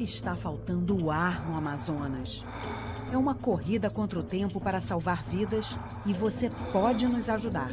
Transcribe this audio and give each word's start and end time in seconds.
Está 0.00 0.34
faltando 0.34 1.10
ar 1.10 1.46
no 1.46 1.54
Amazonas. 1.54 2.42
É 3.12 3.18
uma 3.18 3.34
corrida 3.34 3.90
contra 3.90 4.18
o 4.18 4.22
tempo 4.22 4.58
para 4.58 4.80
salvar 4.80 5.22
vidas 5.24 5.76
e 6.06 6.14
você 6.14 6.48
pode 6.72 7.06
nos 7.06 7.28
ajudar. 7.28 7.68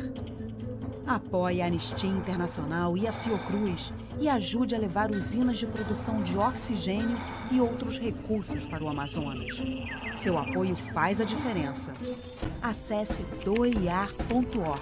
Apoie 1.05 1.61
a 1.61 1.67
Anistia 1.67 2.09
Internacional 2.09 2.97
e 2.97 3.07
a 3.07 3.13
Fiocruz 3.13 3.93
e 4.19 4.27
ajude 4.27 4.75
a 4.75 4.77
levar 4.77 5.09
usinas 5.09 5.57
de 5.57 5.65
produção 5.67 6.21
de 6.21 6.37
oxigênio 6.37 7.17
e 7.49 7.61
outros 7.61 7.97
recursos 7.97 8.65
para 8.65 8.83
o 8.83 8.89
Amazonas. 8.89 9.53
Seu 10.21 10.37
apoio 10.37 10.75
faz 10.75 11.21
a 11.21 11.23
diferença. 11.23 11.93
Acesse 12.61 13.23
doiar.org. 13.45 14.81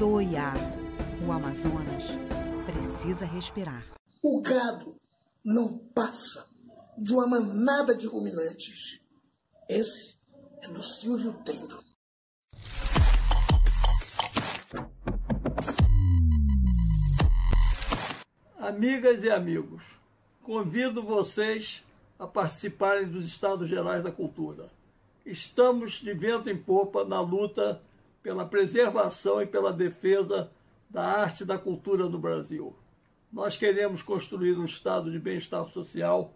Doiar. 0.00 0.56
O 1.24 1.30
Amazonas 1.30 2.04
precisa 2.66 3.24
respirar. 3.24 3.84
O 4.20 4.42
gado 4.42 4.93
não 5.44 5.76
passa 5.76 6.48
de 6.96 7.12
uma 7.12 7.26
manada 7.26 7.94
de 7.94 8.06
ruminantes. 8.06 9.00
Esse 9.68 10.16
é 10.62 10.68
do 10.68 10.82
Silvio 10.82 11.34
Tendo. 11.44 11.84
Amigas 18.58 19.22
e 19.22 19.30
amigos, 19.30 19.84
convido 20.42 21.02
vocês 21.02 21.84
a 22.18 22.26
participarem 22.26 23.06
dos 23.06 23.26
Estados 23.26 23.68
Gerais 23.68 24.02
da 24.02 24.10
Cultura. 24.10 24.70
Estamos 25.26 25.94
de 25.94 26.14
vento 26.14 26.48
em 26.48 26.56
popa 26.56 27.04
na 27.04 27.20
luta 27.20 27.82
pela 28.22 28.46
preservação 28.46 29.42
e 29.42 29.46
pela 29.46 29.72
defesa 29.72 30.50
da 30.88 31.02
arte 31.02 31.42
e 31.42 31.46
da 31.46 31.58
cultura 31.58 32.08
no 32.08 32.18
Brasil. 32.18 32.74
Nós 33.34 33.56
queremos 33.56 34.00
construir 34.00 34.56
um 34.56 34.64
estado 34.64 35.10
de 35.10 35.18
bem-estar 35.18 35.68
social 35.68 36.32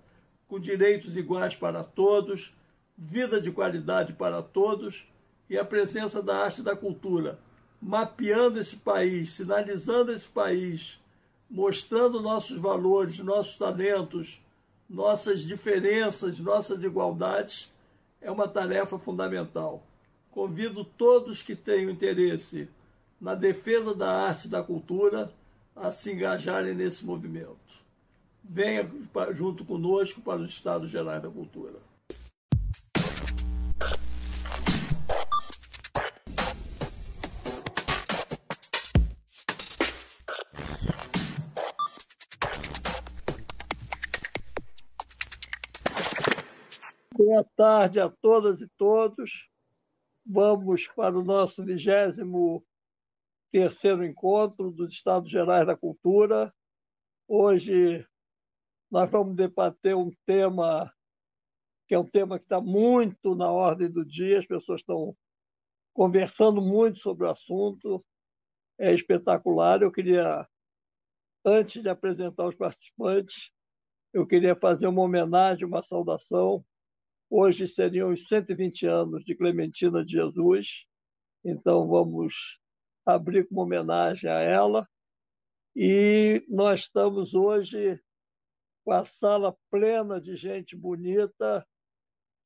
com 0.49 0.59
direitos 0.59 1.17
iguais 1.17 1.55
para 1.55 1.85
todos, 1.85 2.53
vida 2.97 3.41
de 3.41 3.53
qualidade 3.53 4.15
para 4.15 4.43
todos 4.43 5.09
e 5.49 5.57
a 5.57 5.65
presença 5.65 6.21
da 6.21 6.39
arte 6.39 6.61
e 6.61 6.65
da 6.65 6.75
cultura, 6.75 7.39
mapeando 7.81 8.59
esse 8.59 8.75
país, 8.75 9.31
sinalizando 9.31 10.11
esse 10.11 10.27
país, 10.27 11.01
mostrando 11.49 12.21
nossos 12.21 12.59
valores, 12.59 13.21
nossos 13.21 13.57
talentos, 13.57 14.43
nossas 14.91 15.43
diferenças, 15.43 16.41
nossas 16.41 16.83
igualdades, 16.83 17.73
é 18.21 18.29
uma 18.29 18.49
tarefa 18.49 18.99
fundamental. 18.99 19.85
Convido 20.33 20.85
todos 20.85 21.43
que 21.43 21.55
tenham 21.55 21.93
interesse 21.93 22.69
na 23.21 23.37
defesa 23.37 23.95
da 23.95 24.11
arte 24.11 24.47
e 24.47 24.51
da 24.51 24.65
cultura 24.65 25.33
a 25.81 25.93
se 25.93 26.13
engajarem 26.13 26.75
nesse 26.75 27.05
movimento. 27.05 27.59
Venha 28.43 28.89
junto 29.33 29.65
conosco 29.65 30.21
para 30.21 30.41
os 30.41 30.51
Estados 30.51 30.91
Gerais 30.91 31.23
da 31.23 31.31
Cultura. 31.31 31.79
Boa 47.15 47.45
tarde 47.57 48.01
a 48.01 48.09
todas 48.09 48.61
e 48.61 48.69
todos. 48.79 49.49
Vamos 50.25 50.87
para 50.89 51.19
o 51.19 51.25
nosso 51.25 51.65
vigésimo 51.65 52.65
terceiro 53.51 54.05
encontro 54.05 54.71
dos 54.71 54.93
Estados 54.93 55.31
Gerais 55.31 55.67
da 55.67 55.77
Cultura. 55.77 56.53
Hoje 57.27 58.07
nós 58.91 59.11
vamos 59.11 59.37
debater 59.37 59.95
um 59.95 60.11
tema 60.27 60.93
que 61.87 61.95
é 61.95 61.99
um 61.99 62.05
tema 62.05 62.39
que 62.39 62.45
está 62.45 62.61
muito 62.61 63.35
na 63.35 63.51
ordem 63.51 63.91
do 63.91 64.05
dia, 64.05 64.39
as 64.39 64.47
pessoas 64.47 64.83
estão 64.83 65.17
conversando 65.95 66.61
muito 66.61 66.99
sobre 66.99 67.27
o 67.27 67.31
assunto, 67.31 68.05
é 68.79 68.93
espetacular. 68.93 69.81
Eu 69.81 69.91
queria, 69.91 70.47
antes 71.43 71.83
de 71.83 71.89
apresentar 71.89 72.47
os 72.47 72.55
participantes, 72.55 73.51
eu 74.13 74.27
queria 74.27 74.55
fazer 74.55 74.87
uma 74.87 75.01
homenagem, 75.01 75.67
uma 75.67 75.83
saudação. 75.83 76.63
Hoje 77.31 77.67
seriam 77.67 78.13
os 78.13 78.29
120 78.29 78.87
anos 78.87 79.25
de 79.25 79.35
Clementina 79.35 80.05
de 80.05 80.13
Jesus, 80.13 80.85
então 81.43 81.89
vamos 81.89 82.59
abrir 83.15 83.49
com 83.49 83.55
uma 83.55 83.65
homenagem 83.65 84.31
a 84.31 84.41
ela. 84.41 84.89
E 85.75 86.45
nós 86.49 86.81
estamos 86.81 87.35
hoje 87.35 88.01
com 88.85 88.93
a 88.93 89.05
sala 89.05 89.57
plena 89.71 90.21
de 90.21 90.37
gente 90.37 90.77
bonita 90.77 91.67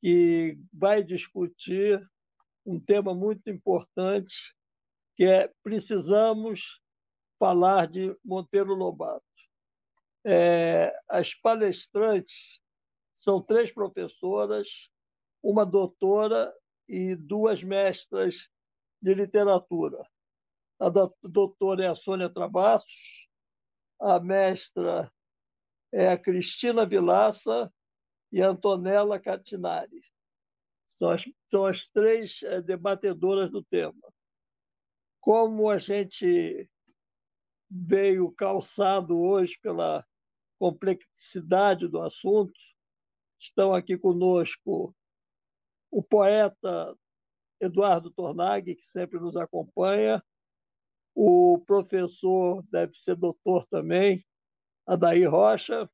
que 0.01 0.59
vai 0.72 1.03
discutir 1.03 2.05
um 2.67 2.78
tema 2.78 3.15
muito 3.15 3.49
importante, 3.51 4.34
que 5.17 5.25
é 5.25 5.53
precisamos 5.62 6.81
falar 7.39 7.89
de 7.89 8.17
Monteiro 8.25 8.75
Lobato. 8.75 9.25
É, 10.25 10.97
as 11.09 11.34
palestrantes 11.34 12.61
são 13.17 13.43
três 13.43 13.72
professoras, 13.72 14.69
uma 15.43 15.67
doutora 15.67 16.53
e 16.89 17.17
duas 17.17 17.62
mestras 17.62 18.49
de 19.01 19.15
literatura. 19.15 20.05
A 20.82 20.91
doutora 21.22 21.84
é 21.84 21.87
a 21.87 21.94
Sônia 21.94 22.28
Travassos, 22.28 23.28
a 24.00 24.19
mestra 24.19 25.12
é 25.93 26.09
a 26.09 26.19
Cristina 26.19 26.84
Vilaça 26.84 27.72
e 28.32 28.43
a 28.43 28.48
Antonella 28.48 29.21
Catinari. 29.21 30.03
São 30.88 31.10
as, 31.10 31.22
são 31.48 31.66
as 31.66 31.87
três 31.87 32.42
é, 32.42 32.60
debatedoras 32.60 33.48
do 33.48 33.62
tema. 33.62 34.12
Como 35.21 35.71
a 35.71 35.78
gente 35.78 36.69
veio 37.71 38.32
calçado 38.32 39.16
hoje 39.16 39.56
pela 39.62 40.04
complexidade 40.59 41.87
do 41.87 42.03
assunto, 42.03 42.59
estão 43.38 43.72
aqui 43.72 43.97
conosco 43.97 44.92
o 45.92 46.03
poeta 46.03 46.92
Eduardo 47.60 48.10
Tornag, 48.10 48.75
que 48.75 48.84
sempre 48.84 49.21
nos 49.21 49.37
acompanha, 49.37 50.21
o 51.15 51.59
professor 51.67 52.65
deve 52.71 52.95
ser 52.95 53.17
doutor 53.17 53.67
também, 53.67 54.25
Adair 54.87 55.31
Rocha, 55.31 55.89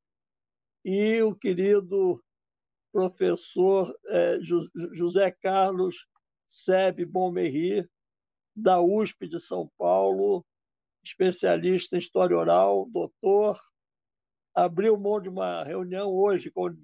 e 0.84 1.20
o 1.22 1.34
querido 1.34 2.22
professor 2.92 3.94
é, 4.06 4.38
José 4.40 5.30
Carlos 5.30 6.06
Sebe 6.48 7.04
Bonmerri, 7.04 7.86
da 8.56 8.80
USP 8.80 9.28
de 9.28 9.38
São 9.38 9.70
Paulo, 9.76 10.44
especialista 11.04 11.94
em 11.94 11.98
história 11.98 12.36
oral, 12.36 12.88
doutor. 12.90 13.60
Abriu 14.54 14.96
mão 14.96 15.20
de 15.20 15.28
uma 15.28 15.62
reunião 15.62 16.12
hoje 16.12 16.50
com 16.50 16.74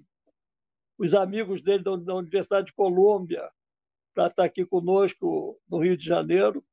os 0.97 1.13
amigos 1.13 1.61
dele 1.61 1.83
da 1.83 2.15
Universidade 2.15 2.67
de 2.67 2.73
Colômbia 2.73 3.51
para 4.13 4.27
estar 4.27 4.45
aqui 4.45 4.65
conosco 4.65 5.59
no 5.69 5.79
Rio 5.79 5.97
de 5.97 6.05
Janeiro 6.05 6.63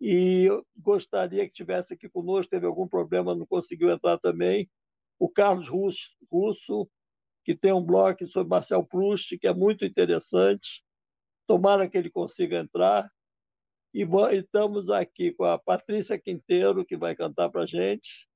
e 0.00 0.48
gostaria 0.76 1.46
que 1.46 1.52
tivesse 1.52 1.92
aqui 1.92 2.08
conosco, 2.08 2.50
teve 2.50 2.66
algum 2.66 2.88
problema, 2.88 3.34
não 3.34 3.46
conseguiu 3.46 3.90
entrar 3.90 4.18
também, 4.18 4.68
o 5.18 5.28
Carlos 5.28 5.68
Russo, 5.68 6.90
que 7.44 7.54
tem 7.54 7.72
um 7.72 7.84
blog 7.84 8.26
sobre 8.26 8.48
Marcel 8.48 8.84
Proust, 8.84 9.36
que 9.38 9.46
é 9.46 9.52
muito 9.52 9.84
interessante, 9.84 10.82
tomara 11.46 11.88
que 11.88 11.98
ele 11.98 12.10
consiga 12.10 12.58
entrar, 12.58 13.10
e 13.92 14.06
estamos 14.32 14.88
aqui 14.88 15.32
com 15.32 15.44
a 15.44 15.58
Patrícia 15.58 16.18
Quinteiro, 16.18 16.84
que 16.84 16.96
vai 16.96 17.14
cantar 17.14 17.50
para 17.50 17.64
a 17.64 17.66
gente, 17.66 18.26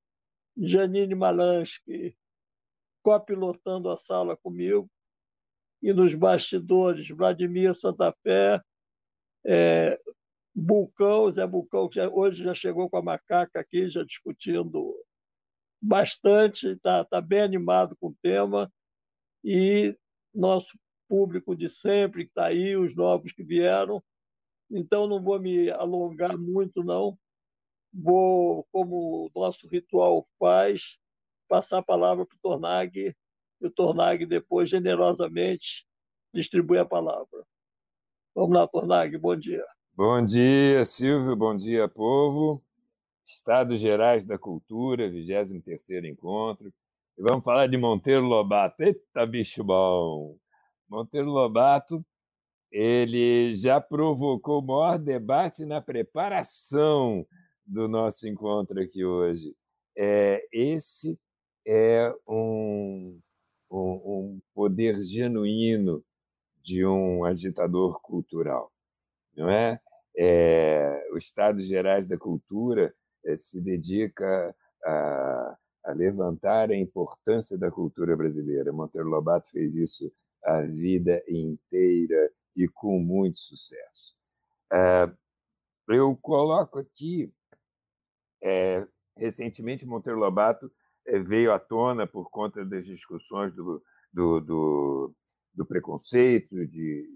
Janine 0.56 1.14
Malansky, 1.14 2.14
copilotando 3.02 3.90
a 3.90 3.96
sala 3.96 4.36
comigo, 4.36 4.90
e 5.82 5.92
nos 5.92 6.14
bastidores, 6.14 7.08
Vladimir 7.08 7.74
Santafé, 7.74 8.60
é, 9.46 10.00
Bulcão, 10.74 11.30
Zé 11.30 11.46
Bulcão, 11.46 11.88
que 11.88 12.00
hoje 12.00 12.42
já 12.42 12.52
chegou 12.52 12.90
com 12.90 12.96
a 12.96 13.02
macaca 13.02 13.60
aqui, 13.60 13.88
já 13.88 14.02
discutindo 14.02 14.92
bastante, 15.80 16.66
está 16.66 17.04
tá 17.04 17.20
bem 17.20 17.42
animado 17.42 17.96
com 18.00 18.08
o 18.08 18.16
tema, 18.20 18.72
e 19.44 19.96
nosso 20.34 20.76
público 21.08 21.54
de 21.54 21.68
sempre 21.68 22.24
que 22.24 22.30
está 22.30 22.46
aí, 22.46 22.76
os 22.76 22.96
novos 22.96 23.30
que 23.30 23.44
vieram. 23.44 24.02
Então, 24.68 25.06
não 25.06 25.22
vou 25.22 25.38
me 25.38 25.70
alongar 25.70 26.36
muito, 26.36 26.82
não. 26.82 27.16
Vou, 27.92 28.66
como 28.72 29.30
o 29.32 29.40
nosso 29.40 29.68
ritual 29.68 30.26
faz, 30.40 30.98
passar 31.46 31.78
a 31.78 31.84
palavra 31.84 32.26
para 32.26 32.34
o 32.36 32.40
Tornag, 32.42 33.14
e 33.60 33.66
o 33.66 33.70
Tornag 33.70 34.26
depois, 34.26 34.68
generosamente, 34.68 35.86
distribui 36.32 36.78
a 36.78 36.84
palavra. 36.84 37.46
Vamos 38.34 38.56
lá, 38.56 38.66
Tornag, 38.66 39.16
bom 39.18 39.36
dia. 39.36 39.64
Bom 39.96 40.24
dia, 40.26 40.84
Silvio. 40.84 41.36
Bom 41.36 41.56
dia, 41.56 41.88
povo. 41.88 42.60
Estados 43.24 43.80
Gerais 43.80 44.26
da 44.26 44.36
Cultura, 44.36 45.08
23º 45.08 46.04
Encontro. 46.04 46.74
Vamos 47.16 47.44
falar 47.44 47.68
de 47.68 47.76
Monteiro 47.76 48.22
Lobato. 48.22 48.82
Eita, 48.82 49.24
bicho 49.24 49.62
bom! 49.62 50.36
Monteiro 50.88 51.30
Lobato, 51.30 52.04
ele 52.72 53.54
já 53.54 53.80
provocou 53.80 54.60
o 54.60 54.66
maior 54.66 54.98
debate 54.98 55.64
na 55.64 55.80
preparação 55.80 57.24
do 57.64 57.86
nosso 57.86 58.26
encontro 58.26 58.82
aqui 58.82 59.04
hoje. 59.04 59.54
É, 59.96 60.44
esse 60.52 61.16
é 61.64 62.12
um, 62.28 63.20
um, 63.70 63.78
um 63.78 64.40
poder 64.52 65.00
genuíno 65.02 66.04
de 66.60 66.84
um 66.84 67.24
agitador 67.24 68.00
cultural, 68.02 68.72
não 69.36 69.48
é? 69.48 69.80
É 70.16 71.08
o 71.12 71.16
Estado 71.16 71.60
Gerais 71.60 72.08
da 72.08 72.18
Cultura 72.18 72.94
é, 73.24 73.36
se 73.36 73.60
dedica 73.60 74.54
a, 74.84 75.56
a 75.84 75.92
levantar 75.92 76.70
a 76.70 76.76
importância 76.76 77.56
da 77.56 77.70
cultura 77.70 78.16
brasileira. 78.16 78.72
Monteiro 78.72 79.08
Lobato 79.08 79.50
fez 79.50 79.74
isso 79.74 80.12
a 80.44 80.60
vida 80.60 81.22
inteira 81.28 82.30
e 82.56 82.68
com 82.68 82.98
muito 82.98 83.38
sucesso. 83.40 84.14
É, 84.72 85.10
eu 85.88 86.16
coloco 86.16 86.78
aqui, 86.78 87.32
é, 88.42 88.86
recentemente, 89.16 89.86
Monteiro 89.86 90.18
Lobato 90.18 90.70
veio 91.26 91.52
à 91.52 91.58
tona 91.58 92.06
por 92.06 92.30
conta 92.30 92.64
das 92.64 92.86
discussões 92.86 93.52
do, 93.52 93.82
do, 94.12 94.40
do, 94.40 95.14
do 95.52 95.66
preconceito 95.66 96.66
de 96.66 97.06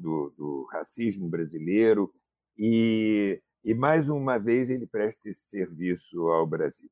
do, 0.00 0.32
do 0.36 0.68
racismo 0.70 1.28
brasileiro, 1.28 2.12
e, 2.56 3.40
e 3.64 3.74
mais 3.74 4.08
uma 4.08 4.38
vez 4.38 4.70
ele 4.70 4.86
presta 4.86 5.28
esse 5.28 5.48
serviço 5.48 6.28
ao 6.28 6.46
Brasil, 6.46 6.90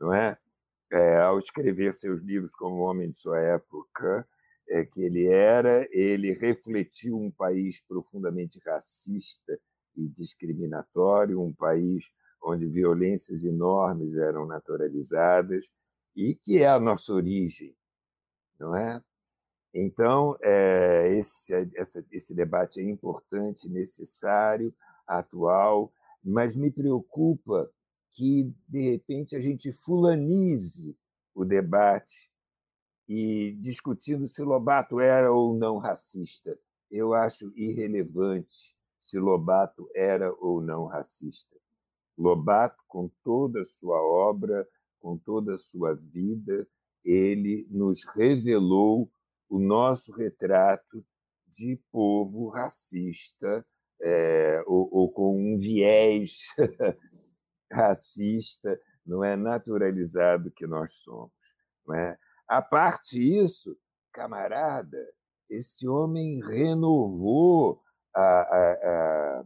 não 0.00 0.12
é? 0.12 0.36
é, 0.94 1.16
ao 1.18 1.38
escrever 1.38 1.92
seus 1.92 2.22
livros 2.22 2.54
como 2.54 2.82
homem 2.82 3.10
de 3.10 3.18
sua 3.18 3.40
época, 3.40 4.26
é, 4.68 4.84
que 4.84 5.02
ele 5.02 5.26
era, 5.26 5.86
ele 5.90 6.32
refletiu 6.32 7.18
um 7.18 7.30
país 7.30 7.80
profundamente 7.80 8.60
racista 8.64 9.58
e 9.96 10.08
discriminatório, 10.08 11.42
um 11.42 11.52
país 11.52 12.12
onde 12.42 12.66
violências 12.66 13.44
enormes 13.44 14.14
eram 14.16 14.46
naturalizadas 14.46 15.72
e 16.14 16.34
que 16.34 16.58
é 16.58 16.68
a 16.68 16.78
nossa 16.78 17.12
origem, 17.12 17.74
não 18.58 18.76
é? 18.76 19.02
Então, 19.74 20.36
é, 20.40 21.08
esse, 21.16 21.52
esse, 21.74 22.06
esse 22.12 22.34
debate 22.34 22.80
é 22.80 22.84
importante, 22.84 23.68
necessário, 23.68 24.72
atual, 25.04 25.92
mas 26.22 26.54
me 26.54 26.70
preocupa 26.70 27.68
que, 28.12 28.54
de 28.68 28.90
repente, 28.90 29.34
a 29.34 29.40
gente 29.40 29.72
fulanize 29.72 30.96
o 31.34 31.44
debate 31.44 32.30
e 33.08 33.56
discutindo 33.60 34.28
se 34.28 34.42
Lobato 34.42 35.00
era 35.00 35.32
ou 35.32 35.52
não 35.54 35.78
racista. 35.78 36.56
Eu 36.88 37.12
acho 37.12 37.52
irrelevante 37.56 38.76
se 39.00 39.18
Lobato 39.18 39.90
era 39.92 40.32
ou 40.38 40.62
não 40.62 40.86
racista. 40.86 41.56
Lobato, 42.16 42.80
com 42.86 43.10
toda 43.24 43.60
a 43.60 43.64
sua 43.64 44.00
obra, 44.00 44.66
com 45.00 45.18
toda 45.18 45.56
a 45.56 45.58
sua 45.58 45.92
vida, 45.94 46.66
ele 47.04 47.66
nos 47.68 48.04
revelou 48.04 49.10
o 49.54 49.58
nosso 49.60 50.12
retrato 50.12 51.06
de 51.46 51.80
povo 51.92 52.48
racista 52.48 53.64
é, 54.02 54.60
ou, 54.66 54.88
ou, 54.90 55.12
com 55.12 55.38
um 55.38 55.56
viés 55.56 56.48
racista, 57.70 58.76
não 59.06 59.22
é 59.22 59.36
naturalizado 59.36 60.50
que 60.50 60.66
nós 60.66 60.94
somos. 60.94 61.30
É? 61.94 62.18
A 62.48 62.60
parte 62.60 63.20
isso, 63.20 63.78
camarada, 64.12 64.98
esse 65.48 65.86
homem 65.86 66.40
renovou 66.44 67.80
a, 68.12 68.20
a, 68.20 68.72
a, 68.72 69.44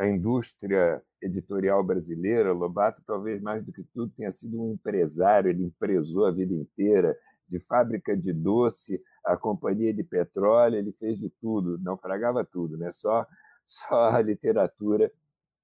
a 0.00 0.08
indústria 0.08 1.00
editorial 1.22 1.84
brasileira. 1.84 2.52
Lobato, 2.52 3.04
talvez 3.06 3.40
mais 3.40 3.64
do 3.64 3.72
que 3.72 3.84
tudo, 3.94 4.12
tenha 4.12 4.32
sido 4.32 4.60
um 4.60 4.72
empresário, 4.72 5.50
ele 5.50 5.66
empresou 5.66 6.26
a 6.26 6.32
vida 6.32 6.52
inteira, 6.52 7.16
de 7.48 7.60
fábrica 7.60 8.16
de 8.16 8.32
doce 8.32 9.00
a 9.24 9.36
companhia 9.36 9.92
de 9.92 10.02
petróleo, 10.02 10.76
ele 10.76 10.92
fez 10.92 11.18
de 11.18 11.30
tudo, 11.40 11.78
naufragava 11.78 12.44
tudo, 12.44 12.76
né? 12.76 12.90
só, 12.90 13.26
só 13.64 14.10
a 14.10 14.20
literatura 14.20 15.12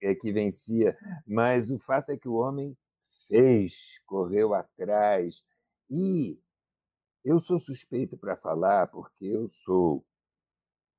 é 0.03 0.15
que 0.15 0.33
vencia. 0.33 0.97
Mas 1.27 1.71
o 1.71 1.79
fato 1.79 2.11
é 2.11 2.17
que 2.17 2.29
o 2.29 2.35
homem 2.35 2.77
fez, 3.27 4.01
correu 4.07 4.55
atrás. 4.55 5.45
E 5.91 6.39
eu 7.25 7.39
sou 7.39 7.59
suspeito 7.59 8.17
para 8.17 8.37
falar, 8.37 8.89
porque 8.89 9.25
eu 9.25 9.49
sou 9.49 10.05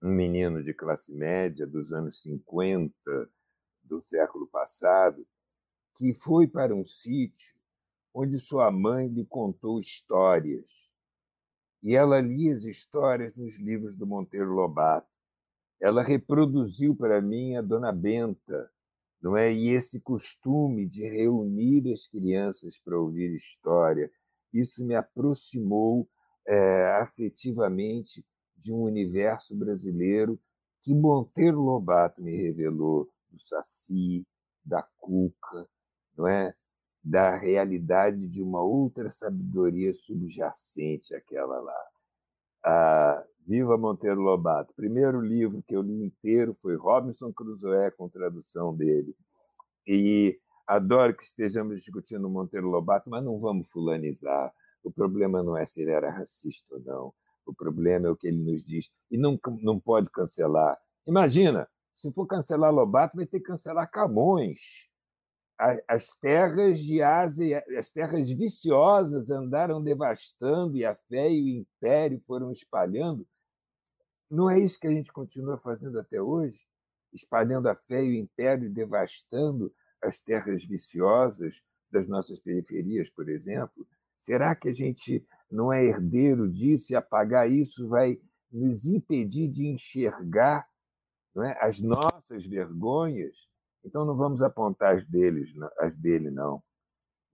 um 0.01 0.11
menino 0.11 0.63
de 0.63 0.73
classe 0.73 1.13
média 1.13 1.65
dos 1.65 1.91
anos 1.91 2.21
50 2.21 2.93
do 3.83 4.01
século 4.01 4.47
passado, 4.47 5.25
que 5.95 6.13
foi 6.13 6.47
para 6.47 6.75
um 6.75 6.85
sítio 6.85 7.55
onde 8.13 8.39
sua 8.39 8.71
mãe 8.71 9.07
lhe 9.07 9.25
contou 9.25 9.79
histórias. 9.79 10.96
E 11.83 11.95
ela 11.95 12.19
lia 12.19 12.53
as 12.53 12.65
histórias 12.65 13.35
nos 13.35 13.59
livros 13.59 13.95
do 13.95 14.05
Monteiro 14.05 14.51
Lobato. 14.51 15.07
Ela 15.79 16.03
reproduziu 16.03 16.95
para 16.95 17.21
mim 17.21 17.55
a 17.55 17.61
Dona 17.61 17.91
Benta, 17.91 18.69
não 19.21 19.37
é? 19.37 19.53
E 19.53 19.69
esse 19.69 20.01
costume 20.01 20.87
de 20.87 21.07
reunir 21.07 21.91
as 21.91 22.07
crianças 22.07 22.79
para 22.79 22.99
ouvir 22.99 23.33
história, 23.33 24.11
isso 24.53 24.85
me 24.85 24.95
aproximou 24.95 26.09
é, 26.47 26.99
afetivamente 27.01 28.25
de 28.55 28.73
um 28.73 28.81
universo 28.81 29.55
brasileiro 29.55 30.39
que 30.81 30.93
Monteiro 30.95 31.61
Lobato 31.61 32.21
me 32.21 32.35
revelou 32.35 33.09
do 33.29 33.39
Saci, 33.39 34.25
da 34.63 34.81
Cuca, 34.97 35.67
não 36.17 36.27
é? 36.27 36.55
Da 37.03 37.37
realidade 37.37 38.27
de 38.27 38.41
uma 38.41 38.61
outra 38.61 39.09
sabedoria 39.09 39.93
subjacente 39.93 41.15
àquela 41.15 41.59
lá. 41.59 41.85
Ah, 42.63 43.23
Viva 43.47 43.77
Monteiro 43.77 44.19
Lobato. 44.19 44.73
Primeiro 44.75 45.21
livro 45.21 45.63
que 45.65 45.73
eu 45.73 45.81
li 45.81 46.03
inteiro 46.03 46.53
foi 46.61 46.75
Robinson 46.75 47.31
Crusoe, 47.31 47.91
com 47.97 48.09
tradução 48.09 48.75
dele. 48.75 49.15
E 49.87 50.37
adoro 50.67 51.15
que 51.15 51.23
estejamos 51.23 51.79
discutindo 51.81 52.29
Monteiro 52.29 52.67
Lobato, 52.67 53.09
mas 53.09 53.23
não 53.23 53.39
vamos 53.39 53.71
fulanizar. 53.71 54.53
O 54.83 54.91
problema 54.91 55.41
não 55.41 55.55
é 55.55 55.65
se 55.65 55.81
ele 55.81 55.91
era 55.91 56.11
racista 56.11 56.75
ou 56.75 56.81
não. 56.81 57.13
O 57.45 57.53
problema 57.55 58.07
é 58.07 58.11
o 58.11 58.17
que 58.17 58.27
ele 58.27 58.43
nos 58.43 58.65
diz. 58.65 58.91
E 59.09 59.17
não, 59.17 59.39
não 59.61 59.79
pode 59.79 60.11
cancelar. 60.11 60.77
Imagina, 61.07 61.69
se 61.93 62.11
for 62.11 62.27
cancelar 62.27 62.73
Lobato, 62.73 63.15
vai 63.15 63.25
ter 63.25 63.39
que 63.39 63.45
cancelar 63.45 63.89
Camões. 63.89 64.89
As 65.87 66.13
terras 66.13 66.79
de 66.79 67.01
Ásia, 67.01 67.65
as 67.77 67.89
terras 67.89 68.29
viciosas 68.29 69.31
andaram 69.31 69.83
devastando 69.83 70.77
e 70.77 70.85
a 70.85 70.93
fé 70.93 71.31
e 71.31 71.41
o 71.41 71.47
império 71.47 72.19
foram 72.19 72.51
espalhando. 72.51 73.27
Não 74.29 74.49
é 74.49 74.59
isso 74.59 74.79
que 74.79 74.87
a 74.87 74.91
gente 74.91 75.11
continua 75.11 75.57
fazendo 75.57 75.99
até 75.99 76.21
hoje? 76.21 76.67
Espalhando 77.11 77.67
a 77.67 77.75
fé 77.75 78.03
e 78.03 78.11
o 78.11 78.15
império, 78.15 78.69
devastando 78.69 79.73
as 80.01 80.19
terras 80.19 80.63
viciosas 80.63 81.63
das 81.89 82.07
nossas 82.07 82.39
periferias, 82.39 83.09
por 83.09 83.27
exemplo? 83.27 83.87
Será 84.19 84.55
que 84.55 84.67
a 84.67 84.73
gente 84.73 85.25
não 85.49 85.71
é 85.71 85.83
herdeiro 85.83 86.47
disso 86.49 86.91
e 86.91 86.95
apagar 86.95 87.49
isso 87.49 87.87
vai 87.87 88.19
nos 88.51 88.85
impedir 88.85 89.47
de 89.47 89.67
enxergar 89.67 90.67
é, 91.37 91.65
as 91.65 91.79
nossas 91.79 92.45
vergonhas? 92.45 93.51
Então 93.83 94.05
não 94.05 94.15
vamos 94.15 94.41
apontar 94.41 94.95
as 94.95 95.05
deles, 95.05 95.53
as 95.79 95.97
dele 95.97 96.29
não. 96.29 96.61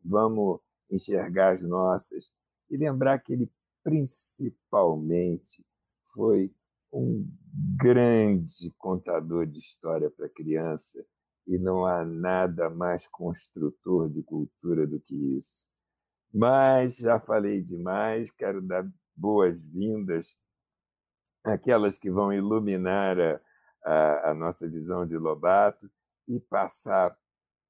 Vamos 0.03 0.59
enxergar 0.89 1.53
as 1.53 1.63
nossas 1.63 2.31
e 2.69 2.77
lembrar 2.77 3.19
que 3.19 3.33
ele 3.33 3.51
principalmente 3.83 5.65
foi 6.13 6.53
um 6.91 7.27
grande 7.75 8.71
contador 8.77 9.45
de 9.45 9.59
história 9.59 10.09
para 10.12 10.29
criança 10.29 11.03
e 11.45 11.57
não 11.57 11.85
há 11.85 12.05
nada 12.05 12.69
mais 12.69 13.07
construtor 13.07 14.09
de 14.09 14.21
cultura 14.23 14.88
do 14.88 15.00
que 15.00 15.38
isso. 15.38 15.67
Mas 16.33 16.97
já 16.97 17.19
falei 17.19 17.62
demais, 17.62 18.31
quero 18.31 18.62
dar 18.62 18.88
boas-vindas 19.15 20.38
àquelas 21.43 21.97
que 21.97 22.09
vão 22.09 22.31
iluminar 22.31 23.19
a, 23.19 23.41
a, 23.83 24.31
a 24.31 24.33
nossa 24.33 24.69
visão 24.69 25.05
de 25.05 25.17
Lobato 25.17 25.91
e 26.27 26.39
passar 26.39 27.18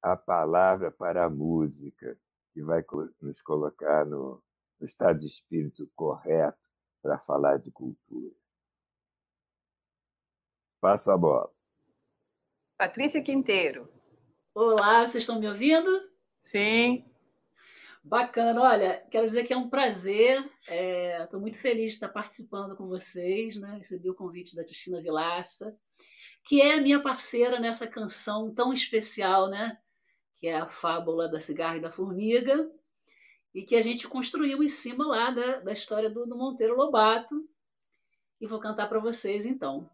a 0.01 0.15
palavra 0.15 0.91
para 0.91 1.25
a 1.25 1.29
música, 1.29 2.19
que 2.53 2.61
vai 2.61 2.83
nos 3.21 3.41
colocar 3.41 4.05
no, 4.05 4.43
no 4.79 4.85
estado 4.85 5.19
de 5.19 5.25
espírito 5.25 5.89
correto 5.95 6.59
para 7.01 7.17
falar 7.19 7.57
de 7.57 7.71
cultura. 7.71 8.35
Passa 10.79 11.13
a 11.13 11.17
bola. 11.17 11.51
Patrícia 12.77 13.23
Quinteiro. 13.23 13.89
Olá, 14.53 15.07
vocês 15.07 15.23
estão 15.23 15.39
me 15.39 15.47
ouvindo? 15.47 15.89
Sim. 16.37 17.05
Bacana, 18.03 18.61
olha, 18.61 18.99
quero 19.09 19.25
dizer 19.25 19.45
que 19.45 19.53
é 19.53 19.57
um 19.57 19.69
prazer, 19.69 20.43
estou 20.59 21.39
é, 21.39 21.41
muito 21.41 21.57
feliz 21.57 21.91
de 21.91 21.93
estar 21.93 22.09
participando 22.09 22.75
com 22.75 22.85
vocês, 22.85 23.55
né? 23.55 23.77
recebi 23.77 24.09
o 24.09 24.15
convite 24.15 24.53
da 24.53 24.65
Cristina 24.65 25.01
Vilaça, 25.01 25.73
que 26.43 26.61
é 26.61 26.75
a 26.75 26.81
minha 26.81 27.01
parceira 27.01 27.59
nessa 27.59 27.87
canção 27.87 28.53
tão 28.53 28.73
especial, 28.73 29.49
né? 29.49 29.77
que 30.43 30.47
é 30.47 30.57
a 30.57 30.67
fábula 30.67 31.29
da 31.29 31.39
cigarra 31.39 31.77
e 31.77 31.81
da 31.81 31.89
formiga, 31.89 32.69
e 33.55 33.63
que 33.63 33.77
a 33.77 33.81
gente 33.81 34.09
construiu 34.09 34.61
em 34.61 34.67
cima 34.67 35.07
lá 35.07 35.31
da, 35.31 35.61
da 35.61 35.71
história 35.71 36.09
do, 36.09 36.25
do 36.25 36.37
Monteiro 36.37 36.75
Lobato, 36.75 37.47
e 38.41 38.45
vou 38.45 38.59
cantar 38.59 38.89
para 38.89 38.99
vocês 38.99 39.45
então. 39.45 39.89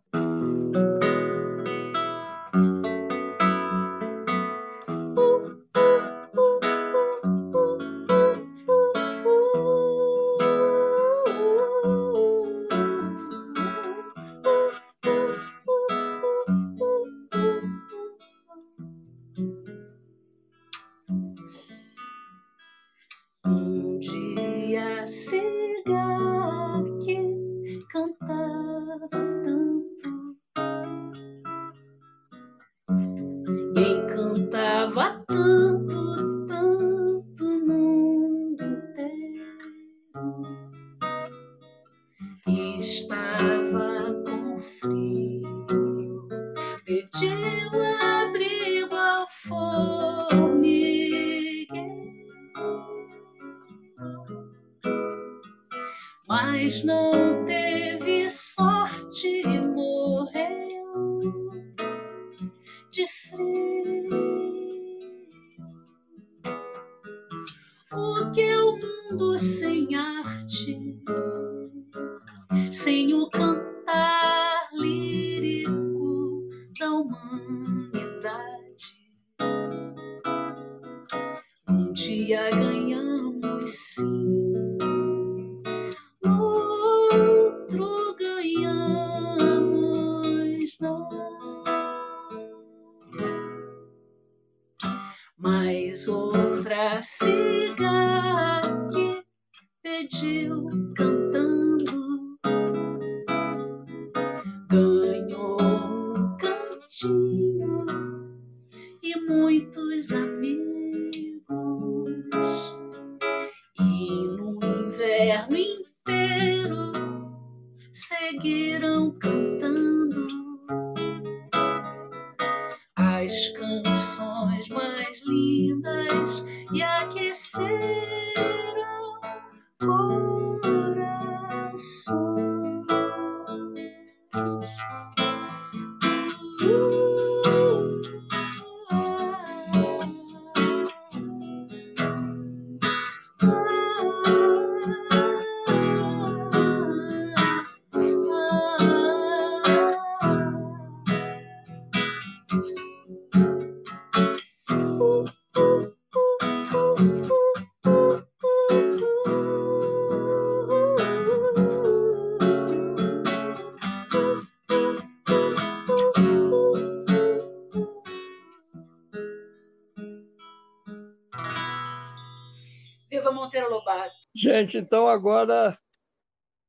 Gente, 174.70 174.86
então 174.86 175.10
agora 175.10 175.76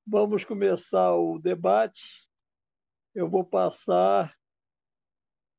vamos 0.07 0.43
começar 0.43 1.15
o 1.15 1.39
debate. 1.39 2.01
Eu 3.15 3.29
vou 3.29 3.45
passar 3.45 4.35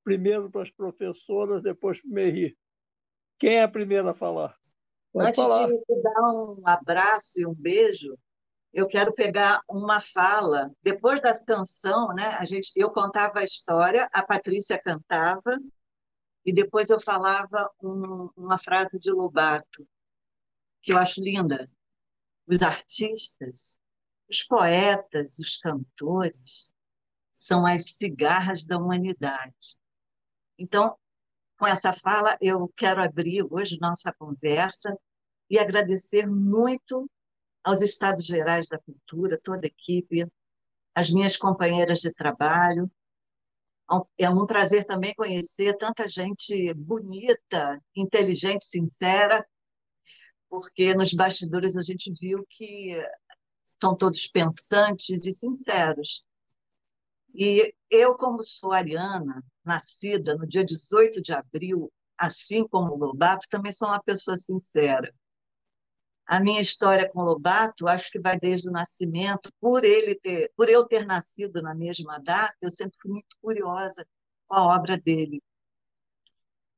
primeiro 0.04 0.50
para 0.50 0.64
as 0.64 0.72
professoras, 0.72 1.62
depois 1.62 2.02
para 2.02 2.10
o 2.10 2.12
Merri. 2.12 2.58
Quem 3.38 3.58
é 3.58 3.64
a 3.64 3.68
primeira 3.68 4.10
a 4.10 4.16
falar? 4.16 4.58
Pode 5.14 5.28
Antes 5.28 5.44
falar. 5.44 5.68
de 5.68 5.74
eu 5.74 6.02
dar 6.02 6.34
um 6.34 6.64
abraço 6.66 7.40
e 7.40 7.46
um 7.46 7.54
beijo, 7.54 8.18
eu 8.74 8.88
quero 8.88 9.14
pegar 9.14 9.62
uma 9.70 10.02
fala. 10.02 10.72
Depois 10.82 11.22
da 11.22 11.40
canção, 11.46 12.08
né, 12.16 12.26
a 12.40 12.46
gente, 12.46 12.72
eu 12.76 12.90
contava 12.90 13.42
a 13.42 13.44
história, 13.44 14.10
a 14.12 14.24
Patrícia 14.24 14.82
cantava, 14.82 15.60
e 16.44 16.52
depois 16.52 16.90
eu 16.90 17.00
falava 17.00 17.70
um, 17.84 18.32
uma 18.36 18.58
frase 18.58 19.00
de 19.00 19.12
Lobato, 19.12 19.88
que 20.82 20.92
eu 20.92 20.98
acho 20.98 21.24
linda 21.24 21.70
os 22.48 22.62
artistas, 22.62 23.80
os 24.30 24.44
poetas, 24.44 25.40
os 25.40 25.58
cantores, 25.58 26.72
são 27.34 27.66
as 27.66 27.96
cigarras 27.96 28.66
da 28.66 28.78
humanidade. 28.78 29.80
Então, 30.58 30.96
com 31.58 31.68
essa 31.68 31.94
fala, 31.94 32.38
eu 32.42 32.72
quero 32.76 33.02
abrir 33.02 33.44
hoje 33.52 33.78
nossa 33.80 34.14
conversa 34.14 34.98
e 35.50 35.60
agradecer 35.60 36.26
muito 36.26 37.10
aos 37.64 37.82
Estados 37.82 38.26
Gerais 38.26 38.68
da 38.68 38.80
Cultura, 38.80 39.40
toda 39.44 39.66
a 39.66 39.68
equipe, 39.68 40.26
as 40.96 41.10
minhas 41.10 41.38
companheiras 41.38 42.00
de 42.00 42.14
trabalho. 42.14 42.90
É 44.18 44.30
um 44.30 44.46
prazer 44.46 44.86
também 44.86 45.14
conhecer 45.14 45.78
tanta 45.78 46.08
gente 46.08 46.74
bonita, 46.74 47.82
inteligente, 47.96 48.66
sincera, 48.66 49.46
porque 50.52 50.94
nos 50.94 51.14
bastidores 51.14 51.78
a 51.78 51.82
gente 51.82 52.12
viu 52.20 52.46
que 52.50 52.94
são 53.82 53.96
todos 53.96 54.28
pensantes 54.28 55.26
e 55.26 55.32
sinceros. 55.32 56.26
E 57.34 57.74
eu, 57.90 58.18
como 58.18 58.44
sou 58.44 58.74
ariana, 58.74 59.42
nascida 59.64 60.36
no 60.36 60.46
dia 60.46 60.66
18 60.66 61.22
de 61.22 61.32
abril, 61.32 61.90
assim 62.18 62.68
como 62.68 62.92
o 62.92 62.98
Lobato, 62.98 63.48
também 63.50 63.72
sou 63.72 63.88
uma 63.88 64.04
pessoa 64.04 64.36
sincera. 64.36 65.16
A 66.26 66.38
minha 66.38 66.60
história 66.60 67.10
com 67.10 67.22
o 67.22 67.24
Lobato, 67.24 67.88
acho 67.88 68.12
que 68.12 68.20
vai 68.20 68.38
desde 68.38 68.68
o 68.68 68.74
nascimento, 68.74 69.50
por 69.58 69.86
ele 69.86 70.16
ter, 70.16 70.52
por 70.58 70.68
eu 70.68 70.86
ter 70.86 71.06
nascido 71.06 71.62
na 71.62 71.74
mesma 71.74 72.20
data, 72.20 72.56
eu 72.62 72.72
sempre 72.72 72.98
fui 73.02 73.12
muito 73.12 73.38
curiosa 73.42 74.06
com 74.48 74.56
a 74.56 74.76
obra 74.76 74.98
dele. 74.98 75.42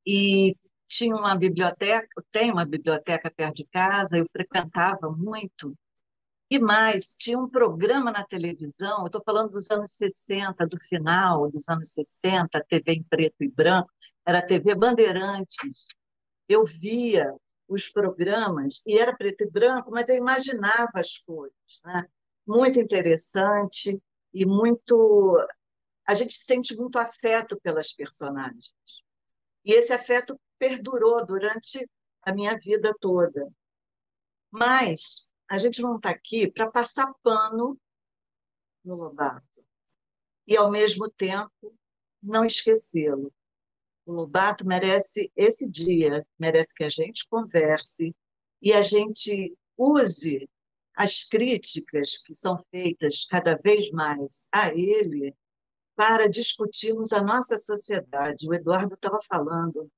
E 0.06 0.56
tinha 0.94 1.16
uma 1.16 1.36
biblioteca, 1.36 2.24
tem 2.32 2.52
uma 2.52 2.66
biblioteca 2.66 3.32
perto 3.32 3.56
de 3.56 3.66
casa, 3.66 4.18
eu 4.18 4.28
frequentava 4.32 5.10
muito. 5.12 5.76
E 6.50 6.60
mais, 6.60 7.16
tinha 7.16 7.40
um 7.40 7.50
programa 7.50 8.12
na 8.12 8.24
televisão, 8.24 9.02
eu 9.02 9.08
estou 9.08 9.24
falando 9.26 9.52
dos 9.52 9.72
anos 9.72 9.92
60, 9.94 10.68
do 10.68 10.78
final 10.80 11.50
dos 11.50 11.68
anos 11.68 11.92
60, 11.94 12.64
TV 12.70 12.94
em 12.94 13.04
preto 13.04 13.44
e 13.44 13.50
branco, 13.50 13.90
era 14.26 14.40
a 14.40 14.46
TV 14.46 14.76
Bandeirantes. 14.76 15.88
Eu 16.48 16.64
via 16.66 17.34
os 17.68 17.90
programas, 17.90 18.84
e 18.86 19.00
era 19.00 19.16
preto 19.16 19.44
e 19.44 19.50
branco, 19.50 19.90
mas 19.92 20.10
eu 20.10 20.16
imaginava 20.16 20.92
as 20.96 21.18
cores. 21.18 21.54
Né? 21.84 22.06
Muito 22.46 22.80
interessante 22.80 24.00
e 24.34 24.46
muito. 24.46 25.40
A 26.06 26.14
gente 26.14 26.36
sente 26.36 26.76
muito 26.76 27.00
afeto 27.00 27.60
pelas 27.64 27.94
personagens. 27.94 28.74
E 29.64 29.74
esse 29.74 29.94
afeto 29.94 30.40
perdurou 30.58 31.26
durante 31.26 31.90
a 32.22 32.34
minha 32.34 32.58
vida 32.58 32.94
toda. 33.00 33.52
Mas 34.52 35.28
a 35.50 35.58
gente 35.58 35.82
não 35.82 35.98
está 35.98 36.10
aqui 36.10 36.50
para 36.50 36.72
passar 36.72 37.14
pano 37.22 37.80
no 38.84 38.96
Lobato 38.96 39.66
e, 40.48 40.58
ao 40.58 40.70
mesmo 40.70 41.10
tempo, 41.10 41.76
não 42.22 42.46
esquecê-lo. 42.46 43.34
O 44.06 44.12
Lobato 44.12 44.66
merece 44.66 45.32
esse 45.36 45.70
dia, 45.70 46.26
merece 46.38 46.76
que 46.76 46.84
a 46.84 46.90
gente 46.90 47.28
converse 47.28 48.16
e 48.62 48.74
a 48.74 48.82
gente 48.82 49.58
use 49.78 50.50
as 50.96 51.24
críticas 51.24 52.20
que 52.20 52.34
são 52.34 52.64
feitas 52.70 53.26
cada 53.26 53.56
vez 53.56 53.90
mais 53.92 54.48
a 54.52 54.70
ele 54.70 55.36
para 55.96 56.30
discutirmos 56.30 57.12
a 57.12 57.22
nossa 57.22 57.58
sociedade. 57.58 58.48
O 58.48 58.54
Eduardo 58.54 58.96
estava 58.96 59.20
falando 59.28 59.90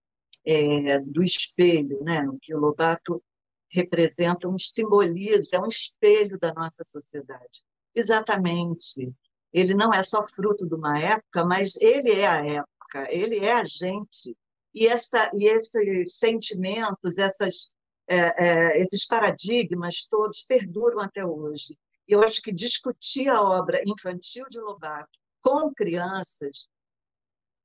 é, 0.46 1.00
do 1.00 1.24
espelho, 1.24 2.04
né? 2.04 2.25
que 2.42 2.54
o 2.54 2.60
Lobato 2.60 3.24
representa, 3.70 4.48
um 4.48 4.58
simboliza, 4.58 5.56
é 5.56 5.60
um 5.60 5.68
espelho 5.68 6.40
da 6.40 6.54
nossa 6.54 6.84
sociedade. 6.84 7.64
Exatamente. 7.94 9.12
Ele 9.52 9.74
não 9.74 9.94
é 9.94 10.04
só 10.04 10.25
fruto 10.28 10.68
de 10.68 10.75
uma 10.75 11.00
época, 11.00 11.46
mas 11.46 11.75
ele 11.78 12.12
é 12.12 12.28
a 12.28 12.46
época, 12.46 13.08
ele 13.10 13.40
é 13.40 13.54
a 13.54 13.64
gente. 13.64 14.38
E, 14.74 14.88
essa, 14.88 15.32
e 15.34 15.46
esses 15.46 16.18
sentimentos, 16.18 17.18
essas, 17.18 17.70
é, 18.08 18.18
é, 18.18 18.82
esses 18.82 19.06
paradigmas 19.06 20.06
todos 20.10 20.44
perduram 20.44 21.00
até 21.00 21.25
hoje. 21.25 21.78
E 22.08 22.12
eu 22.12 22.22
acho 22.22 22.42
que 22.42 22.52
discutir 22.52 23.30
a 23.30 23.42
obra 23.42 23.82
infantil 23.86 24.46
de 24.50 24.60
Lobato 24.60 25.25
com 25.46 25.72
crianças, 25.72 26.68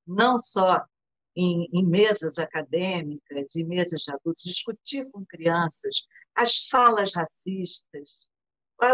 não 0.06 0.38
só 0.38 0.84
em, 1.34 1.66
em 1.72 1.86
mesas 1.86 2.38
acadêmicas 2.38 3.54
e 3.54 3.64
mesas 3.64 4.02
de 4.02 4.12
adultos, 4.12 4.42
discutir 4.42 5.10
com 5.10 5.24
crianças 5.24 6.04
as 6.34 6.66
falas 6.68 7.14
racistas, 7.14 8.28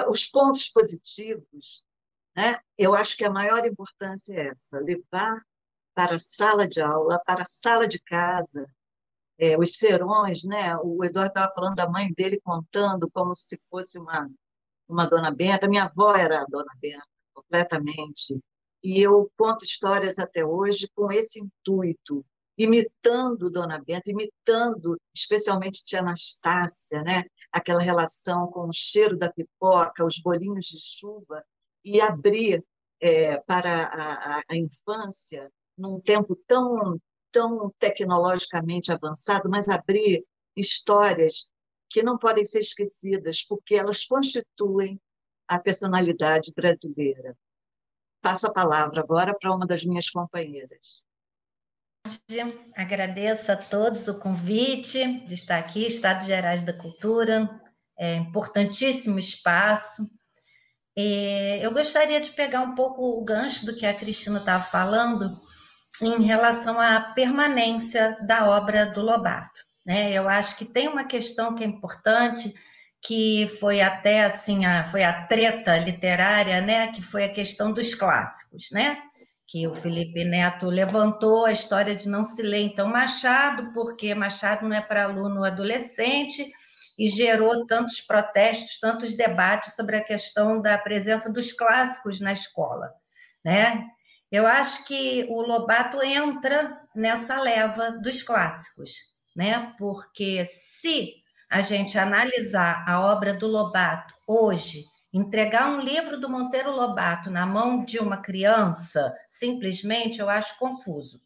os 0.09 0.27
pontos 0.27 0.69
positivos, 0.69 1.85
né? 2.37 2.61
eu 2.79 2.95
acho 2.95 3.17
que 3.17 3.25
a 3.25 3.31
maior 3.31 3.65
importância 3.67 4.35
é 4.35 4.49
essa, 4.49 4.79
levar 4.79 5.43
para 5.93 6.17
a 6.17 6.21
sala 6.21 6.69
de 6.69 6.81
aula, 6.81 7.21
para 7.27 7.43
a 7.43 7.47
sala 7.47 7.89
de 7.89 8.01
casa, 8.01 8.69
é, 9.39 9.59
os 9.59 9.75
serões, 9.75 10.45
né? 10.45 10.77
o 10.79 11.05
Eduardo 11.05 11.31
estava 11.31 11.53
falando 11.53 11.75
da 11.75 11.89
mãe 11.89 12.13
dele 12.13 12.41
contando 12.41 13.11
como 13.11 13.35
se 13.35 13.61
fosse 13.69 13.99
uma, 13.99 14.31
uma 14.89 15.07
dona 15.07 15.33
Benta, 15.33 15.69
minha 15.69 15.85
avó 15.85 16.15
era 16.15 16.43
a 16.43 16.47
dona 16.47 16.73
Benta, 16.81 17.05
completamente, 17.35 18.41
e 18.83 19.01
eu 19.01 19.31
conto 19.37 19.65
histórias 19.65 20.19
até 20.19 20.45
hoje 20.45 20.89
com 20.95 21.11
esse 21.11 21.41
intuito, 21.41 22.25
imitando 22.57 23.51
Dona 23.51 23.83
Benta, 23.85 24.11
imitando 24.11 24.97
especialmente 25.15 25.85
Tia 25.85 26.01
Anastácia, 26.01 27.03
né? 27.03 27.25
aquela 27.53 27.81
relação 27.81 28.47
com 28.49 28.69
o 28.69 28.73
cheiro 28.73 29.17
da 29.17 29.33
pipoca, 29.33 30.05
os 30.05 30.19
bolinhos 30.19 30.67
de 30.67 30.79
chuva, 30.81 31.45
e 31.85 32.01
abrir 32.01 32.65
é, 33.01 33.39
para 33.39 33.87
a, 33.87 34.39
a, 34.39 34.43
a 34.51 34.57
infância, 34.57 35.51
num 35.77 36.01
tempo 36.01 36.35
tão, 36.47 37.01
tão 37.31 37.71
tecnologicamente 37.79 38.93
avançado, 38.93 39.49
mas 39.49 39.69
abrir 39.69 40.25
histórias 40.57 41.49
que 41.89 42.03
não 42.03 42.19
podem 42.19 42.45
ser 42.45 42.61
esquecidas, 42.61 43.43
porque 43.43 43.75
elas 43.75 44.05
constituem 44.05 45.01
a 45.47 45.59
personalidade 45.59 46.53
brasileira. 46.55 47.37
Passo 48.27 48.49
a 48.49 48.53
palavra 48.53 49.03
agora 49.03 49.33
para 49.39 49.55
uma 49.55 49.65
das 49.65 49.85
minhas 49.85 50.11
companheiras. 50.11 51.05
Agradeço 52.75 53.53
a 53.53 53.57
todos 53.57 54.09
o 54.09 54.19
convite 54.19 55.21
de 55.21 55.35
estar 55.35 55.59
aqui, 55.59 55.87
Estado 55.87 56.27
Gerais 56.27 56.65
da 56.65 56.73
Cultura, 56.73 57.49
é 57.97 58.17
importantíssimo 58.17 59.21
espaço. 59.21 60.11
É, 60.97 61.65
eu 61.65 61.71
gostaria 61.71 62.21
de 62.21 62.31
pegar 62.31 62.63
um 62.63 62.75
pouco 62.75 63.17
o 63.17 63.25
gancho 63.25 63.65
do 63.65 63.77
que 63.77 63.87
a 63.87 63.95
Cristina 63.95 64.41
estava 64.41 64.65
falando 64.65 65.31
em 66.03 66.25
relação 66.25 66.81
à 66.81 67.01
permanência 67.15 68.19
da 68.27 68.51
obra 68.51 68.87
do 68.87 69.03
Lobato. 69.03 69.61
Né? 69.87 70.11
Eu 70.11 70.29
acho 70.29 70.57
que 70.57 70.65
tem 70.65 70.89
uma 70.89 71.05
questão 71.05 71.55
que 71.55 71.63
é 71.63 71.67
importante, 71.69 72.53
que 73.07 73.47
foi 73.61 73.81
até 73.81 74.25
assim, 74.25 74.65
a, 74.65 74.83
foi 74.83 75.05
a 75.05 75.23
treta 75.27 75.79
literária, 75.79 76.61
né? 76.61 76.91
que 76.91 77.01
foi 77.01 77.23
a 77.23 77.33
questão 77.33 77.73
dos 77.73 77.95
clássicos, 77.95 78.69
né? 78.73 79.01
que 79.47 79.65
o 79.69 79.75
Felipe 79.77 80.25
Neto 80.25 80.67
levantou 80.67 81.47
a 81.47 81.53
história 81.53 81.95
de 81.95 82.09
não 82.09 82.25
se 82.25 82.43
ler 82.43 82.63
então 82.63 82.89
Machado, 82.89 83.73
porque 83.73 84.13
Machado 84.13 84.69
não 84.69 84.77
é 84.77 84.81
para 84.81 85.05
aluno 85.05 85.45
adolescente, 85.45 86.53
e 86.99 87.09
gerou 87.09 87.65
tantos 87.67 88.01
protestos, 88.01 88.81
tantos 88.81 89.15
debates 89.15 89.77
sobre 89.77 89.99
a 89.99 90.05
questão 90.05 90.61
da 90.61 90.77
presença 90.77 91.31
dos 91.31 91.53
clássicos 91.53 92.21
na 92.21 92.33
escola, 92.33 92.91
né? 93.45 93.85
Eu 94.33 94.47
acho 94.47 94.85
que 94.85 95.27
o 95.29 95.43
Lobato 95.43 96.03
entra 96.03 96.77
nessa 96.95 97.41
leva 97.41 97.93
dos 98.03 98.23
clássicos, 98.23 98.93
né? 99.37 99.75
Porque 99.79 100.45
se 100.47 101.23
a 101.51 101.63
gente 101.63 101.99
analisar 101.99 102.85
a 102.87 103.01
obra 103.01 103.33
do 103.33 103.47
Lobato 103.47 104.15
hoje, 104.29 104.85
entregar 105.13 105.69
um 105.69 105.81
livro 105.81 106.21
do 106.21 106.29
Monteiro 106.29 106.71
Lobato 106.71 107.31
na 107.31 107.47
mão 107.47 107.85
de 107.85 107.99
uma 107.99 108.19
criança, 108.19 109.13
simplesmente 109.29 110.21
eu 110.21 110.29
acho 110.29 110.59
confuso, 110.59 111.21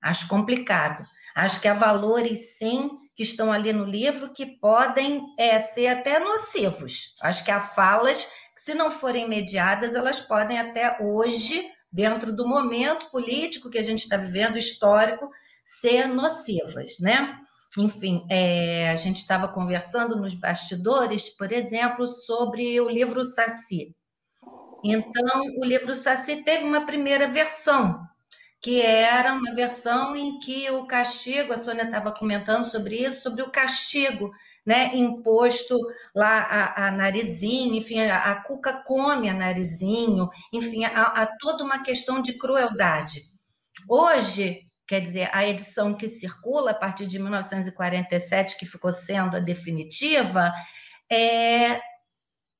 acho 0.00 0.28
complicado. 0.28 1.04
Acho 1.34 1.60
que 1.60 1.66
há 1.66 1.74
valores, 1.74 2.56
sim, 2.56 2.90
que 3.16 3.22
estão 3.22 3.52
ali 3.52 3.72
no 3.72 3.84
livro 3.84 4.32
que 4.32 4.46
podem 4.46 5.22
é, 5.38 5.58
ser 5.58 5.88
até 5.88 6.18
nocivos. 6.18 7.14
Acho 7.20 7.44
que 7.44 7.50
há 7.50 7.60
falas 7.60 8.24
que, 8.54 8.62
se 8.62 8.74
não 8.74 8.90
forem 8.90 9.28
mediadas, 9.28 9.94
elas 9.94 10.20
podem 10.20 10.58
até 10.58 10.96
hoje, 11.00 11.68
dentro 11.90 12.32
do 12.32 12.48
momento 12.48 13.10
político 13.10 13.68
que 13.68 13.78
a 13.78 13.82
gente 13.82 14.04
está 14.04 14.16
vivendo, 14.16 14.56
histórico, 14.56 15.28
ser 15.64 16.06
nocivas, 16.06 16.98
né? 17.00 17.36
Enfim, 17.76 18.24
é, 18.30 18.90
a 18.90 18.96
gente 18.96 19.18
estava 19.18 19.48
conversando 19.48 20.16
nos 20.16 20.34
bastidores, 20.34 21.28
por 21.30 21.50
exemplo, 21.52 22.06
sobre 22.06 22.80
o 22.80 22.88
livro 22.88 23.24
Saci. 23.24 23.94
Então, 24.84 25.42
o 25.58 25.64
livro 25.64 25.94
Saci 25.94 26.44
teve 26.44 26.64
uma 26.64 26.86
primeira 26.86 27.26
versão, 27.26 28.06
que 28.60 28.80
era 28.80 29.32
uma 29.32 29.54
versão 29.54 30.14
em 30.14 30.38
que 30.38 30.70
o 30.70 30.86
castigo, 30.86 31.52
a 31.52 31.58
Sônia 31.58 31.84
estava 31.84 32.12
comentando 32.12 32.64
sobre 32.64 32.96
isso, 32.96 33.22
sobre 33.22 33.42
o 33.42 33.50
castigo, 33.50 34.30
né, 34.64 34.94
imposto 34.94 35.78
lá 36.14 36.38
a, 36.38 36.88
a 36.88 36.90
narizinho, 36.90 37.74
enfim, 37.74 38.00
a, 38.00 38.32
a, 38.32 38.42
cuca 38.42 38.82
come 38.86 39.28
a 39.28 39.34
narizinho, 39.34 40.28
enfim, 40.52 40.84
há 40.84 41.26
toda 41.40 41.64
uma 41.64 41.82
questão 41.82 42.22
de 42.22 42.38
crueldade. 42.38 43.22
Hoje, 43.88 44.63
quer 44.86 45.00
dizer, 45.00 45.30
a 45.32 45.46
edição 45.46 45.96
que 45.96 46.08
circula 46.08 46.72
a 46.72 46.74
partir 46.74 47.06
de 47.06 47.18
1947, 47.18 48.56
que 48.56 48.66
ficou 48.66 48.92
sendo 48.92 49.36
a 49.36 49.40
definitiva, 49.40 50.52
é, 51.10 51.80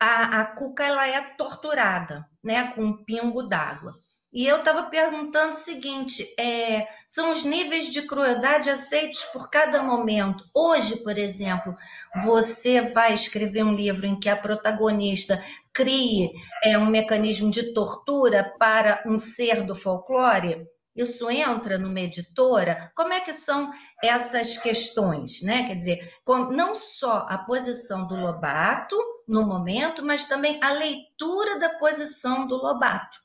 a, 0.01 0.41
a 0.41 0.45
cuca 0.55 0.85
ela 0.85 1.07
é 1.07 1.21
torturada, 1.21 2.27
né, 2.43 2.73
com 2.75 2.83
um 2.83 3.05
pingo 3.05 3.43
d'água. 3.43 3.95
E 4.35 4.49
eu 4.49 4.57
estava 4.57 4.83
perguntando 4.91 5.53
o 5.53 5.57
seguinte: 5.57 6.27
é, 6.37 6.89
são 7.07 7.33
os 7.33 7.45
níveis 7.45 7.93
de 7.93 8.03
crueldade 8.03 8.69
aceitos 8.69 9.25
por 9.27 9.49
cada 9.49 9.81
momento. 9.81 10.45
Hoje, 10.53 10.97
por 10.97 11.17
exemplo, 11.17 11.77
você 12.25 12.81
vai 12.81 13.15
escrever 13.15 13.63
um 13.63 13.77
livro 13.77 14.05
em 14.07 14.19
que 14.19 14.29
a 14.29 14.37
protagonista 14.37 15.43
crie 15.73 16.33
é, 16.65 16.77
um 16.77 16.87
mecanismo 16.87 17.49
de 17.49 17.73
tortura 17.73 18.53
para 18.59 19.05
um 19.07 19.21
ser 19.21 19.63
do 19.63 19.77
folclore? 19.77 20.67
Isso 20.95 21.29
entra 21.29 21.77
numa 21.77 22.01
editora? 22.01 22.89
Como 22.95 23.13
é 23.13 23.21
que 23.21 23.33
são 23.33 23.73
essas 24.03 24.57
questões, 24.57 25.43
né? 25.43 25.67
Quer 25.67 25.75
dizer, 25.75 26.15
não 26.53 26.75
só 26.77 27.27
a 27.29 27.39
posição 27.39 28.07
do 28.07 28.15
Lobato 28.15 28.97
no 29.27 29.47
momento, 29.47 30.05
mas 30.05 30.27
também 30.27 30.61
a 30.63 30.73
leitura 30.73 31.59
da 31.59 31.71
posição 31.71 32.47
do 32.47 32.57
Lobato. 32.57 33.19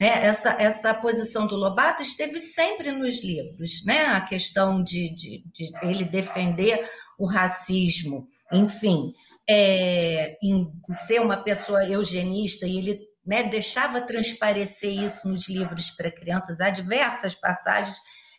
Né? 0.00 0.24
Essa, 0.24 0.50
essa 0.52 0.94
posição 0.94 1.46
do 1.46 1.56
Lobato 1.56 2.02
esteve 2.02 2.40
sempre 2.40 2.90
nos 2.90 3.22
livros, 3.22 3.84
né? 3.84 4.06
a 4.06 4.22
questão 4.22 4.82
de, 4.82 5.14
de, 5.14 5.44
de 5.52 5.72
ele 5.82 6.04
defender 6.04 6.88
o 7.18 7.26
racismo, 7.26 8.26
enfim, 8.50 9.12
é, 9.46 10.38
em 10.42 10.72
ser 11.06 11.20
uma 11.20 11.36
pessoa 11.36 11.84
eugenista, 11.84 12.66
e 12.66 12.78
ele 12.78 13.09
né, 13.30 13.44
deixava 13.44 14.00
transparecer 14.00 14.90
isso 14.92 15.28
nos 15.28 15.48
livros 15.48 15.90
para 15.92 16.10
crianças. 16.10 16.60
Há 16.60 16.68
diversas 16.70 17.32
passagens 17.32 17.96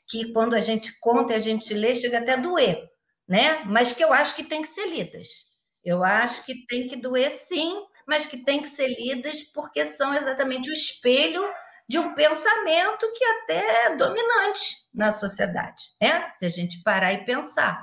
que, 0.09 0.33
quando 0.33 0.53
a 0.53 0.59
gente 0.59 0.91
conta 0.99 1.31
e 1.31 1.37
a 1.37 1.39
gente 1.39 1.73
lê, 1.73 1.95
chega 1.95 2.17
até 2.19 2.33
a 2.33 2.35
doer. 2.37 2.77
né? 3.27 3.63
Mas 3.65 3.93
que 3.93 4.03
eu 4.03 4.11
acho 4.11 4.35
que 4.35 4.43
tem 4.43 4.61
que 4.61 4.67
ser 4.67 4.87
lidas. 4.87 5.27
Eu 5.85 6.03
acho 6.03 6.43
que 6.45 6.65
tem 6.67 6.89
que 6.89 6.97
doer 6.97 7.31
sim, 7.31 7.73
mas 8.05 8.25
que 8.25 8.43
tem 8.43 8.61
que 8.61 8.69
ser 8.69 8.89
lidas 8.89 9.43
porque 9.53 9.85
são 9.85 10.13
exatamente 10.13 10.69
o 10.69 10.73
espelho 10.73 11.41
de 11.87 11.97
um 11.97 12.13
pensamento 12.13 13.11
que 13.13 13.23
até 13.23 13.85
é 13.85 13.95
dominante 13.95 14.75
na 14.93 15.13
sociedade, 15.13 15.83
né? 16.01 16.29
Se 16.33 16.45
a 16.45 16.49
gente 16.49 16.83
parar 16.83 17.13
e 17.13 17.25
pensar. 17.25 17.81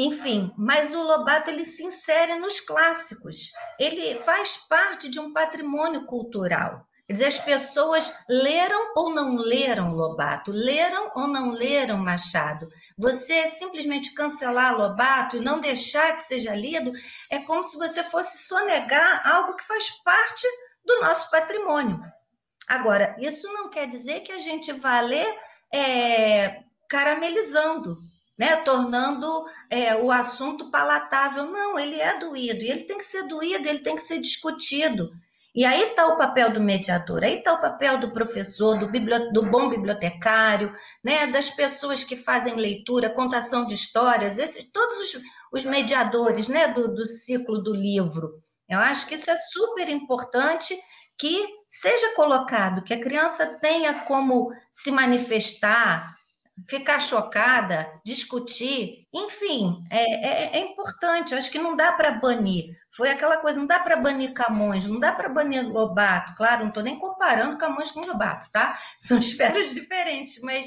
Enfim, 0.00 0.54
mas 0.56 0.94
o 0.94 1.02
Lobato 1.02 1.50
ele 1.50 1.64
se 1.64 1.82
insere 1.82 2.36
nos 2.36 2.60
clássicos. 2.60 3.50
Ele 3.80 4.20
faz 4.20 4.56
parte 4.56 5.08
de 5.08 5.18
um 5.18 5.32
patrimônio 5.32 6.06
cultural. 6.06 6.86
Quer 7.04 7.14
dizer, 7.14 7.26
as 7.26 7.40
pessoas 7.40 8.12
leram 8.28 8.92
ou 8.94 9.12
não 9.12 9.34
leram 9.34 9.96
Lobato, 9.96 10.52
leram 10.52 11.10
ou 11.16 11.26
não 11.26 11.50
leram 11.50 11.98
Machado. 11.98 12.68
Você 12.96 13.48
simplesmente 13.48 14.14
cancelar 14.14 14.76
Lobato 14.76 15.36
e 15.36 15.40
não 15.40 15.60
deixar 15.60 16.14
que 16.14 16.22
seja 16.22 16.54
lido 16.54 16.92
é 17.28 17.40
como 17.40 17.64
se 17.64 17.76
você 17.76 18.04
fosse 18.04 18.46
sonegar 18.46 19.26
algo 19.26 19.56
que 19.56 19.66
faz 19.66 19.90
parte 20.04 20.46
do 20.84 21.00
nosso 21.00 21.28
patrimônio. 21.28 22.00
Agora, 22.68 23.16
isso 23.18 23.52
não 23.52 23.68
quer 23.68 23.88
dizer 23.88 24.20
que 24.20 24.30
a 24.30 24.38
gente 24.38 24.70
vá 24.74 25.00
ler 25.00 25.34
é, 25.74 26.62
caramelizando, 26.88 27.96
né? 28.38 28.56
tornando 28.56 29.44
é, 29.68 29.96
o 29.96 30.10
assunto 30.10 30.70
palatável. 30.70 31.44
Não, 31.44 31.78
ele 31.78 32.00
é 32.00 32.18
doído, 32.18 32.62
e 32.62 32.70
ele 32.70 32.84
tem 32.84 32.98
que 32.98 33.04
ser 33.04 33.26
doído, 33.26 33.68
ele 33.68 33.80
tem 33.80 33.96
que 33.96 34.02
ser 34.02 34.20
discutido. 34.20 35.10
E 35.54 35.64
aí 35.64 35.82
está 35.82 36.06
o 36.06 36.16
papel 36.16 36.52
do 36.52 36.60
mediador, 36.60 37.24
aí 37.24 37.38
está 37.38 37.54
o 37.54 37.60
papel 37.60 37.98
do 37.98 38.12
professor, 38.12 38.78
do, 38.78 38.86
do, 39.32 39.50
bom 39.50 39.68
bibliotecário, 39.68 40.72
né, 41.02 41.26
das 41.26 41.50
pessoas 41.50 42.04
que 42.04 42.14
fazem 42.14 42.54
leitura, 42.54 43.10
contação 43.10 43.66
de 43.66 43.74
histórias, 43.74 44.38
esses, 44.38 44.70
todos 44.70 44.98
os, 44.98 45.22
os 45.52 45.64
mediadores 45.64 46.46
né, 46.46 46.68
do, 46.68 46.94
do 46.94 47.04
ciclo 47.04 47.58
do 47.58 47.74
livro. 47.74 48.30
Eu 48.68 48.78
acho 48.78 49.06
que 49.06 49.16
isso 49.16 49.30
é 49.30 49.36
super 49.36 49.88
importante 49.88 50.78
que 51.18 51.44
seja 51.66 52.14
colocado, 52.14 52.84
que 52.84 52.94
a 52.94 53.00
criança 53.00 53.44
tenha 53.60 53.94
como 54.04 54.52
se 54.70 54.92
manifestar, 54.92 56.14
ficar 56.66 57.00
chocada, 57.00 57.88
discutir, 58.04 59.06
enfim, 59.12 59.82
é, 59.90 60.56
é, 60.56 60.58
é 60.58 60.60
importante. 60.60 61.34
Acho 61.34 61.50
que 61.50 61.58
não 61.58 61.76
dá 61.76 61.92
para 61.92 62.12
banir. 62.12 62.76
Foi 62.90 63.10
aquela 63.10 63.36
coisa, 63.36 63.58
não 63.58 63.66
dá 63.66 63.78
para 63.78 63.96
banir 63.96 64.32
Camões, 64.32 64.86
não 64.86 64.98
dá 64.98 65.12
para 65.12 65.28
banir 65.28 65.66
Lobato. 65.68 66.34
Claro, 66.34 66.62
não 66.62 66.68
estou 66.68 66.82
nem 66.82 66.98
comparando 66.98 67.58
Camões 67.58 67.90
com 67.90 68.00
Lobato, 68.00 68.48
tá? 68.50 68.78
São 68.98 69.18
esferas 69.18 69.72
diferentes, 69.74 70.40
mas 70.42 70.66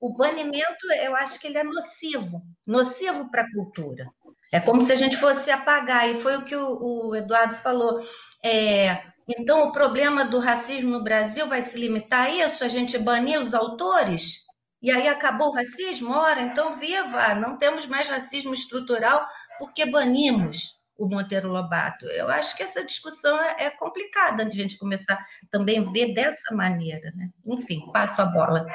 o 0.00 0.14
banimento, 0.14 0.90
eu 1.02 1.14
acho 1.16 1.38
que 1.40 1.46
ele 1.46 1.58
é 1.58 1.64
nocivo, 1.64 2.42
nocivo 2.66 3.30
para 3.30 3.42
a 3.42 3.52
cultura. 3.52 4.08
É 4.52 4.60
como 4.60 4.86
se 4.86 4.92
a 4.92 4.96
gente 4.96 5.16
fosse 5.16 5.50
apagar, 5.50 6.08
e 6.08 6.14
foi 6.14 6.36
o 6.36 6.44
que 6.44 6.56
o, 6.56 7.08
o 7.08 7.16
Eduardo 7.16 7.56
falou. 7.56 8.00
É, 8.42 9.02
então, 9.28 9.68
o 9.68 9.72
problema 9.72 10.24
do 10.24 10.38
racismo 10.38 10.90
no 10.90 11.04
Brasil 11.04 11.46
vai 11.46 11.60
se 11.60 11.78
limitar 11.78 12.26
a 12.26 12.30
isso? 12.30 12.64
A 12.64 12.68
gente 12.68 12.96
banir 12.96 13.38
os 13.38 13.52
autores? 13.52 14.47
E 14.80 14.90
aí 14.90 15.08
acabou 15.08 15.48
o 15.48 15.54
racismo? 15.54 16.12
Ora, 16.12 16.40
então 16.40 16.78
viva! 16.78 17.34
Não 17.34 17.56
temos 17.56 17.86
mais 17.86 18.08
racismo 18.08 18.54
estrutural 18.54 19.26
porque 19.58 19.84
banimos 19.86 20.78
o 20.96 21.08
Monteiro 21.08 21.48
Lobato. 21.48 22.06
Eu 22.06 22.28
acho 22.28 22.56
que 22.56 22.62
essa 22.62 22.84
discussão 22.84 23.40
é, 23.40 23.66
é 23.66 23.70
complicada 23.70 24.44
de 24.44 24.50
a 24.50 24.62
gente 24.62 24.78
começar 24.78 25.24
também 25.50 25.78
a 25.78 25.90
ver 25.90 26.12
dessa 26.12 26.54
maneira. 26.54 27.10
Né? 27.16 27.30
Enfim, 27.46 27.90
passo 27.92 28.22
a 28.22 28.26
bola. 28.26 28.66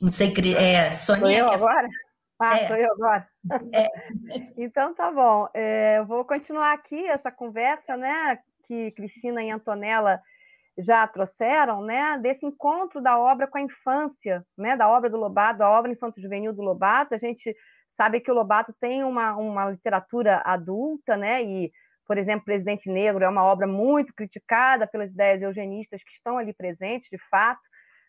Não 0.00 0.10
sei, 0.10 0.32
é, 0.56 0.92
Sonia. 0.92 1.20
Sou 1.20 1.30
eu 1.30 1.50
agora? 1.50 1.88
Ah, 2.40 2.56
é. 2.56 2.66
sou 2.66 2.76
eu 2.76 2.92
agora. 2.92 3.28
É. 3.72 3.88
então 4.58 4.94
tá 4.94 5.10
bom. 5.10 5.48
É, 5.54 5.98
eu 5.98 6.06
vou 6.06 6.24
continuar 6.24 6.74
aqui 6.74 7.06
essa 7.06 7.30
conversa, 7.30 7.96
né? 7.96 8.38
Que 8.66 8.90
Cristina 8.92 9.42
e 9.42 9.50
Antonella 9.50 10.20
já 10.78 11.06
trouxeram, 11.06 11.82
né, 11.82 12.18
desse 12.22 12.46
encontro 12.46 13.00
da 13.00 13.18
obra 13.18 13.46
com 13.46 13.58
a 13.58 13.62
infância, 13.62 14.44
né, 14.56 14.76
da 14.76 14.88
obra 14.88 15.10
do 15.10 15.16
Lobato, 15.16 15.58
da 15.58 15.68
obra 15.68 15.92
infanto-juvenil 15.92 16.52
do 16.52 16.62
Lobato. 16.62 17.14
A 17.14 17.18
gente 17.18 17.54
sabe 17.96 18.20
que 18.20 18.30
o 18.30 18.34
Lobato 18.34 18.74
tem 18.80 19.04
uma, 19.04 19.36
uma 19.36 19.70
literatura 19.70 20.40
adulta, 20.44 21.16
né, 21.16 21.42
e, 21.42 21.70
por 22.06 22.16
exemplo, 22.16 22.44
Presidente 22.44 22.88
Negro 22.88 23.22
é 23.22 23.28
uma 23.28 23.44
obra 23.44 23.66
muito 23.66 24.14
criticada 24.14 24.86
pelas 24.86 25.10
ideias 25.10 25.42
eugenistas 25.42 26.02
que 26.02 26.12
estão 26.12 26.38
ali 26.38 26.52
presentes, 26.54 27.08
de 27.10 27.18
fato, 27.28 27.60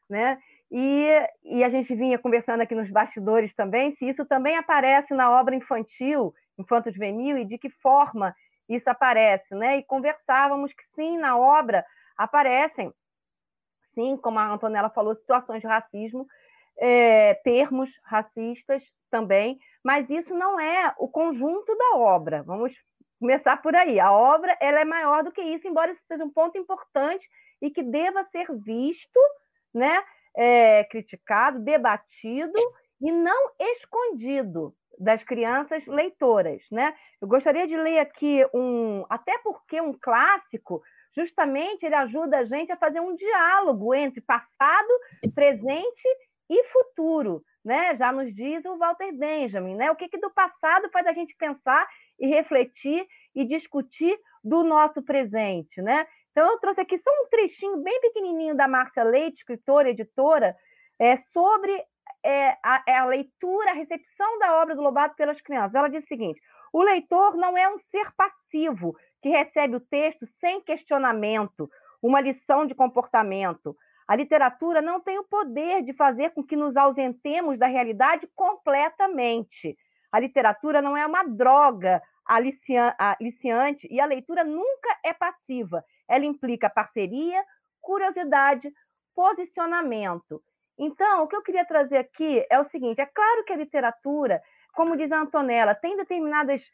né, 0.09 0.37
e, 0.71 1.07
e 1.43 1.63
a 1.63 1.69
gente 1.69 1.93
vinha 1.93 2.17
conversando 2.17 2.61
aqui 2.61 2.75
nos 2.75 2.89
bastidores 2.89 3.53
também, 3.55 3.93
se 3.95 4.07
isso 4.07 4.25
também 4.25 4.55
aparece 4.55 5.13
na 5.13 5.29
obra 5.29 5.55
infantil, 5.55 6.33
infanto-juvenil, 6.57 7.37
e 7.37 7.45
de 7.45 7.57
que 7.57 7.69
forma 7.69 8.33
isso 8.69 8.89
aparece, 8.89 9.53
né, 9.53 9.79
e 9.79 9.83
conversávamos 9.83 10.71
que 10.71 10.83
sim, 10.95 11.17
na 11.17 11.37
obra 11.37 11.83
aparecem, 12.23 12.93
sim, 13.93 14.17
como 14.17 14.39
a 14.39 14.53
Antonella 14.53 14.89
falou, 14.89 15.15
situações 15.15 15.61
de 15.61 15.67
racismo, 15.67 16.25
é, 16.77 17.35
termos 17.43 17.91
racistas 18.03 18.83
também, 19.09 19.59
mas 19.83 20.09
isso 20.09 20.33
não 20.33 20.59
é 20.59 20.93
o 20.97 21.07
conjunto 21.07 21.75
da 21.75 21.97
obra. 21.97 22.43
Vamos 22.43 22.73
começar 23.19 23.61
por 23.61 23.75
aí. 23.75 23.99
A 23.99 24.11
obra 24.11 24.57
ela 24.59 24.79
é 24.79 24.85
maior 24.85 25.23
do 25.23 25.31
que 25.31 25.41
isso, 25.41 25.67
embora 25.67 25.91
isso 25.91 26.01
seja 26.07 26.23
um 26.23 26.31
ponto 26.31 26.57
importante 26.57 27.27
e 27.61 27.69
que 27.69 27.83
deva 27.83 28.23
ser 28.25 28.47
visto, 28.63 29.19
né, 29.73 30.03
é, 30.35 30.83
criticado, 30.85 31.59
debatido 31.59 32.59
e 32.99 33.11
não 33.11 33.51
escondido 33.59 34.73
das 34.97 35.23
crianças 35.23 35.85
leitoras, 35.87 36.63
né? 36.71 36.93
Eu 37.19 37.27
gostaria 37.27 37.67
de 37.67 37.75
ler 37.75 37.99
aqui 37.99 38.45
um, 38.53 39.03
até 39.09 39.37
porque 39.39 39.81
um 39.81 39.93
clássico 39.93 40.81
justamente 41.15 41.85
ele 41.85 41.95
ajuda 41.95 42.39
a 42.39 42.45
gente 42.45 42.71
a 42.71 42.77
fazer 42.77 42.99
um 42.99 43.15
diálogo 43.15 43.93
entre 43.93 44.21
passado, 44.21 44.89
presente 45.33 46.07
e 46.49 46.63
futuro, 46.65 47.43
né? 47.63 47.95
Já 47.95 48.11
nos 48.11 48.33
diz 48.33 48.63
o 48.65 48.77
Walter 48.77 49.11
Benjamin, 49.13 49.75
né? 49.75 49.91
O 49.91 49.95
que, 49.95 50.09
que 50.09 50.17
do 50.17 50.31
passado 50.31 50.89
faz 50.91 51.05
a 51.07 51.13
gente 51.13 51.35
pensar 51.37 51.87
e 52.19 52.27
refletir 52.27 53.05
e 53.35 53.45
discutir 53.45 54.17
do 54.43 54.63
nosso 54.63 55.01
presente, 55.01 55.81
né? 55.81 56.05
Então 56.31 56.49
eu 56.49 56.59
trouxe 56.59 56.81
aqui 56.81 56.97
só 56.97 57.09
um 57.09 57.29
trechinho 57.29 57.77
bem 57.77 57.99
pequenininho 58.01 58.55
da 58.55 58.67
Márcia 58.67 59.03
Leite, 59.03 59.37
escritora, 59.37 59.89
editora, 59.89 60.55
é, 60.99 61.17
sobre 61.33 61.71
é, 62.23 62.57
a, 62.63 62.83
é 62.87 62.97
a 62.97 63.05
leitura, 63.05 63.71
a 63.71 63.75
recepção 63.75 64.39
da 64.39 64.61
obra 64.61 64.75
do 64.75 64.81
Lobato 64.81 65.15
pelas 65.15 65.41
crianças. 65.41 65.75
Ela 65.75 65.89
diz 65.89 66.03
o 66.03 66.07
seguinte: 66.07 66.41
o 66.73 66.81
leitor 66.81 67.35
não 67.35 67.57
é 67.57 67.67
um 67.73 67.79
ser 67.79 68.11
passivo 68.15 68.95
que 69.21 69.29
recebe 69.29 69.75
o 69.75 69.79
texto 69.79 70.25
sem 70.39 70.61
questionamento, 70.61 71.69
uma 72.01 72.19
lição 72.19 72.65
de 72.65 72.73
comportamento. 72.73 73.75
A 74.07 74.15
literatura 74.15 74.81
não 74.81 74.99
tem 74.99 75.19
o 75.19 75.23
poder 75.23 75.83
de 75.83 75.93
fazer 75.93 76.31
com 76.31 76.43
que 76.43 76.55
nos 76.55 76.75
ausentemos 76.75 77.57
da 77.57 77.67
realidade 77.67 78.27
completamente. 78.35 79.77
A 80.11 80.19
literatura 80.19 80.81
não 80.81 80.97
é 80.97 81.05
uma 81.05 81.23
droga 81.23 82.01
aliciante 82.25 83.87
e 83.89 83.99
a 83.99 84.05
leitura 84.05 84.43
nunca 84.43 84.97
é 85.05 85.13
passiva. 85.13 85.83
Ela 86.09 86.25
implica 86.25 86.69
parceria, 86.69 87.43
curiosidade, 87.79 88.71
posicionamento. 89.15 90.41
Então, 90.77 91.23
o 91.23 91.27
que 91.27 91.35
eu 91.35 91.41
queria 91.41 91.65
trazer 91.65 91.97
aqui 91.97 92.45
é 92.49 92.59
o 92.59 92.65
seguinte: 92.65 92.99
é 92.99 93.05
claro 93.05 93.43
que 93.43 93.53
a 93.53 93.57
literatura, 93.57 94.41
como 94.73 94.97
diz 94.97 95.11
a 95.11 95.21
Antonella, 95.21 95.75
tem 95.75 95.95
determinadas 95.95 96.69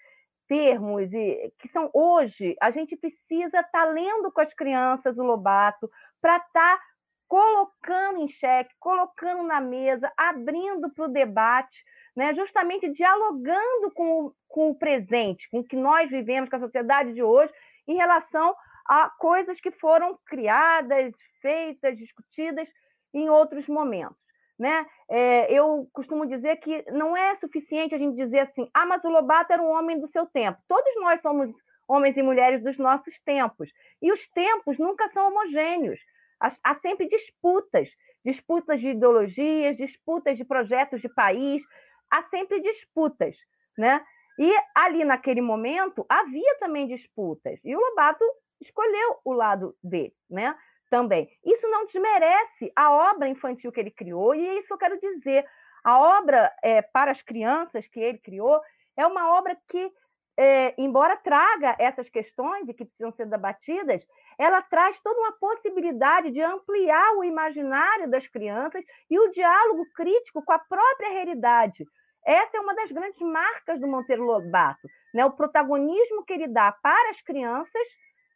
termos 0.47 1.11
e 1.13 1.53
que 1.59 1.67
são 1.69 1.89
hoje 1.93 2.55
a 2.61 2.71
gente 2.71 2.95
precisa 2.95 3.59
estar 3.59 3.63
tá 3.63 3.85
lendo 3.85 4.31
com 4.31 4.41
as 4.41 4.53
crianças 4.53 5.17
o 5.17 5.23
Lobato 5.23 5.89
para 6.21 6.37
estar 6.37 6.77
tá 6.77 6.83
colocando 7.27 8.21
em 8.21 8.29
xeque, 8.29 8.73
colocando 8.79 9.43
na 9.43 9.59
mesa, 9.59 10.11
abrindo 10.15 10.89
para 10.91 11.05
o 11.05 11.09
debate, 11.09 11.83
né? 12.15 12.33
justamente 12.33 12.89
dialogando 12.93 13.91
com 13.93 14.31
com 14.47 14.71
o 14.71 14.75
presente, 14.75 15.47
com 15.49 15.59
o 15.59 15.63
que 15.63 15.75
nós 15.75 16.09
vivemos, 16.09 16.49
com 16.49 16.55
a 16.55 16.61
sociedade 16.61 17.13
de 17.13 17.21
hoje, 17.21 17.53
em 17.87 17.95
relação 17.95 18.55
a 18.87 19.09
coisas 19.09 19.59
que 19.59 19.71
foram 19.71 20.17
criadas, 20.25 21.13
feitas, 21.41 21.97
discutidas 21.97 22.67
em 23.13 23.29
outros 23.29 23.67
momentos. 23.67 24.26
Né? 24.57 24.85
É, 25.09 25.53
eu 25.53 25.87
costumo 25.93 26.25
dizer 26.25 26.57
que 26.57 26.83
não 26.91 27.15
é 27.15 27.35
suficiente 27.35 27.93
a 27.93 27.97
gente 27.97 28.15
dizer 28.15 28.39
assim, 28.39 28.67
ah, 28.73 28.85
mas 28.85 29.03
o 29.03 29.09
Lobato 29.09 29.53
era 29.53 29.61
um 29.61 29.69
homem 29.69 29.99
do 29.99 30.07
seu 30.07 30.25
tempo. 30.25 30.57
Todos 30.67 30.95
nós 30.95 31.21
somos 31.21 31.51
homens 31.87 32.17
e 32.17 32.23
mulheres 32.23 32.63
dos 32.63 32.77
nossos 32.77 33.17
tempos. 33.19 33.71
E 34.01 34.11
os 34.11 34.27
tempos 34.29 34.77
nunca 34.77 35.07
são 35.09 35.27
homogêneos. 35.27 35.99
Há, 36.39 36.75
sempre 36.75 37.07
disputas, 37.07 37.89
disputas 38.23 38.79
de 38.79 38.89
ideologias, 38.89 39.77
disputas 39.77 40.37
de 40.37 40.45
projetos 40.45 41.01
de 41.01 41.09
país, 41.09 41.63
há 42.11 42.21
sempre 42.23 42.61
disputas, 42.61 43.35
né? 43.77 44.05
E 44.37 44.55
ali 44.75 45.03
naquele 45.03 45.41
momento 45.41 46.05
havia 46.07 46.57
também 46.59 46.87
disputas. 46.87 47.59
E 47.63 47.75
o 47.75 47.79
Lobato 47.79 48.23
escolheu 48.61 49.17
o 49.25 49.33
lado 49.33 49.75
dele, 49.83 50.13
né? 50.29 50.55
Também. 50.89 51.29
Isso 51.45 51.67
não 51.69 51.85
desmerece 51.85 52.71
a 52.75 52.91
obra 52.91 53.27
infantil 53.27 53.71
que 53.71 53.79
ele 53.79 53.91
criou, 53.91 54.33
e 54.33 54.45
é 54.45 54.59
isso 54.59 54.67
que 54.67 54.73
eu 54.73 54.77
quero 54.77 54.99
dizer. 54.99 55.45
A 55.83 55.99
obra 56.19 56.51
é, 56.63 56.81
para 56.81 57.11
as 57.11 57.21
crianças 57.21 57.87
que 57.87 57.99
ele 57.99 58.17
criou, 58.17 58.59
é 58.95 59.05
uma 59.05 59.37
obra 59.37 59.57
que, 59.69 59.91
é, 60.37 60.73
embora 60.77 61.15
traga 61.17 61.75
essas 61.79 62.09
questões 62.09 62.67
e 62.67 62.73
que 62.73 62.85
precisam 62.85 63.11
ser 63.11 63.27
debatidas, 63.27 64.05
ela 64.37 64.61
traz 64.61 64.99
toda 64.99 65.19
uma 65.19 65.31
possibilidade 65.33 66.31
de 66.31 66.41
ampliar 66.41 67.15
o 67.15 67.23
imaginário 67.23 68.09
das 68.09 68.27
crianças 68.27 68.83
e 69.09 69.19
o 69.19 69.31
diálogo 69.31 69.85
crítico 69.95 70.43
com 70.43 70.51
a 70.51 70.59
própria 70.59 71.09
realidade. 71.09 71.85
Essa 72.25 72.57
é 72.57 72.59
uma 72.59 72.75
das 72.75 72.91
grandes 72.91 73.21
marcas 73.21 73.79
do 73.79 73.87
Monteiro 73.87 74.23
Lobato, 74.23 74.87
né? 75.13 75.25
o 75.25 75.31
protagonismo 75.31 76.25
que 76.25 76.33
ele 76.33 76.47
dá 76.47 76.71
para 76.71 77.11
as 77.11 77.21
crianças 77.21 77.87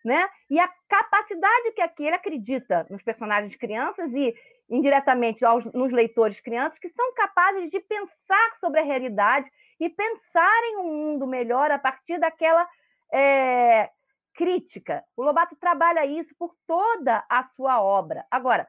né? 0.03 0.29
e 0.49 0.59
a 0.59 0.69
capacidade 0.89 1.71
que 1.73 1.81
aqui 1.81 2.03
ele 2.05 2.15
acredita 2.15 2.85
nos 2.89 3.01
personagens 3.03 3.55
crianças 3.55 4.11
e 4.13 4.35
indiretamente 4.69 5.43
aos, 5.43 5.65
nos 5.73 5.91
leitores 5.91 6.39
crianças 6.39 6.79
que 6.79 6.89
são 6.89 7.13
capazes 7.13 7.69
de 7.69 7.79
pensar 7.81 8.55
sobre 8.59 8.79
a 8.79 8.83
realidade 8.83 9.49
e 9.79 9.89
pensarem 9.89 10.77
um 10.77 10.93
mundo 10.93 11.27
melhor 11.27 11.71
a 11.71 11.79
partir 11.79 12.19
daquela 12.19 12.67
é, 13.11 13.89
crítica. 14.33 15.03
O 15.15 15.23
Lobato 15.23 15.55
trabalha 15.55 16.05
isso 16.05 16.33
por 16.37 16.55
toda 16.65 17.23
a 17.29 17.43
sua 17.55 17.81
obra. 17.81 18.25
Agora, 18.31 18.67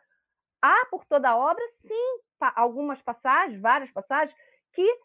há 0.60 0.86
por 0.90 1.04
toda 1.04 1.30
a 1.30 1.36
obra, 1.36 1.62
sim, 1.86 2.20
algumas 2.56 3.00
passagens, 3.02 3.60
várias 3.60 3.90
passagens, 3.90 4.36
que 4.72 5.00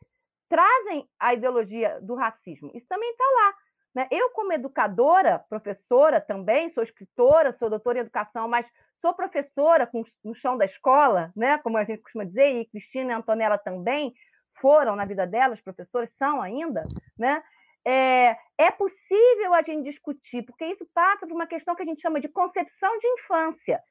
trazem 0.49 1.07
a 1.19 1.33
ideologia 1.33 1.99
do 2.01 2.15
racismo. 2.15 2.71
Isso 2.73 2.87
também 2.87 3.09
está 3.11 3.23
lá. 3.23 3.55
Né? 3.93 4.07
Eu, 4.11 4.29
como 4.31 4.53
educadora, 4.53 5.39
professora 5.49 6.21
também, 6.21 6.71
sou 6.71 6.83
escritora, 6.83 7.55
sou 7.57 7.69
doutora 7.69 7.99
em 7.99 8.01
educação, 8.01 8.47
mas 8.47 8.65
sou 9.01 9.13
professora 9.13 9.89
no 10.23 10.35
chão 10.35 10.57
da 10.57 10.65
escola, 10.65 11.31
né? 11.35 11.57
como 11.59 11.77
a 11.77 11.83
gente 11.83 12.01
costuma 12.01 12.23
dizer, 12.23 12.61
e 12.61 12.65
Cristina 12.65 13.13
e 13.13 13.15
Antonella 13.15 13.57
também 13.57 14.13
foram 14.59 14.95
na 14.95 15.05
vida 15.05 15.25
delas, 15.25 15.61
professores 15.61 16.09
são 16.17 16.41
ainda, 16.41 16.83
né? 17.17 17.43
É, 17.85 18.35
é 18.57 18.71
possível 18.71 19.53
a 19.53 19.61
gente 19.61 19.89
discutir, 19.89 20.43
porque 20.43 20.65
isso 20.65 20.85
passa 20.93 21.25
por 21.25 21.33
uma 21.33 21.47
questão 21.47 21.73
que 21.73 21.83
a 21.83 21.85
gente 21.85 22.01
chama 22.01 22.19
de 22.19 22.27
concepção 22.27 22.97
de 22.99 23.07
infância. 23.07 23.81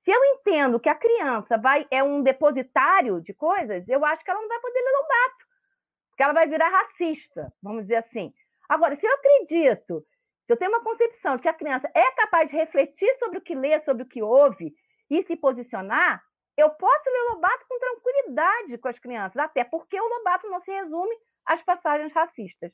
Se 0.00 0.10
eu 0.10 0.22
entendo 0.24 0.80
que 0.80 0.88
a 0.88 0.94
criança 0.94 1.56
vai 1.56 1.86
é 1.90 2.02
um 2.02 2.22
depositário 2.22 3.20
de 3.20 3.32
coisas, 3.32 3.88
eu 3.88 4.04
acho 4.04 4.24
que 4.24 4.30
ela 4.30 4.40
não 4.40 4.48
vai 4.48 4.60
poder 4.60 4.80
ler 4.80 4.90
Lobato, 4.90 5.44
porque 6.10 6.22
ela 6.22 6.32
vai 6.32 6.48
virar 6.48 6.68
racista, 6.68 7.52
vamos 7.62 7.82
dizer 7.82 7.96
assim. 7.96 8.34
Agora, 8.68 8.96
se 8.96 9.06
eu 9.06 9.12
acredito, 9.14 10.04
se 10.46 10.52
eu 10.52 10.56
tenho 10.56 10.70
uma 10.70 10.82
concepção 10.82 11.36
de 11.36 11.42
que 11.42 11.48
a 11.48 11.54
criança 11.54 11.90
é 11.94 12.12
capaz 12.12 12.48
de 12.50 12.56
refletir 12.56 13.16
sobre 13.18 13.38
o 13.38 13.42
que 13.42 13.54
lê, 13.54 13.80
sobre 13.80 14.02
o 14.02 14.08
que 14.08 14.22
ouve 14.22 14.74
e 15.10 15.22
se 15.24 15.36
posicionar, 15.36 16.22
eu 16.56 16.70
posso 16.70 17.10
ler 17.10 17.32
Lobato 17.32 17.64
com 17.68 17.78
tranquilidade 17.78 18.78
com 18.78 18.88
as 18.88 18.98
crianças, 18.98 19.36
até 19.36 19.64
porque 19.64 20.00
o 20.00 20.08
Lobato 20.08 20.48
não 20.48 20.60
se 20.60 20.70
resume 20.70 21.16
às 21.46 21.62
passagens 21.62 22.12
racistas. 22.12 22.72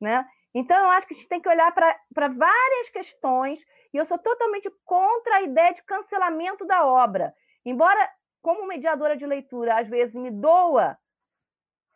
Né? 0.00 0.26
Então, 0.54 0.76
eu 0.76 0.90
acho 0.90 1.06
que 1.06 1.14
a 1.14 1.16
gente 1.16 1.28
tem 1.28 1.40
que 1.40 1.48
olhar 1.48 1.72
para 1.72 2.28
várias 2.28 2.90
questões, 2.90 3.58
e 3.92 3.96
eu 3.96 4.06
sou 4.06 4.18
totalmente 4.18 4.70
contra 4.84 5.36
a 5.36 5.42
ideia 5.42 5.72
de 5.74 5.82
cancelamento 5.84 6.66
da 6.66 6.84
obra. 6.84 7.32
Embora, 7.64 8.10
como 8.42 8.66
mediadora 8.66 9.16
de 9.16 9.24
leitura, 9.24 9.78
às 9.78 9.88
vezes 9.88 10.14
me 10.14 10.30
doa 10.30 10.98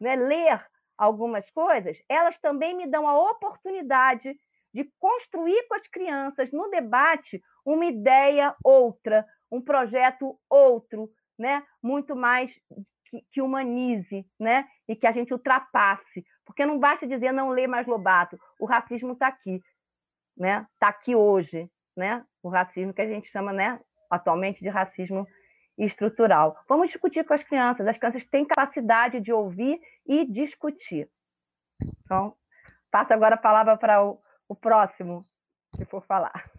né, 0.01 0.15
ler 0.17 0.65
algumas 0.97 1.49
coisas, 1.51 1.97
elas 2.09 2.39
também 2.39 2.77
me 2.77 2.87
dão 2.87 3.07
a 3.07 3.31
oportunidade 3.31 4.39
de 4.73 4.85
construir 4.99 5.67
com 5.69 5.75
as 5.75 5.87
crianças 5.89 6.51
no 6.53 6.69
debate 6.71 7.43
uma 7.65 7.87
ideia 7.87 8.55
outra, 8.63 9.27
um 9.51 9.61
projeto 9.61 10.39
outro, 10.51 11.09
né? 11.39 11.63
muito 11.83 12.15
mais 12.15 12.53
que, 13.07 13.23
que 13.33 13.41
humanize, 13.41 14.27
né? 14.39 14.67
E 14.89 14.95
que 14.95 15.07
a 15.07 15.13
gente 15.13 15.33
ultrapasse. 15.33 16.25
Porque 16.45 16.67
não 16.67 16.79
basta 16.79 17.07
dizer 17.07 17.33
não 17.33 17.51
lê 17.51 17.67
mais 17.67 17.87
Lobato. 17.87 18.39
O 18.59 18.67
racismo 18.67 19.13
está 19.13 19.29
aqui, 19.29 19.63
né? 20.37 20.67
Está 20.75 20.89
aqui 20.89 21.15
hoje, 21.15 21.71
né? 21.97 22.25
O 22.43 22.49
racismo 22.49 22.93
que 22.93 23.03
a 23.03 23.07
gente 23.07 23.31
chama, 23.31 23.53
né? 23.53 23.81
Atualmente 24.11 24.61
de 24.61 24.69
racismo 24.69 25.27
estrutural. 25.79 26.57
Vamos 26.69 26.89
discutir 26.89 27.25
com 27.25 27.35
as 27.35 27.43
crianças. 27.43 27.87
As 27.87 27.99
crianças 27.99 28.25
têm 28.31 28.47
capacidade 28.47 29.21
de 29.21 29.33
ouvir 29.33 29.79
e 30.07 30.25
discutir. 30.27 31.09
Então, 32.05 32.35
passo 32.91 33.13
agora 33.13 33.35
a 33.35 33.39
palavra 33.39 33.77
para 33.77 34.05
o, 34.05 34.19
o 34.49 34.55
próximo, 34.55 35.27
se 35.77 35.85
for 35.85 36.05
falar. 36.07 36.51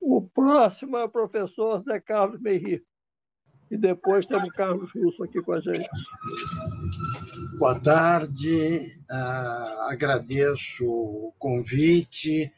O 0.00 0.20
próximo 0.20 0.96
é 0.96 1.04
o 1.04 1.08
professor 1.08 1.82
Zé 1.82 2.00
Carlos 2.00 2.40
Meiri. 2.40 2.84
E 3.70 3.76
depois 3.76 4.26
temos 4.26 4.48
o 4.48 4.52
Carlos 4.52 4.90
Russo 4.92 5.24
aqui 5.24 5.40
com 5.40 5.52
a 5.52 5.60
gente. 5.60 5.88
Boa 7.58 7.80
tarde, 7.80 8.80
uh, 9.10 9.82
agradeço 9.88 10.84
o 10.84 11.32
convite, 11.38 12.52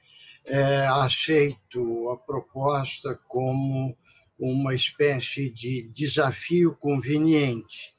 uh, 0.46 0.92
aceito 0.94 2.10
a 2.10 2.16
proposta 2.16 3.18
como 3.28 3.96
uma 4.38 4.74
espécie 4.74 5.50
de 5.50 5.82
desafio 5.82 6.74
conveniente. 6.76 7.94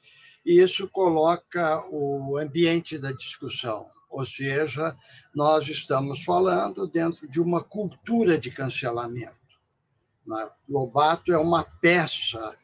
E 0.45 0.59
isso 0.61 0.87
coloca 0.89 1.83
o 1.89 2.37
ambiente 2.37 2.97
da 2.99 3.11
discussão, 3.11 3.87
ou 4.09 4.25
seja, 4.25 4.95
nós 5.33 5.67
estamos 5.67 6.23
falando 6.23 6.87
dentro 6.87 7.27
de 7.27 7.41
uma 7.41 7.63
cultura 7.63 8.37
de 8.37 8.51
cancelamento. 8.51 9.35
Lobato 10.69 11.31
é 11.31 11.37
uma 11.37 11.63
peça 11.63 12.55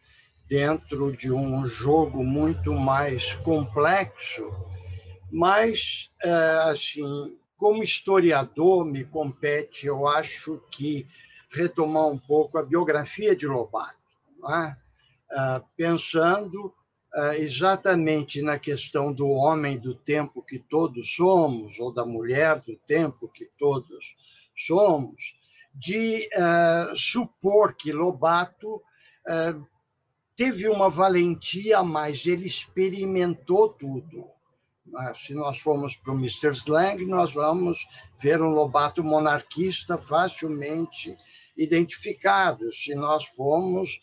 dentro 0.47 1.15
de 1.15 1.31
um 1.31 1.65
jogo 1.65 2.23
muito 2.23 2.73
mais 2.73 3.33
complexo, 3.35 4.43
mas, 5.31 6.11
é, 6.23 6.31
assim, 6.69 7.37
como 7.61 7.83
historiador, 7.83 8.83
me 8.83 9.05
compete, 9.05 9.85
eu 9.85 10.07
acho 10.07 10.59
que 10.71 11.05
retomar 11.51 12.07
um 12.07 12.17
pouco 12.17 12.57
a 12.57 12.63
biografia 12.63 13.35
de 13.35 13.45
Lobato, 13.45 13.99
né? 14.41 14.75
pensando 15.77 16.73
é, 17.13 17.37
exatamente 17.37 18.41
na 18.41 18.57
questão 18.57 19.13
do 19.13 19.27
homem 19.29 19.77
do 19.77 19.93
tempo 19.93 20.41
que 20.41 20.57
todos 20.57 21.13
somos, 21.13 21.79
ou 21.79 21.93
da 21.93 22.03
mulher 22.03 22.59
do 22.61 22.75
tempo 22.77 23.31
que 23.31 23.45
todos 23.59 24.15
somos, 24.57 25.35
de 25.71 26.27
uh, 26.33 26.95
supor 26.95 27.75
que 27.75 27.93
Lobato 27.93 28.81
teve 30.35 30.67
uma 30.67 30.89
valentia 30.89 31.77
a 31.77 31.83
mais, 31.83 32.25
ele 32.25 32.47
experimentou 32.47 33.69
tudo. 33.69 34.40
Se 35.15 35.33
nós 35.33 35.59
formos 35.59 35.95
para 35.95 36.13
o 36.13 36.17
Mr. 36.17 36.51
Slang, 36.51 37.05
nós 37.05 37.33
vamos 37.33 37.87
ver 38.19 38.41
um 38.41 38.49
Lobato 38.49 39.03
monarquista 39.03 39.97
facilmente 39.97 41.15
identificado. 41.55 42.73
Se 42.73 42.93
nós 42.95 43.25
formos, 43.27 43.99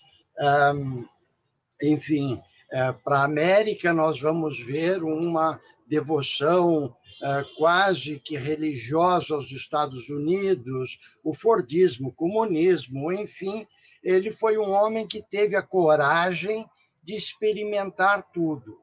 enfim, 1.82 2.40
é, 2.70 2.92
para 2.92 3.20
a 3.20 3.24
América, 3.24 3.92
nós 3.92 4.20
vamos 4.20 4.62
ver 4.62 5.02
uma 5.02 5.60
devoção 5.86 6.94
é, 7.22 7.44
quase 7.56 8.20
que 8.20 8.36
religiosa 8.36 9.34
aos 9.34 9.50
Estados 9.50 10.08
Unidos, 10.08 10.98
o 11.24 11.32
Fordismo, 11.32 12.08
o 12.08 12.12
comunismo, 12.12 13.10
enfim, 13.10 13.66
ele 14.02 14.30
foi 14.30 14.58
um 14.58 14.70
homem 14.70 15.06
que 15.06 15.22
teve 15.22 15.56
a 15.56 15.62
coragem 15.62 16.68
de 17.02 17.14
experimentar 17.14 18.22
tudo. 18.32 18.78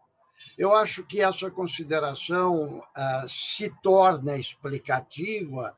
Eu 0.57 0.73
acho 0.73 1.05
que 1.05 1.21
essa 1.21 1.51
consideração 1.51 2.79
uh, 2.79 3.29
se 3.29 3.69
torna 3.81 4.37
explicativa 4.37 5.75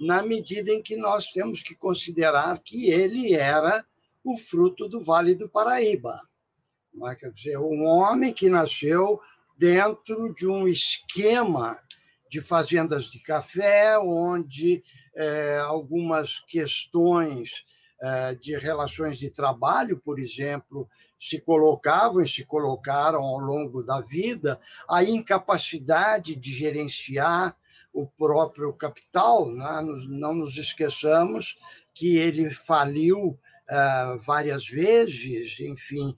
na 0.00 0.22
medida 0.22 0.72
em 0.72 0.82
que 0.82 0.96
nós 0.96 1.26
temos 1.26 1.62
que 1.62 1.74
considerar 1.74 2.58
que 2.60 2.90
ele 2.90 3.34
era 3.34 3.84
o 4.24 4.36
fruto 4.36 4.88
do 4.88 5.00
Vale 5.00 5.34
do 5.34 5.48
Paraíba. 5.48 6.20
É? 7.06 7.14
Quer 7.14 7.32
dizer, 7.32 7.58
um 7.58 7.84
homem 7.84 8.32
que 8.32 8.48
nasceu 8.48 9.20
dentro 9.58 10.32
de 10.34 10.48
um 10.48 10.66
esquema 10.66 11.78
de 12.30 12.40
fazendas 12.40 13.04
de 13.04 13.20
café, 13.20 13.98
onde 13.98 14.82
eh, 15.14 15.58
algumas 15.58 16.40
questões 16.40 17.64
eh, 18.00 18.34
de 18.34 18.56
relações 18.56 19.18
de 19.18 19.30
trabalho, 19.30 20.00
por 20.00 20.18
exemplo, 20.18 20.88
se 21.28 21.40
colocavam 21.40 22.22
e 22.22 22.28
se 22.28 22.44
colocaram 22.44 23.22
ao 23.22 23.38
longo 23.38 23.82
da 23.82 24.00
vida, 24.02 24.60
a 24.88 25.02
incapacidade 25.02 26.36
de 26.36 26.52
gerenciar 26.52 27.56
o 27.94 28.06
próprio 28.06 28.74
capital. 28.74 29.50
Né? 29.50 29.82
Não 30.08 30.34
nos 30.34 30.58
esqueçamos 30.58 31.58
que 31.94 32.18
ele 32.18 32.50
faliu 32.50 33.18
uh, 33.28 34.20
várias 34.26 34.68
vezes, 34.68 35.58
enfim, 35.60 36.14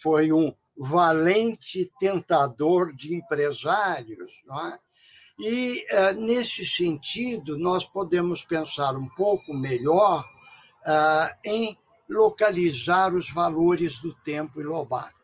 foi 0.00 0.32
um 0.32 0.54
valente 0.76 1.90
tentador 1.98 2.94
de 2.94 3.14
empresários. 3.16 4.30
Não 4.46 4.68
é? 4.68 4.78
E, 5.40 5.84
uh, 5.92 6.20
nesse 6.20 6.64
sentido, 6.64 7.58
nós 7.58 7.84
podemos 7.84 8.44
pensar 8.44 8.94
um 8.94 9.08
pouco 9.08 9.52
melhor 9.52 10.24
uh, 10.86 11.34
em 11.44 11.76
localizar 12.10 13.14
os 13.14 13.30
valores 13.30 13.98
do 13.98 14.12
tempo 14.12 14.60
em 14.60 14.64
Lobato. 14.64 15.14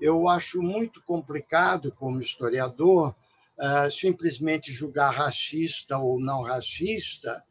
eu 0.00 0.28
acho 0.28 0.62
muito 0.62 1.02
complicado, 1.02 1.92
como 1.92 2.20
historiador, 2.20 3.14
uh, 3.58 3.90
simplesmente 3.90 4.72
julgar 4.72 5.10
racista 5.10 5.98
ou 5.98 6.18
não 6.18 6.42
racista, 6.42 7.44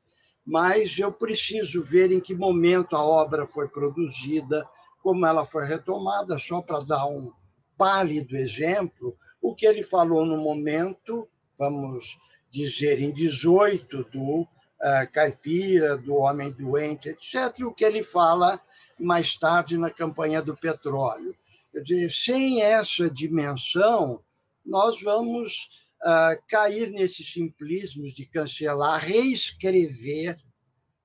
mas 0.46 0.98
eu 0.98 1.12
preciso 1.12 1.84
ver 1.84 2.12
em 2.12 2.22
que 2.22 2.34
momento 2.34 2.96
a 2.96 3.04
obra 3.04 3.46
foi 3.46 3.68
produzida, 3.68 4.68
como 5.04 5.26
ela 5.26 5.46
foi 5.46 5.68
retomada, 5.68 6.40
só 6.40 6.62
para 6.62 6.80
dar 6.80 7.06
um 7.06 7.32
pálido 7.78 8.36
exemplo, 8.36 9.16
o 9.42 9.54
que 9.54 9.68
ele 9.68 9.84
falou 9.84 10.26
no 10.26 10.38
momento, 10.38 11.28
vamos 11.60 12.18
dizer, 12.50 13.02
em 13.02 13.12
18 13.12 14.06
do 14.06 14.48
uh, 14.82 15.12
Caipira, 15.12 15.98
do 15.98 16.16
Homem 16.16 16.52
Doente, 16.52 17.10
etc., 17.10 17.60
e 17.60 17.64
o 17.64 17.74
que 17.74 17.86
ele 17.86 18.04
fala 18.04 18.62
mais 19.00 19.38
tarde 19.38 19.78
na 19.78 19.90
campanha 19.90 20.42
do 20.42 20.56
petróleo. 20.56 21.36
Quer 21.72 21.82
dizer, 21.82 22.12
sem 22.12 22.62
essa 22.62 23.10
dimensão, 23.10 24.24
nós 24.66 25.02
vamos 25.02 25.70
uh, 26.04 26.42
cair 26.48 26.90
nesses 26.90 27.32
simplismos 27.32 28.14
de 28.14 28.26
cancelar, 28.26 29.02
reescrever, 29.02 30.38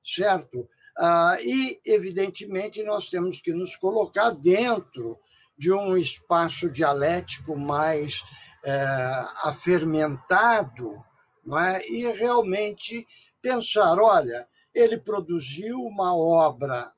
certo? 0.04 0.68
Uh, 0.98 1.40
e, 1.42 1.80
evidentemente, 1.84 2.82
nós 2.82 3.08
temos 3.08 3.40
que 3.40 3.52
nos 3.52 3.76
colocar 3.76 4.30
dentro 4.30 5.18
de 5.56 5.72
um 5.72 5.96
espaço 5.96 6.70
dialético 6.70 7.56
mais 7.56 8.20
uh, 8.20 9.48
afermentado 9.48 11.02
não 11.44 11.58
é? 11.58 11.84
e 11.88 12.06
realmente 12.12 13.06
pensar: 13.42 13.98
olha, 13.98 14.48
ele 14.72 14.96
produziu 14.96 15.80
uma 15.80 16.16
obra 16.16 16.92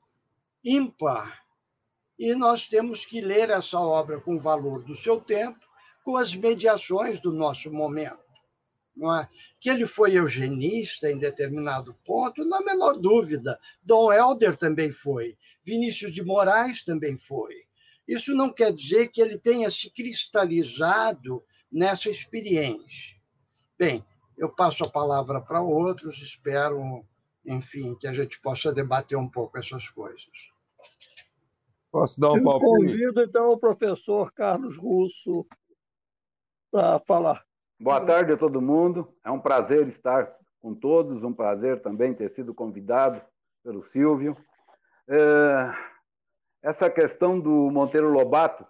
ímpar 0.63 1.43
e 2.17 2.33
nós 2.33 2.67
temos 2.67 3.05
que 3.05 3.19
ler 3.19 3.49
essa 3.49 3.79
obra 3.79 4.21
com 4.21 4.35
o 4.35 4.39
valor 4.39 4.83
do 4.83 4.95
seu 4.95 5.19
tempo 5.19 5.59
com 6.03 6.15
as 6.15 6.33
mediações 6.35 7.19
do 7.19 7.33
nosso 7.33 7.71
momento. 7.71 8.23
É? 8.97 9.27
Que 9.59 9.69
ele 9.69 9.85
foi 9.87 10.13
eugenista 10.13 11.11
em 11.11 11.17
determinado 11.17 11.93
ponto, 12.05 12.45
não 12.45 12.59
há 12.59 12.61
menor 12.61 12.93
dúvida. 12.93 13.59
Dom 13.83 14.13
Helder 14.13 14.55
também 14.55 14.93
foi, 14.93 15.37
Vinícius 15.65 16.13
de 16.13 16.23
Moraes 16.23 16.85
também 16.85 17.17
foi. 17.17 17.65
Isso 18.07 18.33
não 18.33 18.53
quer 18.53 18.71
dizer 18.71 19.09
que 19.09 19.19
ele 19.19 19.37
tenha 19.37 19.69
se 19.69 19.89
cristalizado 19.89 21.43
nessa 21.69 22.09
experiência. 22.09 23.17
Bem, 23.77 24.05
eu 24.37 24.49
passo 24.49 24.83
a 24.83 24.89
palavra 24.89 25.41
para 25.41 25.61
outros, 25.61 26.21
espero, 26.21 27.05
enfim, 27.45 27.95
que 27.95 28.07
a 28.07 28.13
gente 28.13 28.39
possa 28.41 28.73
debater 28.73 29.17
um 29.17 29.29
pouco 29.29 29.57
essas 29.57 29.89
coisas. 29.89 30.53
Posso 31.91 32.19
dar 32.19 32.31
um 32.33 32.43
palpite? 32.43 32.65
Convido, 32.65 33.21
então, 33.21 33.51
o 33.51 33.57
professor 33.57 34.31
Carlos 34.33 34.75
Russo 34.77 35.45
para 36.69 36.99
falar. 36.99 37.45
Boa 37.79 38.01
tarde 38.01 38.33
a 38.33 38.37
todo 38.37 38.61
mundo. 38.61 39.13
É 39.23 39.31
um 39.31 39.39
prazer 39.39 39.87
estar 39.87 40.35
com 40.61 40.73
todos, 40.73 41.23
um 41.23 41.33
prazer 41.33 41.81
também 41.81 42.13
ter 42.13 42.29
sido 42.29 42.53
convidado 42.53 43.21
pelo 43.63 43.81
Silvio. 43.81 44.35
É... 45.07 45.73
Essa 46.61 46.89
questão 46.89 47.39
do 47.39 47.69
Monteiro 47.69 48.09
Lobato, 48.09 48.65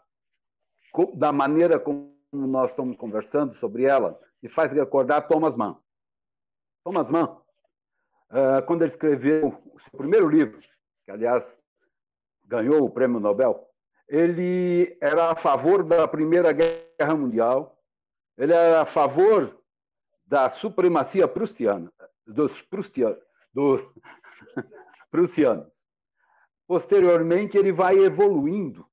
da 1.16 1.32
maneira 1.32 1.80
como 1.80 2.15
nós 2.36 2.72
estamos 2.72 2.98
conversando 2.98 3.54
sobre 3.56 3.86
ela, 3.86 4.18
me 4.42 4.50
faz 4.50 4.72
recordar 4.72 5.28
Thomas 5.28 5.56
Mann. 5.56 5.78
Thomas 6.84 7.10
Mann, 7.10 7.42
é, 8.32 8.62
quando 8.62 8.82
ele 8.82 8.92
escreveu 8.92 9.62
o 9.74 9.80
seu 9.80 9.98
primeiro 9.98 10.28
livro, 10.28 10.60
que 11.04 11.12
aliás 11.12 11.60
ganhou 12.44 12.84
o 12.84 12.90
prêmio 12.90 13.20
Nobel, 13.20 13.68
ele 14.08 14.98
era 15.02 15.32
a 15.32 15.36
favor 15.36 15.84
da 15.84 16.08
Primeira 16.08 16.52
Guerra 16.52 17.16
Mundial, 17.16 17.82
ele 18.38 18.54
era 18.54 18.82
a 18.82 18.86
favor 18.86 19.60
da 20.26 20.50
supremacia 20.50 21.28
prussiana, 21.28 21.92
dos 22.26 22.62
prussianos. 22.62 23.24
Do, 23.54 23.94
prussianos. 25.10 25.74
Posteriormente, 26.68 27.58
ele 27.58 27.72
vai 27.72 27.98
evoluindo, 27.98 28.86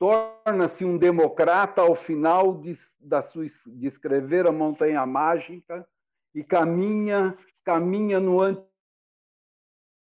torna-se 0.00 0.82
um 0.82 0.96
democrata 0.96 1.82
ao 1.82 1.94
final 1.94 2.58
de, 2.58 2.72
da 2.98 3.20
sua, 3.20 3.44
de 3.66 3.86
escrever 3.86 4.46
a 4.46 4.52
Montanha 4.52 5.04
Mágica 5.04 5.86
e 6.34 6.42
caminha, 6.42 7.36
caminha 7.62 8.18
no 8.18 8.40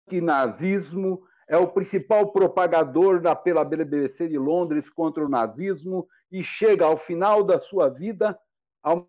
antinazismo, 0.06 1.26
é 1.48 1.58
o 1.58 1.70
principal 1.70 2.34
propagador 2.34 3.22
da, 3.22 3.34
pela 3.34 3.64
BBC 3.64 4.28
de 4.28 4.38
Londres 4.38 4.90
contra 4.90 5.24
o 5.24 5.30
nazismo 5.30 6.10
e 6.30 6.44
chega 6.44 6.86
ao 6.86 6.98
final 6.98 7.42
da 7.42 7.58
sua 7.58 7.88
vida 7.88 8.38
a 8.84 9.02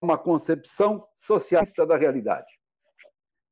uma 0.00 0.16
concepção 0.16 1.06
socialista 1.20 1.84
da 1.84 1.98
realidade. 1.98 2.50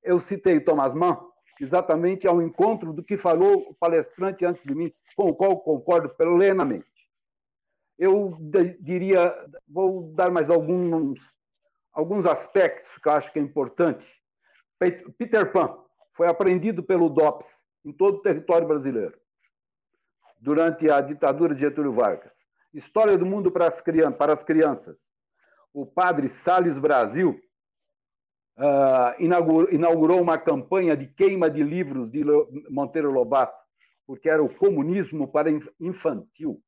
Eu 0.03 0.19
citei 0.19 0.59
Thomas 0.59 0.95
Mann 0.95 1.30
exatamente 1.63 2.27
ao 2.27 2.41
encontro 2.41 2.93
do 2.93 3.03
que 3.03 3.17
falou 3.17 3.71
o 3.71 3.75
palestrante 3.75 4.45
antes 4.45 4.65
de 4.65 4.75
mim, 4.75 4.93
com 5.15 5.29
o 5.29 5.35
qual 5.35 5.61
concordo 5.61 6.09
plenamente. 6.09 6.87
Eu 7.99 8.37
diria, 8.81 9.35
vou 9.69 10.13
dar 10.15 10.31
mais 10.31 10.49
alguns, 10.49 11.21
alguns 11.93 12.25
aspectos 12.25 12.97
que 12.99 13.09
eu 13.09 13.13
acho 13.13 13.33
que 13.33 13.39
é 13.39 13.43
importante. 13.43 14.11
Peter 15.19 15.53
Pan 15.53 15.77
foi 16.15 16.27
apreendido 16.27 16.83
pelo 16.83 17.11
DOPS 17.11 17.63
em 17.85 17.93
todo 17.93 18.17
o 18.17 18.23
território 18.23 18.67
brasileiro 18.67 19.19
durante 20.41 20.91
a 20.91 21.01
ditadura 21.03 21.55
de 21.55 21.61
Getúlio 21.61 21.93
Vargas. 21.93 22.35
História 22.73 23.19
do 23.19 23.27
mundo 23.27 23.51
para 23.51 23.67
as, 23.67 23.81
crianças, 23.81 24.17
para 24.17 24.33
as 24.33 24.43
crianças. 24.43 25.11
O 25.75 25.85
padre 25.85 26.29
Sales 26.29 26.79
Brasil 26.79 27.39
uh, 28.61 29.15
inaugurou, 29.19 29.73
inaugurou 29.73 30.21
uma 30.21 30.39
campanha 30.39 30.97
de 30.97 31.07
queima 31.07 31.51
de 31.51 31.63
livros 31.63 32.11
de 32.11 32.23
Monteiro 32.69 33.11
Lobato, 33.11 33.59
porque 34.07 34.29
era 34.29 34.43
o 34.43 34.55
comunismo 34.55 35.27
para 35.27 35.51
infantil. 35.81 36.63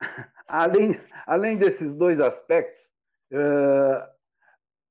além, 0.48 1.00
além 1.26 1.56
desses 1.56 1.94
dois 1.94 2.20
aspectos, 2.20 2.82
uh, 3.32 4.14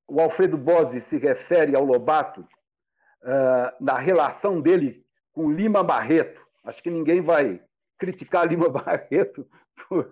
o 0.08 0.22
Alfredo 0.22 0.58
Bose 0.58 1.02
se 1.02 1.18
refere 1.18 1.76
ao 1.76 1.84
Lobato 1.84 2.42
uh, 2.42 3.84
na 3.84 3.98
relação 3.98 4.62
dele 4.62 5.06
com 5.34 5.52
Lima 5.52 5.84
Barreto. 5.84 6.42
Acho 6.63 6.82
que 6.82 6.89
ninguém 6.89 7.22
vai 7.22 7.62
criticar 7.98 8.48
Lima 8.48 8.70
Barreto 8.70 9.46
por, 9.88 10.10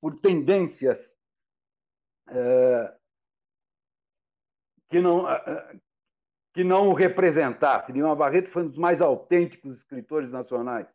por 0.00 0.20
tendências 0.20 1.14
que 4.94 5.00
não 5.00 5.28
é, 5.28 5.76
que 6.52 6.62
não 6.62 6.88
o 6.88 6.94
representasse. 6.94 7.90
Lima 7.90 8.14
Barreto 8.14 8.48
foi 8.48 8.62
um 8.62 8.68
dos 8.68 8.78
mais 8.78 9.00
autênticos 9.00 9.78
escritores 9.78 10.30
nacionais. 10.30 10.86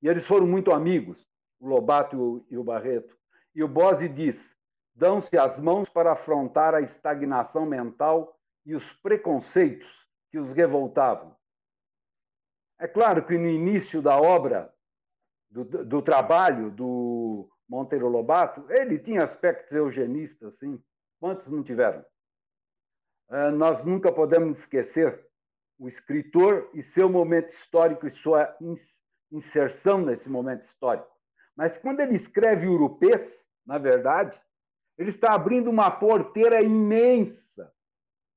E 0.00 0.06
eles 0.06 0.24
foram 0.24 0.46
muito 0.46 0.70
amigos, 0.70 1.26
o 1.58 1.66
Lobato 1.66 2.46
e 2.48 2.56
o 2.56 2.62
Barreto. 2.62 3.18
E 3.52 3.64
o 3.64 3.66
Bose 3.66 4.08
diz: 4.08 4.56
dão-se 4.94 5.36
as 5.36 5.58
mãos 5.58 5.88
para 5.88 6.12
afrontar 6.12 6.72
a 6.72 6.80
estagnação 6.80 7.66
mental 7.66 8.38
e 8.64 8.76
os 8.76 8.92
preconceitos 9.02 9.90
que 10.30 10.38
os 10.38 10.52
revoltavam. 10.52 11.34
É 12.78 12.86
claro 12.86 13.26
que 13.26 13.36
no 13.36 13.48
início 13.48 14.00
da 14.00 14.20
obra, 14.20 14.72
do, 15.50 15.64
do 15.64 16.00
trabalho 16.00 16.70
do 16.70 17.50
Monteiro 17.68 18.08
Lobato, 18.08 18.64
ele 18.70 19.00
tinha 19.00 19.24
aspectos 19.24 19.72
eugenistas, 19.72 20.60
sim. 20.60 20.80
Quantos 21.18 21.50
não 21.50 21.64
tiveram? 21.64 22.04
É, 23.30 23.50
nós 23.50 23.84
nunca 23.84 24.12
podemos 24.12 24.58
esquecer 24.58 25.26
o 25.78 25.88
escritor 25.88 26.70
e 26.74 26.82
seu 26.82 27.08
momento 27.08 27.48
histórico 27.48 28.06
e 28.06 28.10
sua 28.10 28.56
inserção 29.30 30.02
nesse 30.02 30.28
momento 30.28 30.62
histórico. 30.62 31.10
Mas 31.56 31.76
quando 31.78 32.00
ele 32.00 32.14
escreve 32.14 32.68
Urupês, 32.68 33.44
na 33.66 33.78
verdade, 33.78 34.40
ele 34.96 35.10
está 35.10 35.32
abrindo 35.32 35.70
uma 35.70 35.90
porteira 35.90 36.62
imensa, 36.62 37.72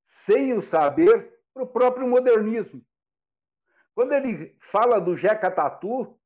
sem 0.08 0.54
o 0.54 0.62
saber, 0.62 1.34
para 1.54 1.64
o 1.64 1.68
próprio 1.68 2.08
modernismo. 2.08 2.84
Quando 3.94 4.14
ele 4.14 4.58
fala 4.60 5.00
do 5.00 5.16
Jeca 5.16 5.50
Tatu, 5.50 6.20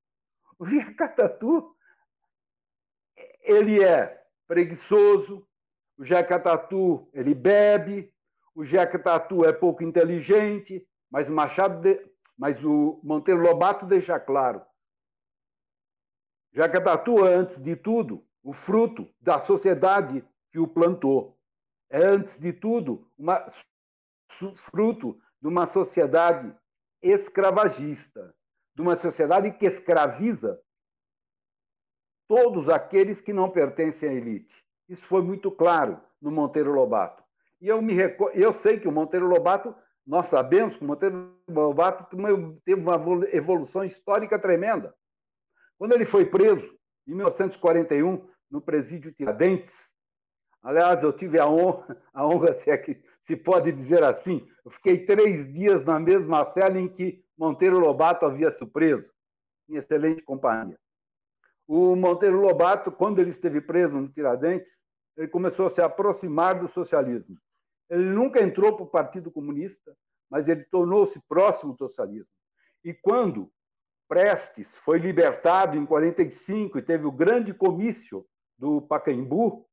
o 0.57 0.65
Jeca 0.65 1.07
Tatu 1.07 1.75
ele 3.41 3.83
é 3.83 4.23
preguiçoso, 4.47 5.47
o 5.97 6.03
Jeca 6.03 6.39
Tatu 6.39 7.09
ele 7.13 7.33
bebe, 7.33 8.13
o 8.59 8.65
Jeca 8.65 8.99
Tatu 8.99 9.45
é 9.45 9.53
pouco 9.53 9.83
inteligente, 9.83 10.85
mas 11.09 11.29
o 11.29 11.31
Machado, 11.31 11.79
de... 11.79 12.05
mas 12.37 12.61
o 12.61 12.99
Monteiro 13.01 13.39
Lobato 13.39 13.85
deixa 13.85 14.19
claro. 14.19 14.61
Jeca 16.51 16.83
Tatu 16.83 17.25
é, 17.25 17.35
antes 17.35 17.57
de 17.61 17.77
tudo, 17.77 18.27
o 18.43 18.51
fruto 18.51 19.09
da 19.21 19.39
sociedade 19.39 20.27
que 20.51 20.59
o 20.59 20.67
plantou. 20.67 21.39
É, 21.89 22.05
antes 22.05 22.37
de 22.37 22.51
tudo, 22.51 23.09
uma... 23.17 23.47
fruto 24.69 25.17
de 25.41 25.47
uma 25.47 25.65
sociedade 25.65 26.53
escravagista, 27.01 28.35
de 28.75 28.81
uma 28.81 28.97
sociedade 28.97 29.51
que 29.51 29.67
escraviza 29.67 30.61
todos 32.27 32.67
aqueles 32.67 33.21
que 33.21 33.31
não 33.31 33.49
pertencem 33.49 34.09
à 34.09 34.13
elite. 34.13 34.53
Isso 34.89 35.05
foi 35.05 35.21
muito 35.21 35.49
claro 35.49 36.03
no 36.21 36.29
Monteiro 36.29 36.73
Lobato. 36.73 37.28
E 37.61 37.67
eu, 37.67 37.81
me 37.81 37.93
eu 38.33 38.53
sei 38.53 38.79
que 38.79 38.87
o 38.87 38.91
Monteiro 38.91 39.27
Lobato, 39.27 39.75
nós 40.05 40.27
sabemos 40.27 40.77
que 40.77 40.83
o 40.83 40.87
Monteiro 40.87 41.35
Lobato 41.47 42.05
teve 42.63 42.81
uma 42.81 42.95
evolução 43.31 43.83
histórica 43.83 44.39
tremenda. 44.39 44.93
Quando 45.77 45.93
ele 45.93 46.05
foi 46.05 46.25
preso, 46.25 46.77
em 47.07 47.13
1941, 47.13 48.27
no 48.49 48.61
presídio 48.61 49.13
Tiradentes, 49.13 49.91
aliás, 50.61 51.03
eu 51.03 51.13
tive 51.13 51.39
a 51.39 51.47
honra, 51.47 51.97
a 52.13 52.25
honra 52.25 52.53
se, 52.55 52.69
é 52.69 52.77
que, 52.77 53.01
se 53.21 53.35
pode 53.35 53.71
dizer 53.71 54.03
assim, 54.03 54.47
eu 54.65 54.71
fiquei 54.71 55.05
três 55.05 55.51
dias 55.51 55.83
na 55.85 55.99
mesma 55.99 56.49
cela 56.53 56.79
em 56.79 56.87
que 56.87 57.23
Monteiro 57.37 57.79
Lobato 57.79 58.25
havia 58.25 58.51
sido 58.51 58.71
preso, 58.71 59.11
em 59.69 59.75
excelente 59.75 60.23
companhia. 60.23 60.77
O 61.67 61.95
Monteiro 61.95 62.39
Lobato, 62.39 62.91
quando 62.91 63.19
ele 63.19 63.29
esteve 63.29 63.61
preso 63.61 63.97
no 63.97 64.09
Tiradentes, 64.09 64.83
ele 65.15 65.27
começou 65.27 65.67
a 65.67 65.69
se 65.69 65.81
aproximar 65.81 66.59
do 66.59 66.67
socialismo. 66.67 67.37
Ele 67.89 68.05
nunca 68.05 68.41
entrou 68.41 68.75
para 68.75 68.83
o 68.83 68.89
Partido 68.89 69.31
Comunista, 69.31 69.95
mas 70.29 70.47
ele 70.47 70.63
tornou-se 70.65 71.19
próximo 71.27 71.73
do 71.73 71.77
socialismo. 71.77 72.31
E 72.83 72.93
quando 72.93 73.51
Prestes 74.07 74.75
foi 74.77 74.97
libertado 74.97 75.77
em 75.77 75.85
45 75.85 76.79
e 76.79 76.81
teve 76.81 77.05
o 77.05 77.11
grande 77.11 77.53
comício 77.53 78.25
do 78.57 78.81
Pacaembu, 78.81 79.67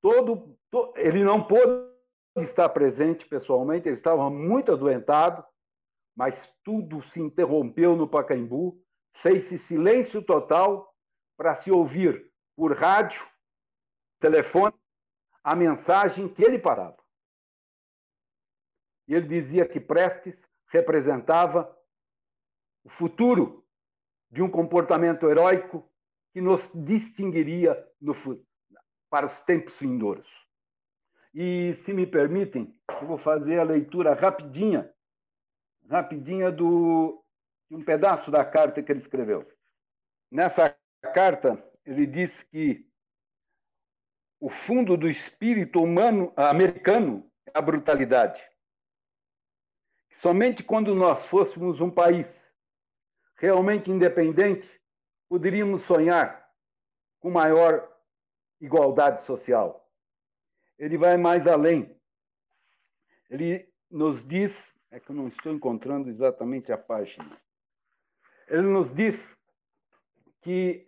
todo, 0.00 0.56
todo 0.70 0.96
ele 0.96 1.24
não 1.24 1.44
pôde 1.44 1.88
estar 2.36 2.68
presente 2.68 3.26
pessoalmente, 3.26 3.88
ele 3.88 3.96
estava 3.96 4.30
muito 4.30 4.72
adoentado, 4.72 5.44
mas 6.16 6.52
tudo 6.64 7.02
se 7.10 7.20
interrompeu 7.20 7.96
no 7.96 8.08
Pacaembu, 8.08 8.80
fez-se 9.12 9.58
silêncio 9.58 10.22
total 10.22 10.94
para 11.36 11.54
se 11.54 11.70
ouvir 11.70 12.32
por 12.56 12.76
rádio, 12.76 13.26
telefone, 14.20 14.74
a 15.48 15.56
mensagem 15.56 16.28
que 16.28 16.44
ele 16.44 16.58
passava. 16.58 17.02
E 19.08 19.14
ele 19.14 19.26
dizia 19.26 19.66
que 19.66 19.80
Prestes 19.80 20.46
representava 20.66 21.74
o 22.84 22.90
futuro 22.90 23.66
de 24.30 24.42
um 24.42 24.50
comportamento 24.50 25.26
heróico 25.26 25.90
que 26.34 26.42
nos 26.42 26.70
distinguiria 26.74 27.82
no, 27.98 28.12
para 29.08 29.24
os 29.24 29.40
tempos 29.40 29.78
vindouros. 29.78 30.28
E, 31.32 31.74
se 31.76 31.94
me 31.94 32.06
permitem, 32.06 32.78
eu 33.00 33.06
vou 33.06 33.16
fazer 33.16 33.58
a 33.58 33.64
leitura 33.64 34.12
rapidinha, 34.12 34.94
rapidinha 35.88 36.52
do, 36.52 37.24
de 37.70 37.76
um 37.76 37.82
pedaço 37.82 38.30
da 38.30 38.44
carta 38.44 38.82
que 38.82 38.92
ele 38.92 39.00
escreveu. 39.00 39.50
Nessa 40.30 40.76
carta, 41.14 41.56
ele 41.86 42.06
diz 42.06 42.42
que 42.42 42.86
o 44.40 44.48
fundo 44.48 44.96
do 44.96 45.08
espírito 45.08 45.82
humano 45.82 46.32
americano 46.36 47.28
é 47.46 47.50
a 47.58 47.60
brutalidade. 47.60 48.42
Somente 50.12 50.62
quando 50.62 50.94
nós 50.94 51.24
fôssemos 51.26 51.80
um 51.80 51.90
país 51.90 52.52
realmente 53.36 53.90
independente, 53.90 54.68
poderíamos 55.28 55.82
sonhar 55.82 56.48
com 57.20 57.30
maior 57.30 57.88
igualdade 58.60 59.22
social. 59.22 59.88
Ele 60.78 60.96
vai 60.96 61.16
mais 61.16 61.46
além. 61.46 61.96
Ele 63.30 63.68
nos 63.90 64.26
diz, 64.26 64.52
é 64.90 64.98
que 64.98 65.10
eu 65.10 65.16
não 65.16 65.28
estou 65.28 65.52
encontrando 65.52 66.08
exatamente 66.08 66.72
a 66.72 66.78
página. 66.78 67.40
Ele 68.48 68.62
nos 68.62 68.92
diz 68.92 69.36
que 70.40 70.86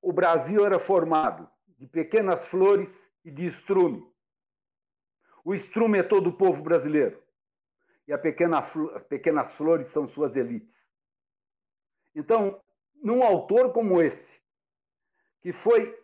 o 0.00 0.12
Brasil 0.12 0.64
era 0.64 0.78
formado 0.78 1.48
de 1.78 1.86
pequenas 1.86 2.46
flores 2.48 3.10
e 3.24 3.30
de 3.30 3.46
estrume. 3.46 4.04
O 5.44 5.54
estrume 5.54 5.98
é 5.98 6.02
todo 6.02 6.30
o 6.30 6.36
povo 6.36 6.62
brasileiro. 6.62 7.22
E 8.06 8.16
pequena, 8.18 8.58
as 8.58 9.04
pequenas 9.04 9.52
flores 9.54 9.88
são 9.88 10.06
suas 10.06 10.34
elites. 10.34 10.88
Então, 12.14 12.60
num 13.02 13.22
autor 13.22 13.72
como 13.72 14.02
esse, 14.02 14.40
que 15.40 15.52
foi 15.52 15.96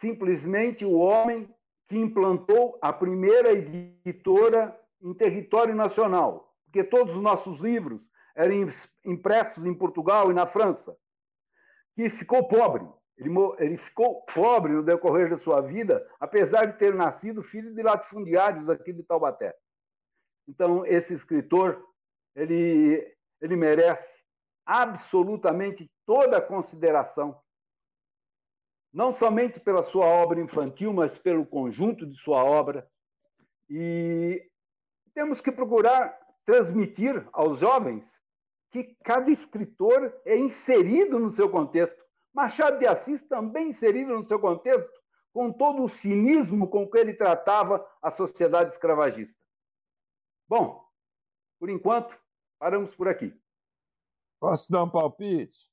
simplesmente 0.00 0.84
o 0.84 0.98
homem 0.98 1.48
que 1.86 1.96
implantou 1.96 2.78
a 2.82 2.92
primeira 2.92 3.52
editora 3.52 4.78
em 5.00 5.14
território 5.14 5.74
nacional, 5.74 6.54
porque 6.64 6.82
todos 6.82 7.14
os 7.14 7.22
nossos 7.22 7.60
livros 7.60 8.00
eram 8.34 8.68
impressos 9.04 9.64
em 9.64 9.74
Portugal 9.74 10.30
e 10.30 10.34
na 10.34 10.46
França, 10.46 10.96
que 11.94 12.10
ficou 12.10 12.48
pobre. 12.48 12.86
Ele, 13.16 13.30
ele 13.58 13.76
ficou 13.76 14.22
pobre 14.22 14.72
no 14.72 14.82
decorrer 14.82 15.30
da 15.30 15.38
sua 15.38 15.60
vida, 15.60 16.06
apesar 16.18 16.66
de 16.66 16.78
ter 16.78 16.94
nascido 16.94 17.42
filho 17.42 17.74
de 17.74 17.82
latifundiários 17.82 18.68
aqui 18.68 18.92
de 18.92 19.02
Taubaté. 19.04 19.54
Então, 20.48 20.84
esse 20.84 21.14
escritor, 21.14 21.82
ele, 22.34 23.16
ele 23.40 23.56
merece 23.56 24.22
absolutamente 24.66 25.90
toda 26.06 26.38
a 26.38 26.42
consideração, 26.42 27.40
não 28.92 29.12
somente 29.12 29.58
pela 29.60 29.82
sua 29.82 30.06
obra 30.06 30.40
infantil, 30.40 30.92
mas 30.92 31.16
pelo 31.16 31.46
conjunto 31.46 32.06
de 32.06 32.16
sua 32.16 32.44
obra. 32.44 32.88
E 33.68 34.48
temos 35.14 35.40
que 35.40 35.50
procurar 35.50 36.18
transmitir 36.44 37.26
aos 37.32 37.58
jovens 37.58 38.04
que 38.70 38.96
cada 39.04 39.30
escritor 39.30 40.14
é 40.24 40.36
inserido 40.36 41.18
no 41.18 41.30
seu 41.30 41.48
contexto. 41.48 42.03
Machado 42.34 42.78
de 42.78 42.86
Assis 42.86 43.22
também 43.22 43.68
inserido 43.68 44.12
no 44.12 44.26
seu 44.26 44.40
contexto, 44.40 45.00
com 45.32 45.52
todo 45.52 45.84
o 45.84 45.88
cinismo 45.88 46.68
com 46.68 46.88
que 46.88 46.98
ele 46.98 47.14
tratava 47.14 47.86
a 48.02 48.10
sociedade 48.10 48.72
escravagista. 48.72 49.38
Bom, 50.48 50.84
por 51.58 51.70
enquanto, 51.70 52.20
paramos 52.58 52.94
por 52.94 53.08
aqui. 53.08 53.32
Posso 54.40 54.70
dar 54.70 54.82
um 54.82 54.90
palpite? 54.90 55.72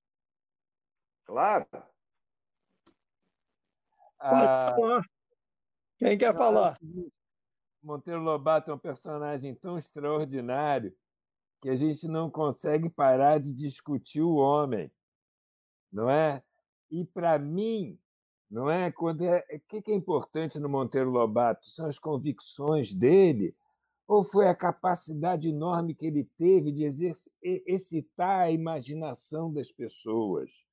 Claro. 1.25 1.67
Ah, 4.19 4.75
Quem 5.97 6.17
quer 6.17 6.35
falar? 6.35 6.77
Monteiro 7.81 8.21
Lobato 8.21 8.69
é 8.69 8.73
um 8.73 8.79
personagem 8.79 9.55
tão 9.55 9.77
extraordinário 9.77 10.95
que 11.59 11.69
a 11.69 11.75
gente 11.75 12.07
não 12.07 12.29
consegue 12.29 12.89
parar 12.89 13.39
de 13.39 13.51
discutir 13.53 14.21
o 14.21 14.35
homem, 14.35 14.91
não 15.91 16.09
é? 16.09 16.43
E 16.91 17.05
para 17.05 17.39
mim, 17.39 17.97
não 18.49 18.69
é 18.69 18.91
quando 18.91 19.23
é 19.23 19.45
o 19.53 19.59
que 19.81 19.91
é 19.91 19.95
importante 19.95 20.59
no 20.59 20.67
Monteiro 20.67 21.09
Lobato 21.09 21.69
são 21.69 21.87
as 21.87 21.97
convicções 21.97 22.93
dele 22.93 23.55
ou 24.07 24.25
foi 24.25 24.47
a 24.49 24.55
capacidade 24.55 25.47
enorme 25.47 25.95
que 25.95 26.05
ele 26.05 26.25
teve 26.37 26.69
de 26.69 26.83
excitar 27.41 28.41
a 28.41 28.51
imaginação 28.51 29.53
das 29.53 29.71
pessoas? 29.71 30.67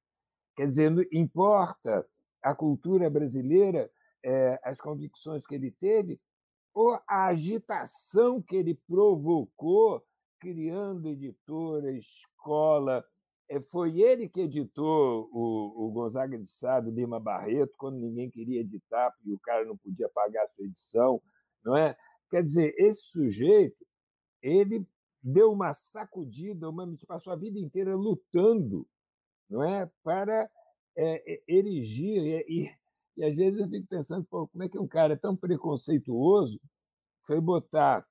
Quer 0.56 0.66
dizer, 0.66 1.08
importa 1.12 2.04
a 2.42 2.52
cultura 2.52 3.08
brasileira, 3.08 3.88
é, 4.24 4.58
as 4.64 4.80
convicções 4.80 5.46
que 5.46 5.54
ele 5.54 5.70
teve, 5.70 6.20
ou 6.74 6.98
a 7.06 7.26
agitação 7.26 8.42
que 8.42 8.56
ele 8.56 8.74
provocou 8.74 10.04
criando 10.40 11.08
editora, 11.08 11.92
escola. 11.92 13.04
É, 13.48 13.60
foi 13.60 14.00
ele 14.00 14.28
que 14.28 14.40
editou 14.42 15.28
o, 15.32 15.86
o 15.86 15.90
Gonzaga 15.90 16.38
de 16.38 16.46
Sá, 16.46 16.80
Lima 16.80 17.18
Barreto, 17.18 17.74
quando 17.78 17.98
ninguém 17.98 18.30
queria 18.30 18.60
editar, 18.60 19.10
porque 19.12 19.32
o 19.32 19.38
cara 19.38 19.64
não 19.64 19.76
podia 19.76 20.08
pagar 20.10 20.44
a 20.44 20.48
sua 20.48 20.66
edição. 20.66 21.22
Não 21.64 21.76
é? 21.76 21.96
Quer 22.30 22.42
dizer, 22.42 22.74
esse 22.76 23.02
sujeito, 23.02 23.86
ele 24.42 24.86
deu 25.22 25.52
uma 25.52 25.72
sacudida, 25.72 26.68
uma, 26.68 26.86
passou 27.06 27.32
a 27.32 27.36
vida 27.36 27.58
inteira 27.58 27.96
lutando 27.96 28.86
não 29.48 29.62
é, 29.62 29.90
para 30.02 30.50
é, 30.96 31.42
erigir. 31.48 32.22
E, 32.22 32.44
e, 32.48 32.74
e, 33.16 33.24
às 33.24 33.36
vezes 33.36 33.58
eu 33.58 33.68
fico 33.68 33.86
pensando, 33.86 34.26
como 34.26 34.62
é 34.62 34.68
que 34.68 34.78
um 34.78 34.86
cara 34.86 35.16
tão 35.16 35.36
preconceituoso 35.36 36.60
foi 37.24 37.40
botar 37.40 38.06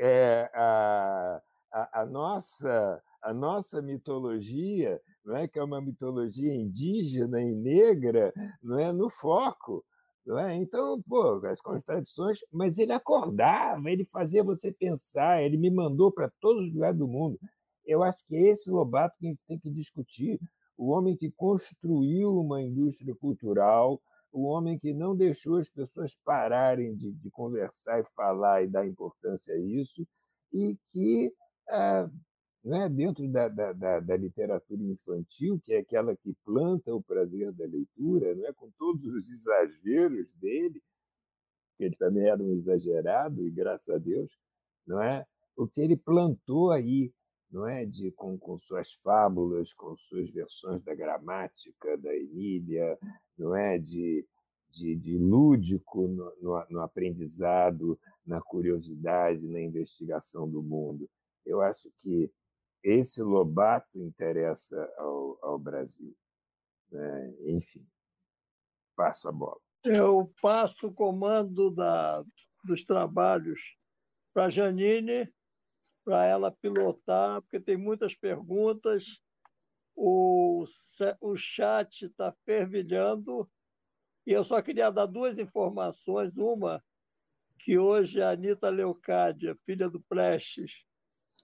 é, 0.00 0.50
a, 0.54 1.42
a, 1.72 2.00
a, 2.02 2.06
nossa, 2.06 3.02
a 3.26 3.34
nossa 3.34 3.82
mitologia, 3.82 5.00
não 5.24 5.36
é, 5.36 5.48
que 5.48 5.58
é 5.58 5.62
uma 5.62 5.80
mitologia 5.80 6.54
indígena 6.54 7.42
e 7.42 7.52
negra, 7.52 8.32
não 8.62 8.78
é, 8.78 8.92
no 8.92 9.10
foco. 9.10 9.84
Não 10.24 10.38
é? 10.38 10.56
Então, 10.56 11.02
pô, 11.02 11.44
as 11.46 11.60
contradições, 11.60 12.38
mas 12.52 12.78
ele 12.78 12.92
acordava, 12.92 13.90
ele 13.90 14.04
fazia 14.04 14.44
você 14.44 14.72
pensar, 14.72 15.42
ele 15.42 15.56
me 15.56 15.70
mandou 15.70 16.12
para 16.12 16.30
todos 16.40 16.66
os 16.66 16.72
lugares 16.72 16.98
do 16.98 17.08
mundo. 17.08 17.36
Eu 17.84 18.04
acho 18.04 18.24
que 18.26 18.36
é 18.36 18.50
esse 18.50 18.70
Lobato 18.70 19.16
que 19.18 19.26
a 19.26 19.30
gente 19.30 19.44
tem 19.44 19.58
que 19.58 19.70
discutir, 19.70 20.40
o 20.78 20.90
homem 20.90 21.16
que 21.16 21.30
construiu 21.32 22.32
uma 22.38 22.62
indústria 22.62 23.14
cultural, 23.14 24.00
o 24.32 24.44
homem 24.44 24.78
que 24.78 24.94
não 24.94 25.16
deixou 25.16 25.56
as 25.56 25.70
pessoas 25.70 26.16
pararem 26.24 26.94
de, 26.94 27.12
de 27.12 27.30
conversar 27.30 27.98
e 28.00 28.04
falar 28.14 28.62
e 28.62 28.68
dar 28.68 28.86
importância 28.86 29.52
a 29.54 29.58
isso, 29.58 30.06
e 30.52 30.76
que, 30.92 31.32
ah, 31.68 32.08
não 32.66 32.82
é? 32.82 32.88
dentro 32.88 33.28
da, 33.28 33.46
da, 33.46 33.72
da, 33.72 34.00
da, 34.00 34.16
literatura 34.16 34.82
infantil, 34.82 35.60
que 35.64 35.72
é 35.72 35.78
aquela 35.78 36.16
que 36.16 36.34
planta 36.44 36.92
o 36.92 37.00
prazer 37.00 37.52
da 37.52 37.64
leitura, 37.64 38.34
não 38.34 38.44
é? 38.44 38.52
com 38.52 38.68
todos 38.72 39.04
os 39.04 39.30
exageros 39.30 40.34
dele, 40.34 40.82
que 41.76 41.84
ele 41.84 41.96
também 41.96 42.28
era 42.28 42.42
um 42.42 42.52
exagerado, 42.52 43.46
e 43.46 43.52
graças 43.52 43.88
a 43.88 43.98
Deus, 43.98 44.36
não 44.84 45.00
é? 45.00 45.24
o 45.56 45.68
que 45.68 45.80
ele 45.80 45.96
plantou 45.96 46.72
aí, 46.72 47.12
não 47.52 47.68
é, 47.68 47.86
de 47.86 48.10
com, 48.10 48.36
com 48.36 48.58
suas 48.58 48.92
fábulas, 48.94 49.72
com 49.72 49.96
suas 49.96 50.28
versões 50.32 50.82
da 50.82 50.92
gramática 50.92 51.96
da 51.96 52.12
Emília, 52.16 52.98
não 53.38 53.54
é, 53.54 53.78
de, 53.78 54.26
de, 54.70 54.96
de 54.96 55.16
lúdico 55.16 56.08
no, 56.08 56.32
no, 56.42 56.66
no 56.68 56.80
aprendizado, 56.80 57.96
na 58.26 58.40
curiosidade, 58.40 59.46
na 59.46 59.60
investigação 59.60 60.50
do 60.50 60.60
mundo. 60.60 61.08
Eu 61.44 61.60
acho 61.60 61.88
que 61.98 62.28
esse 62.86 63.20
Lobato 63.20 63.98
interessa 63.98 64.80
ao, 64.96 65.38
ao 65.42 65.58
Brasil. 65.58 66.16
Né? 66.90 67.34
Enfim, 67.46 67.84
passo 68.94 69.28
a 69.28 69.32
bola. 69.32 69.60
Eu 69.84 70.32
passo 70.40 70.86
o 70.86 70.94
comando 70.94 71.70
da, 71.70 72.24
dos 72.64 72.84
trabalhos 72.84 73.60
para 74.32 74.50
Janine 74.50 75.28
para 76.04 76.24
ela 76.24 76.52
pilotar, 76.52 77.42
porque 77.42 77.58
tem 77.58 77.76
muitas 77.76 78.14
perguntas. 78.14 79.20
O, 79.96 80.64
o 81.20 81.34
chat 81.34 82.04
está 82.04 82.32
fervilhando. 82.44 83.50
E 84.24 84.30
eu 84.30 84.44
só 84.44 84.62
queria 84.62 84.90
dar 84.90 85.06
duas 85.06 85.36
informações. 85.38 86.36
Uma, 86.36 86.80
que 87.58 87.76
hoje 87.76 88.22
a 88.22 88.30
Anitta 88.30 88.68
Leocádia, 88.68 89.58
filha 89.66 89.90
do 89.90 90.00
Prestes, 90.00 90.84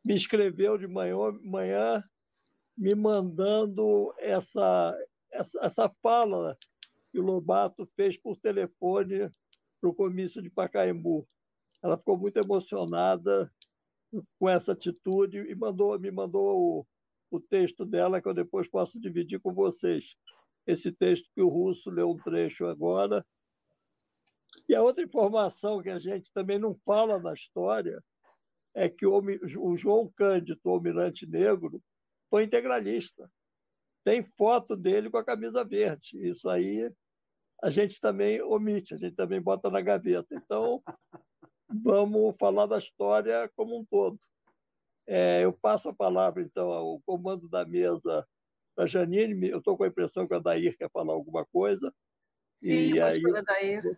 me 0.04 0.14
escreveu 0.14 0.76
de 0.76 0.86
manhã, 0.86 1.16
manhã 1.42 2.02
me 2.76 2.94
mandando 2.94 4.12
essa, 4.18 4.96
essa, 5.30 5.64
essa 5.64 5.88
fala 6.02 6.56
que 7.10 7.20
o 7.20 7.22
Lobato 7.22 7.86
fez 7.94 8.16
por 8.16 8.36
telefone 8.38 9.30
para 9.80 9.90
o 9.90 9.94
comício 9.94 10.42
de 10.42 10.50
Pacaembu. 10.50 11.26
Ela 11.82 11.98
ficou 11.98 12.16
muito 12.16 12.38
emocionada 12.38 13.52
com 14.38 14.48
essa 14.48 14.72
atitude 14.72 15.38
e 15.38 15.54
mandou, 15.54 15.98
me 15.98 16.10
mandou 16.10 16.58
o, 16.58 16.86
o 17.30 17.40
texto 17.40 17.84
dela, 17.84 18.20
que 18.20 18.28
eu 18.28 18.34
depois 18.34 18.68
posso 18.68 19.00
dividir 19.00 19.40
com 19.40 19.52
vocês. 19.52 20.16
Esse 20.66 20.92
texto 20.92 21.28
que 21.34 21.42
o 21.42 21.48
Russo 21.48 21.90
leu 21.90 22.10
um 22.10 22.16
trecho 22.16 22.66
agora. 22.66 23.24
E 24.68 24.74
a 24.74 24.82
outra 24.82 25.02
informação 25.02 25.82
que 25.82 25.90
a 25.90 25.98
gente 25.98 26.32
também 26.32 26.58
não 26.58 26.74
fala 26.84 27.18
na 27.18 27.32
história 27.32 28.02
é 28.74 28.88
que 28.88 29.06
o, 29.06 29.20
o 29.60 29.76
João 29.76 30.10
Cândido, 30.16 30.60
o 30.64 30.70
Almirante 30.70 31.26
Negro, 31.26 31.82
foi 32.30 32.44
integralista. 32.44 33.30
Tem 34.04 34.24
foto 34.36 34.76
dele 34.76 35.10
com 35.10 35.18
a 35.18 35.24
camisa 35.24 35.62
verde. 35.62 36.18
Isso 36.18 36.48
aí 36.48 36.90
a 37.62 37.70
gente 37.70 38.00
também 38.00 38.42
omite, 38.42 38.94
a 38.94 38.96
gente 38.96 39.14
também 39.14 39.40
bota 39.40 39.70
na 39.70 39.80
gaveta. 39.80 40.34
Então, 40.34 40.82
vamos 41.68 42.34
falar 42.36 42.66
da 42.66 42.76
história 42.76 43.48
como 43.54 43.78
um 43.78 43.84
todo. 43.84 44.18
É, 45.06 45.44
eu 45.44 45.52
passo 45.52 45.88
a 45.88 45.94
palavra, 45.94 46.42
então, 46.42 46.72
ao 46.72 47.00
comando 47.02 47.48
da 47.48 47.64
mesa 47.64 48.26
para 48.74 48.84
a 48.84 48.86
Janine. 48.86 49.48
Eu 49.48 49.58
estou 49.58 49.76
com 49.76 49.84
a 49.84 49.88
impressão 49.88 50.26
que 50.26 50.34
a 50.34 50.40
Dair 50.40 50.76
quer 50.76 50.90
falar 50.90 51.12
alguma 51.12 51.44
coisa. 51.46 51.94
Sim, 52.60 52.94
e 52.94 53.00
aí, 53.00 53.22
Dair. 53.22 53.96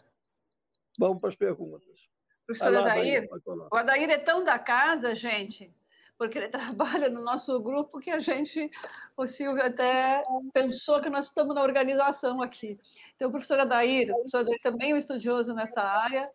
Vamos 0.99 1.21
para 1.21 1.31
as 1.31 1.37
perguntas. 1.37 2.09
Professora 2.47 2.81
Adair, 2.81 3.29
o 3.73 3.77
Adair 3.77 4.11
é 4.11 4.19
tão 4.19 4.45
da 4.45 4.59
casa, 4.59 5.15
gente, 5.15 5.73
porque 6.19 6.39
ele 6.39 6.49
trabalha 6.99 7.09
no 7.09 7.25
nosso 7.25 7.59
grupo 7.61 8.01
que 8.01 8.11
a 8.11 8.19
gente, 8.19 8.71
o 9.17 9.27
Silvio 9.27 9.65
até 9.65 10.23
pensou 10.53 11.01
que 11.01 11.09
nós 11.09 11.27
estamos 11.27 11.55
na 11.55 11.63
organização 11.63 12.43
aqui. 12.43 12.79
Então, 13.17 13.31
professora 13.31 13.63
Adair, 13.63 14.11
o 14.11 14.15
professor 14.15 14.41
Adair 14.41 14.61
também 14.63 14.93
é 14.93 14.95
um 14.95 14.99
estudioso 14.99 15.55
nessa 15.55 15.81
área, 15.81 16.29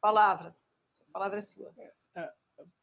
Palavra. 0.00 0.54
A 1.08 1.12
palavra 1.12 1.38
é 1.38 1.42
sua. 1.42 1.70
É, 2.16 2.30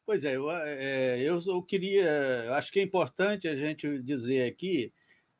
pois 0.06 0.24
é, 0.24 0.36
eu, 0.36 0.50
é, 0.50 1.20
eu 1.20 1.62
queria, 1.62 2.54
acho 2.54 2.70
que 2.70 2.78
é 2.78 2.82
importante 2.82 3.48
a 3.48 3.56
gente 3.56 4.00
dizer 4.02 4.48
aqui 4.48 4.92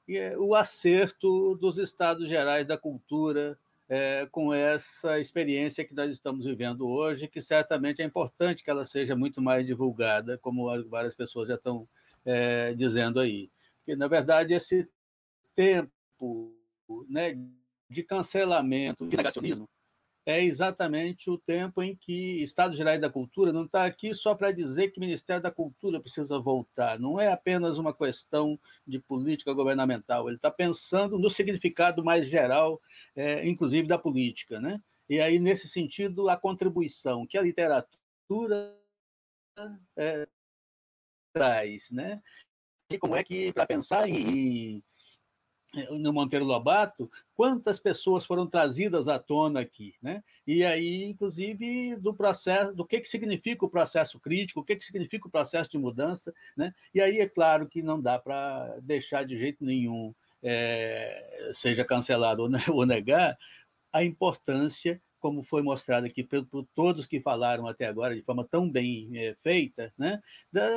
é 0.09 0.37
o 0.39 0.55
acerto 0.55 1.55
dos 1.57 1.77
Estados 1.77 2.29
Gerais 2.29 2.67
da 2.67 2.79
Cultura 2.79 3.59
é, 3.89 4.27
com 4.31 4.53
essa 4.53 5.19
experiência 5.19 5.85
que 5.85 5.95
nós 5.95 6.11
estamos 6.11 6.45
vivendo 6.45 6.87
hoje, 6.87 7.27
que 7.27 7.41
certamente 7.41 8.03
é 8.03 8.05
importante 8.05 8.63
que 8.63 8.71
ela 8.71 8.85
seja 8.85 9.17
muito 9.17 9.41
mais 9.41 9.67
divulgada, 9.67 10.37
como 10.39 10.67
várias 10.89 11.15
pessoas 11.15 11.49
já 11.49 11.55
estão 11.55 11.89
é, 12.25 12.75
dizendo 12.75 13.19
aí. 13.19 13.51
Porque, 13.79 13.97
na 13.97 14.07
verdade, 14.07 14.53
esse 14.53 14.87
tempo 15.55 16.55
né, 17.09 17.39
de 17.89 18.03
cancelamento, 18.03 19.07
de 19.07 19.17
negacionismo, 19.17 19.69
é 20.29 20.45
exatamente 20.45 21.31
o 21.31 21.39
tempo 21.39 21.83
em 21.83 21.97
que 21.97 22.43
Estado 22.43 22.77
Gerais 22.77 23.01
da 23.01 23.09
Cultura 23.09 23.51
não 23.51 23.65
está 23.65 23.87
aqui 23.87 24.15
só 24.15 24.35
para 24.35 24.53
dizer 24.53 24.91
que 24.91 24.99
o 24.99 25.01
Ministério 25.01 25.43
da 25.43 25.51
Cultura 25.51 25.99
precisa 25.99 26.39
voltar. 26.39 26.99
Não 27.01 27.19
é 27.19 27.33
apenas 27.33 27.79
uma 27.79 27.95
questão 27.95 28.61
de 28.87 28.99
política 28.99 29.55
governamental. 29.55 30.29
Ele 30.29 30.37
está 30.37 30.51
pensando 30.51 31.19
no 31.19 31.31
significado 31.31 32.05
mais 32.05 32.29
geral, 32.29 32.79
é, 33.17 33.49
inclusive 33.49 33.89
da 33.89 33.97
política, 33.97 34.61
né? 34.61 34.83
E 35.09 35.19
aí 35.19 35.39
nesse 35.39 35.67
sentido 35.67 36.29
a 36.29 36.37
contribuição 36.37 37.27
que 37.27 37.39
a 37.39 37.43
literatura 37.43 38.77
é, 39.97 40.29
traz, 41.33 41.91
né? 41.91 42.21
E 42.91 42.99
como 42.99 43.17
é 43.17 43.25
que 43.25 43.51
para 43.55 43.67
pensar 43.67 44.07
em 44.07 44.85
no 45.99 46.13
Monteiro 46.13 46.45
Lobato, 46.45 47.11
quantas 47.35 47.79
pessoas 47.79 48.25
foram 48.25 48.47
trazidas 48.47 49.07
à 49.07 49.19
tona 49.19 49.61
aqui, 49.61 49.95
né? 50.01 50.23
E 50.47 50.65
aí, 50.65 51.05
inclusive, 51.05 51.97
do 51.97 52.15
processo, 52.15 52.75
do 52.75 52.87
que, 52.87 53.01
que 53.01 53.09
significa 53.09 53.65
o 53.65 53.71
processo 53.71 54.19
crítico, 54.19 54.61
o 54.61 54.65
que, 54.65 54.77
que 54.77 54.85
significa 54.85 55.29
o 55.29 55.31
processo 55.31 55.71
de 55.71 55.79
mudança, 55.79 56.35
né? 56.57 56.75
E 56.95 57.01
aí 57.01 57.21
é 57.21 57.29
claro 57.29 57.69
que 57.69 57.83
não 57.83 58.01
dá 58.01 58.19
para 58.19 58.79
deixar 58.81 59.25
de 59.25 59.39
jeito 59.39 59.63
nenhum, 59.65 60.15
é, 60.43 61.51
seja 61.53 61.85
cancelado 61.85 62.43
ou 62.73 62.87
negar, 62.87 63.37
a 63.93 64.03
importância 64.03 65.01
como 65.21 65.43
foi 65.43 65.63
mostrado 65.63 66.07
aqui 66.07 66.23
por, 66.23 66.47
por, 66.47 66.65
todos 66.75 67.05
que 67.05 67.21
falaram 67.21 67.67
até 67.67 67.87
agora 67.87 68.15
de 68.15 68.23
forma 68.23 68.47
tão 68.49 68.71
bem 68.71 69.11
é, 69.15 69.35
feita, 69.43 69.93
né, 69.99 70.23
da, 70.53 70.69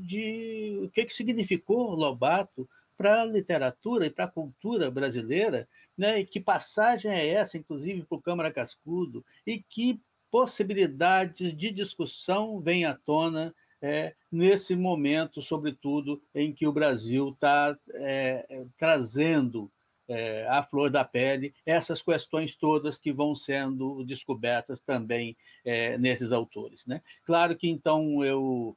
de 0.00 0.80
o 0.84 0.88
que, 0.88 1.04
que 1.04 1.12
significou 1.12 1.94
Lobato 1.94 2.66
para 2.98 3.22
a 3.22 3.24
literatura 3.24 4.06
e 4.06 4.10
para 4.10 4.24
a 4.24 4.30
cultura 4.30 4.90
brasileira, 4.90 5.68
né? 5.96 6.18
E 6.20 6.26
que 6.26 6.40
passagem 6.40 7.12
é 7.12 7.28
essa, 7.28 7.56
inclusive, 7.56 8.04
para 8.04 8.18
o 8.18 8.22
Câmara 8.22 8.52
Cascudo, 8.52 9.24
e 9.46 9.62
que 9.62 10.00
possibilidades 10.30 11.56
de 11.56 11.70
discussão 11.70 12.60
vêm 12.60 12.84
à 12.84 12.94
tona 12.94 13.54
é, 13.80 14.14
nesse 14.30 14.74
momento, 14.74 15.40
sobretudo, 15.40 16.20
em 16.34 16.52
que 16.52 16.66
o 16.66 16.72
Brasil 16.72 17.30
está 17.30 17.78
é, 17.94 18.66
trazendo 18.76 19.70
é, 20.08 20.46
à 20.48 20.62
flor 20.62 20.90
da 20.90 21.04
pele 21.04 21.54
essas 21.64 22.02
questões 22.02 22.56
todas 22.56 22.98
que 22.98 23.12
vão 23.12 23.34
sendo 23.36 24.04
descobertas 24.04 24.80
também 24.80 25.36
é, 25.64 25.96
nesses 25.98 26.32
autores. 26.32 26.84
Né? 26.86 27.00
Claro 27.24 27.56
que, 27.56 27.68
então, 27.68 28.24
eu 28.24 28.76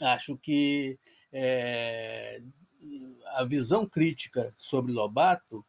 acho 0.00 0.36
que 0.38 0.98
é, 1.32 2.42
a 3.34 3.44
visão 3.44 3.86
crítica 3.86 4.52
sobre 4.56 4.92
Lobato 4.92 5.64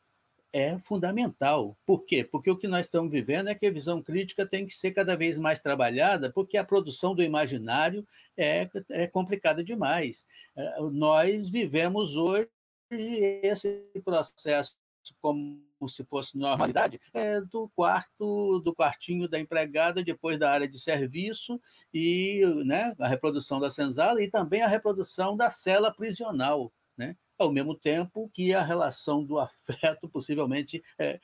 é 0.52 0.78
fundamental. 0.78 1.76
Por 1.86 2.06
quê? 2.06 2.24
Porque 2.24 2.52
o 2.52 2.58
que 2.58 2.68
nós 2.68 2.86
estamos 2.86 3.12
vivendo 3.12 3.50
é 3.50 3.56
que 3.56 3.66
a 3.66 3.72
visão 3.72 4.02
crítica 4.02 4.46
tem 4.46 4.68
que 4.68 4.74
ser 4.74 4.92
cada 4.92 5.16
vez 5.16 5.38
mais 5.38 5.60
trabalhada, 5.60 6.32
porque 6.32 6.58
a 6.58 6.64
produção 6.64 7.16
do 7.16 7.24
imaginário 7.24 8.08
é, 8.38 8.70
é 8.92 9.08
complicada 9.08 9.64
demais. 9.64 10.26
É, 10.56 10.80
nós 10.92 11.50
vivemos 11.50 12.16
hoje 12.16 12.50
esse 12.92 13.84
processo 14.06 14.76
como 15.22 15.60
se 15.90 16.04
fosse 16.06 16.38
normalidade, 16.38 17.02
é 17.14 17.42
do 17.42 17.70
quarto, 17.76 18.62
do 18.62 18.74
quartinho 18.74 19.28
da 19.28 19.38
empregada, 19.38 20.02
depois 20.02 20.40
da 20.40 20.50
área 20.50 20.68
de 20.68 20.80
serviço, 20.80 21.60
e 21.94 22.42
né, 22.64 22.94
a 22.98 23.08
reprodução 23.08 23.60
da 23.60 23.70
senzala 23.70 24.24
e 24.24 24.32
também 24.32 24.62
a 24.62 24.68
reprodução 24.68 25.36
da 25.36 25.52
cela 25.52 25.94
prisional 25.94 26.72
né? 26.98 27.16
ao 27.38 27.52
mesmo 27.52 27.76
tempo 27.76 28.30
que 28.34 28.54
a 28.54 28.64
relação 28.64 29.24
do 29.24 29.40
afeto 29.40 30.08
possivelmente 30.08 30.84
é, 30.98 31.20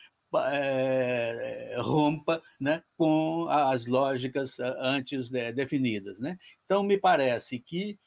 é, 0.52 1.76
rompa 1.80 2.42
né, 2.60 2.84
com 2.98 3.48
as 3.50 3.86
lógicas 3.86 4.60
antes 4.60 5.30
definidas. 5.30 6.20
Né? 6.20 6.38
Então, 6.66 6.84
me 6.84 6.98
parece 6.98 7.60
que 7.60 7.98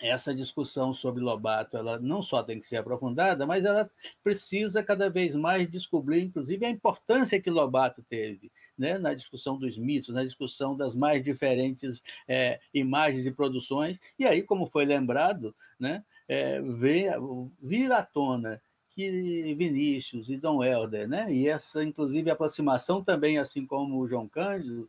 essa 0.00 0.34
discussão 0.34 0.92
sobre 0.92 1.22
Lobato, 1.22 1.76
ela 1.76 1.98
não 2.00 2.20
só 2.20 2.42
tem 2.42 2.58
que 2.58 2.66
ser 2.66 2.76
aprofundada, 2.76 3.46
mas 3.46 3.64
ela 3.64 3.88
precisa 4.24 4.82
cada 4.82 5.08
vez 5.08 5.36
mais 5.36 5.70
descobrir, 5.70 6.20
inclusive, 6.20 6.66
a 6.66 6.70
importância 6.70 7.40
que 7.40 7.48
Lobato 7.48 8.02
teve 8.02 8.50
né, 8.76 8.98
na 8.98 9.14
discussão 9.14 9.56
dos 9.56 9.78
mitos, 9.78 10.12
na 10.12 10.24
discussão 10.24 10.76
das 10.76 10.96
mais 10.96 11.22
diferentes 11.22 12.02
é, 12.26 12.60
imagens 12.72 13.24
e 13.24 13.30
produções. 13.30 13.98
E 14.18 14.26
aí, 14.26 14.42
como 14.42 14.66
foi 14.66 14.84
lembrado, 14.84 15.54
né, 15.78 16.04
é, 16.28 16.60
vir, 16.60 17.12
vir 17.60 17.92
à 17.92 18.02
tona 18.02 18.60
que 18.90 19.54
Vinícius 19.54 20.28
e 20.28 20.36
Dom 20.36 20.62
Helder, 20.62 21.08
né, 21.08 21.32
e 21.32 21.48
essa, 21.48 21.82
inclusive, 21.82 22.30
aproximação 22.30 23.02
também, 23.02 23.38
assim 23.38 23.66
como 23.66 23.98
o 23.98 24.08
João 24.08 24.28
Cândido, 24.28 24.88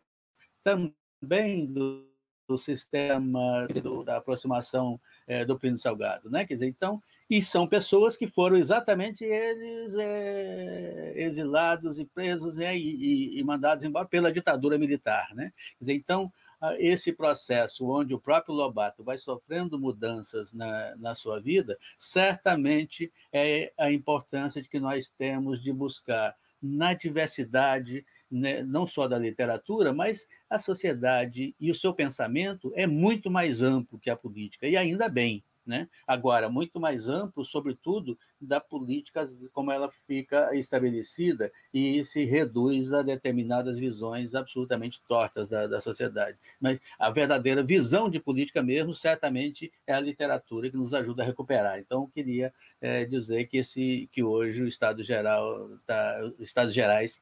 também 0.64 1.66
do 1.66 2.06
do 2.48 2.58
sistema 2.58 3.68
do, 3.68 4.04
da 4.04 4.18
aproximação 4.18 5.00
é, 5.28 5.44
do 5.44 5.58
Plínio 5.58 5.80
Salgado, 5.80 6.30
né? 6.30 6.46
Quer 6.46 6.56
dizer, 6.56 6.68
então, 6.68 7.02
e 7.30 7.42
são 7.42 7.68
pessoas 7.68 8.16
que 8.16 8.28
foram 8.28 8.56
exatamente 8.56 9.24
eles 9.24 9.94
é, 9.96 11.14
exilados 11.16 11.98
e 11.98 12.06
presos 12.06 12.58
né? 12.58 12.78
e, 12.78 12.82
e, 12.82 13.40
e, 13.40 13.44
mandados 13.44 13.84
embora 13.84 14.08
pela 14.08 14.32
ditadura 14.32 14.78
militar, 14.78 15.34
né? 15.34 15.52
Quer 15.78 15.80
dizer, 15.80 15.94
então, 15.94 16.32
esse 16.78 17.12
processo 17.12 17.86
onde 17.88 18.14
o 18.14 18.20
próprio 18.20 18.56
Lobato 18.56 19.04
vai 19.04 19.18
sofrendo 19.18 19.80
mudanças 19.80 20.52
na, 20.52 20.96
na 20.98 21.16
sua 21.16 21.40
vida, 21.40 21.78
certamente 22.00 23.12
é 23.32 23.74
a 23.78 23.92
importância 23.92 24.62
de 24.62 24.70
que 24.70 24.80
nós 24.80 25.10
temos 25.18 25.62
de 25.62 25.72
buscar 25.72 26.36
na 26.62 26.94
diversidade 26.94 28.06
né, 28.30 28.64
não 28.64 28.88
só 28.88 29.08
da 29.08 29.18
literatura, 29.18 29.94
mas 29.94 30.28
a 30.50 30.58
sociedade 30.58 31.56
e 31.60 31.72
o 31.72 31.76
seu 31.76 31.94
pensamento 31.94 32.72
é 32.76 32.88
muito 32.88 33.30
mais 33.30 33.62
amplo 33.62 34.00
que 34.00 34.10
a 34.10 34.16
política, 34.16 34.68
e 34.68 34.76
ainda 34.76 35.08
bem. 35.08 35.44
Né? 35.66 35.90
Agora, 36.06 36.48
muito 36.48 36.80
mais 36.80 37.08
amplo, 37.08 37.44
sobretudo, 37.44 38.16
da 38.40 38.60
política, 38.60 39.28
como 39.52 39.72
ela 39.72 39.92
fica 40.06 40.56
estabelecida 40.56 41.52
e 41.74 42.06
se 42.06 42.24
reduz 42.24 42.94
a 42.94 43.02
determinadas 43.02 43.80
visões 43.80 44.36
absolutamente 44.36 45.02
tortas 45.08 45.50
da, 45.50 45.66
da 45.66 45.82
sociedade. 45.82 46.38
Mas 46.62 46.80
a 47.00 47.10
verdadeira 47.10 47.64
visão 47.64 48.10
de 48.10 48.20
política 48.20 48.62
mesmo, 48.62 48.94
certamente, 48.94 49.72
é 49.88 49.94
a 49.94 50.00
literatura 50.00 50.70
que 50.70 50.78
nos 50.78 50.94
ajuda 50.94 51.24
a 51.24 51.26
recuperar. 51.26 51.80
Então, 51.80 52.04
eu 52.04 52.12
queria 52.14 52.54
é, 52.80 53.04
dizer 53.04 53.46
que, 53.46 53.58
esse, 53.58 54.08
que 54.12 54.24
hoje 54.24 54.62
o 54.62 54.68
Estado 54.68 55.04
Geral, 55.04 55.72
tá, 55.88 56.20
os 56.38 56.42
Estados 56.42 56.76
Gerais 56.76 57.20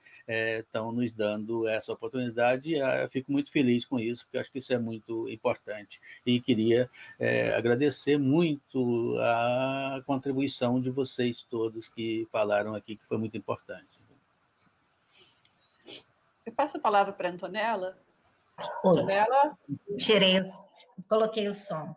estão 0.59 0.89
é, 0.89 0.93
nos 0.93 1.11
dando 1.11 1.67
essa 1.67 1.91
oportunidade 1.91 2.71
e 2.71 2.81
ah, 2.81 3.03
eu 3.03 3.09
fico 3.09 3.31
muito 3.31 3.51
feliz 3.51 3.85
com 3.85 3.99
isso, 3.99 4.23
porque 4.25 4.37
acho 4.37 4.51
que 4.51 4.59
isso 4.59 4.73
é 4.73 4.77
muito 4.77 5.29
importante. 5.29 5.99
E 6.25 6.39
queria 6.39 6.89
é, 7.19 7.53
agradecer 7.53 8.17
muito 8.17 8.32
a 9.21 10.01
contribuição 10.05 10.79
de 10.81 10.89
vocês 10.89 11.41
todos 11.43 11.89
que 11.89 12.27
falaram 12.31 12.75
aqui, 12.75 12.95
que 12.95 13.05
foi 13.05 13.17
muito 13.17 13.37
importante. 13.37 14.01
Eu 16.45 16.53
passo 16.53 16.77
a 16.77 16.79
palavra 16.79 17.13
para 17.13 17.29
a 17.29 17.31
Antonella. 17.31 17.97
Antonella? 18.83 19.57
Tirei, 19.97 20.41
coloquei 21.07 21.47
o 21.47 21.53
som. 21.53 21.95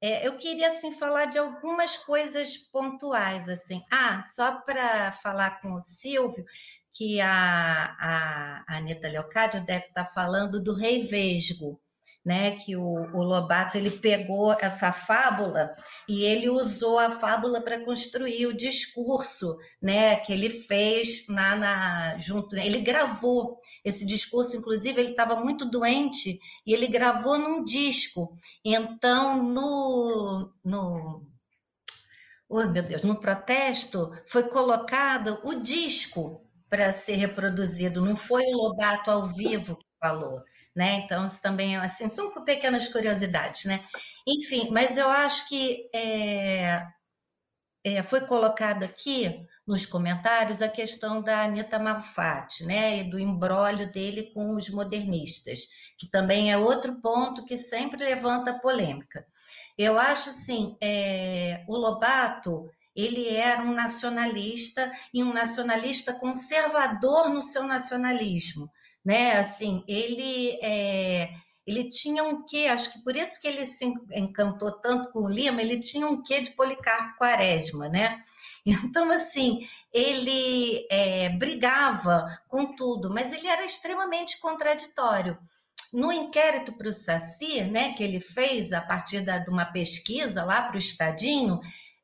É, 0.00 0.26
eu 0.26 0.36
queria 0.36 0.70
assim 0.70 0.92
falar 0.92 1.24
de 1.24 1.38
algumas 1.38 1.96
coisas 1.96 2.56
pontuais 2.56 3.48
assim. 3.48 3.82
Ah, 3.90 4.22
só 4.22 4.60
para 4.60 5.12
falar 5.12 5.60
com 5.60 5.74
o 5.74 5.80
Silvio, 5.80 6.44
que 6.92 7.20
a, 7.20 7.96
a, 7.98 8.64
a 8.68 8.76
Anitta 8.76 9.08
Leocádio 9.08 9.64
deve 9.64 9.86
estar 9.86 10.06
falando 10.06 10.62
do 10.62 10.74
rei 10.74 11.04
Vesgo, 11.04 11.80
né? 12.24 12.56
Que 12.56 12.76
o, 12.76 12.82
o 12.82 13.22
Lobato 13.22 13.76
ele 13.76 13.90
pegou 13.90 14.52
essa 14.52 14.92
fábula 14.92 15.72
e 16.08 16.24
ele 16.24 16.48
usou 16.48 16.98
a 16.98 17.10
fábula 17.10 17.60
para 17.60 17.84
construir 17.84 18.46
o 18.46 18.56
discurso, 18.56 19.56
né? 19.82 20.16
Que 20.16 20.32
ele 20.32 20.50
fez 20.50 21.26
na, 21.28 21.56
na 21.56 22.18
junto, 22.18 22.56
ele 22.56 22.80
gravou 22.80 23.60
esse 23.84 24.06
discurso, 24.06 24.56
inclusive 24.56 25.00
ele 25.00 25.10
estava 25.10 25.36
muito 25.36 25.64
doente 25.70 26.38
e 26.66 26.72
ele 26.72 26.86
gravou 26.86 27.38
num 27.38 27.64
disco. 27.64 28.36
Então 28.64 29.42
no, 29.42 30.52
no 30.64 31.26
Oh, 32.50 32.64
meu 32.64 32.82
Deus, 32.82 33.02
no 33.02 33.20
protesto 33.20 34.10
foi 34.26 34.44
colocado 34.48 35.38
o 35.44 35.56
disco 35.56 36.42
para 36.68 36.92
ser 36.92 37.16
reproduzido, 37.16 38.00
não 38.04 38.16
foi 38.16 38.42
o 38.46 38.56
Lobato 38.56 39.10
ao 39.10 39.28
vivo 39.28 39.76
que 39.76 39.86
falou, 40.00 40.42
né? 40.78 41.02
Então, 41.04 41.26
isso 41.26 41.42
também 41.42 41.74
é 41.74 41.78
assim, 41.80 42.08
são 42.08 42.30
pequenas 42.44 42.86
curiosidades, 42.86 43.64
né? 43.64 43.84
Enfim, 44.26 44.70
mas 44.70 44.96
eu 44.96 45.08
acho 45.08 45.48
que 45.48 45.90
é, 45.92 46.86
é, 47.84 48.02
foi 48.04 48.20
colocado 48.20 48.84
aqui 48.84 49.44
nos 49.66 49.84
comentários 49.84 50.62
a 50.62 50.68
questão 50.68 51.20
da 51.20 51.42
Anitta 51.42 51.80
Malfatti, 51.80 52.64
né? 52.64 52.98
E 52.98 53.10
do 53.10 53.18
embrólio 53.18 53.90
dele 53.92 54.30
com 54.32 54.54
os 54.54 54.70
modernistas, 54.70 55.66
que 55.98 56.08
também 56.08 56.52
é 56.52 56.56
outro 56.56 57.00
ponto 57.02 57.44
que 57.44 57.58
sempre 57.58 58.04
levanta 58.04 58.60
polêmica. 58.60 59.26
Eu 59.76 59.98
acho 59.98 60.30
assim, 60.30 60.76
é, 60.80 61.64
o 61.66 61.76
Lobato 61.76 62.70
ele 62.94 63.28
era 63.28 63.62
um 63.62 63.74
nacionalista 63.74 64.92
e 65.12 65.22
um 65.22 65.32
nacionalista 65.32 66.12
conservador 66.12 67.30
no 67.30 67.42
seu 67.42 67.64
nacionalismo, 67.64 68.70
né? 69.04 69.32
Assim, 69.38 69.84
ele 69.86 70.58
é, 70.62 71.30
ele 71.68 71.90
tinha 71.90 72.24
um 72.24 72.46
quê, 72.46 72.66
acho 72.66 72.90
que 72.90 73.02
por 73.04 73.14
isso 73.14 73.38
que 73.40 73.46
ele 73.46 73.66
se 73.66 73.84
encantou 74.14 74.72
tanto 74.72 75.12
com 75.12 75.24
o 75.24 75.28
Lima, 75.28 75.60
ele 75.60 75.80
tinha 75.80 76.06
um 76.06 76.22
quê 76.22 76.40
de 76.40 76.52
Policarpo 76.52 77.18
Quaresma, 77.18 77.88
né? 77.88 78.20
Então, 78.66 79.10
assim, 79.10 79.66
ele 79.90 80.86
é, 80.90 81.30
brigava 81.30 82.26
com 82.48 82.76
tudo, 82.76 83.08
mas 83.08 83.32
ele 83.32 83.46
era 83.46 83.64
extremamente 83.64 84.38
contraditório. 84.40 85.38
No 85.90 86.12
inquérito 86.12 86.76
para 86.76 86.90
o 86.90 86.92
Saci, 86.92 87.62
né, 87.62 87.94
que 87.94 88.04
ele 88.04 88.20
fez 88.20 88.74
a 88.74 88.82
partir 88.82 89.24
da, 89.24 89.38
de 89.38 89.48
uma 89.48 89.64
pesquisa 89.64 90.44
lá 90.44 90.60
para 90.60 90.76
o 90.76 90.78
Estadinho, 90.78 91.58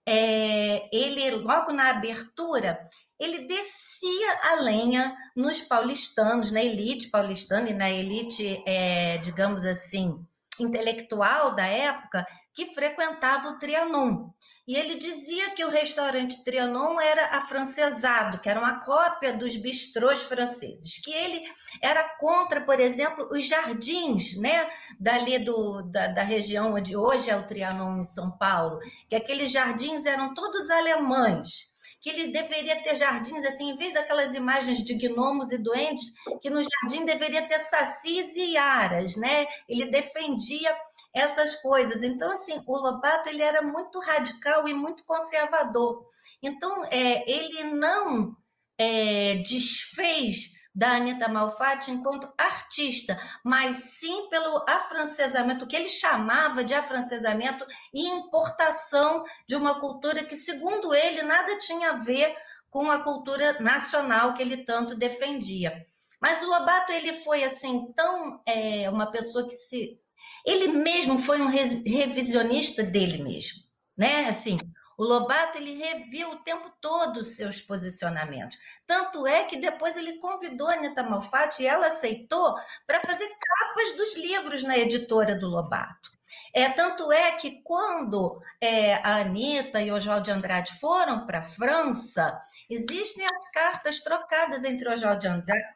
é, 0.06 0.88
ele, 0.90 1.30
logo 1.32 1.72
na 1.72 1.90
abertura, 1.90 2.78
ele 3.18 3.46
descia 3.46 4.40
a 4.42 4.54
lenha 4.60 5.16
nos 5.36 5.60
paulistanos, 5.60 6.50
na 6.50 6.62
elite 6.62 7.08
paulistana 7.08 7.70
e 7.70 7.74
na 7.74 7.90
elite, 7.90 8.62
é, 8.66 9.18
digamos 9.18 9.64
assim, 9.64 10.24
intelectual 10.58 11.54
da 11.54 11.66
época, 11.66 12.26
que 12.54 12.72
frequentava 12.72 13.48
o 13.48 13.58
Trianon. 13.58 14.30
E 14.66 14.76
ele 14.76 14.94
dizia 14.94 15.50
que 15.50 15.64
o 15.64 15.68
restaurante 15.68 16.42
Trianon 16.44 16.98
era 17.00 17.36
afrancesado, 17.36 18.38
que 18.38 18.48
era 18.48 18.60
uma 18.60 18.80
cópia 18.80 19.36
dos 19.36 19.56
bistrôs 19.56 20.22
franceses, 20.22 21.00
que 21.02 21.12
ele 21.12 21.42
era 21.82 22.16
contra, 22.16 22.62
por 22.62 22.80
exemplo, 22.80 23.28
os 23.30 23.46
jardins, 23.46 24.36
né, 24.38 24.70
dali 24.98 25.40
do, 25.40 25.82
da, 25.82 26.06
da 26.06 26.22
região 26.22 26.74
onde 26.74 26.96
hoje 26.96 27.28
é 27.28 27.36
o 27.36 27.46
Trianon 27.46 28.00
em 28.00 28.04
São 28.04 28.30
Paulo, 28.38 28.78
que 29.08 29.16
aqueles 29.16 29.50
jardins 29.50 30.06
eram 30.06 30.32
todos 30.32 30.70
alemães, 30.70 31.73
que 32.04 32.10
ele 32.10 32.32
deveria 32.32 32.82
ter 32.82 32.96
jardins 32.96 33.46
assim, 33.46 33.70
em 33.70 33.76
vez 33.78 33.94
daquelas 33.94 34.34
imagens 34.34 34.84
de 34.84 34.92
gnomos 34.92 35.50
e 35.50 35.56
doentes, 35.56 36.12
que 36.42 36.50
no 36.50 36.62
jardim 36.62 37.06
deveria 37.06 37.48
ter 37.48 37.58
sacis 37.60 38.36
e 38.36 38.58
aras, 38.58 39.16
né? 39.16 39.46
Ele 39.66 39.86
defendia 39.86 40.76
essas 41.14 41.56
coisas. 41.62 42.02
Então, 42.02 42.30
assim, 42.30 42.62
o 42.66 42.76
Lobato 42.76 43.30
ele 43.30 43.40
era 43.40 43.62
muito 43.62 43.98
radical 44.00 44.68
e 44.68 44.74
muito 44.74 45.02
conservador. 45.06 46.06
Então, 46.42 46.84
é, 46.90 47.24
ele 47.26 47.70
não 47.70 48.36
é, 48.76 49.36
desfez 49.36 50.50
da 50.74 50.96
Anitta 50.96 51.28
Malfatti 51.28 51.90
enquanto 51.90 52.32
artista, 52.36 53.16
mas 53.44 53.76
sim 53.76 54.28
pelo 54.28 54.64
afrancesamento, 54.68 55.66
que 55.66 55.76
ele 55.76 55.88
chamava 55.88 56.64
de 56.64 56.74
afrancesamento 56.74 57.64
e 57.92 58.08
importação 58.08 59.24
de 59.46 59.54
uma 59.54 59.78
cultura 59.78 60.24
que, 60.24 60.34
segundo 60.34 60.92
ele, 60.92 61.22
nada 61.22 61.58
tinha 61.58 61.90
a 61.90 61.96
ver 61.98 62.34
com 62.68 62.90
a 62.90 63.04
cultura 63.04 63.60
nacional 63.60 64.34
que 64.34 64.42
ele 64.42 64.64
tanto 64.64 64.96
defendia. 64.96 65.86
Mas 66.20 66.42
o 66.42 66.46
Lobato 66.46 66.90
ele 66.90 67.12
foi 67.22 67.44
assim 67.44 67.92
tão 67.94 68.42
é, 68.44 68.90
uma 68.90 69.06
pessoa 69.12 69.46
que 69.46 69.54
se 69.54 70.00
ele 70.44 70.68
mesmo 70.68 71.18
foi 71.20 71.40
um 71.40 71.48
revisionista 71.48 72.82
dele 72.82 73.22
mesmo, 73.22 73.62
né? 73.96 74.26
Assim, 74.28 74.58
o 74.96 75.04
Lobato 75.04 75.58
ele 75.58 75.74
reviu 75.74 76.30
o 76.30 76.36
tempo 76.36 76.70
todo 76.80 77.18
os 77.18 77.36
seus 77.36 77.60
posicionamentos. 77.60 78.58
Tanto 78.86 79.26
é 79.26 79.44
que 79.44 79.56
depois 79.56 79.96
ele 79.96 80.18
convidou 80.18 80.68
a 80.68 80.74
Anitta 80.74 81.02
Malfatti 81.02 81.62
e 81.62 81.66
ela 81.66 81.86
aceitou 81.86 82.54
para 82.86 83.00
fazer 83.00 83.28
capas 83.28 83.92
dos 83.96 84.16
livros 84.16 84.62
na 84.62 84.78
editora 84.78 85.34
do 85.34 85.48
Lobato. 85.48 86.14
É, 86.56 86.68
tanto 86.68 87.10
é 87.10 87.32
que 87.32 87.62
quando 87.62 88.40
é, 88.60 88.94
a 88.94 89.16
Anitta 89.16 89.82
e 89.82 89.90
o 89.90 89.96
Oswald 89.96 90.24
de 90.24 90.30
Andrade 90.30 90.78
foram 90.78 91.26
para 91.26 91.40
a 91.40 91.44
França, 91.44 92.40
existem 92.70 93.26
as 93.26 93.50
cartas 93.50 94.00
trocadas 94.00 94.62
entre 94.62 94.88
Oswald 94.88 95.20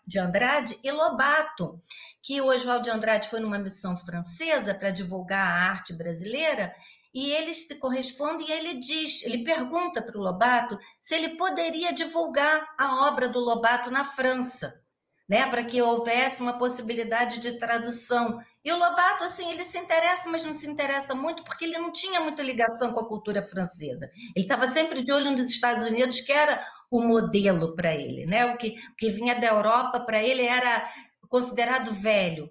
de 0.07 0.19
Andrade 0.21 0.79
e 0.85 0.93
Lobato, 0.93 1.83
que 2.23 2.41
o 2.41 2.47
Oswald 2.47 2.85
de 2.85 2.91
Andrade 2.91 3.29
foi 3.29 3.41
numa 3.41 3.59
missão 3.59 3.97
francesa 3.97 4.73
para 4.73 4.93
divulgar 4.93 5.45
a 5.45 5.71
arte 5.71 5.93
brasileira 5.93 6.73
e 7.19 7.33
eles 7.33 7.67
se 7.67 7.75
correspondem 7.81 8.49
e 8.49 8.53
ele 8.53 8.75
diz, 8.75 9.25
ele 9.25 9.43
pergunta 9.43 10.01
para 10.01 10.17
o 10.17 10.23
Lobato 10.23 10.79
se 11.01 11.17
ele 11.17 11.31
poderia 11.31 11.93
divulgar 11.93 12.65
a 12.79 13.09
obra 13.09 13.29
do 13.29 13.41
Lobato 13.41 13.91
na 13.91 14.05
França, 14.05 14.73
né, 15.29 15.45
para 15.51 15.65
que 15.65 15.83
houvesse 15.83 16.41
uma 16.41 16.61
possibilidade 16.61 17.41
de 17.41 17.59
tradução. 17.59 18.41
E 18.65 18.71
o 18.71 18.79
Lobato, 18.79 19.25
assim, 19.25 19.51
ele 19.51 19.65
se 19.65 19.77
interessa, 19.79 20.29
mas 20.31 20.45
não 20.45 20.55
se 20.55 20.69
interessa 20.71 21.13
muito 21.13 21.43
porque 21.43 21.65
ele 21.65 21.77
não 21.79 21.93
tinha 21.93 22.21
muita 22.21 22.41
ligação 22.41 22.93
com 22.93 23.01
a 23.01 23.09
cultura 23.09 23.43
francesa. 23.43 24.09
Ele 24.37 24.45
estava 24.45 24.69
sempre 24.69 25.03
de 25.03 25.11
olho 25.11 25.33
nos 25.33 25.51
Estados 25.51 25.85
Unidos, 25.89 26.21
que 26.21 26.31
era 26.31 26.65
o 26.89 27.03
modelo 27.03 27.75
para 27.75 27.93
ele, 27.97 28.27
né? 28.27 28.47
O 28.47 28.57
que, 28.57 28.77
o 28.93 28.97
que 28.97 29.11
vinha 29.11 29.35
da 29.35 29.49
Europa 29.49 29.99
para 29.99 30.23
ele 30.23 30.43
era 30.43 30.89
considerado 31.29 31.93
velho. 31.93 32.49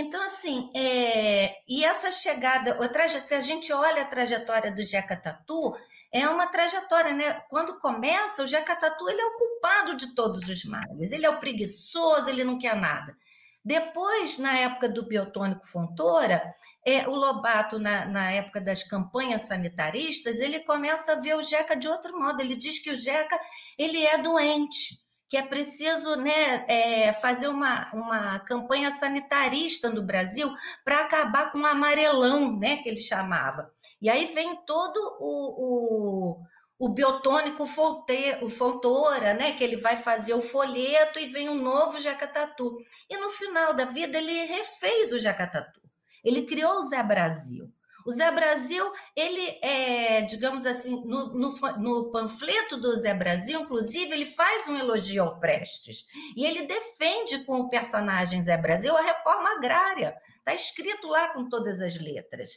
Então, 0.00 0.22
assim, 0.22 0.70
é... 0.74 1.56
e 1.68 1.84
essa 1.84 2.10
chegada, 2.10 2.78
se 3.20 3.34
a 3.34 3.42
gente 3.42 3.70
olha 3.70 4.02
a 4.02 4.06
trajetória 4.06 4.72
do 4.72 4.82
Jeca 4.82 5.14
Tatu, 5.14 5.76
é 6.10 6.26
uma 6.26 6.46
trajetória, 6.46 7.12
né? 7.12 7.34
Quando 7.50 7.78
começa, 7.78 8.42
o 8.42 8.46
Jeca 8.46 8.74
Tatu 8.76 9.08
ele 9.08 9.20
é 9.20 9.26
o 9.26 9.36
culpado 9.36 9.94
de 9.96 10.14
todos 10.14 10.48
os 10.48 10.64
males. 10.64 11.12
Ele 11.12 11.26
é 11.26 11.30
o 11.30 11.38
preguiçoso, 11.38 12.30
ele 12.30 12.44
não 12.44 12.58
quer 12.58 12.74
nada. 12.74 13.14
Depois, 13.62 14.38
na 14.38 14.56
época 14.56 14.88
do 14.88 15.06
biotônico 15.06 15.66
Fontoura, 15.66 16.42
é, 16.84 17.06
o 17.06 17.14
Lobato, 17.14 17.78
na, 17.78 18.06
na, 18.06 18.32
época 18.32 18.58
das 18.58 18.82
campanhas 18.82 19.42
sanitaristas, 19.42 20.40
ele 20.40 20.60
começa 20.60 21.12
a 21.12 21.20
ver 21.20 21.36
o 21.36 21.42
Jeca 21.42 21.76
de 21.76 21.86
outro 21.86 22.18
modo. 22.18 22.40
Ele 22.40 22.56
diz 22.56 22.78
que 22.78 22.90
o 22.90 22.96
Jeca 22.98 23.38
ele 23.78 24.04
é 24.04 24.16
doente 24.16 24.98
que 25.30 25.36
é 25.36 25.42
preciso 25.42 26.16
né, 26.16 26.66
é, 26.66 27.12
fazer 27.12 27.46
uma, 27.46 27.88
uma 27.94 28.40
campanha 28.40 28.90
sanitarista 28.90 29.88
no 29.88 30.02
Brasil 30.02 30.52
para 30.84 31.02
acabar 31.02 31.52
com 31.52 31.60
o 31.60 31.66
amarelão, 31.66 32.58
né, 32.58 32.78
que 32.78 32.88
ele 32.88 33.00
chamava. 33.00 33.72
E 34.02 34.10
aí 34.10 34.26
vem 34.34 34.56
todo 34.66 34.98
o, 35.20 36.34
o, 36.80 36.86
o 36.86 36.88
biotônico 36.88 37.64
fonte, 37.64 38.38
o 38.42 38.50
fontora, 38.50 39.32
né, 39.32 39.52
que 39.52 39.62
ele 39.62 39.76
vai 39.76 39.96
fazer 39.96 40.34
o 40.34 40.42
folheto 40.42 41.20
e 41.20 41.26
vem 41.26 41.48
um 41.48 41.62
novo 41.62 42.00
jacatatu. 42.00 42.78
E 43.08 43.16
no 43.16 43.30
final 43.30 43.72
da 43.72 43.84
vida 43.84 44.18
ele 44.18 44.46
refez 44.46 45.12
o 45.12 45.20
jacatatu. 45.20 45.80
Ele 46.24 46.42
criou 46.42 46.80
o 46.80 46.88
Zé 46.88 47.04
Brasil. 47.04 47.72
O 48.06 48.10
Zé 48.10 48.30
Brasil, 48.30 48.84
ele 49.14 49.58
é, 49.62 50.22
digamos 50.22 50.64
assim, 50.66 51.02
no, 51.04 51.32
no, 51.34 51.54
no, 51.78 52.10
panfleto 52.10 52.76
do 52.76 52.98
Zé 52.98 53.12
Brasil, 53.14 53.60
inclusive, 53.60 54.12
ele 54.12 54.26
faz 54.26 54.68
um 54.68 54.78
elogio 54.78 55.22
ao 55.22 55.38
Prestes. 55.38 56.06
E 56.36 56.44
ele 56.44 56.66
defende 56.66 57.44
com 57.44 57.60
o 57.60 57.70
personagem 57.70 58.42
Zé 58.42 58.56
Brasil 58.56 58.96
a 58.96 59.02
reforma 59.02 59.56
agrária. 59.56 60.16
Está 60.38 60.54
escrito 60.54 61.06
lá 61.06 61.28
com 61.28 61.48
todas 61.48 61.80
as 61.80 62.00
letras. 62.00 62.50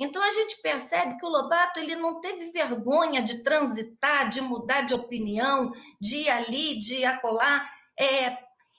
Então 0.00 0.22
a 0.22 0.30
gente 0.30 0.60
percebe 0.62 1.18
que 1.18 1.26
o 1.26 1.28
Lobato 1.28 1.80
ele 1.80 1.96
não 1.96 2.20
teve 2.20 2.52
vergonha 2.52 3.20
de 3.20 3.42
transitar, 3.42 4.30
de 4.30 4.40
mudar 4.40 4.82
de 4.82 4.94
opinião, 4.94 5.72
de 6.00 6.18
ir 6.18 6.30
ali, 6.30 6.80
de 6.80 6.96
ir 6.96 7.04
acolá. 7.04 7.68
É, 7.98 8.38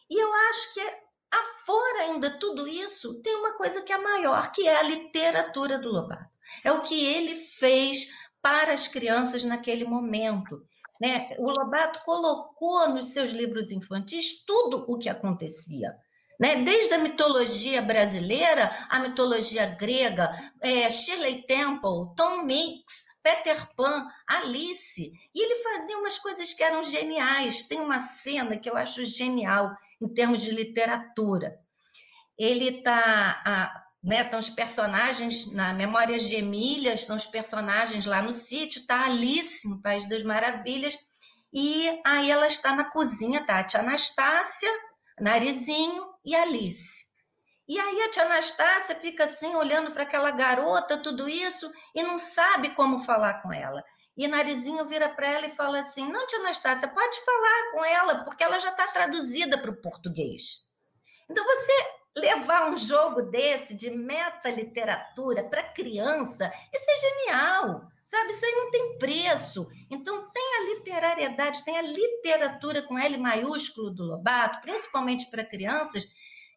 e 0.09 0.23
eu 0.23 0.33
acho 0.49 0.73
que 0.73 1.08
Afora 1.31 2.03
ainda 2.03 2.39
tudo 2.39 2.67
isso, 2.67 3.21
tem 3.21 3.35
uma 3.35 3.53
coisa 3.53 3.81
que 3.81 3.93
é 3.93 3.97
maior, 3.97 4.51
que 4.51 4.67
é 4.67 4.77
a 4.77 4.83
literatura 4.83 5.77
do 5.77 5.89
Lobato. 5.89 6.29
É 6.63 6.71
o 6.71 6.81
que 6.81 7.05
ele 7.05 7.35
fez 7.35 8.07
para 8.41 8.73
as 8.73 8.87
crianças 8.87 9.43
naquele 9.43 9.85
momento. 9.85 10.65
Né? 10.99 11.35
O 11.37 11.49
Lobato 11.49 12.01
colocou 12.03 12.89
nos 12.89 13.13
seus 13.13 13.31
livros 13.31 13.71
infantis 13.71 14.43
tudo 14.45 14.85
o 14.87 14.97
que 14.97 15.09
acontecia. 15.09 15.95
Né? 16.39 16.55
Desde 16.63 16.93
a 16.93 16.97
mitologia 16.97 17.81
brasileira, 17.81 18.71
a 18.89 18.99
mitologia 18.99 19.65
grega, 19.65 20.31
é, 20.61 20.89
Shirley 20.89 21.43
Temple, 21.43 22.15
Tom 22.15 22.43
Mix, 22.43 23.05
Peter 23.21 23.67
Pan, 23.75 24.07
Alice. 24.27 25.11
E 25.35 25.43
ele 25.43 25.61
fazia 25.61 25.97
umas 25.97 26.17
coisas 26.17 26.53
que 26.53 26.63
eram 26.63 26.83
geniais. 26.83 27.63
Tem 27.63 27.79
uma 27.79 27.99
cena 27.99 28.57
que 28.57 28.69
eu 28.69 28.77
acho 28.77 29.05
genial 29.05 29.69
em 30.01 30.07
termos 30.13 30.41
de 30.41 30.51
literatura. 30.51 31.59
Ele 32.37 32.77
está. 32.77 33.83
Né, 34.01 34.21
estão 34.21 34.39
os 34.39 34.49
personagens 34.49 35.51
na 35.51 35.73
Memórias 35.73 36.23
de 36.23 36.35
Emília, 36.35 36.93
estão 36.93 37.17
os 37.17 37.25
personagens 37.25 38.05
lá 38.05 38.21
no 38.21 38.31
sítio, 38.31 38.79
está 38.79 39.03
Alice, 39.03 39.67
no 39.67 39.81
País 39.81 40.07
das 40.07 40.23
Maravilhas, 40.23 40.97
e 41.51 41.99
aí 42.05 42.31
ela 42.31 42.47
está 42.47 42.73
na 42.73 42.85
cozinha, 42.85 43.45
tá? 43.45 43.59
A 43.59 43.63
tia 43.65 43.81
Anastácia, 43.81 44.69
Narizinho 45.19 46.05
e 46.23 46.33
Alice. 46.33 47.09
E 47.67 47.77
aí 47.77 48.01
a 48.03 48.11
tia 48.11 48.23
Anastácia 48.23 48.95
fica 48.95 49.25
assim, 49.25 49.53
olhando 49.55 49.91
para 49.91 50.03
aquela 50.03 50.31
garota, 50.31 50.97
tudo 50.97 51.27
isso, 51.27 51.69
e 51.93 52.01
não 52.01 52.17
sabe 52.17 52.69
como 52.69 53.03
falar 53.03 53.41
com 53.41 53.51
ela. 53.51 53.83
E 54.19 54.27
Narizinho 54.27 54.83
vira 54.83 55.07
para 55.07 55.27
ela 55.27 55.47
e 55.47 55.49
fala 55.49 55.79
assim: 55.79 56.11
Não, 56.11 56.27
tia 56.27 56.39
Anastácia, 56.39 56.89
pode 56.89 57.23
falar 57.23 57.71
com 57.71 57.85
ela, 57.85 58.25
porque 58.25 58.43
ela 58.43 58.59
já 58.59 58.69
está 58.69 58.85
traduzida 58.85 59.57
para 59.57 59.71
o 59.71 59.81
português. 59.81 60.67
Então, 61.29 61.41
você 61.45 61.71
levar 62.17 62.69
um 62.69 62.77
jogo 62.77 63.21
desse 63.21 63.73
de 63.77 63.89
meta-literatura 63.91 65.45
para 65.45 65.63
criança, 65.63 66.51
isso 66.73 66.91
é 66.91 66.97
genial, 66.97 67.89
sabe? 68.03 68.31
Isso 68.31 68.45
aí 68.45 68.51
não 68.55 68.69
tem 68.69 68.97
preço. 68.97 69.65
Então, 69.89 70.29
tem 70.31 70.55
a 70.57 70.75
literariedade, 70.75 71.63
tem 71.63 71.77
a 71.77 71.81
literatura 71.81 72.81
com 72.81 72.99
L 72.99 73.17
maiúsculo 73.19 73.89
do 73.89 74.03
Lobato, 74.03 74.59
principalmente 74.59 75.27
para 75.27 75.45
crianças, 75.45 76.03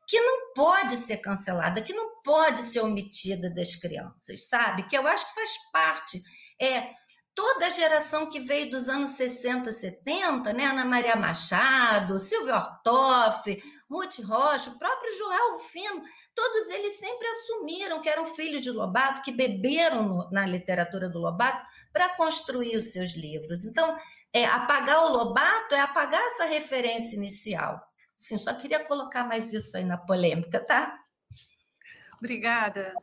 que 0.09 0.21
não 0.21 0.53
pode 0.53 0.97
ser 0.97 1.19
cancelada, 1.19 1.81
que 1.81 1.95
não 1.95 2.21
pode 2.23 2.61
ser 2.63 2.81
omitida 2.81 3.49
das 3.49 3.77
crianças, 3.77 4.49
sabe? 4.49 4.89
Que 4.89 4.99
eu 4.99 5.07
acho 5.07 5.29
que 5.29 5.35
faz 5.37 5.51
parte. 5.73 6.21
É, 6.61 6.91
toda 7.35 7.67
a 7.67 7.71
geração 7.71 8.31
que 8.31 8.41
veio 8.41 8.71
dos 8.71 8.89
anos 8.89 9.11
60, 9.11 9.73
70, 9.73 10.53
né? 10.53 10.65
Ana 10.65 10.85
Maria 10.85 11.17
Machado, 11.17 12.19
Silvio 12.19 12.55
Ortoff, 12.55 13.63
Ruth 13.91 14.19
Rocha, 14.21 14.71
o 14.71 14.79
próprio 14.79 15.17
Joel 15.19 15.53
Rufino, 15.55 16.03
todos 16.35 16.71
eles 16.71 16.93
sempre 16.95 17.27
assumiram 17.29 18.01
que 18.01 18.09
eram 18.09 18.25
filhos 18.35 18.63
de 18.63 18.71
Lobato, 18.71 19.23
que 19.23 19.33
beberam 19.33 20.09
no, 20.09 20.31
na 20.31 20.47
literatura 20.47 21.09
do 21.09 21.19
Lobato 21.19 21.63
para 21.93 22.09
construir 22.17 22.77
os 22.77 22.93
seus 22.93 23.13
livros. 23.13 23.65
Então, 23.65 23.97
é, 24.33 24.47
apagar 24.47 25.05
o 25.05 25.13
Lobato 25.13 25.75
é 25.75 25.81
apagar 25.81 26.23
essa 26.23 26.45
referência 26.45 27.17
inicial. 27.17 27.81
Sim, 28.17 28.39
só 28.39 28.55
queria 28.55 28.85
colocar 28.85 29.25
mais 29.25 29.53
isso 29.53 29.77
aí 29.77 29.85
na 29.85 29.99
polêmica, 29.99 30.59
tá? 30.61 30.99
Obrigada. 32.17 32.95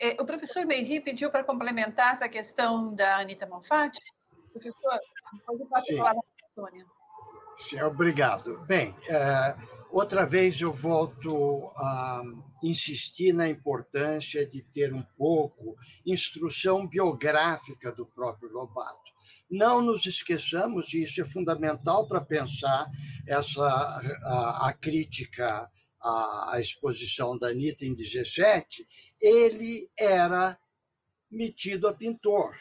É, 0.00 0.20
o 0.20 0.24
professor 0.24 0.64
Meiri 0.64 1.00
pediu 1.00 1.30
para 1.30 1.42
complementar 1.42 2.12
essa 2.12 2.28
questão 2.28 2.94
da 2.94 3.18
Anitta 3.18 3.46
Malfatti. 3.46 3.98
Professor, 4.52 4.98
pode 5.44 5.64
passar 5.68 5.92
a 5.92 5.96
palavra 5.96 6.22
para 6.22 6.46
a 6.46 6.54
Sônia. 6.54 6.86
Sim, 7.58 7.82
obrigado. 7.82 8.60
Bem, 8.66 8.94
é, 9.08 9.56
outra 9.90 10.24
vez 10.24 10.60
eu 10.60 10.72
volto 10.72 11.72
a 11.76 12.22
insistir 12.62 13.32
na 13.32 13.48
importância 13.48 14.46
de 14.46 14.62
ter 14.62 14.94
um 14.94 15.02
pouco 15.16 15.74
instrução 16.06 16.86
biográfica 16.86 17.90
do 17.92 18.06
próprio 18.06 18.52
Lobato. 18.52 19.12
Não 19.50 19.80
nos 19.80 20.06
esqueçamos, 20.06 20.92
e 20.92 21.02
isso 21.02 21.20
é 21.20 21.24
fundamental 21.24 22.06
para 22.06 22.20
pensar 22.20 22.86
essa 23.26 23.62
a, 23.62 24.68
a 24.68 24.72
crítica 24.74 25.68
à, 26.00 26.54
à 26.54 26.60
exposição 26.60 27.36
da 27.36 27.48
Anitta 27.48 27.84
em 27.84 27.94
17, 27.94 28.86
ele 29.20 29.90
era 29.98 30.58
metido 31.30 31.88
a 31.88 31.94
pintor. 31.94 32.56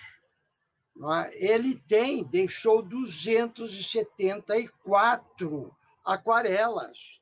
É? 1.16 1.54
Ele 1.54 1.76
tem, 1.88 2.24
deixou 2.24 2.82
274 2.82 5.78
aquarelas. 6.04 7.22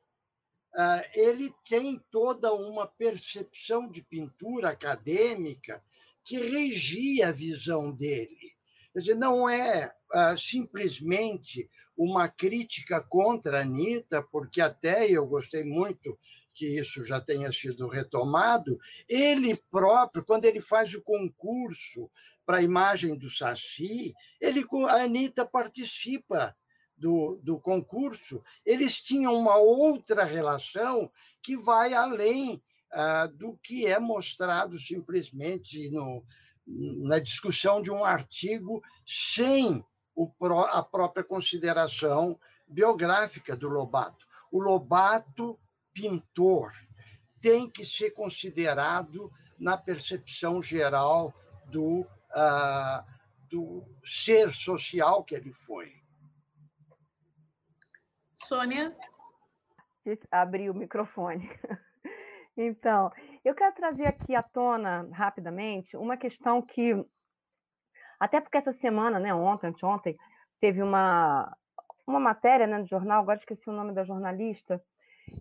Ah, 0.74 1.04
ele 1.14 1.54
tem 1.68 2.02
toda 2.10 2.52
uma 2.52 2.86
percepção 2.86 3.90
de 3.90 4.02
pintura 4.02 4.70
acadêmica 4.70 5.84
que 6.22 6.38
regia 6.38 7.28
a 7.28 7.32
visão 7.32 7.92
dele. 7.92 8.54
Quer 8.92 9.00
dizer, 9.00 9.14
não 9.14 9.48
é 9.48 9.94
uh, 10.12 10.36
simplesmente 10.38 11.70
uma 11.96 12.28
crítica 12.28 13.00
contra 13.00 13.58
a 13.58 13.62
Anitta, 13.62 14.22
porque 14.22 14.60
até 14.60 15.10
eu 15.10 15.26
gostei 15.26 15.64
muito 15.64 16.18
que 16.56 16.66
isso 16.66 17.04
já 17.04 17.20
tenha 17.20 17.52
sido 17.52 17.86
retomado, 17.86 18.78
ele 19.06 19.54
próprio, 19.70 20.24
quando 20.24 20.46
ele 20.46 20.62
faz 20.62 20.94
o 20.94 21.02
concurso 21.02 22.10
para 22.46 22.58
a 22.58 22.62
imagem 22.62 23.16
do 23.16 23.28
Saci, 23.28 24.14
ele, 24.40 24.64
a 24.88 25.02
Anitta 25.02 25.44
participa 25.44 26.56
do, 26.96 27.38
do 27.42 27.60
concurso, 27.60 28.42
eles 28.64 29.00
tinham 29.02 29.34
uma 29.34 29.56
outra 29.56 30.24
relação 30.24 31.10
que 31.42 31.56
vai 31.56 31.92
além 31.92 32.62
ah, 32.90 33.26
do 33.26 33.58
que 33.62 33.86
é 33.86 33.98
mostrado 33.98 34.78
simplesmente 34.78 35.90
no, 35.90 36.24
na 36.66 37.18
discussão 37.18 37.82
de 37.82 37.90
um 37.90 38.02
artigo 38.02 38.82
sem 39.06 39.84
o, 40.14 40.32
a 40.70 40.82
própria 40.82 41.22
consideração 41.22 42.40
biográfica 42.66 43.54
do 43.54 43.68
Lobato. 43.68 44.26
O 44.50 44.58
Lobato, 44.58 45.58
pintor, 45.96 46.72
tem 47.40 47.70
que 47.70 47.84
ser 47.84 48.10
considerado 48.10 49.32
na 49.58 49.78
percepção 49.78 50.60
geral 50.60 51.32
do 51.70 52.06
ah, 52.34 53.02
do 53.48 53.82
ser 54.04 54.52
social 54.52 55.24
que 55.24 55.34
ele 55.34 55.54
foi. 55.54 55.90
Sônia? 58.34 58.94
Abrir 60.30 60.70
o 60.70 60.74
microfone. 60.74 61.48
Então, 62.58 63.12
eu 63.44 63.54
quero 63.54 63.74
trazer 63.74 64.06
aqui 64.06 64.34
à 64.34 64.42
tona, 64.42 65.06
rapidamente, 65.12 65.94
uma 65.94 66.16
questão 66.16 66.62
que, 66.62 66.94
até 68.18 68.40
porque 68.40 68.56
essa 68.56 68.72
semana, 68.80 69.20
né, 69.20 69.34
ontem, 69.34 69.66
anteontem, 69.66 70.16
teve 70.58 70.82
uma, 70.82 71.54
uma 72.06 72.18
matéria 72.18 72.66
né, 72.66 72.78
no 72.78 72.86
jornal, 72.86 73.20
agora 73.20 73.38
esqueci 73.38 73.68
o 73.68 73.74
nome 73.74 73.92
da 73.92 74.04
jornalista, 74.04 74.82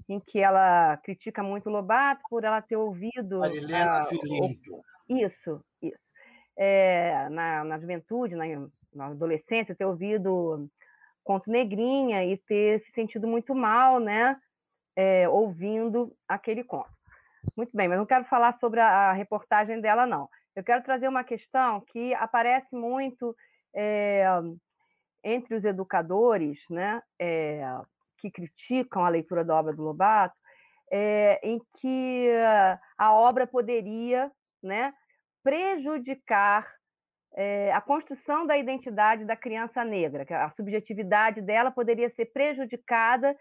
em 0.07 0.19
que 0.19 0.39
ela 0.39 0.97
critica 0.97 1.43
muito 1.43 1.69
Lobato 1.69 2.21
por 2.29 2.43
ela 2.43 2.61
ter 2.61 2.75
ouvido. 2.75 3.39
Uh, 3.41 4.05
Filinto. 4.09 4.79
Isso, 5.09 5.63
isso. 5.81 5.99
É, 6.57 7.27
na, 7.29 7.63
na 7.63 7.79
juventude, 7.79 8.35
na, 8.35 8.45
na 8.93 9.07
adolescência, 9.07 9.75
ter 9.75 9.85
ouvido 9.85 10.69
Conto 11.23 11.49
Negrinha 11.49 12.23
e 12.25 12.37
ter 12.37 12.79
se 12.81 12.91
sentido 12.91 13.27
muito 13.27 13.53
mal, 13.53 13.99
né? 13.99 14.39
É, 14.95 15.27
ouvindo 15.27 16.15
aquele 16.27 16.63
conto. 16.63 16.89
Muito 17.55 17.75
bem, 17.75 17.87
mas 17.87 17.97
não 17.97 18.05
quero 18.05 18.25
falar 18.25 18.53
sobre 18.53 18.79
a, 18.79 19.09
a 19.09 19.13
reportagem 19.13 19.81
dela, 19.81 20.05
não. 20.05 20.29
Eu 20.55 20.63
quero 20.63 20.83
trazer 20.83 21.07
uma 21.07 21.23
questão 21.23 21.81
que 21.81 22.13
aparece 22.13 22.73
muito 22.73 23.35
é, 23.75 24.25
entre 25.23 25.55
os 25.55 25.65
educadores, 25.65 26.59
né, 26.69 27.01
é, 27.19 27.61
que 28.25 28.31
criticam 28.31 29.05
a 29.05 29.09
leitura 29.09 29.43
da 29.43 29.55
obra 29.55 29.73
do 29.73 29.83
Lobato, 29.83 30.35
é, 30.91 31.39
em 31.43 31.59
que 31.79 32.29
a 32.97 33.13
obra 33.13 33.45
poderia, 33.45 34.31
né, 34.61 34.93
prejudicar 35.43 36.67
é, 37.33 37.71
a 37.73 37.81
construção 37.81 38.47
da 38.47 38.57
identidade 38.57 39.25
da 39.25 39.35
criança 39.35 39.83
negra, 39.83 40.25
que 40.25 40.33
a 40.33 40.49
subjetividade 40.51 41.41
dela 41.41 41.69
poderia 41.69 42.09
ser 42.11 42.25
prejudicada 42.27 43.35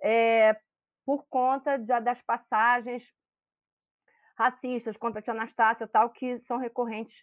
é, 0.00 0.56
por 1.04 1.24
conta 1.28 1.76
de, 1.76 2.00
das 2.00 2.22
passagens 2.22 3.02
racistas 4.36 4.96
contra 4.96 5.20
a 5.20 5.22
tia 5.22 5.32
Anastácia 5.32 5.86
tal, 5.88 6.10
que 6.10 6.38
são 6.40 6.56
recorrentes 6.56 7.16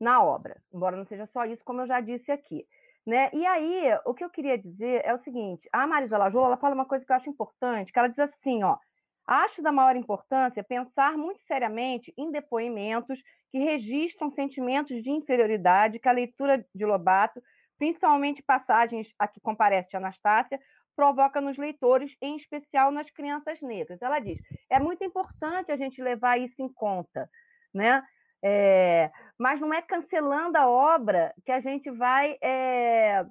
na 0.00 0.22
obra, 0.22 0.60
embora 0.72 0.96
não 0.96 1.06
seja 1.06 1.26
só 1.26 1.44
isso, 1.44 1.64
como 1.64 1.82
eu 1.82 1.86
já 1.86 2.00
disse 2.00 2.30
aqui. 2.30 2.66
Né? 3.06 3.30
E 3.32 3.46
aí, 3.46 3.98
o 4.04 4.12
que 4.12 4.24
eu 4.24 4.30
queria 4.30 4.58
dizer 4.58 5.02
é 5.04 5.14
o 5.14 5.22
seguinte, 5.22 5.68
a 5.72 5.86
Marisa 5.86 6.18
Lajola, 6.18 6.46
ela 6.46 6.56
fala 6.56 6.74
uma 6.74 6.84
coisa 6.84 7.04
que 7.04 7.12
eu 7.12 7.16
acho 7.16 7.30
importante, 7.30 7.92
que 7.92 7.98
ela 7.98 8.08
diz 8.08 8.18
assim, 8.18 8.64
ó, 8.64 8.76
acho 9.24 9.62
da 9.62 9.70
maior 9.70 9.94
importância 9.94 10.64
pensar 10.64 11.16
muito 11.16 11.40
seriamente 11.46 12.12
em 12.18 12.32
depoimentos 12.32 13.18
que 13.52 13.58
registram 13.58 14.28
sentimentos 14.28 15.02
de 15.04 15.10
inferioridade 15.10 16.00
que 16.00 16.08
a 16.08 16.12
leitura 16.12 16.64
de 16.74 16.84
Lobato, 16.84 17.40
principalmente 17.78 18.42
passagens 18.42 19.06
a 19.18 19.28
que 19.28 19.40
comparece 19.40 19.96
Anastácia, 19.96 20.58
provoca 20.96 21.40
nos 21.40 21.56
leitores, 21.56 22.10
em 22.20 22.36
especial 22.36 22.90
nas 22.90 23.08
crianças 23.10 23.60
negras. 23.60 24.00
Ela 24.02 24.18
diz: 24.18 24.38
é 24.70 24.80
muito 24.80 25.04
importante 25.04 25.70
a 25.70 25.76
gente 25.76 26.02
levar 26.02 26.40
isso 26.40 26.60
em 26.60 26.72
conta, 26.72 27.28
né? 27.72 28.02
É, 28.44 29.10
mas 29.38 29.60
não 29.60 29.72
é 29.72 29.82
cancelando 29.82 30.56
a 30.56 30.68
obra 30.68 31.32
que 31.44 31.52
a 31.52 31.60
gente 31.60 31.90
vai 31.90 32.36
é, 32.42 33.24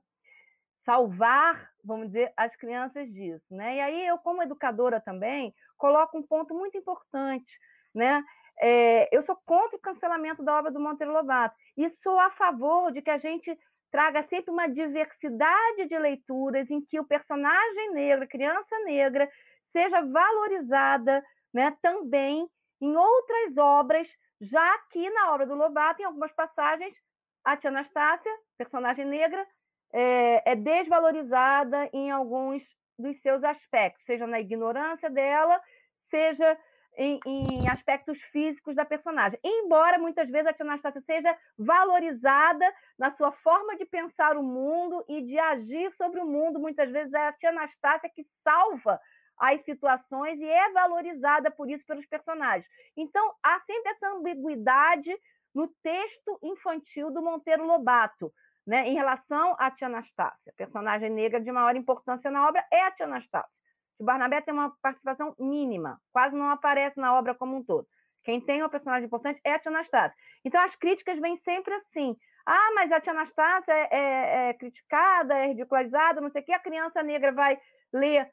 salvar, 0.86 1.70
vamos 1.84 2.08
dizer, 2.08 2.32
as 2.38 2.56
crianças 2.58 3.12
disso, 3.12 3.46
né? 3.52 3.78
E 3.78 3.82
aí 3.82 4.08
eu, 4.08 4.18
como 4.20 4.44
educadora 4.44 5.00
também, 5.00 5.54
coloco 5.78 6.18
um 6.18 6.24
ponto 6.24 6.54
muito 6.54 6.78
importante, 6.78 7.52
né? 7.94 8.24
É, 8.60 9.16
eu 9.16 9.26
sou 9.26 9.38
contra 9.46 9.76
o 9.76 9.82
cancelamento 9.82 10.44
da 10.44 10.58
obra 10.58 10.72
do 10.72 10.80
Monteiro 10.80 11.12
Lobato 11.12 11.56
e 11.78 11.90
sou 12.02 12.18
a 12.20 12.32
favor 12.32 12.92
de 12.92 13.02
que 13.02 13.10
a 13.10 13.18
gente 13.18 13.58
traga 13.92 14.26
sempre 14.30 14.52
uma 14.52 14.68
diversidade 14.68 15.88
de 15.88 15.98
leituras 15.98 16.70
em 16.70 16.82
que 16.82 17.00
o 17.00 17.06
personagem 17.06 17.92
negro, 17.94 18.28
criança 18.28 18.78
negra, 18.86 19.30
seja 19.72 20.02
valorizada 20.02 21.24
né, 21.54 21.76
também 21.82 22.48
em 22.82 22.96
outras 22.96 23.58
obras, 23.58 24.08
já 24.42 24.78
que 24.92 25.10
na 25.10 25.34
obra 25.34 25.46
do 25.46 25.56
Lobato, 25.56 26.02
em 26.02 26.06
algumas 26.06 26.32
passagens, 26.34 26.96
a 27.44 27.56
tia 27.56 27.70
Anastácia, 27.70 28.32
personagem 28.58 29.06
negra, 29.06 29.46
é, 29.94 30.52
é 30.52 30.56
desvalorizada 30.56 31.90
em 31.94 32.12
alguns 32.12 32.64
dos 32.98 33.20
seus 33.22 33.44
aspectos, 33.44 34.06
seja 34.06 34.26
na 34.26 34.40
ignorância 34.40 35.10
dela, 35.10 35.62
seja 36.10 36.58
em, 36.98 37.20
em, 37.26 37.70
aspectos 37.70 38.18
físicos 38.32 38.76
da 38.76 38.86
personagem. 38.86 39.40
Embora 39.44 39.98
muitas 39.98 40.30
vezes 40.30 40.48
a 40.48 40.54
Tia 40.54 40.66
Anastácia 40.66 41.02
seja 41.02 41.38
valorizada 41.58 42.66
na 42.98 43.12
sua 43.12 43.32
forma 43.32 43.76
de 43.76 43.86
pensar 43.86 44.38
o 44.38 44.44
mundo 44.44 45.04
e 45.08 45.22
de 45.22 45.38
agir 45.38 45.92
sobre 45.98 46.22
o 46.22 46.26
mundo, 46.26 46.60
muitas 46.60 46.90
vezes 46.92 47.14
é 47.14 47.28
a 47.28 47.34
Tia 47.34 47.50
Anastácia 47.50 48.10
que 48.10 48.26
salva 48.44 49.00
as 49.38 49.64
situações 49.64 50.40
e 50.40 50.46
é 50.46 50.72
valorizada 50.72 51.52
por 51.52 51.70
isso 51.70 51.86
pelos 51.86 52.06
personagens. 52.08 52.66
Então, 52.96 53.34
há 53.44 53.60
sempre 53.62 53.92
essa 53.92 54.10
ambiguidade 54.10 55.16
no 55.54 55.68
texto 55.82 56.40
infantil 56.44 57.12
do 57.12 57.22
Monteiro 57.22 57.66
Lobato, 57.66 58.32
né, 58.66 58.88
em 58.88 58.96
relação 58.96 59.56
à 59.60 59.70
Tia 59.72 59.88
Anastácia. 59.88 60.54
personagem 60.58 61.10
negra 61.10 61.40
de 61.40 61.52
maior 61.52 61.76
importância 61.76 62.32
na 62.32 62.48
obra 62.48 62.66
é 62.72 62.82
a 62.82 62.92
Tia 62.92 63.06
Anastácia 63.06 63.56
que 63.98 64.04
Barnabé 64.04 64.42
tem 64.42 64.54
uma 64.54 64.74
participação 64.82 65.36
mínima, 65.40 66.00
quase 66.12 66.36
não 66.36 66.50
aparece 66.50 67.00
na 67.00 67.18
obra 67.18 67.34
como 67.34 67.58
um 67.58 67.64
todo. 67.64 67.88
Quem 68.24 68.42
tem 68.42 68.62
uma 68.62 68.70
personagem 68.70 69.06
importante 69.06 69.40
é 69.44 69.54
a 69.54 69.60
Tia 69.60 69.72
Anastácia. 69.72 70.16
Então, 70.44 70.60
as 70.62 70.76
críticas 70.76 71.20
vêm 71.20 71.38
sempre 71.38 71.74
assim. 71.76 72.16
Ah, 72.46 72.72
mas 72.76 72.92
a 72.92 73.00
Tia 73.00 73.12
Anastácia 73.12 73.72
é, 73.72 73.88
é, 73.92 74.50
é 74.50 74.54
criticada, 74.54 75.36
é 75.36 75.48
ridicularizada, 75.48 76.22
não 76.22 76.32
sei 76.32 76.42
o 76.42 76.46
que. 76.46 76.52
A 76.52 76.60
criança 76.60 77.02
negra 77.04 77.32
vai 77.32 77.58
ler 77.94 78.30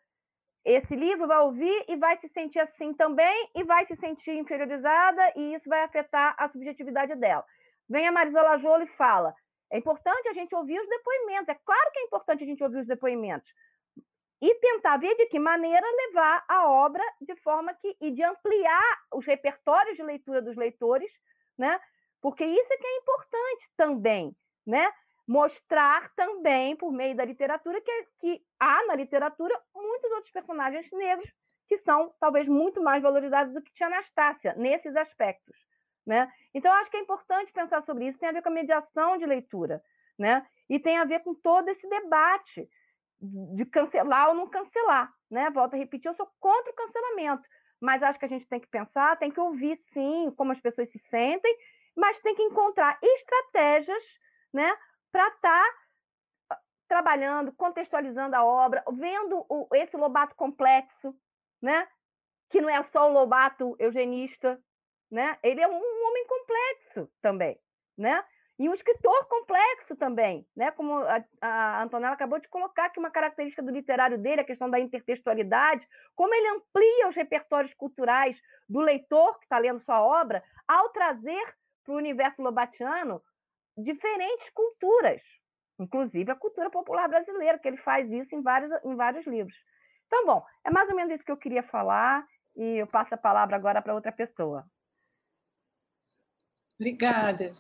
esse 0.64 0.94
livro, 0.94 1.26
vai 1.26 1.38
ouvir 1.40 1.84
e 1.88 1.96
vai 1.96 2.16
se 2.18 2.28
sentir 2.28 2.60
assim 2.60 2.94
também, 2.94 3.50
e 3.54 3.64
vai 3.64 3.84
se 3.86 3.96
sentir 3.96 4.32
inferiorizada, 4.32 5.32
e 5.36 5.54
isso 5.54 5.68
vai 5.68 5.82
afetar 5.82 6.34
a 6.38 6.48
subjetividade 6.48 7.14
dela. 7.16 7.44
Vem 7.88 8.06
a 8.06 8.12
Marisa 8.12 8.42
Lajolo 8.42 8.84
e 8.84 8.96
fala: 8.96 9.34
é 9.72 9.78
importante 9.78 10.28
a 10.28 10.32
gente 10.34 10.54
ouvir 10.54 10.78
os 10.80 10.88
depoimentos. 10.88 11.48
É 11.48 11.54
claro 11.64 11.90
que 11.92 11.98
é 11.98 12.02
importante 12.04 12.44
a 12.44 12.46
gente 12.46 12.62
ouvir 12.62 12.78
os 12.78 12.86
depoimentos 12.86 13.50
e 14.42 14.54
tentar 14.56 14.96
ver 14.96 15.14
de 15.16 15.26
que 15.26 15.38
maneira 15.38 15.86
levar 16.08 16.44
a 16.48 16.68
obra 16.68 17.02
de 17.20 17.34
forma 17.36 17.72
que 17.74 17.96
e 18.00 18.10
de 18.10 18.24
ampliar 18.24 18.98
os 19.14 19.24
repertórios 19.24 19.96
de 19.96 20.02
leitura 20.02 20.42
dos 20.42 20.56
leitores, 20.56 21.10
né? 21.56 21.80
Porque 22.20 22.44
isso 22.44 22.72
é 22.72 22.76
que 22.76 22.86
é 22.86 22.96
importante 22.98 23.70
também, 23.76 24.36
né? 24.66 24.92
Mostrar 25.26 26.12
também 26.14 26.76
por 26.76 26.92
meio 26.92 27.16
da 27.16 27.24
literatura 27.24 27.80
que, 27.80 28.06
que 28.20 28.42
há 28.58 28.86
na 28.86 28.94
literatura 28.94 29.58
muitos 29.74 30.10
outros 30.10 30.32
personagens 30.32 30.90
negros 30.92 31.32
que 31.68 31.78
são 31.78 32.12
talvez 32.20 32.46
muito 32.46 32.82
mais 32.82 33.02
valorizados 33.02 33.54
do 33.54 33.62
que 33.62 33.72
Tia 33.72 33.86
Anastácia 33.86 34.54
nesses 34.56 34.94
aspectos, 34.94 35.56
né? 36.06 36.30
Então 36.52 36.72
acho 36.72 36.90
que 36.90 36.96
é 36.96 37.00
importante 37.00 37.52
pensar 37.52 37.82
sobre 37.82 38.08
isso, 38.08 38.18
tem 38.18 38.28
a 38.28 38.32
ver 38.32 38.42
com 38.42 38.50
a 38.50 38.52
mediação 38.52 39.16
de 39.16 39.24
leitura, 39.24 39.82
né? 40.18 40.46
E 40.68 40.78
tem 40.78 40.98
a 40.98 41.04
ver 41.04 41.20
com 41.20 41.34
todo 41.34 41.68
esse 41.68 41.88
debate 41.88 42.68
de 43.20 43.64
cancelar 43.64 44.30
ou 44.30 44.34
não 44.34 44.48
cancelar, 44.48 45.10
né? 45.30 45.48
Volto 45.50 45.74
a 45.74 45.78
repetir, 45.78 46.08
eu 46.08 46.14
sou 46.14 46.28
contra 46.40 46.72
o 46.72 46.74
cancelamento, 46.74 47.48
mas 47.80 48.02
acho 48.02 48.18
que 48.18 48.24
a 48.24 48.28
gente 48.28 48.46
tem 48.46 48.60
que 48.60 48.68
pensar, 48.68 49.18
tem 49.18 49.30
que 49.30 49.40
ouvir 49.40 49.76
sim 49.76 50.32
como 50.36 50.52
as 50.52 50.60
pessoas 50.60 50.90
se 50.90 50.98
sentem, 50.98 51.56
mas 51.96 52.20
tem 52.20 52.34
que 52.34 52.42
encontrar 52.42 52.98
estratégias, 53.02 54.04
né, 54.52 54.76
para 55.12 55.28
estar 55.28 55.62
tá 55.62 55.74
ah, 56.50 56.58
trabalhando, 56.88 57.52
contextualizando 57.52 58.34
a 58.34 58.44
obra, 58.44 58.82
vendo 58.90 59.44
o, 59.48 59.68
esse 59.74 59.96
Lobato 59.96 60.34
complexo, 60.34 61.14
né? 61.60 61.86
Que 62.50 62.60
não 62.60 62.68
é 62.68 62.82
só 62.84 63.08
o 63.08 63.12
Lobato 63.12 63.76
eugenista, 63.78 64.58
né? 65.10 65.38
Ele 65.42 65.60
é 65.60 65.68
um, 65.68 65.74
homem 65.74 66.26
complexo 66.26 67.12
também, 67.20 67.58
né? 67.96 68.24
E 68.58 68.68
um 68.68 68.74
escritor 68.74 69.26
complexo 69.28 69.96
também, 69.96 70.46
né? 70.54 70.70
como 70.70 70.98
a, 70.98 71.24
a 71.40 71.82
Antonella 71.82 72.14
acabou 72.14 72.38
de 72.38 72.48
colocar 72.48 72.90
que 72.90 72.98
uma 73.00 73.10
característica 73.10 73.62
do 73.62 73.72
literário 73.72 74.18
dele, 74.18 74.42
a 74.42 74.44
questão 74.44 74.70
da 74.70 74.78
intertextualidade, 74.78 75.88
como 76.14 76.32
ele 76.32 76.48
amplia 76.48 77.08
os 77.08 77.16
repertórios 77.16 77.74
culturais 77.74 78.40
do 78.68 78.78
leitor 78.78 79.38
que 79.38 79.46
está 79.46 79.58
lendo 79.58 79.80
sua 79.80 80.00
obra, 80.02 80.44
ao 80.68 80.90
trazer 80.90 81.42
para 81.82 81.94
o 81.94 81.96
universo 81.96 82.40
lobatiano 82.40 83.20
diferentes 83.76 84.50
culturas, 84.50 85.20
inclusive 85.78 86.30
a 86.30 86.36
cultura 86.36 86.70
popular 86.70 87.08
brasileira, 87.08 87.58
que 87.58 87.68
ele 87.68 87.78
faz 87.78 88.10
isso 88.10 88.34
em 88.34 88.42
vários, 88.42 88.70
em 88.84 88.94
vários 88.94 89.26
livros. 89.26 89.56
Então, 90.06 90.26
bom, 90.26 90.44
é 90.64 90.70
mais 90.70 90.88
ou 90.88 90.96
menos 90.96 91.14
isso 91.14 91.24
que 91.24 91.32
eu 91.32 91.36
queria 91.36 91.62
falar, 91.62 92.26
e 92.54 92.82
eu 92.82 92.86
passo 92.86 93.14
a 93.14 93.18
palavra 93.18 93.56
agora 93.56 93.80
para 93.80 93.94
outra 93.94 94.12
pessoa. 94.12 94.64
Obrigada. 96.78 97.52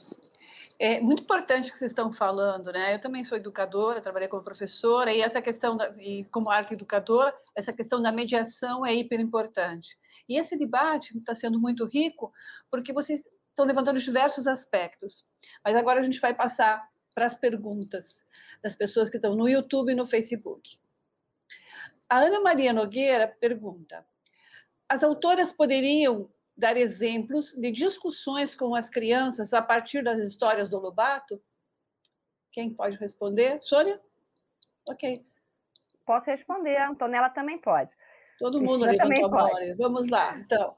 É 0.78 1.00
muito 1.00 1.22
importante 1.22 1.68
o 1.68 1.72
que 1.72 1.78
vocês 1.78 1.92
estão 1.92 2.12
falando, 2.12 2.72
né? 2.72 2.94
Eu 2.94 3.00
também 3.00 3.22
sou 3.22 3.38
educadora, 3.38 4.00
trabalhei 4.00 4.26
como 4.26 4.42
professora, 4.42 5.12
e 5.12 5.20
essa 5.20 5.40
questão, 5.40 5.76
da, 5.76 5.88
e 5.96 6.24
como 6.24 6.50
arquieducadora, 6.50 7.32
essa 7.54 7.72
questão 7.72 8.02
da 8.02 8.10
mediação 8.10 8.84
é 8.84 8.92
hiper 8.92 9.20
importante. 9.20 9.96
E 10.28 10.36
esse 10.36 10.58
debate 10.58 11.16
está 11.16 11.34
sendo 11.36 11.60
muito 11.60 11.86
rico, 11.86 12.32
porque 12.70 12.92
vocês 12.92 13.22
estão 13.52 13.66
levantando 13.66 14.00
diversos 14.00 14.46
aspectos. 14.46 15.24
Mas 15.64 15.76
agora 15.76 16.00
a 16.00 16.02
gente 16.02 16.20
vai 16.20 16.34
passar 16.34 16.88
para 17.14 17.26
as 17.26 17.36
perguntas 17.36 18.26
das 18.62 18.74
pessoas 18.74 19.08
que 19.08 19.16
estão 19.16 19.36
no 19.36 19.48
YouTube 19.48 19.92
e 19.92 19.94
no 19.94 20.06
Facebook. 20.06 20.78
A 22.08 22.18
Ana 22.18 22.40
Maria 22.40 22.72
Nogueira 22.72 23.28
pergunta: 23.28 24.04
as 24.88 25.02
autoras 25.02 25.52
poderiam 25.52 26.30
dar 26.56 26.76
exemplos 26.76 27.52
de 27.52 27.70
discussões 27.70 28.54
com 28.54 28.74
as 28.74 28.90
crianças 28.90 29.52
a 29.52 29.62
partir 29.62 30.02
das 30.02 30.18
histórias 30.18 30.68
do 30.68 30.78
Lobato? 30.78 31.42
Quem 32.50 32.74
pode 32.74 32.96
responder? 32.96 33.60
Sônia? 33.60 34.00
Ok. 34.88 35.24
Posso 36.04 36.26
responder, 36.26 36.76
a 36.76 36.90
Antonella 36.90 37.30
também 37.30 37.58
pode. 37.58 37.90
Todo 38.38 38.60
mundo 38.60 38.84
levantou 38.84 39.26
a 39.26 39.28
mão. 39.28 39.50
Vamos 39.78 40.08
lá, 40.08 40.36
então. 40.38 40.76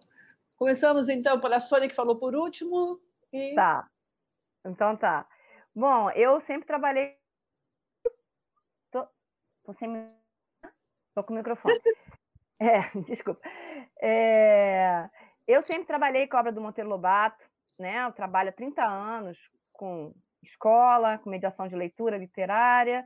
Começamos, 0.56 1.08
então, 1.08 1.40
pela 1.40 1.60
Sônia, 1.60 1.88
que 1.88 1.94
falou 1.94 2.18
por 2.18 2.34
último. 2.34 3.00
E... 3.32 3.54
Tá. 3.54 3.88
Então 4.64 4.96
tá. 4.96 5.26
Bom, 5.74 6.10
eu 6.12 6.40
sempre 6.42 6.66
trabalhei. 6.66 7.16
Tô, 8.90 9.06
tô 9.64 9.74
sem. 9.74 10.10
Tô 11.14 11.24
com 11.24 11.34
o 11.34 11.36
microfone. 11.36 11.74
é, 12.60 12.90
desculpa. 13.06 13.40
É... 14.00 15.08
Eu 15.46 15.62
sempre 15.64 15.86
trabalhei 15.86 16.26
com 16.26 16.36
a 16.36 16.40
obra 16.40 16.52
do 16.52 16.60
Monteiro 16.60 16.88
Lobato, 16.88 17.44
né? 17.78 18.06
Eu 18.06 18.12
trabalho 18.12 18.48
há 18.48 18.52
30 18.52 18.82
anos 18.82 19.38
com 19.72 20.14
escola, 20.42 21.18
com 21.18 21.30
mediação 21.30 21.68
de 21.68 21.74
leitura 21.74 22.16
literária, 22.16 23.04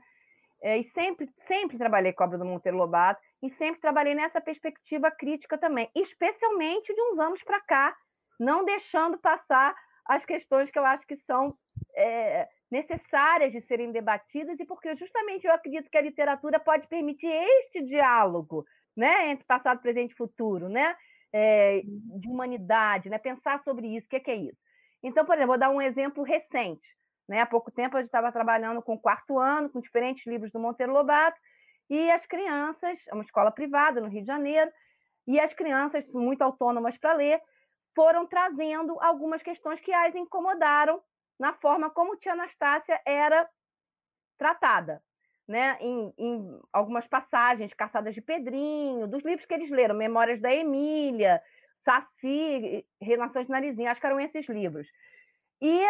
é, 0.63 0.79
e 0.79 0.91
sempre, 0.91 1.29
sempre 1.47 1.79
trabalhei 1.79 2.13
com 2.13 2.23
a 2.23 2.27
obra 2.27 2.39
do 2.39 2.45
Monteiro 2.45 2.77
Lobato, 2.77 3.21
e 3.43 3.51
sempre 3.55 3.81
trabalhei 3.81 4.15
nessa 4.15 4.41
perspectiva 4.41 5.11
crítica 5.11 5.57
também, 5.57 5.89
especialmente 5.95 6.93
de 6.93 7.01
uns 7.01 7.19
anos 7.19 7.43
para 7.43 7.61
cá, 7.61 7.97
não 8.39 8.65
deixando 8.65 9.19
passar 9.19 9.75
as 10.07 10.25
questões 10.25 10.71
que 10.71 10.79
eu 10.79 10.85
acho 10.85 11.07
que 11.07 11.17
são 11.27 11.55
é, 11.97 12.49
necessárias 12.71 13.53
de 13.53 13.61
serem 13.63 13.93
debatidas, 13.93 14.59
e 14.59 14.65
porque 14.65 14.97
justamente 14.97 15.47
eu 15.47 15.53
acredito 15.53 15.91
que 15.91 15.99
a 15.99 16.03
literatura 16.03 16.59
pode 16.59 16.87
permitir 16.89 17.31
este 17.31 17.83
diálogo 17.83 18.65
né, 18.97 19.31
entre 19.31 19.45
passado, 19.45 19.81
presente 19.81 20.13
e 20.13 20.17
futuro, 20.17 20.69
né? 20.69 20.97
é, 21.33 21.83
de 21.85 22.29
humanidade, 22.29 23.09
né? 23.09 23.19
pensar 23.19 23.63
sobre 23.63 23.87
isso, 23.97 24.07
o 24.07 24.11
que 24.11 24.17
é, 24.17 24.21
que 24.21 24.31
é 24.31 24.37
isso. 24.37 24.59
Então, 25.03 25.25
por 25.25 25.35
exemplo, 25.35 25.49
vou 25.49 25.59
dar 25.59 25.71
um 25.71 25.83
exemplo 25.83 26.23
recente. 26.23 26.87
Né? 27.29 27.41
Há 27.41 27.47
pouco 27.47 27.71
tempo 27.71 27.97
eu 27.97 28.05
estava 28.05 28.33
trabalhando 28.33 28.83
com 28.83 28.95
o 28.95 28.99
quarto 28.99 29.39
ano, 29.39 29.69
com 29.71 29.81
diferentes 29.81 30.27
livros 30.27 30.51
do 30.51 30.59
Monteiro 30.59 30.93
Lobato, 30.93 31.39
e 31.89 32.11
as 32.11 32.25
crianças, 32.27 32.99
é 33.07 33.15
uma 33.15 33.25
escola 33.25 33.51
privada 33.51 34.01
no 34.01 34.09
Rio 34.09 34.21
de 34.21 34.27
Janeiro, 34.27 34.71
e 35.27 35.39
as 35.39 35.53
crianças, 35.55 36.07
muito 36.09 36.43
autônomas 36.43 36.97
para 36.99 37.15
ler, 37.15 37.41
foram 37.95 38.27
trazendo 38.27 38.99
algumas 39.01 39.43
questões 39.43 39.81
que 39.81 39.93
as 39.93 40.15
incomodaram 40.15 41.01
na 41.39 41.53
forma 41.55 41.91
como 41.91 42.17
Tia 42.17 42.33
Anastácia 42.33 43.01
era 43.05 43.49
tratada 44.39 45.03
né, 45.49 45.79
em, 45.81 46.13
em, 46.19 46.61
algumas 46.73 47.07
passagens, 47.09 47.73
Caçadas 47.73 48.15
de 48.15 48.21
Pedrinho, 48.21 49.09
dos 49.09 49.25
livros 49.25 49.47
que 49.47 49.55
eles 49.55 49.71
leram, 49.71 49.95
Memórias 49.95 50.41
da 50.43 50.55
Emília, 50.55 51.43
Saci, 51.85 52.85
Relações 53.01 53.47
de 53.47 53.51
Narizinho, 53.51 53.91
acho 53.91 54.01
que 54.01 54.07
eram 54.07 54.21
esses 54.21 54.47
livros. 54.47 54.87
E 55.63 55.83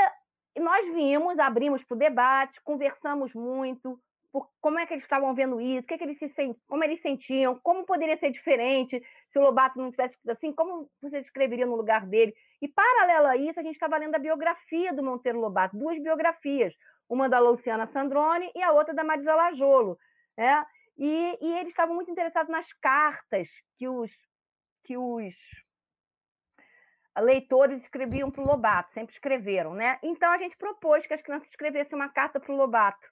nós 0.60 0.94
vimos, 0.94 1.38
abrimos 1.40 1.82
para 1.84 1.94
o 1.96 1.98
debate, 1.98 2.60
conversamos 2.62 3.34
muito, 3.34 3.98
por 4.32 4.48
como 4.60 4.78
é 4.78 4.86
que 4.86 4.94
eles 4.94 5.04
estavam 5.04 5.34
vendo 5.34 5.60
isso, 5.60 5.86
que, 5.86 5.94
é 5.94 5.98
que 5.98 6.04
eles 6.04 6.18
se 6.18 6.56
como 6.66 6.84
eles 6.84 7.00
sentiam, 7.00 7.58
como 7.62 7.84
poderia 7.84 8.16
ser 8.16 8.30
diferente 8.30 9.02
se 9.30 9.38
o 9.38 9.42
Lobato 9.42 9.78
não 9.78 9.90
tivesse 9.90 10.16
assim, 10.28 10.52
como 10.52 10.90
você 11.00 11.18
escreveria 11.18 11.66
no 11.66 11.76
lugar 11.76 12.06
dele. 12.06 12.34
E 12.60 12.68
paralelo 12.68 13.26
a 13.26 13.36
isso, 13.36 13.58
a 13.58 13.62
gente 13.62 13.74
estava 13.74 13.96
lendo 13.96 14.14
a 14.14 14.18
biografia 14.18 14.92
do 14.92 15.02
Monteiro 15.02 15.40
Lobato, 15.40 15.76
duas 15.76 15.98
biografias, 16.02 16.74
uma 17.08 17.28
da 17.28 17.38
Luciana 17.38 17.86
Sandrone 17.86 18.50
e 18.54 18.62
a 18.62 18.72
outra 18.72 18.94
da 18.94 19.04
Marisa 19.04 19.34
Lajolo. 19.34 19.98
Né? 20.36 20.66
E, 20.98 21.38
e 21.40 21.58
eles 21.58 21.70
estavam 21.70 21.94
muito 21.94 22.10
interessados 22.10 22.50
nas 22.50 22.70
cartas 22.74 23.48
que 23.76 23.88
os, 23.88 24.10
que 24.84 24.96
os 24.96 25.34
leitores 27.16 27.82
escreviam 27.82 28.30
para 28.30 28.42
o 28.42 28.46
Lobato, 28.46 28.92
sempre 28.92 29.14
escreveram. 29.14 29.74
Né? 29.74 29.98
Então 30.02 30.30
a 30.30 30.38
gente 30.38 30.56
propôs 30.56 31.06
que 31.06 31.14
as 31.14 31.22
crianças 31.22 31.48
escrevessem 31.48 31.96
uma 31.96 32.08
carta 32.08 32.38
para 32.38 32.52
o 32.52 32.56
Lobato. 32.56 33.08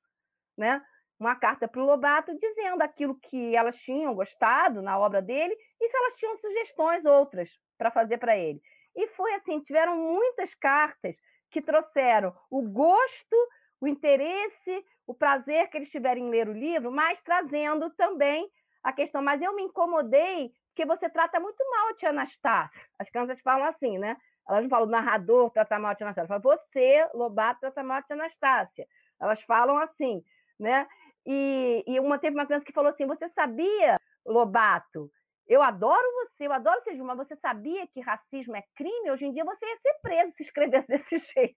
Né? 0.56 0.82
Uma 1.18 1.34
carta 1.36 1.66
para 1.66 1.80
o 1.80 1.86
Lobato 1.86 2.36
dizendo 2.38 2.82
aquilo 2.82 3.18
que 3.18 3.56
elas 3.56 3.76
tinham 3.78 4.14
gostado 4.14 4.82
na 4.82 4.98
obra 4.98 5.22
dele 5.22 5.56
e 5.80 5.88
se 5.88 5.96
elas 5.96 6.14
tinham 6.16 6.36
sugestões 6.38 7.04
outras 7.04 7.48
para 7.78 7.90
fazer 7.90 8.18
para 8.18 8.36
ele. 8.36 8.60
E 8.94 9.08
foi 9.08 9.32
assim, 9.34 9.60
tiveram 9.60 9.96
muitas 9.96 10.54
cartas 10.54 11.14
que 11.50 11.62
trouxeram 11.62 12.34
o 12.50 12.62
gosto 12.62 13.36
o 13.80 13.86
interesse, 13.86 14.84
o 15.06 15.14
prazer 15.14 15.68
que 15.68 15.76
eles 15.76 15.90
tiverem 15.90 16.24
em 16.24 16.30
ler 16.30 16.48
o 16.48 16.52
livro, 16.52 16.90
mas 16.90 17.20
trazendo 17.22 17.90
também 17.90 18.48
a 18.82 18.92
questão. 18.92 19.22
Mas 19.22 19.40
eu 19.42 19.54
me 19.54 19.62
incomodei 19.62 20.50
porque 20.68 20.86
você 20.86 21.08
trata 21.08 21.40
muito 21.40 21.58
mal 21.70 21.88
a 21.88 21.94
tia 21.94 22.10
Anastácia. 22.10 22.82
As 22.98 23.08
crianças 23.08 23.40
falam 23.40 23.66
assim, 23.66 23.98
né? 23.98 24.16
Elas 24.48 24.62
não 24.62 24.70
falam 24.70 24.86
narrador 24.86 25.50
trata 25.50 25.78
mal 25.78 25.92
a 25.92 25.94
tia 25.94 26.06
Anastácia. 26.06 26.32
Elas 26.32 26.42
falam 26.42 26.58
você, 26.58 27.08
Lobato, 27.14 27.60
trata 27.60 27.82
mal 27.82 27.98
a 27.98 28.02
tia 28.02 28.16
Anastácia. 28.16 28.86
Elas 29.20 29.40
falam 29.42 29.78
assim, 29.78 30.22
né? 30.58 30.86
E, 31.26 31.82
e 31.86 32.00
uma, 32.00 32.18
teve 32.18 32.36
uma 32.36 32.46
criança 32.46 32.64
que 32.64 32.72
falou 32.72 32.90
assim: 32.90 33.06
Você 33.06 33.28
sabia, 33.30 34.00
Lobato? 34.24 35.10
Eu 35.48 35.62
adoro 35.62 36.06
você, 36.14 36.46
eu 36.46 36.52
adoro 36.52 36.80
você, 36.82 36.94
mas 36.94 37.16
você 37.16 37.36
sabia 37.36 37.86
que 37.88 38.00
racismo 38.00 38.56
é 38.56 38.64
crime? 38.74 39.10
Hoje 39.10 39.26
em 39.26 39.32
dia 39.32 39.44
você 39.44 39.64
ia 39.64 39.78
ser 39.78 39.94
preso 40.02 40.32
se 40.36 40.42
escrevesse 40.42 40.86
desse 40.88 41.18
jeito. 41.34 41.56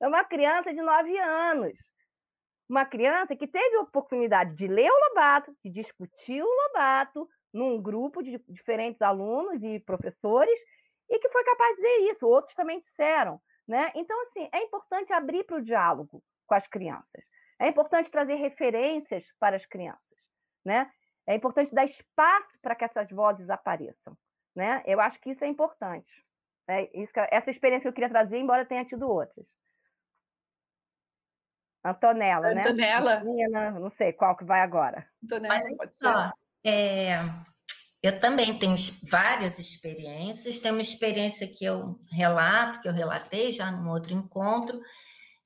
É 0.00 0.08
uma 0.08 0.24
criança 0.24 0.72
de 0.72 0.80
nove 0.80 1.16
anos. 1.18 1.76
Uma 2.68 2.86
criança 2.86 3.36
que 3.36 3.46
teve 3.46 3.76
a 3.76 3.82
oportunidade 3.82 4.56
de 4.56 4.66
ler 4.66 4.90
o 4.90 5.08
Lobato, 5.08 5.54
de 5.62 5.70
discutir 5.70 6.42
o 6.42 6.48
Lobato 6.66 7.28
num 7.52 7.80
grupo 7.80 8.22
de 8.22 8.40
diferentes 8.48 9.00
alunos 9.02 9.62
e 9.62 9.78
professores, 9.80 10.58
e 11.10 11.18
que 11.18 11.28
foi 11.28 11.44
capaz 11.44 11.76
de 11.76 11.82
dizer 11.82 12.12
isso. 12.12 12.26
Outros 12.26 12.54
também 12.54 12.80
disseram. 12.80 13.38
Né? 13.68 13.92
Então, 13.94 14.18
assim, 14.22 14.48
é 14.52 14.62
importante 14.62 15.12
abrir 15.12 15.44
para 15.44 15.56
o 15.56 15.62
diálogo 15.62 16.22
com 16.46 16.54
as 16.54 16.66
crianças. 16.68 17.24
É 17.60 17.68
importante 17.68 18.10
trazer 18.10 18.34
referências 18.34 19.24
para 19.38 19.56
as 19.56 19.66
crianças. 19.66 20.00
Né? 20.64 20.90
É 21.26 21.34
importante 21.34 21.74
dar 21.74 21.84
espaço 21.84 22.58
para 22.60 22.74
que 22.74 22.84
essas 22.84 23.10
vozes 23.10 23.48
apareçam. 23.50 24.16
Né? 24.54 24.82
Eu 24.86 25.00
acho 25.00 25.20
que 25.20 25.30
isso 25.30 25.44
é 25.44 25.48
importante. 25.48 26.24
É 26.68 26.82
isso 26.98 27.12
que, 27.12 27.20
essa 27.30 27.50
experiência 27.50 27.82
que 27.82 27.88
eu 27.88 27.92
queria 27.92 28.08
trazer, 28.08 28.38
embora 28.38 28.64
tenha 28.64 28.84
tido 28.84 29.08
outras. 29.08 29.46
Antonella, 31.84 32.48
Antonella. 32.48 33.20
né? 33.20 33.44
Antonella. 33.44 33.70
Não 33.78 33.90
sei 33.90 34.12
qual 34.12 34.34
que 34.36 34.44
vai 34.44 34.60
agora. 34.60 35.06
Antonella, 35.22 35.54
Mas, 35.54 35.76
pode 35.76 35.96
só, 35.96 36.32
é, 36.64 37.18
eu 38.02 38.18
também 38.18 38.58
tenho 38.58 38.76
várias 39.10 39.58
experiências. 39.58 40.58
Tem 40.58 40.72
uma 40.72 40.80
experiência 40.80 41.46
que 41.46 41.64
eu 41.64 41.98
relato, 42.10 42.80
que 42.80 42.88
eu 42.88 42.92
relatei 42.92 43.52
já 43.52 43.70
num 43.70 43.90
outro 43.90 44.14
encontro, 44.14 44.80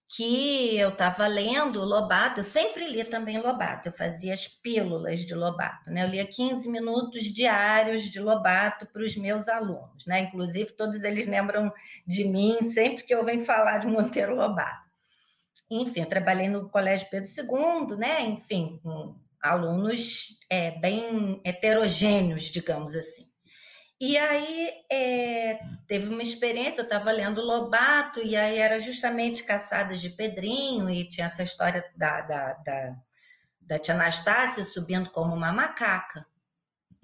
que 0.09 0.77
eu 0.79 0.89
estava 0.89 1.27
lendo 1.27 1.85
Lobato, 1.85 2.41
eu 2.41 2.45
sempre 2.45 2.89
li 2.89 3.05
também 3.05 3.39
Lobato, 3.39 3.89
eu 3.89 3.93
fazia 3.93 4.33
as 4.33 4.49
pílulas 4.49 5.21
de 5.21 5.35
Lobato, 5.35 5.91
né? 5.91 6.03
Eu 6.03 6.09
lia 6.09 6.27
15 6.27 6.71
minutos 6.71 7.25
diários 7.25 8.05
de 8.05 8.19
Lobato 8.19 8.87
para 8.87 9.03
os 9.03 9.15
meus 9.17 9.49
alunos, 9.49 10.07
né? 10.07 10.23
Inclusive, 10.23 10.73
todos 10.73 11.03
eles 11.03 11.27
lembram 11.27 11.71
de 12.07 12.25
mim 12.25 12.63
sempre 12.63 13.05
que 13.05 13.15
eu 13.15 13.23
venho 13.23 13.45
falar 13.45 13.79
de 13.79 13.87
Monteiro 13.87 14.35
Lobato. 14.35 14.89
Enfim, 15.71 16.01
eu 16.01 16.07
trabalhei 16.07 16.49
no 16.49 16.71
Colégio 16.71 17.09
Pedro 17.11 17.29
II, 17.29 17.97
né? 17.99 18.23
Enfim, 18.23 18.81
com 18.83 19.15
alunos 19.43 20.39
é, 20.49 20.71
bem 20.71 21.39
heterogêneos, 21.45 22.45
digamos 22.45 22.95
assim. 22.95 23.28
E 24.01 24.17
aí 24.17 24.71
é, 24.91 25.59
teve 25.89 26.09
uma 26.09 26.23
experiência, 26.23 26.81
eu 26.81 26.85
estava 26.85 27.11
lendo 27.11 27.41
Lobato, 27.41 28.21
e 28.21 28.37
aí 28.37 28.59
era 28.59 28.81
justamente 28.81 29.43
Caçadas 29.43 30.01
de 30.01 30.11
Pedrinho, 30.11 30.89
e 30.89 31.09
tinha 31.09 31.27
essa 31.27 31.43
história 31.43 31.85
da, 31.97 32.21
da, 32.21 32.53
da, 32.55 32.97
da 33.61 33.79
tia 33.79 33.95
Anastácia 33.95 34.63
subindo 34.63 35.11
como 35.11 35.35
uma 35.35 35.53
macaca. 35.53 36.25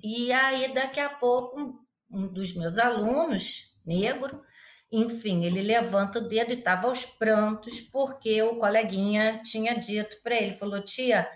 E 0.00 0.32
aí, 0.32 0.72
daqui 0.72 1.00
a 1.00 1.08
pouco, 1.08 1.58
um, 1.60 1.78
um 2.10 2.28
dos 2.28 2.54
meus 2.54 2.78
alunos, 2.78 3.76
negro, 3.84 4.44
enfim, 4.92 5.44
ele 5.44 5.62
levanta 5.62 6.20
o 6.20 6.28
dedo 6.28 6.52
e 6.52 6.58
estava 6.58 6.86
aos 6.86 7.04
prantos, 7.04 7.80
porque 7.80 8.40
o 8.42 8.56
coleguinha 8.56 9.42
tinha 9.42 9.74
dito 9.74 10.22
para 10.22 10.36
ele: 10.36 10.54
falou, 10.54 10.80
tia, 10.80 11.28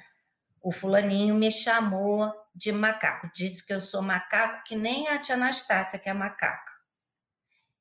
o 0.69 0.71
fulaninho 0.71 1.35
me 1.35 1.51
chamou 1.51 2.31
de 2.55 2.71
macaco, 2.71 3.31
disse 3.35 3.67
que 3.67 3.73
eu 3.73 3.81
sou 3.81 4.03
macaco, 4.03 4.65
que 4.65 4.77
nem 4.77 5.09
a 5.09 5.19
tia 5.19 5.35
Anastácia, 5.35 5.99
que 5.99 6.11
é 6.11 6.13
macaca. 6.13 6.73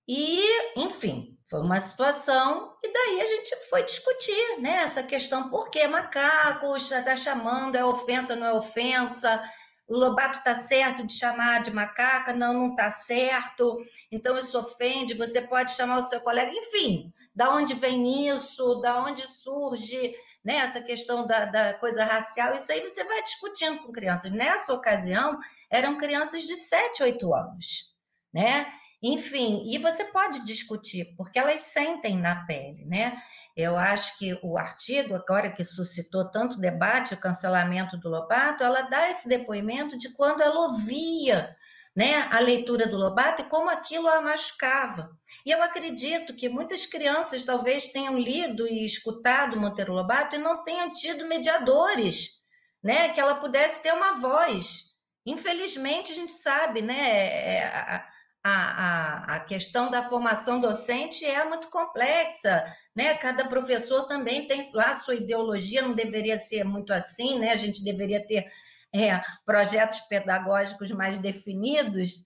E, 0.08 0.42
enfim, 0.78 1.38
foi 1.50 1.60
uma 1.60 1.82
situação, 1.82 2.78
e 2.82 2.94
daí 2.94 3.20
a 3.20 3.28
gente 3.28 3.54
foi 3.70 3.84
discutir 3.84 4.62
né, 4.62 4.84
essa 4.84 5.04
questão: 5.04 5.50
por 5.50 5.70
que 5.70 5.86
macaco? 5.86 6.78
Está 6.78 7.18
chamando, 7.18 7.76
é 7.76 7.84
ofensa, 7.84 8.38
não 8.38 8.48
é 8.48 8.54
ofensa? 8.54 9.44
o 9.86 9.98
Lobato 9.98 10.40
está 10.40 10.56
certo 10.56 11.06
de 11.06 11.14
chamar 11.14 11.64
de 11.64 11.72
macaca? 11.72 12.32
Não, 12.34 12.54
não 12.54 12.70
está 12.70 12.90
certo. 12.92 13.80
Então 14.12 14.38
isso 14.38 14.58
ofende. 14.60 15.14
Você 15.14 15.42
pode 15.42 15.74
chamar 15.74 16.00
o 16.00 16.04
seu 16.04 16.20
colega, 16.20 16.52
enfim. 16.52 17.14
Da 17.34 17.54
onde 17.54 17.74
vem 17.74 18.28
isso? 18.30 18.82
Da 18.82 19.00
onde 19.00 19.26
surge 19.26 20.14
né, 20.48 20.60
essa 20.60 20.82
questão 20.82 21.28
da, 21.28 21.43
da 21.43 21.74
coisa 21.74 22.06
racial? 22.06 22.56
Isso 22.56 22.72
aí 22.72 22.80
você 22.82 23.04
vai 23.04 23.22
discutindo 23.22 23.80
com 23.80 23.91
crianças. 23.91 24.32
Nessa 24.32 24.74
ocasião, 24.74 25.38
eram 25.70 25.98
crianças 25.98 26.43
de 26.43 26.56
7, 26.56 27.04
8 27.04 27.34
anos, 27.34 27.93
né? 28.34 28.66
Enfim, 29.04 29.64
e 29.66 29.78
você 29.78 30.06
pode 30.06 30.45
discutir, 30.45 31.14
porque 31.18 31.38
elas 31.38 31.60
sentem 31.64 32.18
na 32.18 32.45
pele, 32.45 32.86
né? 32.86 33.22
Eu 33.58 33.76
acho 33.76 34.18
que 34.18 34.39
o 34.41 34.58
artigo, 34.58 35.16
agora 35.16 35.52
que 35.52 35.66
suscitou 35.66 36.32
tanto 36.32 36.62
debate, 36.62 37.14
o 37.14 37.20
cancelamento 37.20 37.98
do 37.98 38.08
Lobato, 38.08 38.64
ela 38.64 38.84
dá 38.84 39.10
esse 39.10 39.28
depoimento 39.28 39.98
de 39.98 40.14
quando 40.14 40.41
ela 40.41 40.68
ouvia 40.68 41.54
né, 41.98 42.28
a 42.30 42.38
leitura 42.38 42.88
do 42.88 42.95
Lobato 42.95 43.41
e 43.41 43.45
como 43.45 43.72
aquilo 43.72 44.08
a 44.08 44.22
machucava. 44.22 45.10
E 45.43 45.50
eu 45.50 45.64
acredito 45.64 46.36
que 46.36 46.48
muitas 46.48 46.86
crianças 46.86 47.43
talvez 47.43 47.88
tenham 47.88 48.20
lido 48.20 48.68
e 48.68 48.86
escutado 48.86 49.60
Monteiro 49.60 49.93
Lobato 49.93 50.36
e 50.36 50.39
não 50.39 50.64
tenham 50.64 50.93
tido 50.93 51.28
mediadores, 51.28 52.43
né, 52.84 53.10
que 53.10 53.20
ela 53.20 53.34
pudesse 53.34 53.82
ter 53.82 53.91
uma 53.93 54.22
voz. 54.22 54.93
Infelizmente, 55.26 56.12
a 56.12 56.16
gente 56.16 56.34
sabe, 56.34 56.84
né, 56.84 57.10
é, 57.10 57.64
a, 57.66 58.06
a, 58.43 59.36
a 59.36 59.39
questão 59.39 59.89
da 59.89 60.08
formação 60.08 60.62
docente 60.62 61.26
é 61.26 61.43
muito 61.45 61.68
complexa, 61.68 62.64
né? 62.95 63.16
Cada 63.16 63.45
professor 63.45 64.08
também 64.08 64.48
tem 64.48 64.62
lá 64.74 64.93
sua 64.93 65.16
ideologia, 65.16 65.82
não 65.82 65.93
deveria 65.93 66.39
ser 66.39 66.64
muito 66.64 66.93
assim, 66.93 67.39
né? 67.39 67.52
A 67.52 67.58
gente 67.58 67.84
deveria 67.84 68.26
ter 68.26 68.45
é, 68.98 69.24
projetos 69.45 70.00
pedagógicos 70.02 70.91
mais 70.91 71.18
definidos, 71.18 72.26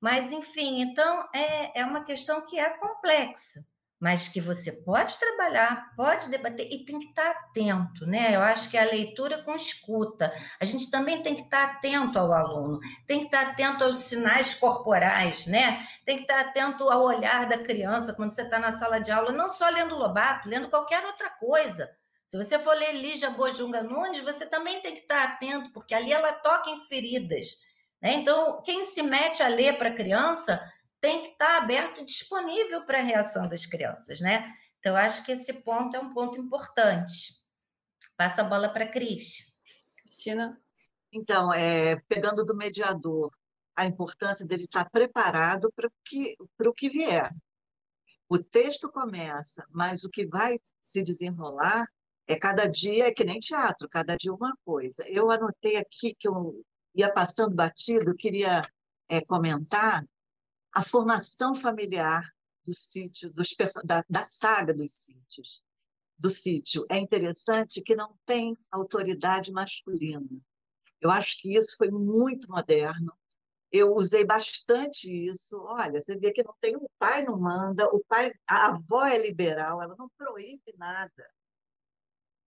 mas, 0.00 0.32
enfim, 0.32 0.80
então 0.80 1.28
é, 1.34 1.80
é 1.80 1.84
uma 1.84 2.04
questão 2.04 2.44
que 2.46 2.58
é 2.58 2.70
complexa 2.70 3.60
mas 4.00 4.28
que 4.28 4.40
você 4.40 4.72
pode 4.72 5.18
trabalhar, 5.18 5.94
pode 5.94 6.30
debater 6.30 6.66
e 6.72 6.86
tem 6.86 6.98
que 6.98 7.08
estar 7.08 7.30
atento, 7.30 8.06
né? 8.06 8.34
Eu 8.34 8.40
acho 8.40 8.70
que 8.70 8.78
a 8.78 8.84
leitura 8.84 9.42
com 9.42 9.54
escuta. 9.54 10.32
A 10.58 10.64
gente 10.64 10.90
também 10.90 11.22
tem 11.22 11.34
que 11.34 11.42
estar 11.42 11.72
atento 11.72 12.18
ao 12.18 12.32
aluno, 12.32 12.80
tem 13.06 13.20
que 13.20 13.26
estar 13.26 13.48
atento 13.48 13.84
aos 13.84 13.98
sinais 13.98 14.54
corporais, 14.54 15.46
né? 15.46 15.86
Tem 16.06 16.16
que 16.16 16.22
estar 16.22 16.40
atento 16.40 16.88
ao 16.88 17.02
olhar 17.02 17.46
da 17.46 17.58
criança 17.58 18.14
quando 18.14 18.32
você 18.32 18.42
está 18.42 18.58
na 18.58 18.72
sala 18.72 18.98
de 18.98 19.12
aula, 19.12 19.32
não 19.32 19.50
só 19.50 19.68
lendo 19.68 19.94
Lobato, 19.94 20.48
lendo 20.48 20.70
qualquer 20.70 21.04
outra 21.04 21.28
coisa. 21.28 21.90
Se 22.30 22.38
você 22.38 22.60
for 22.60 22.76
ler 22.76 22.92
Lígia 22.92 23.28
Bojunga 23.30 23.82
Nunes, 23.82 24.20
você 24.20 24.48
também 24.48 24.80
tem 24.80 24.94
que 24.94 25.00
estar 25.00 25.24
atento, 25.24 25.72
porque 25.72 25.92
ali 25.92 26.12
ela 26.12 26.32
toca 26.32 26.70
em 26.70 26.78
feridas. 26.86 27.60
Né? 28.00 28.12
Então, 28.12 28.62
quem 28.62 28.84
se 28.84 29.02
mete 29.02 29.42
a 29.42 29.48
ler 29.48 29.76
para 29.76 29.88
a 29.88 29.94
criança 29.94 30.62
tem 31.00 31.22
que 31.22 31.28
estar 31.30 31.56
aberto 31.56 32.00
e 32.00 32.04
disponível 32.04 32.86
para 32.86 32.98
a 32.98 33.02
reação 33.02 33.48
das 33.48 33.66
crianças, 33.66 34.20
né? 34.20 34.54
Então, 34.78 34.94
acho 34.94 35.24
que 35.24 35.32
esse 35.32 35.52
ponto 35.54 35.96
é 35.96 35.98
um 35.98 36.14
ponto 36.14 36.38
importante. 36.38 37.34
Passa 38.16 38.42
a 38.42 38.44
bola 38.44 38.68
para 38.68 38.84
a 38.84 38.88
Cris. 38.88 39.58
Cristina? 39.96 40.62
Então, 41.12 41.52
é, 41.52 41.96
pegando 42.06 42.44
do 42.44 42.54
mediador, 42.54 43.34
a 43.74 43.86
importância 43.86 44.46
dele 44.46 44.64
estar 44.64 44.88
preparado 44.88 45.72
para 45.74 45.88
o 45.88 45.92
que, 46.04 46.36
para 46.56 46.70
o 46.70 46.74
que 46.74 46.88
vier. 46.88 47.34
O 48.28 48.38
texto 48.38 48.88
começa, 48.88 49.66
mas 49.68 50.04
o 50.04 50.08
que 50.08 50.24
vai 50.24 50.60
se 50.80 51.02
desenrolar 51.02 51.88
é 52.30 52.38
cada 52.38 52.66
dia, 52.66 53.08
é 53.08 53.12
que 53.12 53.24
nem 53.24 53.40
teatro, 53.40 53.88
cada 53.88 54.16
dia 54.16 54.32
uma 54.32 54.56
coisa. 54.64 55.04
Eu 55.08 55.30
anotei 55.30 55.76
aqui 55.76 56.14
que 56.14 56.28
eu 56.28 56.64
ia 56.94 57.12
passando 57.12 57.54
batido, 57.54 58.14
queria 58.14 58.62
é, 59.08 59.20
comentar 59.20 60.06
a 60.72 60.82
formação 60.82 61.54
familiar 61.56 62.22
do 62.64 62.72
sítio, 62.72 63.32
dos, 63.32 63.48
da, 63.84 64.04
da 64.08 64.22
saga 64.22 64.72
dos 64.72 64.92
sítios, 64.92 65.60
do 66.16 66.30
sítio. 66.30 66.86
É 66.88 66.98
interessante 66.98 67.82
que 67.82 67.96
não 67.96 68.14
tem 68.24 68.56
autoridade 68.70 69.50
masculina. 69.50 70.28
Eu 71.00 71.10
acho 71.10 71.40
que 71.40 71.56
isso 71.56 71.76
foi 71.76 71.90
muito 71.90 72.48
moderno. 72.48 73.12
Eu 73.72 73.92
usei 73.94 74.24
bastante 74.24 75.10
isso. 75.10 75.58
Olha, 75.62 76.00
você 76.00 76.16
vê 76.16 76.30
que 76.30 76.44
não 76.44 76.54
tem 76.60 76.76
o 76.76 76.88
pai 76.96 77.24
não 77.24 77.40
manda, 77.40 77.86
o 77.86 78.04
pai, 78.06 78.32
a 78.46 78.68
avó 78.68 79.04
é 79.04 79.18
liberal, 79.18 79.82
ela 79.82 79.96
não 79.98 80.08
proíbe 80.16 80.72
nada. 80.76 81.28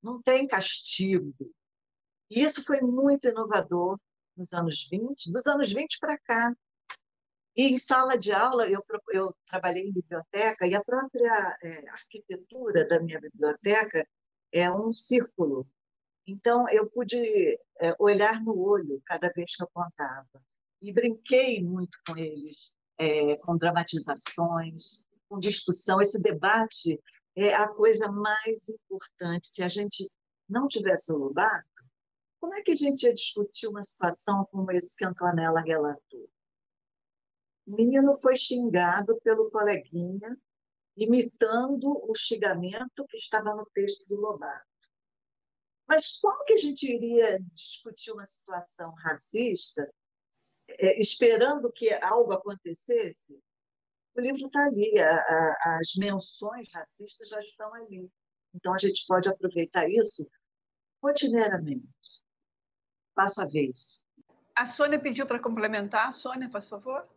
Não 0.04 0.22
tem 0.22 0.45
castigo. 0.45 1.34
E 2.30 2.41
isso 2.41 2.64
foi 2.64 2.82
muito 2.82 3.28
inovador 3.28 3.97
nos 4.36 4.51
anos 4.54 4.88
20, 4.91 5.32
dos 5.32 5.47
anos 5.47 5.72
20 5.72 5.97
para 5.99 6.18
cá. 6.18 6.54
E 7.56 7.68
em 7.68 7.78
sala 7.78 8.18
de 8.18 8.32
aula, 8.32 8.68
eu, 8.68 8.82
eu 9.12 9.36
trabalhei 9.47 9.84
em 9.88 9.93
biblioteca, 9.93 10.66
e 10.66 10.74
a 10.74 10.84
própria 10.84 11.58
é, 11.62 11.88
arquitetura 11.89 12.88
da 12.88 12.99
minha 12.99 13.22
biblioteca 13.22 14.08
é 14.51 14.70
um 14.72 14.91
círculo. 14.91 15.68
Então, 16.26 16.68
eu 16.70 16.89
pude 16.89 17.16
é, 17.80 17.95
olhar 17.99 18.41
no 18.41 18.58
olho 18.60 19.01
cada 19.06 19.30
vez 19.30 19.56
que 19.56 19.64
eu 19.64 19.70
contava. 19.72 20.43
E 20.82 20.91
brinquei 20.91 21.64
muito 21.64 21.97
com 22.08 22.18
eles, 22.18 22.74
é, 22.97 23.38
com 23.38 23.56
dramatizações, 23.56 25.04
com 25.30 25.39
discussão. 25.39 26.01
Esse 26.01 26.22
debate 26.22 26.99
é 27.36 27.53
a 27.53 27.67
coisa 27.67 28.11
mais 28.11 28.69
importante. 28.69 29.47
Se 29.47 29.63
a 29.63 29.69
gente 29.69 30.09
não 30.47 30.67
tivesse 30.67 31.11
o 31.11 31.17
Lobato, 31.17 31.65
como 32.39 32.53
é 32.55 32.61
que 32.61 32.71
a 32.71 32.75
gente 32.75 33.03
ia 33.03 33.13
discutir 33.13 33.67
uma 33.67 33.84
situação 33.84 34.45
como 34.51 34.71
esse 34.71 34.95
que 34.95 35.05
Antonella 35.05 35.61
relatou? 35.61 36.29
O 37.65 37.75
menino 37.75 38.13
foi 38.15 38.36
xingado 38.36 39.19
pelo 39.23 39.49
coleguinha, 39.49 40.38
imitando 40.97 41.89
o 42.09 42.13
xingamento 42.13 43.05
que 43.07 43.17
estava 43.17 43.55
no 43.55 43.65
texto 43.73 44.07
do 44.07 44.15
Lobato. 44.15 44.67
Mas 45.88 46.19
como 46.19 46.43
que 46.45 46.53
a 46.53 46.57
gente 46.57 46.86
iria 46.86 47.39
discutir 47.53 48.11
uma 48.11 48.25
situação 48.25 48.93
racista 48.95 49.89
é, 50.67 50.99
esperando 50.99 51.71
que 51.71 51.91
algo 51.93 52.34
acontecesse? 52.34 53.39
O 54.16 54.22
livro 54.22 54.45
está 54.45 54.64
ali, 54.66 54.99
a, 54.99 55.16
a, 55.16 55.78
as 55.80 55.93
menções 55.97 56.70
racistas 56.74 57.30
já 57.30 57.39
estão 57.41 57.74
ali. 57.74 58.09
Então 58.53 58.74
a 58.74 58.78
gente 58.78 59.05
pode 59.07 59.28
aproveitar 59.28 59.89
isso 59.89 60.30
rotineiramente. 61.01 61.88
Passo 63.16 63.41
a 63.41 63.45
vez. 63.45 64.03
A 64.55 64.66
Sônia 64.66 64.99
pediu 64.99 65.26
para 65.26 65.39
complementar. 65.39 66.14
Sônia, 66.14 66.49
por 66.49 66.61
favor. 66.61 67.07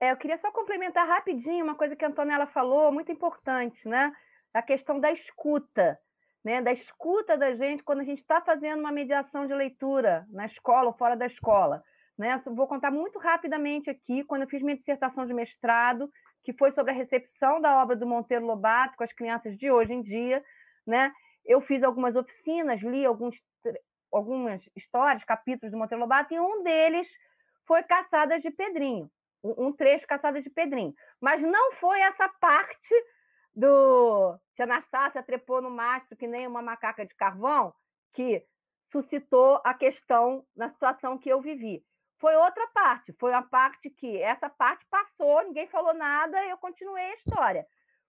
É, 0.00 0.10
eu 0.10 0.16
queria 0.16 0.38
só 0.38 0.50
complementar 0.50 1.06
rapidinho 1.06 1.64
uma 1.64 1.76
coisa 1.76 1.94
que 1.94 2.04
a 2.04 2.08
Antonella 2.08 2.46
falou, 2.48 2.90
muito 2.90 3.12
importante, 3.12 3.88
né? 3.88 4.12
A 4.52 4.60
questão 4.60 4.98
da 4.98 5.12
escuta, 5.12 5.96
né? 6.44 6.60
Da 6.60 6.72
escuta 6.72 7.38
da 7.38 7.54
gente 7.54 7.84
quando 7.84 8.00
a 8.00 8.04
gente 8.04 8.20
está 8.20 8.40
fazendo 8.40 8.80
uma 8.80 8.90
mediação 8.90 9.46
de 9.46 9.54
leitura 9.54 10.26
na 10.28 10.46
escola 10.46 10.88
ou 10.88 10.92
fora 10.92 11.16
da 11.16 11.26
escola. 11.26 11.84
Né? 12.18 12.40
Vou 12.46 12.66
contar 12.66 12.90
muito 12.90 13.18
rapidamente 13.18 13.90
aqui, 13.90 14.24
quando 14.24 14.42
eu 14.42 14.48
fiz 14.48 14.62
minha 14.62 14.76
dissertação 14.76 15.26
de 15.26 15.32
mestrado, 15.32 16.10
que 16.44 16.52
foi 16.52 16.72
sobre 16.72 16.92
a 16.92 16.94
recepção 16.94 17.60
da 17.60 17.82
obra 17.82 17.96
do 17.96 18.06
Monteiro 18.06 18.46
Lobato 18.46 18.96
com 18.96 19.04
as 19.04 19.12
crianças 19.12 19.56
de 19.56 19.70
hoje 19.70 19.92
em 19.92 20.02
dia, 20.02 20.42
né? 20.86 21.12
Eu 21.44 21.60
fiz 21.60 21.82
algumas 21.82 22.14
oficinas, 22.14 22.80
li 22.80 23.04
alguns, 23.04 23.34
algumas 24.12 24.62
histórias, 24.76 25.24
capítulos 25.24 25.72
do 25.72 25.78
Monteiro 25.78 26.02
Lobato, 26.02 26.34
e 26.34 26.40
um 26.40 26.62
deles 26.62 27.08
foi 27.66 27.82
Caçadas 27.84 28.42
de 28.42 28.50
Pedrinho, 28.50 29.08
um 29.42 29.72
trecho 29.72 30.06
caçada 30.06 30.40
de 30.40 30.50
Pedrinho. 30.50 30.94
Mas 31.20 31.40
não 31.42 31.72
foi 31.74 32.00
essa 32.00 32.28
parte 32.40 32.94
do 33.54 34.38
que 34.56 34.62
Anastácia 34.62 35.22
trepou 35.22 35.60
no 35.60 35.70
mastro 35.70 36.16
que 36.16 36.26
nem 36.26 36.46
uma 36.46 36.62
macaca 36.62 37.04
de 37.04 37.14
carvão 37.14 37.72
que 38.14 38.44
suscitou 38.90 39.60
a 39.64 39.74
questão 39.74 40.44
na 40.56 40.70
situação 40.70 41.18
que 41.18 41.28
eu 41.28 41.40
vivi. 41.40 41.82
Foi 42.22 42.36
outra 42.36 42.68
parte, 42.68 43.12
foi 43.14 43.32
uma 43.32 43.42
parte 43.42 43.90
que 43.90 44.22
essa 44.22 44.48
parte 44.48 44.86
passou, 44.88 45.42
ninguém 45.42 45.66
falou 45.66 45.92
nada, 45.92 46.40
eu 46.46 46.56
continuei 46.56 47.02
a 47.02 47.14
história. 47.14 47.66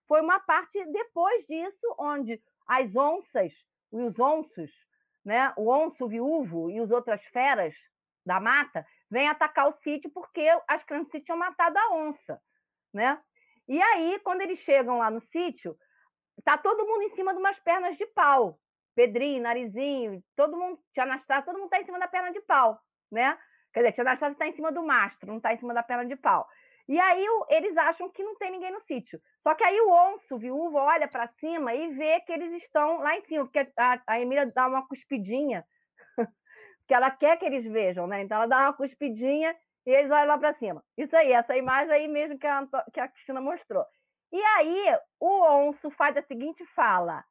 Foi 0.08 0.22
uma 0.22 0.40
parte 0.40 0.86
depois 0.92 1.44
disso, 1.48 1.96
onde 1.98 2.40
as 2.68 2.96
onças 2.96 3.52
e 3.92 3.98
os 3.98 4.20
onços, 4.20 4.70
né, 5.26 5.52
o 5.58 5.68
onço 5.68 6.08
viúvo 6.08 6.70
e 6.70 6.78
as 6.78 6.92
outras 6.92 7.26
feras 7.30 7.74
da 8.24 8.40
mata 8.40 8.86
vem 9.10 9.28
atacar 9.28 9.68
o 9.68 9.74
sítio 9.74 10.12
porque 10.12 10.48
as 10.68 10.84
crianças 10.84 11.24
tinham 11.24 11.40
matado 11.40 11.80
a 11.80 11.96
onça, 11.96 12.40
né? 12.94 13.20
E 13.68 13.82
aí, 13.82 14.20
quando 14.20 14.42
eles 14.42 14.60
chegam 14.60 15.00
lá 15.00 15.10
no 15.10 15.22
sítio, 15.22 15.76
tá 16.44 16.56
todo 16.56 16.86
mundo 16.86 17.02
em 17.02 17.16
cima 17.16 17.34
de 17.34 17.40
umas 17.40 17.60
pernas 17.62 17.98
de 17.98 18.06
pau. 18.06 18.60
Pedrinho, 18.94 19.42
Narizinho, 19.42 20.24
todo 20.36 20.56
mundo, 20.56 20.80
Tia 20.94 21.02
Anastácia, 21.02 21.46
todo 21.46 21.58
mundo 21.58 21.72
tá 21.72 21.82
em 21.82 21.86
cima 21.86 21.98
da 21.98 22.08
perna 22.08 22.32
de 22.32 22.42
pau, 22.42 22.80
né? 23.12 23.36
Quer 23.74 23.80
dizer, 23.82 23.94
Tia 23.94 24.04
Anastácia 24.04 24.34
está 24.34 24.48
em 24.48 24.54
cima 24.54 24.72
do 24.72 24.84
mastro, 24.84 25.28
não 25.28 25.38
está 25.38 25.54
em 25.54 25.58
cima 25.58 25.74
da 25.74 25.84
perna 25.84 26.06
de 26.06 26.16
pau. 26.16 26.48
E 26.88 27.00
aí 27.00 27.26
eles 27.50 27.78
acham 27.78 28.10
que 28.10 28.24
não 28.24 28.36
tem 28.36 28.52
ninguém 28.52 28.72
no 28.72 28.82
sítio. 28.82 29.20
Só 29.42 29.56
que 29.56 29.64
aí 29.64 29.80
o 29.82 29.90
onço, 29.90 30.38
viúvo, 30.38 30.78
olha 30.78 31.08
para 31.08 31.28
cima 31.28 31.74
e 31.74 31.94
vê 31.94 32.20
que 32.22 32.32
eles 32.32 32.62
estão 32.64 33.00
lá 33.00 33.18
em 33.18 33.22
cima, 33.24 33.46
porque 33.46 33.68
a, 33.78 34.02
a 34.06 34.20
Emília 34.20 34.46
dá 34.54 34.68
uma 34.68 34.86
cuspidinha 34.88 35.66
que 36.88 36.94
ela 36.94 37.10
quer 37.10 37.38
que 37.38 37.46
eles 37.46 37.66
vejam, 37.66 38.06
né? 38.06 38.22
Então 38.22 38.38
ela 38.38 38.48
dá 38.48 38.60
uma 38.64 38.74
cuspidinha 38.74 39.56
e 39.86 39.92
eles 39.92 40.12
olham 40.12 40.28
lá 40.28 40.38
para 40.38 40.54
cima. 40.56 40.84
Isso 40.98 41.16
aí, 41.16 41.32
essa 41.32 41.56
imagem 41.56 41.94
aí 41.94 42.08
mesmo 42.08 42.38
que 42.38 42.48
a, 42.48 42.68
que 42.94 43.00
a 43.00 43.08
Cristina 43.08 43.42
mostrou. 43.42 43.86
E 44.32 44.42
aí 44.42 44.98
o 45.20 45.44
onço 45.46 45.90
faz 45.92 46.18
a 46.18 46.22
seguinte 46.22 46.66
fala: 46.76 47.24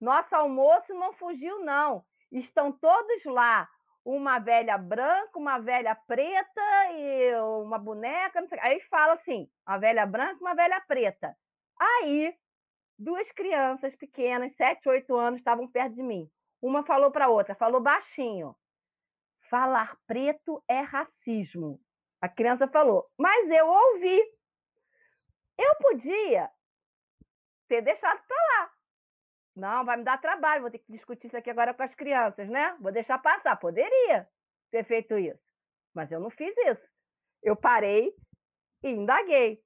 nosso 0.00 0.34
almoço 0.36 0.94
não 0.94 1.12
fugiu, 1.14 1.64
não. 1.64 2.04
Estão 2.30 2.70
todos 2.70 3.24
lá. 3.24 3.68
Uma 4.04 4.38
velha 4.38 4.78
branca, 4.78 5.38
uma 5.38 5.58
velha 5.58 5.94
preta 5.94 6.92
e 6.92 7.34
uma 7.62 7.78
boneca. 7.78 8.46
Aí 8.60 8.80
fala 8.88 9.14
assim: 9.14 9.48
uma 9.66 9.78
velha 9.78 10.06
branca, 10.06 10.40
uma 10.40 10.54
velha 10.54 10.80
preta. 10.86 11.36
Aí, 11.78 12.34
duas 12.98 13.30
crianças 13.32 13.94
pequenas, 13.96 14.54
sete, 14.56 14.88
oito 14.88 15.14
anos, 15.16 15.38
estavam 15.38 15.68
perto 15.68 15.94
de 15.94 16.02
mim. 16.02 16.30
Uma 16.62 16.84
falou 16.84 17.10
para 17.10 17.26
a 17.26 17.28
outra, 17.28 17.54
falou 17.54 17.80
baixinho: 17.80 18.56
falar 19.50 19.96
preto 20.06 20.62
é 20.68 20.80
racismo. 20.80 21.80
A 22.20 22.28
criança 22.28 22.68
falou, 22.68 23.06
mas 23.18 23.50
eu 23.50 23.66
ouvi. 23.66 24.20
Eu 25.58 25.74
podia 25.76 26.50
ter 27.68 27.82
deixado 27.82 28.22
para 28.26 28.36
lá. 28.36 28.70
Não, 29.56 29.84
vai 29.84 29.96
me 29.96 30.04
dar 30.04 30.20
trabalho, 30.20 30.62
vou 30.62 30.70
ter 30.70 30.78
que 30.78 30.92
discutir 30.92 31.26
isso 31.26 31.36
aqui 31.36 31.50
agora 31.50 31.74
com 31.74 31.82
as 31.82 31.94
crianças, 31.94 32.48
né? 32.48 32.76
Vou 32.80 32.92
deixar 32.92 33.18
passar. 33.18 33.56
Poderia 33.56 34.26
ter 34.70 34.84
feito 34.84 35.18
isso, 35.18 35.42
mas 35.94 36.10
eu 36.10 36.20
não 36.20 36.30
fiz 36.30 36.54
isso. 36.66 36.86
Eu 37.42 37.56
parei 37.56 38.12
e 38.82 38.88
indaguei. 38.88 39.60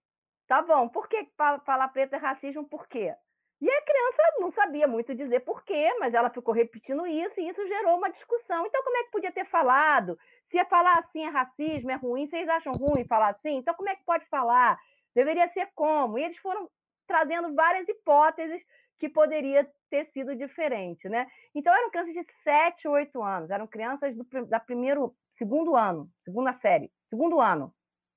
Tá 0.47 0.63
bom, 0.63 0.89
por 0.89 1.09
que 1.09 1.27
falar 1.65 1.89
preto 1.89 2.15
é 2.15 2.19
racismo? 2.19 2.69
Por 2.69 2.87
quê? 2.89 3.15
E 3.61 3.71
a 3.71 3.83
criança 3.83 4.23
não 4.41 4.53
sabia 4.53 4.87
muito 4.87 5.15
dizer 5.15 5.41
por 5.41 5.65
quê, 5.65 5.95
mas 5.99 6.13
ela 6.13 6.29
ficou 6.29 6.53
repetindo 6.53 7.07
isso 7.07 7.41
e 7.41 7.49
isso 7.49 7.67
gerou 7.67 7.97
uma 7.97 8.11
discussão. 8.11 8.67
Então, 8.67 8.83
como 8.83 8.97
é 8.97 9.05
que 9.05 9.11
podia 9.11 9.33
ter 9.33 9.47
falado? 9.47 10.19
Se 10.51 10.59
é 10.59 10.65
falar 10.67 10.99
assim 10.99 11.25
é 11.25 11.31
racismo, 11.31 11.91
é 11.91 11.95
ruim, 11.95 12.29
vocês 12.29 12.49
acham 12.49 12.73
ruim 12.73 13.07
falar 13.07 13.31
assim? 13.31 13.57
Então, 13.57 13.75
como 13.75 13.89
é 13.89 13.97
que 13.97 14.05
pode 14.05 14.27
falar? 14.27 14.79
Deveria 15.15 15.49
ser 15.53 15.71
como? 15.75 16.19
E 16.19 16.25
eles 16.25 16.37
foram 16.39 16.69
trazendo 17.07 17.55
várias 17.55 17.89
hipóteses 17.89 18.61
que 18.99 19.09
poderia 19.09 19.69
ter 19.91 20.07
sido 20.13 20.35
diferente, 20.37 21.09
né? 21.09 21.27
Então, 21.55 21.73
eram 21.73 21.91
crianças 21.91 22.15
de 22.15 22.27
7, 22.43 22.89
8 22.89 23.23
anos, 23.23 23.51
eram 23.51 23.67
crianças 23.67 24.17
do, 24.17 24.47
da 24.47 24.61
primeiro, 24.61 25.15
segundo 25.37 25.77
ano, 25.77 26.09
segunda 26.25 26.53
série, 26.61 26.91
segundo 27.11 27.41
ano, 27.41 27.73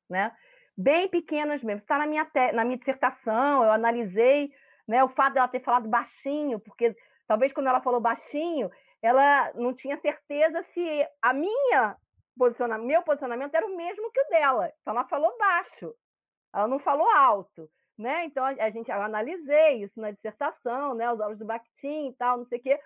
né? 0.09 0.31
Bem 0.77 1.07
pequenas 1.07 1.63
mesmo. 1.63 1.81
Está 1.81 1.97
na 1.97 2.05
minha, 2.05 2.25
te, 2.25 2.51
na 2.51 2.63
minha 2.63 2.77
dissertação, 2.77 3.63
eu 3.63 3.71
analisei 3.71 4.51
né? 4.87 5.03
O 5.03 5.09
fato 5.09 5.33
dela 5.33 5.47
ter 5.47 5.59
falado 5.59 5.89
baixinho, 5.89 6.59
porque 6.59 6.95
talvez 7.27 7.51
quando 7.51 7.67
ela 7.67 7.81
falou 7.81 7.99
baixinho, 7.99 8.71
ela 9.01 9.51
não 9.53 9.75
tinha 9.75 9.99
certeza 9.99 10.63
se 10.73 11.07
a 11.21 11.33
minha 11.33 11.97
meu 12.79 13.01
posicionamento 13.01 13.55
era 13.55 13.65
o 13.65 13.75
mesmo 13.75 14.11
que 14.11 14.21
o 14.21 14.29
dela. 14.29 14.71
Então 14.81 14.93
ela 14.93 15.07
falou 15.07 15.35
baixo, 15.37 15.93
ela 16.53 16.67
não 16.67 16.79
falou 16.79 17.09
alto, 17.09 17.69
né? 17.97 18.25
Então 18.25 18.45
a 18.45 18.69
gente 18.69 18.89
eu 18.89 19.01
analisei 19.01 19.83
isso 19.83 19.99
na 19.99 20.11
dissertação, 20.11 20.93
né? 20.93 21.11
Os 21.11 21.19
olhos 21.19 21.39
do 21.39 21.45
Bakhtin 21.45 22.09
e 22.09 22.13
tal, 22.13 22.37
não 22.37 22.45
sei 22.45 22.59
o 22.59 22.61
quê. 22.61 22.79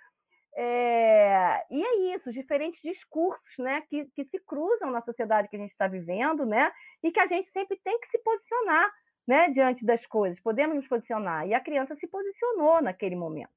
É... 0.53 1.65
e 1.71 1.81
é 1.81 2.15
isso, 2.15 2.31
diferentes 2.33 2.81
discursos 2.81 3.57
né, 3.57 3.81
que, 3.89 4.03
que 4.13 4.25
se 4.25 4.38
cruzam 4.39 4.91
na 4.91 5.01
sociedade 5.01 5.47
que 5.47 5.55
a 5.55 5.59
gente 5.59 5.71
está 5.71 5.88
vivendo, 5.88 6.45
né, 6.45 6.69
e 7.01 7.09
que 7.09 7.21
a 7.21 7.25
gente 7.25 7.49
sempre 7.51 7.79
tem 7.81 7.97
que 8.01 8.09
se 8.09 8.17
posicionar 8.17 8.91
né, 9.27 9.49
diante 9.51 9.85
das 9.85 10.05
coisas, 10.07 10.39
podemos 10.41 10.75
nos 10.75 10.88
posicionar. 10.88 11.47
E 11.47 11.53
a 11.53 11.59
criança 11.61 11.95
se 11.95 12.07
posicionou 12.07 12.81
naquele 12.81 13.15
momento. 13.15 13.49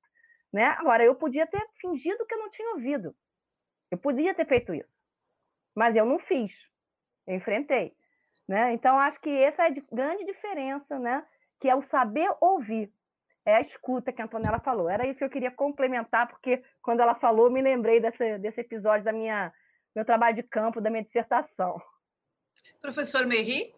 Né? 0.52 0.64
Agora, 0.78 1.04
eu 1.04 1.14
podia 1.16 1.46
ter 1.46 1.60
fingido 1.80 2.24
que 2.26 2.34
eu 2.34 2.38
não 2.38 2.50
tinha 2.50 2.70
ouvido. 2.74 3.14
Eu 3.90 3.98
podia 3.98 4.34
ter 4.34 4.46
feito 4.46 4.72
isso. 4.72 4.94
Mas 5.74 5.96
eu 5.96 6.04
não 6.04 6.18
fiz. 6.20 6.52
Eu 7.26 7.34
enfrentei. 7.34 7.92
Né? 8.46 8.72
Então, 8.72 8.96
acho 8.98 9.20
que 9.20 9.30
essa 9.30 9.64
é 9.64 9.66
a 9.66 9.74
grande 9.92 10.24
diferença, 10.24 10.98
né? 10.98 11.26
Que 11.60 11.68
é 11.68 11.74
o 11.74 11.82
saber 11.82 12.28
ouvir. 12.40 12.92
É 13.46 13.56
a 13.56 13.60
escuta 13.60 14.12
que 14.12 14.22
a 14.22 14.24
Antonella 14.24 14.58
falou. 14.60 14.88
Era 14.88 15.06
isso 15.06 15.18
que 15.18 15.24
eu 15.24 15.30
queria 15.30 15.50
complementar, 15.50 16.28
porque 16.28 16.62
quando 16.82 17.00
ela 17.00 17.14
falou, 17.14 17.50
me 17.50 17.60
lembrei 17.60 18.00
desse, 18.00 18.38
desse 18.38 18.60
episódio 18.60 19.04
da 19.04 19.12
minha 19.12 19.52
meu 19.94 20.04
trabalho 20.04 20.34
de 20.34 20.42
campo, 20.42 20.80
da 20.80 20.90
minha 20.90 21.04
dissertação. 21.04 21.80
Professor 22.80 23.24
Merri? 23.26 23.72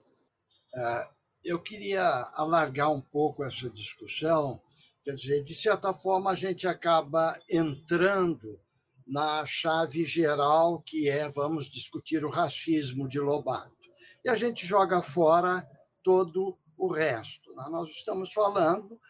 Uh, 0.75 1.15
eu 1.45 1.61
queria 1.61 2.03
alargar 2.35 2.91
um 2.91 3.01
pouco 3.01 3.45
essa 3.45 3.69
discussão, 3.69 4.61
quer 5.05 5.15
dizer, 5.15 5.45
de 5.45 5.55
certa 5.55 5.93
forma 5.93 6.31
a 6.31 6.35
gente 6.35 6.67
acaba 6.67 7.39
entrando 7.49 8.59
na 9.07 9.47
chave 9.47 10.05
geral 10.05 10.83
que 10.85 11.09
é 11.09 11.29
vamos 11.29 11.71
discutir 11.71 12.25
o 12.25 12.31
racismo 12.31 13.09
de 13.09 13.21
Lobato. 13.21 13.77
E 14.25 14.29
a 14.29 14.35
gente 14.35 14.67
joga 14.67 15.01
fora 15.03 15.65
todo 16.03 16.59
o 16.77 16.89
resto. 16.89 17.55
Né? 17.55 17.65
Nós 17.71 17.89
estamos 17.91 18.33
falando 18.33 19.01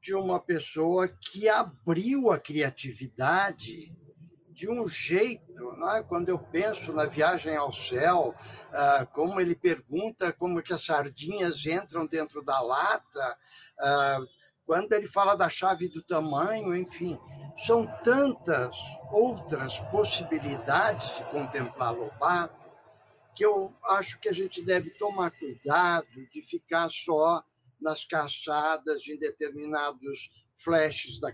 de 0.00 0.14
uma 0.14 0.38
pessoa 0.38 1.08
que 1.08 1.48
abriu 1.48 2.30
a 2.30 2.38
criatividade 2.38 3.92
de 4.50 4.70
um 4.70 4.88
jeito, 4.88 5.52
é? 5.94 6.02
quando 6.02 6.30
eu 6.30 6.38
penso 6.38 6.92
na 6.92 7.04
viagem 7.04 7.54
ao 7.54 7.70
céu, 7.72 8.34
ah, 8.72 9.06
como 9.12 9.38
ele 9.38 9.54
pergunta 9.54 10.32
como 10.32 10.62
que 10.62 10.72
as 10.72 10.82
sardinhas 10.82 11.66
entram 11.66 12.06
dentro 12.06 12.42
da 12.42 12.58
lata, 12.60 13.38
ah, 13.78 14.20
quando 14.64 14.92
ele 14.92 15.06
fala 15.06 15.36
da 15.36 15.50
chave 15.50 15.88
do 15.88 16.02
tamanho, 16.02 16.74
enfim, 16.74 17.18
são 17.66 17.86
tantas 18.02 18.76
outras 19.12 19.78
possibilidades 19.90 21.16
de 21.16 21.24
contemplar 21.24 21.92
Lobato 21.92 22.65
que 23.36 23.44
eu 23.44 23.72
acho 23.84 24.18
que 24.18 24.30
a 24.30 24.32
gente 24.32 24.62
deve 24.62 24.90
tomar 24.90 25.30
cuidado 25.30 26.26
de 26.32 26.40
ficar 26.40 26.90
só 26.90 27.44
nas 27.78 28.02
caçadas 28.02 29.06
em 29.06 29.18
determinados 29.18 30.30
flashes 30.56 31.20
da, 31.20 31.30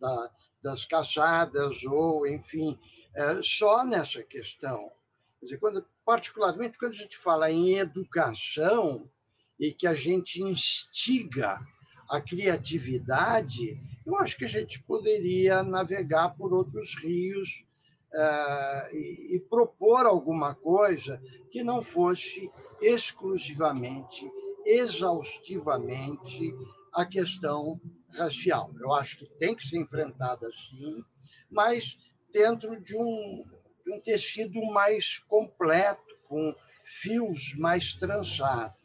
da, 0.00 0.30
das 0.62 0.84
caçadas, 0.84 1.82
ou, 1.82 2.24
enfim, 2.24 2.78
é, 3.16 3.42
só 3.42 3.84
nessa 3.84 4.22
questão. 4.22 4.92
Quer 5.40 5.46
dizer, 5.46 5.58
quando, 5.58 5.84
particularmente 6.04 6.78
quando 6.78 6.92
a 6.92 6.96
gente 6.96 7.18
fala 7.18 7.50
em 7.50 7.76
educação 7.76 9.10
e 9.58 9.72
que 9.72 9.88
a 9.88 9.94
gente 9.94 10.40
instiga 10.40 11.60
a 12.08 12.20
criatividade, 12.20 13.76
eu 14.06 14.16
acho 14.16 14.36
que 14.36 14.44
a 14.44 14.48
gente 14.48 14.80
poderia 14.84 15.64
navegar 15.64 16.30
por 16.30 16.52
outros 16.52 16.94
rios 16.96 17.64
uh, 18.12 18.94
e, 18.94 19.36
e, 19.36 19.40
propor 19.40 20.06
alguma 20.06 20.54
coisa 20.54 21.20
que 21.50 21.62
não 21.62 21.82
fosse 21.82 22.50
exclusivamente, 22.80 24.30
exaustivamente 24.64 26.54
a 26.92 27.04
questão 27.04 27.80
racial. 28.12 28.72
Eu 28.80 28.92
acho 28.92 29.18
que 29.18 29.26
tem 29.38 29.54
que 29.54 29.66
ser 29.66 29.78
enfrentada 29.78 30.48
assim, 30.48 31.04
mas 31.50 31.96
dentro 32.32 32.80
de 32.80 32.96
um, 32.96 33.44
de 33.84 33.92
um 33.92 34.00
tecido 34.00 34.60
mais 34.72 35.18
completo, 35.20 36.18
com 36.28 36.54
fios 36.84 37.54
mais 37.56 37.94
trançados. 37.94 38.80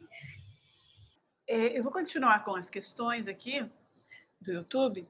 É, 1.48 1.78
eu 1.78 1.82
vou 1.82 1.92
continuar 1.92 2.44
com 2.44 2.56
as 2.56 2.68
questões 2.68 3.28
aqui 3.28 3.64
do 4.40 4.52
YouTube. 4.52 5.06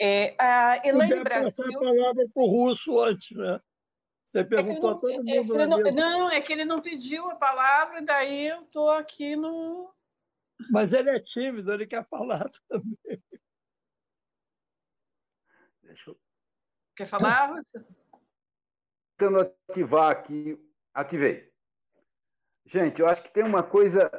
É, 0.00 0.34
a 0.38 0.80
Elaine 0.86 1.22
Brasil. 1.22 1.64
a 1.64 1.78
palavra 1.78 2.26
para 2.32 2.42
o 2.42 2.46
russo 2.46 2.98
antes, 3.00 3.36
né? 3.36 3.60
Você 4.32 4.44
perguntou 4.44 4.80
é 4.80 4.82
não, 4.82 4.96
a 4.96 5.00
todo 5.00 5.12
é 5.12 5.16
mundo. 5.16 5.86
É 5.86 5.92
não, 5.92 6.20
não, 6.20 6.30
é 6.30 6.40
que 6.40 6.52
ele 6.52 6.64
não 6.64 6.80
pediu 6.80 7.28
a 7.30 7.34
palavra, 7.34 8.00
daí 8.00 8.46
eu 8.46 8.62
estou 8.62 8.90
aqui 8.90 9.36
no, 9.36 9.92
mas 10.68 10.92
ele 10.92 11.08
é 11.10 11.20
tímido, 11.20 11.72
ele 11.72 11.86
quer 11.86 12.06
falar 12.08 12.50
também. 12.68 13.22
Deixa 15.82 16.10
eu... 16.10 16.20
Quer 16.96 17.08
falar, 17.08 17.52
você? 17.52 17.86
Tentando 19.16 19.54
ativar 19.68 20.10
aqui, 20.10 20.58
ativei. 20.92 21.50
Gente, 22.66 23.00
eu 23.00 23.08
acho 23.08 23.22
que 23.22 23.32
tem 23.32 23.42
uma 23.42 23.62
coisa, 23.62 24.10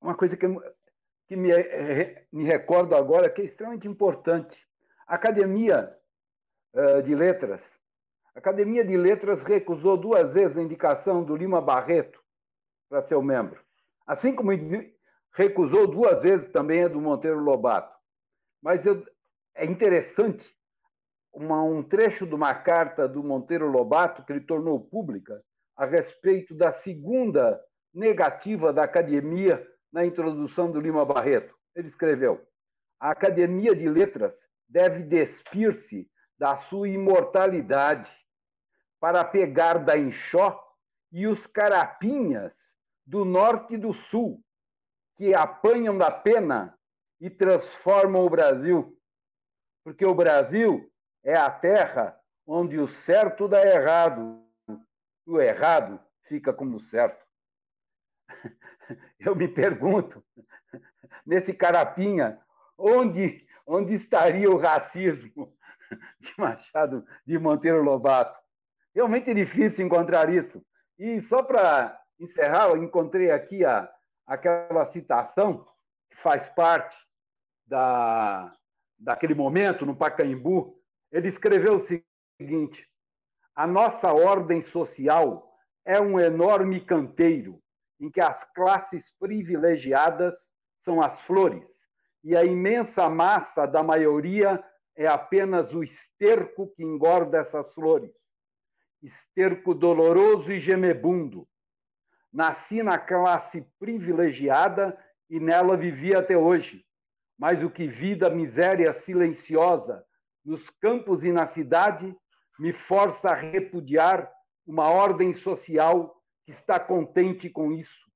uma 0.00 0.16
coisa 0.16 0.36
que, 0.36 0.46
que 1.26 1.36
me, 1.36 1.50
me 2.32 2.44
recordo 2.44 2.94
agora 2.94 3.30
que 3.30 3.42
é 3.42 3.44
extremamente 3.46 3.88
importante. 3.88 4.56
Academia 5.06 5.96
uh, 6.74 7.02
de 7.02 7.14
Letras. 7.14 7.74
A 8.34 8.38
Academia 8.38 8.84
de 8.84 8.96
Letras 8.96 9.42
recusou 9.42 9.96
duas 9.96 10.34
vezes 10.34 10.56
a 10.56 10.62
indicação 10.62 11.24
do 11.24 11.36
Lima 11.36 11.60
Barreto 11.60 12.22
para 12.88 13.02
ser 13.02 13.20
membro. 13.22 13.60
Assim 14.06 14.34
como 14.34 14.52
recusou 15.32 15.86
duas 15.86 16.22
vezes 16.22 16.48
também 16.50 16.84
a 16.84 16.88
do 16.88 17.00
Monteiro 17.00 17.40
Lobato. 17.40 17.96
Mas 18.62 18.86
eu, 18.86 19.04
é 19.54 19.64
interessante 19.64 20.54
uma, 21.32 21.62
um 21.62 21.82
trecho 21.82 22.26
de 22.26 22.34
uma 22.34 22.54
carta 22.54 23.08
do 23.08 23.22
Monteiro 23.22 23.68
Lobato 23.68 24.24
que 24.24 24.32
ele 24.32 24.40
tornou 24.40 24.80
pública 24.80 25.42
a 25.76 25.84
respeito 25.84 26.54
da 26.54 26.72
segunda 26.72 27.60
negativa 27.92 28.72
da 28.72 28.84
academia 28.84 29.66
na 29.92 30.04
introdução 30.04 30.70
do 30.70 30.80
Lima 30.80 31.04
Barreto. 31.04 31.54
Ele 31.74 31.88
escreveu: 31.88 32.46
a 32.98 33.10
Academia 33.10 33.74
de 33.74 33.88
Letras 33.88 34.48
deve 34.68 35.02
despir-se 35.02 36.10
da 36.38 36.56
sua 36.56 36.88
imortalidade, 36.88 38.10
para 38.98 39.24
pegar 39.24 39.78
da 39.78 39.96
enxó 39.96 40.62
e 41.12 41.26
os 41.26 41.46
carapinhas 41.46 42.52
do 43.04 43.24
norte 43.24 43.74
e 43.74 43.78
do 43.78 43.92
sul, 43.92 44.42
que 45.16 45.34
apanham 45.34 45.96
da 45.96 46.10
pena 46.10 46.76
e 47.20 47.30
transformam 47.30 48.24
o 48.24 48.30
Brasil. 48.30 48.98
Porque 49.84 50.04
o 50.04 50.14
Brasil 50.14 50.90
é 51.22 51.34
a 51.36 51.50
terra 51.50 52.18
onde 52.46 52.78
o 52.78 52.88
certo 52.88 53.48
dá 53.48 53.64
errado, 53.64 54.42
o 55.26 55.40
errado 55.40 56.00
fica 56.22 56.52
como 56.52 56.80
certo. 56.80 57.24
Eu 59.18 59.34
me 59.34 59.48
pergunto, 59.48 60.24
nesse 61.24 61.52
carapinha, 61.52 62.40
onde, 62.78 63.46
onde 63.66 63.94
estaria 63.94 64.50
o 64.50 64.58
racismo 64.58 65.56
de 66.20 66.32
Machado 66.38 67.04
de 67.26 67.38
Monteiro 67.38 67.82
Lobato? 67.82 68.38
Realmente 68.94 69.30
é 69.30 69.34
difícil 69.34 69.84
encontrar 69.84 70.32
isso. 70.32 70.64
E 70.98 71.20
só 71.20 71.42
para 71.42 72.00
encerrar, 72.18 72.68
eu 72.68 72.82
encontrei 72.82 73.30
aqui 73.30 73.64
a, 73.64 73.90
aquela 74.26 74.86
citação 74.86 75.66
que 76.10 76.16
faz 76.16 76.46
parte 76.48 76.96
da, 77.66 78.54
daquele 78.98 79.34
momento 79.34 79.84
no 79.84 79.94
Pacaembu. 79.94 80.80
Ele 81.12 81.28
escreveu 81.28 81.76
o 81.76 81.80
seguinte: 81.80 82.88
a 83.54 83.66
nossa 83.66 84.12
ordem 84.12 84.62
social 84.62 85.52
é 85.84 86.00
um 86.00 86.18
enorme 86.18 86.80
canteiro 86.80 87.62
em 88.00 88.10
que 88.10 88.20
as 88.20 88.44
classes 88.52 89.10
privilegiadas 89.18 90.34
são 90.84 91.00
as 91.00 91.20
flores 91.22 91.66
e 92.22 92.36
a 92.36 92.44
imensa 92.44 93.08
massa 93.08 93.66
da 93.66 93.82
maioria 93.82 94.62
é 94.96 95.06
apenas 95.06 95.72
o 95.72 95.82
esterco 95.82 96.72
que 96.74 96.82
engorda 96.82 97.38
essas 97.38 97.72
flores 97.74 98.12
esterco 99.02 99.74
doloroso 99.74 100.50
e 100.52 100.58
gemebundo. 100.58 101.48
Nasci 102.32 102.82
na 102.82 102.98
classe 102.98 103.66
privilegiada 103.78 104.98
e 105.30 105.40
nela 105.40 105.76
vivi 105.76 106.14
até 106.14 106.36
hoje. 106.36 106.84
Mas 107.38 107.62
o 107.62 107.70
que 107.70 107.86
vi 107.86 108.14
da 108.14 108.30
miséria 108.30 108.92
silenciosa 108.92 110.04
nos 110.44 110.70
campos 110.70 111.24
e 111.24 111.32
na 111.32 111.46
cidade 111.46 112.16
me 112.58 112.72
força 112.72 113.30
a 113.30 113.34
repudiar 113.34 114.30
uma 114.66 114.88
ordem 114.88 115.32
social 115.32 116.15
que 116.46 116.52
está 116.52 116.78
contente 116.78 117.50
com 117.50 117.72
isso 117.72 118.06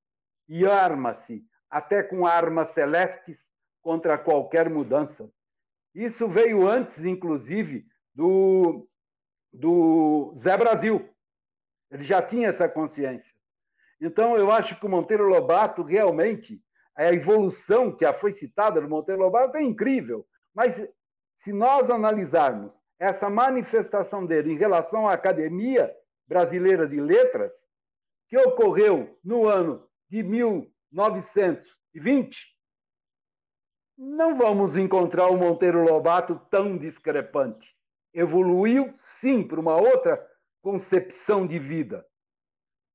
e 0.48 0.66
arma-se, 0.66 1.44
até 1.68 2.02
com 2.02 2.26
armas 2.26 2.70
celestes, 2.70 3.50
contra 3.82 4.16
qualquer 4.16 4.70
mudança. 4.70 5.30
Isso 5.94 6.28
veio 6.28 6.66
antes, 6.66 7.04
inclusive, 7.04 7.86
do 8.14 8.86
do 9.52 10.32
Zé 10.38 10.56
Brasil. 10.56 11.08
Ele 11.90 12.04
já 12.04 12.22
tinha 12.22 12.48
essa 12.48 12.68
consciência. 12.68 13.34
Então, 14.00 14.36
eu 14.36 14.50
acho 14.50 14.78
que 14.78 14.86
o 14.86 14.88
Monteiro 14.88 15.28
Lobato 15.28 15.82
realmente, 15.82 16.62
a 16.94 17.12
evolução 17.12 17.90
que 17.90 18.04
já 18.04 18.12
foi 18.12 18.30
citada 18.30 18.80
do 18.80 18.88
Monteiro 18.88 19.20
Lobato 19.20 19.56
é 19.56 19.62
incrível. 19.62 20.24
Mas 20.54 20.80
se 21.38 21.52
nós 21.52 21.90
analisarmos 21.90 22.80
essa 22.98 23.28
manifestação 23.28 24.24
dele 24.24 24.52
em 24.52 24.56
relação 24.56 25.08
à 25.08 25.14
Academia 25.14 25.92
Brasileira 26.28 26.86
de 26.86 27.00
Letras, 27.00 27.69
que 28.30 28.38
ocorreu 28.38 29.20
no 29.22 29.46
ano 29.46 29.86
de 30.08 30.22
1920, 30.22 32.56
não 33.98 34.38
vamos 34.38 34.78
encontrar 34.78 35.28
o 35.28 35.36
Monteiro 35.36 35.84
Lobato 35.84 36.40
tão 36.48 36.78
discrepante 36.78 37.78
evoluiu, 38.12 38.90
sim, 38.98 39.46
para 39.46 39.60
uma 39.60 39.76
outra 39.76 40.28
concepção 40.60 41.46
de 41.46 41.58
vida. 41.58 42.06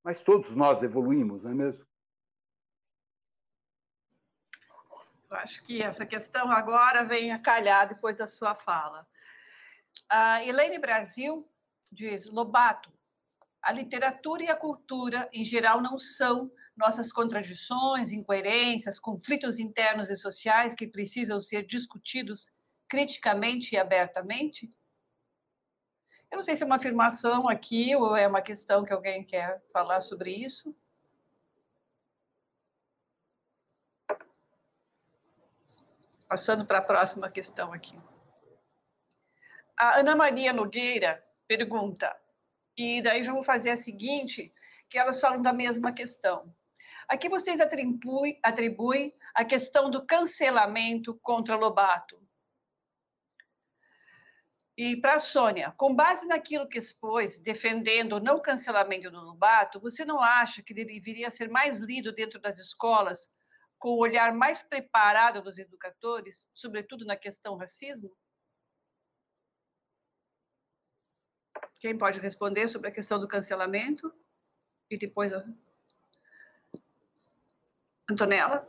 Mas 0.03 0.21
todos 0.21 0.55
nós 0.55 0.83
evoluímos, 0.83 1.43
não 1.43 1.51
é 1.51 1.53
mesmo? 1.53 1.85
Eu 5.29 5.37
acho 5.37 5.63
que 5.63 5.81
essa 5.81 6.05
questão 6.05 6.51
agora 6.51 7.03
vem 7.03 7.31
a 7.31 7.39
calhar 7.39 7.87
depois 7.87 8.17
da 8.17 8.27
sua 8.27 8.55
fala. 8.55 9.07
A 10.07 10.43
Elaine 10.43 10.77
Brasil 10.77 11.49
diz: 11.91 12.29
Lobato, 12.29 12.93
a 13.65 13.71
literatura 13.71 14.43
e 14.43 14.47
a 14.47 14.55
cultura, 14.55 15.27
em 15.33 15.43
geral, 15.43 15.81
não 15.81 15.97
são 15.97 16.51
nossas 16.77 17.11
contradições, 17.11 18.11
incoerências, 18.11 18.99
conflitos 18.99 19.57
internos 19.57 20.11
e 20.11 20.15
sociais 20.15 20.75
que 20.75 20.85
precisam 20.85 21.41
ser 21.41 21.65
discutidos 21.65 22.51
criticamente 22.87 23.73
e 23.73 23.77
abertamente? 23.79 24.69
Eu 26.29 26.35
não 26.35 26.43
sei 26.43 26.55
se 26.55 26.61
é 26.61 26.65
uma 26.65 26.75
afirmação 26.75 27.49
aqui 27.49 27.95
ou 27.95 28.15
é 28.15 28.27
uma 28.27 28.41
questão 28.41 28.85
que 28.85 28.93
alguém 28.93 29.23
quer 29.23 29.59
falar 29.73 29.99
sobre 29.99 30.29
isso. 30.31 30.75
Passando 36.29 36.67
para 36.67 36.77
a 36.77 36.83
próxima 36.83 37.31
questão 37.31 37.73
aqui. 37.73 37.99
A 39.75 39.99
Ana 39.99 40.15
Maria 40.15 40.53
Nogueira 40.53 41.25
pergunta, 41.47 42.15
e 42.77 43.01
daí 43.01 43.23
já 43.23 43.33
vou 43.33 43.43
fazer 43.43 43.71
a 43.71 43.77
seguinte, 43.77 44.53
que 44.89 44.97
elas 44.97 45.19
falam 45.19 45.41
da 45.41 45.53
mesma 45.53 45.91
questão. 45.91 46.53
Aqui 47.07 47.29
vocês 47.29 47.59
atribuem, 47.59 48.39
atribuem 48.43 49.13
a 49.33 49.45
questão 49.45 49.89
do 49.89 50.05
cancelamento 50.05 51.19
contra 51.21 51.55
Lobato 51.55 52.25
e 54.77 54.97
para 54.97 55.13
a 55.13 55.19
Sônia, 55.19 55.73
com 55.77 55.95
base 55.95 56.27
naquilo 56.27 56.67
que 56.67 56.77
expôs, 56.77 57.37
defendendo 57.39 58.17
o 58.17 58.19
não 58.19 58.41
cancelamento 58.41 59.09
do 59.09 59.21
Lobato, 59.21 59.79
você 59.79 60.03
não 60.03 60.19
acha 60.19 60.61
que 60.61 60.73
deveria 60.73 61.31
ser 61.31 61.49
mais 61.49 61.79
lido 61.79 62.11
dentro 62.11 62.41
das 62.41 62.59
escolas, 62.59 63.31
com 63.79 63.91
o 63.91 63.99
olhar 63.99 64.33
mais 64.33 64.63
preparado 64.63 65.41
dos 65.41 65.57
educadores, 65.57 66.49
sobretudo 66.53 67.05
na 67.05 67.15
questão 67.15 67.55
racismo? 67.55 68.11
Quem 71.77 71.97
pode 71.97 72.19
responder 72.19 72.67
sobre 72.67 72.89
a 72.89 72.91
questão 72.91 73.19
do 73.19 73.27
cancelamento? 73.27 74.13
E 74.89 74.97
depois 74.97 75.33
a 75.33 75.43
Antonella? 78.09 78.67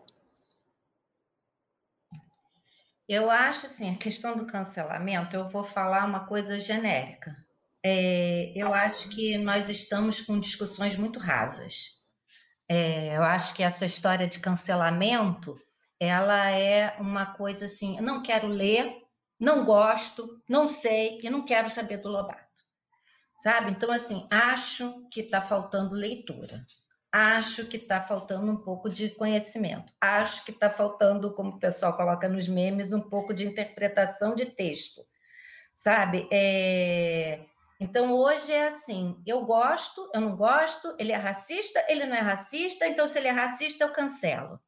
Eu 3.08 3.30
acho 3.30 3.66
assim, 3.66 3.92
a 3.92 3.96
questão 3.96 4.36
do 4.36 4.46
cancelamento, 4.46 5.36
eu 5.36 5.48
vou 5.48 5.62
falar 5.62 6.04
uma 6.04 6.26
coisa 6.26 6.58
genérica. 6.58 7.36
É, 7.82 8.52
eu 8.56 8.74
acho 8.74 9.08
que 9.10 9.38
nós 9.38 9.68
estamos 9.68 10.20
com 10.20 10.40
discussões 10.40 10.96
muito 10.96 11.20
rasas. 11.20 12.02
É, 12.68 13.16
eu 13.16 13.22
acho 13.22 13.54
que 13.54 13.62
essa 13.62 13.86
história 13.86 14.26
de 14.26 14.40
cancelamento, 14.40 15.56
ela 16.00 16.50
é 16.50 16.96
uma 16.98 17.26
coisa 17.26 17.66
assim, 17.66 18.00
não 18.00 18.22
quero 18.22 18.48
ler, 18.48 19.04
não 19.38 19.64
gosto, 19.64 20.42
não 20.48 20.66
sei 20.66 21.20
e 21.22 21.30
não 21.30 21.44
quero 21.44 21.70
saber 21.70 21.98
do 21.98 22.08
Lobato. 22.08 22.45
Sabe? 23.36 23.70
Então, 23.72 23.90
assim, 23.90 24.26
acho 24.30 25.06
que 25.10 25.20
está 25.20 25.40
faltando 25.40 25.94
leitura. 25.94 26.64
Acho 27.12 27.66
que 27.66 27.76
está 27.76 28.00
faltando 28.00 28.50
um 28.50 28.62
pouco 28.62 28.88
de 28.88 29.10
conhecimento. 29.10 29.92
Acho 30.00 30.44
que 30.44 30.50
está 30.50 30.70
faltando, 30.70 31.34
como 31.34 31.50
o 31.50 31.58
pessoal 31.58 31.96
coloca 31.96 32.28
nos 32.28 32.48
memes, 32.48 32.92
um 32.92 33.00
pouco 33.00 33.34
de 33.34 33.46
interpretação 33.46 34.34
de 34.34 34.46
texto. 34.46 35.06
Sabe? 35.74 36.28
É... 36.32 37.44
Então, 37.78 38.12
hoje 38.12 38.52
é 38.52 38.66
assim: 38.66 39.22
eu 39.26 39.44
gosto, 39.44 40.10
eu 40.14 40.20
não 40.20 40.36
gosto, 40.36 40.94
ele 40.98 41.12
é 41.12 41.16
racista, 41.16 41.84
ele 41.88 42.06
não 42.06 42.16
é 42.16 42.20
racista, 42.20 42.86
então, 42.86 43.06
se 43.06 43.18
ele 43.18 43.28
é 43.28 43.32
racista, 43.32 43.84
eu 43.84 43.92
cancelo. 43.92 44.58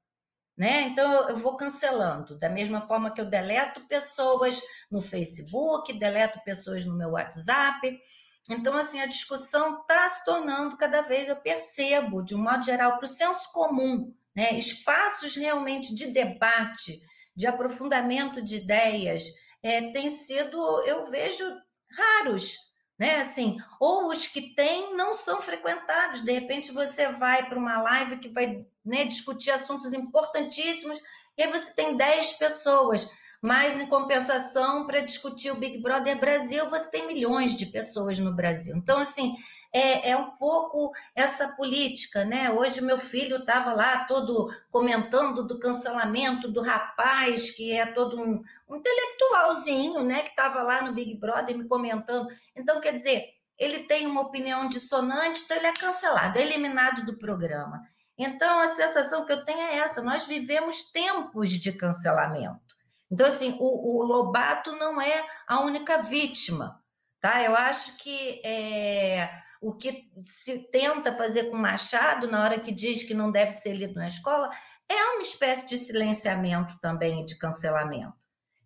Né? 0.57 0.83
Então, 0.83 1.29
eu 1.29 1.37
vou 1.37 1.57
cancelando, 1.57 2.37
da 2.37 2.49
mesma 2.49 2.81
forma 2.81 3.13
que 3.13 3.21
eu 3.21 3.27
deleto 3.27 3.87
pessoas 3.87 4.61
no 4.91 5.01
Facebook, 5.01 5.93
deleto 5.99 6.41
pessoas 6.45 6.85
no 6.85 6.97
meu 6.97 7.11
WhatsApp. 7.11 8.01
Então, 8.49 8.77
assim, 8.77 9.01
a 9.01 9.07
discussão 9.07 9.81
está 9.81 10.09
se 10.09 10.25
tornando 10.25 10.77
cada 10.77 11.03
vez, 11.03 11.29
eu 11.29 11.37
percebo, 11.37 12.23
de 12.23 12.35
um 12.35 12.43
modo 12.43 12.65
geral, 12.65 12.97
para 12.97 13.05
o 13.05 13.09
senso 13.09 13.53
comum, 13.53 14.15
né? 14.35 14.55
espaços 14.55 15.37
realmente 15.37 15.95
de 15.95 16.07
debate, 16.07 17.01
de 17.37 17.47
aprofundamento 17.47 18.43
de 18.43 18.57
ideias, 18.57 19.25
é, 19.63 19.93
têm 19.93 20.09
sido, 20.17 20.59
eu 20.85 21.11
vejo, 21.11 21.45
raros. 21.93 22.57
Né? 22.99 23.21
Assim, 23.21 23.57
ou 23.79 24.11
os 24.11 24.27
que 24.27 24.55
têm 24.55 24.97
não 24.97 25.15
são 25.15 25.41
frequentados. 25.41 26.25
De 26.25 26.33
repente, 26.33 26.73
você 26.73 27.07
vai 27.09 27.49
para 27.49 27.59
uma 27.59 27.81
live 27.81 28.19
que 28.19 28.29
vai 28.29 28.67
né, 28.85 29.05
discutir 29.05 29.51
assuntos 29.51 29.93
importantíssimos, 29.93 30.99
e 31.37 31.43
aí 31.43 31.53
você 31.53 31.73
tem 31.75 31.97
10 31.97 32.33
pessoas 32.33 33.09
mas, 33.41 33.81
em 33.81 33.87
compensação, 33.87 34.87
para 34.87 35.01
discutir 35.01 35.51
o 35.51 35.57
Big 35.57 35.79
Brother 35.81 36.19
Brasil, 36.19 36.69
você 36.69 36.91
tem 36.91 37.07
milhões 37.07 37.57
de 37.57 37.67
pessoas 37.67 38.19
no 38.19 38.33
Brasil. 38.35 38.77
Então, 38.77 38.99
assim, 38.99 39.37
é, 39.73 40.11
é 40.11 40.17
um 40.17 40.31
pouco 40.31 40.93
essa 41.15 41.49
política, 41.49 42.25
né? 42.25 42.51
Hoje, 42.51 42.81
meu 42.81 42.99
filho 42.99 43.37
estava 43.37 43.73
lá 43.73 44.05
todo 44.05 44.51
comentando 44.71 45.47
do 45.47 45.59
cancelamento 45.61 46.51
do 46.51 46.63
rapaz, 46.63 47.51
que 47.51 47.73
é 47.73 47.87
todo 47.87 48.21
um, 48.21 48.43
um 48.69 48.77
intelectualzinho, 48.77 50.03
né? 50.03 50.23
Que 50.23 50.31
estava 50.31 50.63
lá 50.63 50.83
no 50.83 50.93
Big 50.93 51.15
Brother 51.15 51.57
me 51.57 51.69
comentando. 51.69 52.29
Então, 52.57 52.81
quer 52.81 52.93
dizer, 52.93 53.25
ele 53.59 53.85
tem 53.85 54.07
uma 54.07 54.23
opinião 54.23 54.69
dissonante, 54.69 55.43
então 55.45 55.57
ele 55.57 55.67
é 55.67 55.75
cancelado, 55.75 56.39
é 56.39 56.43
eliminado 56.43 57.05
do 57.05 57.19
programa. 57.19 57.83
Então, 58.17 58.61
a 58.61 58.69
sensação 58.69 59.27
que 59.27 59.33
eu 59.33 59.45
tenho 59.45 59.61
é 59.61 59.77
essa: 59.77 60.03
nós 60.03 60.27
vivemos 60.27 60.91
tempos 60.91 61.51
de 61.51 61.73
cancelamento. 61.73 62.68
Então, 63.11 63.27
assim, 63.27 63.57
o, 63.59 63.99
o 63.99 64.03
Lobato 64.03 64.73
não 64.73 65.01
é 65.01 65.27
a 65.47 65.61
única 65.61 66.03
vítima, 66.03 66.83
tá? 67.21 67.43
Eu 67.43 67.55
acho 67.55 67.97
que 67.97 68.41
é, 68.45 69.31
o 69.61 69.75
que 69.75 70.11
se 70.25 70.71
tenta 70.71 71.15
fazer 71.15 71.51
com 71.51 71.57
Machado, 71.57 72.31
na 72.31 72.43
hora 72.43 72.61
que 72.61 72.71
diz 72.71 73.03
que 73.03 73.15
não 73.15 73.33
deve 73.33 73.53
ser 73.53 73.75
lido 73.75 73.95
na 73.95 74.09
escola, 74.09 74.51
é 74.89 75.03
uma 75.13 75.23
espécie 75.23 75.69
de 75.69 75.79
silenciamento 75.79 76.79
também 76.81 77.25
de 77.25 77.39
cancelamento. 77.39 78.17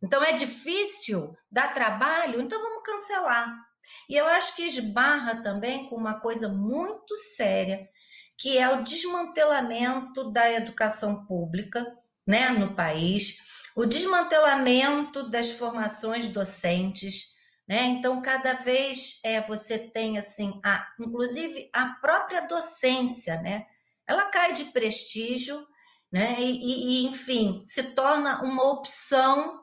Então, 0.02 0.22
é 0.22 0.32
difícil, 0.32 1.32
dá 1.50 1.68
trabalho, 1.68 2.40
então 2.40 2.60
vamos 2.60 2.82
cancelar. 2.82 3.56
E 4.08 4.16
eu 4.16 4.26
acho 4.26 4.54
que 4.56 4.62
esbarra 4.62 5.42
também 5.42 5.88
com 5.88 5.96
uma 5.96 6.20
coisa 6.20 6.48
muito 6.48 7.16
séria, 7.16 7.88
que 8.36 8.58
é 8.58 8.68
o 8.68 8.82
desmantelamento 8.82 10.32
da 10.32 10.50
educação 10.50 11.24
pública 11.26 11.86
né, 12.26 12.50
no 12.50 12.74
país, 12.74 13.38
o 13.74 13.86
desmantelamento 13.86 15.28
das 15.28 15.52
formações 15.52 16.28
docentes. 16.28 17.32
Né? 17.68 17.84
Então, 17.84 18.20
cada 18.20 18.54
vez 18.54 19.20
é, 19.24 19.40
você 19.40 19.78
tem, 19.78 20.18
assim, 20.18 20.60
a, 20.64 20.86
inclusive 21.00 21.70
a 21.72 21.86
própria 22.00 22.42
docência, 22.42 23.40
né? 23.40 23.66
ela 24.06 24.26
cai 24.26 24.52
de 24.52 24.64
prestígio, 24.66 25.66
né? 26.10 26.36
e, 26.38 27.04
e 27.04 27.06
enfim, 27.06 27.62
se 27.64 27.94
torna 27.94 28.42
uma 28.42 28.70
opção 28.70 29.60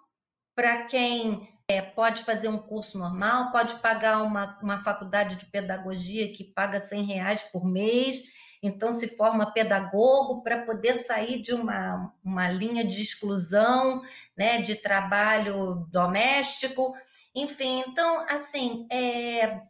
para 0.55 0.85
quem 0.85 1.47
é, 1.69 1.81
pode 1.81 2.23
fazer 2.23 2.47
um 2.47 2.57
curso 2.57 2.97
normal, 2.97 3.51
pode 3.51 3.75
pagar 3.75 4.23
uma, 4.23 4.57
uma 4.61 4.79
faculdade 4.79 5.35
de 5.35 5.45
pedagogia 5.45 6.33
que 6.33 6.43
paga 6.43 6.79
100 6.79 7.03
reais 7.03 7.43
por 7.51 7.63
mês, 7.63 8.23
então 8.61 8.91
se 8.99 9.07
forma 9.15 9.53
pedagogo 9.53 10.41
para 10.41 10.63
poder 10.65 10.95
sair 10.95 11.41
de 11.41 11.53
uma, 11.53 12.13
uma 12.23 12.49
linha 12.49 12.83
de 12.83 13.01
exclusão, 13.01 14.01
né, 14.37 14.61
de 14.61 14.75
trabalho 14.75 15.87
doméstico, 15.91 16.93
enfim, 17.33 17.83
então, 17.87 18.25
assim, 18.27 18.87
é, 18.91 19.61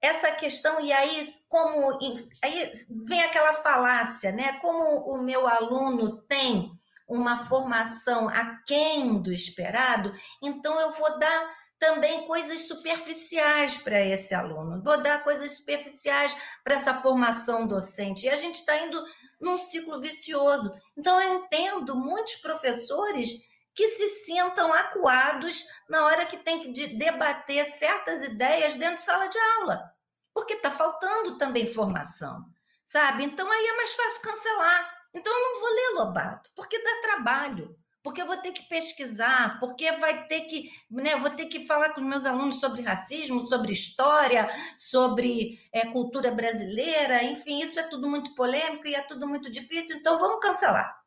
essa 0.00 0.32
questão, 0.32 0.80
e 0.80 0.92
aí, 0.92 1.28
como 1.48 1.98
aí 2.42 2.72
vem 3.06 3.22
aquela 3.22 3.54
falácia, 3.54 4.32
né? 4.32 4.54
Como 4.60 5.12
o 5.12 5.22
meu 5.22 5.46
aluno 5.46 6.22
tem 6.22 6.70
uma 7.06 7.44
formação 7.44 8.28
aquém 8.28 9.20
do 9.20 9.32
esperado, 9.32 10.14
então 10.42 10.80
eu 10.80 10.92
vou 10.92 11.18
dar 11.18 11.59
também 11.80 12.26
coisas 12.26 12.68
superficiais 12.68 13.76
para 13.78 13.98
esse 13.98 14.34
aluno, 14.34 14.82
vou 14.82 15.02
dar 15.02 15.24
coisas 15.24 15.56
superficiais 15.56 16.36
para 16.62 16.76
essa 16.76 16.94
formação 17.02 17.66
docente. 17.66 18.26
E 18.26 18.30
a 18.30 18.36
gente 18.36 18.56
está 18.56 18.78
indo 18.78 19.02
num 19.40 19.58
ciclo 19.58 19.98
vicioso. 19.98 20.70
Então, 20.96 21.20
eu 21.20 21.36
entendo 21.36 21.96
muitos 21.96 22.36
professores 22.36 23.30
que 23.74 23.88
se 23.88 24.08
sintam 24.24 24.72
acuados 24.72 25.64
na 25.88 26.04
hora 26.04 26.26
que 26.26 26.36
tem 26.36 26.72
que 26.72 26.86
debater 26.88 27.64
certas 27.64 28.22
ideias 28.22 28.76
dentro 28.76 28.96
de 28.96 29.02
sala 29.02 29.26
de 29.26 29.38
aula, 29.38 29.90
porque 30.34 30.54
está 30.54 30.70
faltando 30.70 31.38
também 31.38 31.72
formação, 31.72 32.44
sabe? 32.84 33.24
Então, 33.24 33.50
aí 33.50 33.66
é 33.66 33.76
mais 33.76 33.92
fácil 33.92 34.22
cancelar 34.22 35.00
então 35.12 35.32
eu 35.32 35.40
não 35.40 35.60
vou 35.60 35.70
ler 35.70 35.90
Lobato, 35.94 36.50
porque 36.54 36.78
dá 36.82 37.00
trabalho, 37.02 37.76
porque 38.10 38.22
eu 38.22 38.26
vou 38.26 38.38
ter 38.38 38.50
que 38.50 38.64
pesquisar, 38.64 39.60
porque 39.60 39.92
vai 39.92 40.26
ter 40.26 40.40
que, 40.40 40.68
né, 40.90 41.14
vou 41.14 41.30
ter 41.30 41.46
que 41.46 41.64
falar 41.64 41.94
com 41.94 42.00
os 42.00 42.06
meus 42.08 42.26
alunos 42.26 42.58
sobre 42.58 42.82
racismo, 42.82 43.40
sobre 43.40 43.72
história, 43.72 44.50
sobre 44.76 45.60
é, 45.72 45.86
cultura 45.86 46.32
brasileira, 46.32 47.22
enfim, 47.22 47.62
isso 47.62 47.78
é 47.78 47.84
tudo 47.84 48.08
muito 48.08 48.34
polêmico 48.34 48.88
e 48.88 48.96
é 48.96 49.02
tudo 49.02 49.28
muito 49.28 49.48
difícil, 49.48 49.96
então 49.96 50.18
vamos 50.18 50.40
cancelar. 50.40 51.00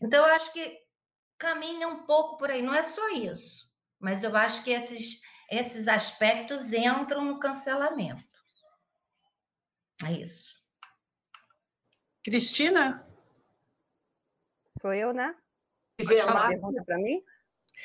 Então 0.00 0.24
eu 0.26 0.32
acho 0.32 0.50
que 0.54 0.78
caminha 1.36 1.86
um 1.88 2.06
pouco 2.06 2.38
por 2.38 2.50
aí, 2.50 2.62
não 2.62 2.74
é 2.74 2.82
só 2.82 3.10
isso, 3.10 3.70
mas 3.98 4.24
eu 4.24 4.34
acho 4.34 4.64
que 4.64 4.70
esses, 4.70 5.20
esses 5.50 5.88
aspectos 5.88 6.72
entram 6.72 7.22
no 7.22 7.38
cancelamento. 7.38 8.34
É 10.06 10.12
isso. 10.12 10.58
Cristina? 12.24 13.06
Sou 14.80 14.94
eu, 14.94 15.12
né? 15.12 15.36
Nivelar. 16.00 16.48
pergunta 16.48 16.84
para 16.84 16.98
mim? 16.98 17.22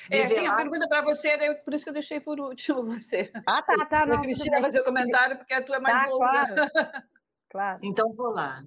É, 0.09 0.27
tem 0.27 0.47
a 0.47 0.55
pergunta 0.55 0.87
para 0.87 1.01
você, 1.01 1.55
por 1.63 1.73
isso 1.73 1.83
que 1.83 1.89
eu 1.89 1.93
deixei 1.93 2.19
por 2.19 2.39
último 2.39 2.83
você. 2.99 3.31
Ah, 3.47 3.61
tá, 3.61 3.85
tá. 3.85 4.05
Não, 4.05 4.15
a 4.17 4.21
Cristina 4.21 4.61
fazer 4.61 4.81
o 4.81 4.85
comentário, 4.85 5.37
porque 5.37 5.53
a 5.53 5.63
tua 5.63 5.77
é 5.77 5.79
mais 5.79 6.05
tá, 6.05 6.11
longa. 6.11 6.27
Claro. 6.27 6.55
claro. 7.49 7.79
Então, 7.83 8.13
vou 8.13 8.29
lá. 8.29 8.63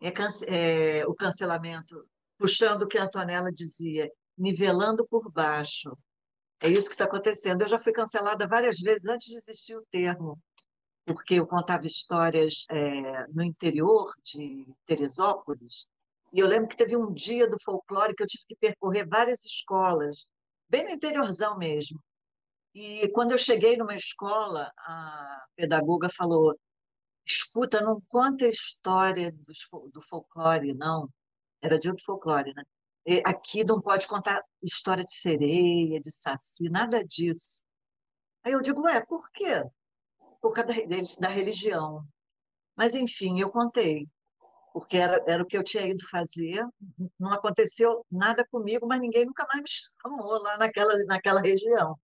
É, 0.00 0.10
cance... 0.10 0.44
é, 0.48 1.06
o 1.06 1.14
cancelamento, 1.14 2.04
puxando 2.38 2.82
o 2.82 2.88
que 2.88 2.98
a 2.98 3.04
Antonella 3.04 3.52
dizia, 3.52 4.10
nivelando 4.36 5.06
por 5.06 5.30
baixo. 5.30 5.96
É 6.60 6.68
isso 6.68 6.88
que 6.88 6.94
está 6.94 7.04
acontecendo. 7.04 7.62
Eu 7.62 7.68
já 7.68 7.78
fui 7.78 7.92
cancelada 7.92 8.46
várias 8.46 8.78
vezes 8.80 9.06
antes 9.06 9.28
de 9.28 9.36
existir 9.36 9.76
o 9.76 9.86
termo, 9.90 10.38
porque 11.04 11.34
eu 11.34 11.46
contava 11.46 11.86
histórias 11.86 12.64
é, 12.70 13.26
no 13.28 13.42
interior 13.42 14.12
de 14.24 14.66
Teresópolis, 14.86 15.88
e 16.32 16.40
eu 16.40 16.46
lembro 16.46 16.68
que 16.68 16.76
teve 16.76 16.96
um 16.96 17.12
dia 17.12 17.48
do 17.48 17.60
folclore 17.62 18.14
que 18.14 18.22
eu 18.22 18.26
tive 18.26 18.44
que 18.48 18.56
percorrer 18.56 19.06
várias 19.06 19.44
escolas, 19.44 20.28
bem 20.68 20.84
no 20.84 20.90
interiorzão 20.90 21.58
mesmo. 21.58 22.00
E 22.74 23.08
quando 23.12 23.32
eu 23.32 23.38
cheguei 23.38 23.76
numa 23.76 23.94
escola, 23.94 24.72
a 24.78 25.44
pedagoga 25.54 26.08
falou: 26.08 26.58
escuta, 27.26 27.82
não 27.82 28.00
conta 28.08 28.46
a 28.46 28.48
história 28.48 29.30
do 29.92 30.02
folclore, 30.02 30.72
não. 30.72 31.08
Era 31.60 31.78
dia 31.78 31.92
do 31.92 32.02
folclore, 32.02 32.54
né? 32.54 32.64
Aqui 33.26 33.62
não 33.64 33.80
pode 33.80 34.06
contar 34.06 34.42
história 34.62 35.04
de 35.04 35.14
sereia, 35.14 36.00
de 36.00 36.10
saci, 36.10 36.68
nada 36.70 37.04
disso. 37.04 37.60
Aí 38.44 38.52
eu 38.52 38.62
digo, 38.62 38.82
ué, 38.82 39.04
por 39.04 39.30
quê? 39.32 39.62
Por 40.40 40.54
causa 40.54 40.72
da 41.20 41.28
religião. 41.28 42.06
Mas, 42.74 42.94
enfim, 42.94 43.38
eu 43.40 43.50
contei 43.50 44.08
porque 44.72 44.96
era, 44.96 45.22
era 45.26 45.42
o 45.42 45.46
que 45.46 45.56
eu 45.56 45.62
tinha 45.62 45.86
ido 45.86 46.06
fazer. 46.08 46.64
Não 47.18 47.32
aconteceu 47.32 48.04
nada 48.10 48.46
comigo, 48.50 48.86
mas 48.86 49.00
ninguém 49.00 49.24
nunca 49.26 49.46
mais 49.46 49.62
me 49.62 49.68
chamou 49.68 50.42
lá 50.42 50.56
naquela, 50.56 50.92
naquela 51.04 51.40
região. 51.40 51.98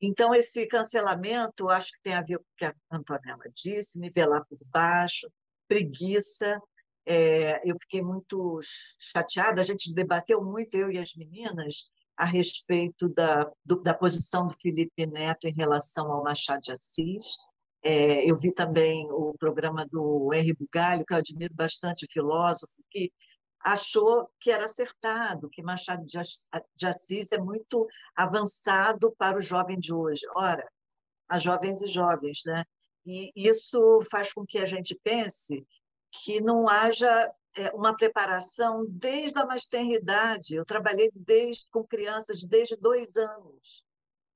Então, 0.00 0.32
esse 0.32 0.66
cancelamento, 0.66 1.68
acho 1.68 1.92
que 1.92 2.02
tem 2.02 2.14
a 2.14 2.22
ver 2.22 2.38
com 2.38 2.44
o 2.44 2.56
que 2.56 2.64
a 2.64 2.74
Antonella 2.90 3.44
disse, 3.54 4.00
nivelar 4.00 4.44
por 4.48 4.58
baixo, 4.66 5.30
preguiça. 5.68 6.58
É, 7.04 7.60
eu 7.68 7.76
fiquei 7.80 8.02
muito 8.02 8.60
chateada, 8.98 9.60
a 9.60 9.64
gente 9.64 9.92
debateu 9.92 10.42
muito, 10.42 10.74
eu 10.74 10.90
e 10.90 10.98
as 10.98 11.14
meninas, 11.14 11.90
a 12.16 12.24
respeito 12.24 13.08
da, 13.08 13.50
do, 13.64 13.82
da 13.82 13.94
posição 13.94 14.46
do 14.46 14.54
Felipe 14.60 15.06
Neto 15.06 15.46
em 15.46 15.54
relação 15.54 16.10
ao 16.12 16.22
Machado 16.22 16.62
de 16.62 16.72
Assis. 16.72 17.24
É, 17.82 18.30
eu 18.30 18.36
vi 18.36 18.52
também 18.52 19.10
o 19.10 19.34
programa 19.38 19.86
do 19.86 20.32
Henri 20.34 20.52
Bugalho, 20.52 21.04
que 21.04 21.14
eu 21.14 21.18
admiro 21.18 21.54
bastante, 21.54 22.06
filósofo, 22.12 22.72
que 22.90 23.10
achou 23.60 24.28
que 24.40 24.50
era 24.50 24.64
acertado, 24.64 25.48
que 25.50 25.62
Machado 25.62 26.04
de 26.04 26.86
Assis 26.86 27.32
é 27.32 27.38
muito 27.38 27.86
avançado 28.14 29.14
para 29.18 29.38
o 29.38 29.42
jovem 29.42 29.78
de 29.78 29.92
hoje. 29.92 30.22
Ora, 30.34 30.66
as 31.28 31.42
jovens 31.42 31.80
e 31.82 31.86
jovens, 31.86 32.40
né? 32.46 32.64
E 33.06 33.30
isso 33.34 33.80
faz 34.10 34.32
com 34.32 34.44
que 34.44 34.58
a 34.58 34.66
gente 34.66 34.98
pense 35.02 35.66
que 36.12 36.40
não 36.40 36.68
haja 36.68 37.32
é, 37.56 37.70
uma 37.70 37.96
preparação 37.96 38.84
desde 38.88 39.38
a 39.38 39.46
mais 39.46 39.66
tenridade. 39.66 40.54
Eu 40.54 40.64
trabalhei 40.64 41.10
desde 41.14 41.64
com 41.70 41.84
crianças 41.84 42.44
desde 42.44 42.76
dois 42.76 43.16
anos, 43.16 43.84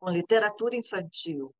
com 0.00 0.10
literatura 0.10 0.76
infantil. 0.76 1.54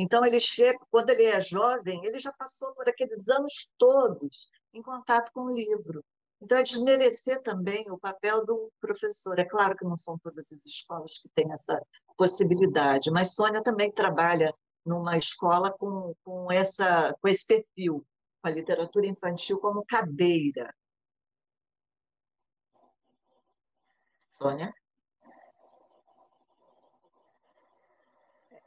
Então, 0.00 0.24
ele 0.24 0.40
chega, 0.40 0.78
quando 0.90 1.10
ele 1.10 1.24
é 1.24 1.42
jovem, 1.42 2.02
ele 2.06 2.18
já 2.18 2.32
passou 2.32 2.72
por 2.74 2.88
aqueles 2.88 3.28
anos 3.28 3.70
todos 3.76 4.48
em 4.72 4.82
contato 4.82 5.30
com 5.30 5.42
o 5.42 5.54
livro. 5.54 6.02
Então, 6.40 6.56
é 6.56 6.62
desmerecer 6.62 7.42
também 7.42 7.84
o 7.90 7.98
papel 7.98 8.46
do 8.46 8.72
professor. 8.80 9.38
É 9.38 9.44
claro 9.44 9.76
que 9.76 9.84
não 9.84 9.98
são 9.98 10.18
todas 10.18 10.50
as 10.50 10.64
escolas 10.64 11.18
que 11.18 11.28
têm 11.34 11.52
essa 11.52 11.78
possibilidade, 12.16 13.10
mas 13.10 13.34
Sônia 13.34 13.62
também 13.62 13.92
trabalha 13.92 14.54
numa 14.86 15.18
escola 15.18 15.70
com, 15.70 16.14
com, 16.24 16.50
essa, 16.50 17.14
com 17.20 17.28
esse 17.28 17.46
perfil, 17.46 18.02
com 18.40 18.48
a 18.48 18.52
literatura 18.52 19.06
infantil 19.06 19.58
como 19.58 19.84
cadeira. 19.84 20.74
Sônia? 24.28 24.72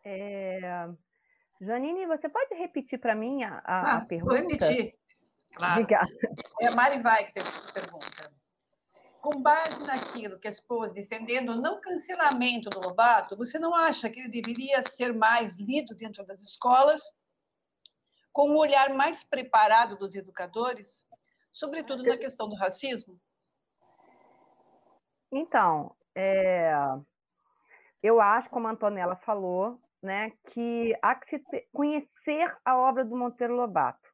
É, 0.05 0.93
Janine, 1.65 2.05
você 2.05 2.29
pode 2.29 2.53
repetir 2.55 2.99
para 2.99 3.15
mim 3.15 3.43
a, 3.43 3.55
a, 3.59 3.61
ah, 3.65 3.97
a 3.97 4.01
pergunta? 4.01 4.41
Vou 4.41 4.49
repetir. 4.49 4.95
Claro. 5.55 5.81
Obrigada. 5.81 6.11
É 6.61 6.67
a 6.67 6.71
Mari 6.75 7.01
Vai 7.01 7.25
que 7.25 7.33
pergunta. 7.73 8.33
Com 9.21 9.41
base 9.41 9.83
naquilo 9.85 10.39
que 10.39 10.47
expôs 10.47 10.91
defendendo 10.91 11.49
o 11.49 11.61
não 11.61 11.79
cancelamento 11.79 12.69
do 12.69 12.79
Lobato, 12.79 13.37
você 13.37 13.57
não 13.57 13.73
acha 13.73 14.09
que 14.09 14.19
ele 14.19 14.29
deveria 14.29 14.83
ser 14.83 15.13
mais 15.13 15.57
lido 15.57 15.95
dentro 15.95 16.25
das 16.25 16.41
escolas? 16.41 17.01
com 18.33 18.49
um 18.49 18.57
olhar 18.57 18.93
mais 18.95 19.23
preparado 19.23 19.95
dos 19.95 20.15
educadores, 20.15 21.05
sobretudo 21.53 22.03
na 22.03 22.17
questão 22.17 22.49
do 22.49 22.55
racismo? 22.55 23.17
Então, 25.31 25.95
é, 26.15 26.73
eu 28.01 28.19
acho, 28.19 28.49
como 28.49 28.67
a 28.67 28.71
Antonella 28.71 29.15
falou, 29.17 29.79
né, 30.03 30.31
que 30.51 30.93
há 31.01 31.15
que 31.15 31.39
se 31.39 31.65
conhecer 31.71 32.53
a 32.65 32.77
obra 32.77 33.05
do 33.05 33.15
Monteiro 33.15 33.55
Lobato, 33.55 34.09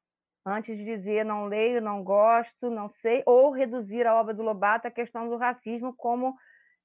antes 0.45 0.77
de 0.77 0.85
dizer 0.85 1.25
não 1.25 1.47
leio, 1.47 1.81
não 1.81 2.03
gosto, 2.03 2.69
não 2.69 2.89
sei, 3.01 3.23
ou 3.25 3.49
reduzir 3.51 4.05
a 4.05 4.13
obra 4.13 4.33
do 4.33 4.43
Lobato 4.43 4.87
à 4.87 4.91
questão 4.91 5.27
do 5.27 5.35
racismo, 5.35 5.93
como 5.97 6.35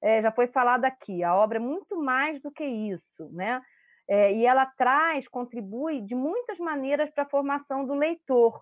é, 0.01 0.21
já 0.21 0.31
foi 0.31 0.47
falado 0.47 0.85
aqui. 0.85 1.23
A 1.23 1.35
obra 1.35 1.57
é 1.57 1.61
muito 1.61 1.95
mais 2.01 2.41
do 2.41 2.51
que 2.51 2.63
isso, 2.63 3.29
né? 3.31 3.61
É, 4.07 4.33
e 4.33 4.45
ela 4.45 4.65
traz, 4.77 5.27
contribui 5.27 6.01
de 6.01 6.13
muitas 6.13 6.57
maneiras 6.59 7.09
para 7.11 7.23
a 7.23 7.29
formação 7.29 7.85
do 7.85 7.93
leitor, 7.93 8.61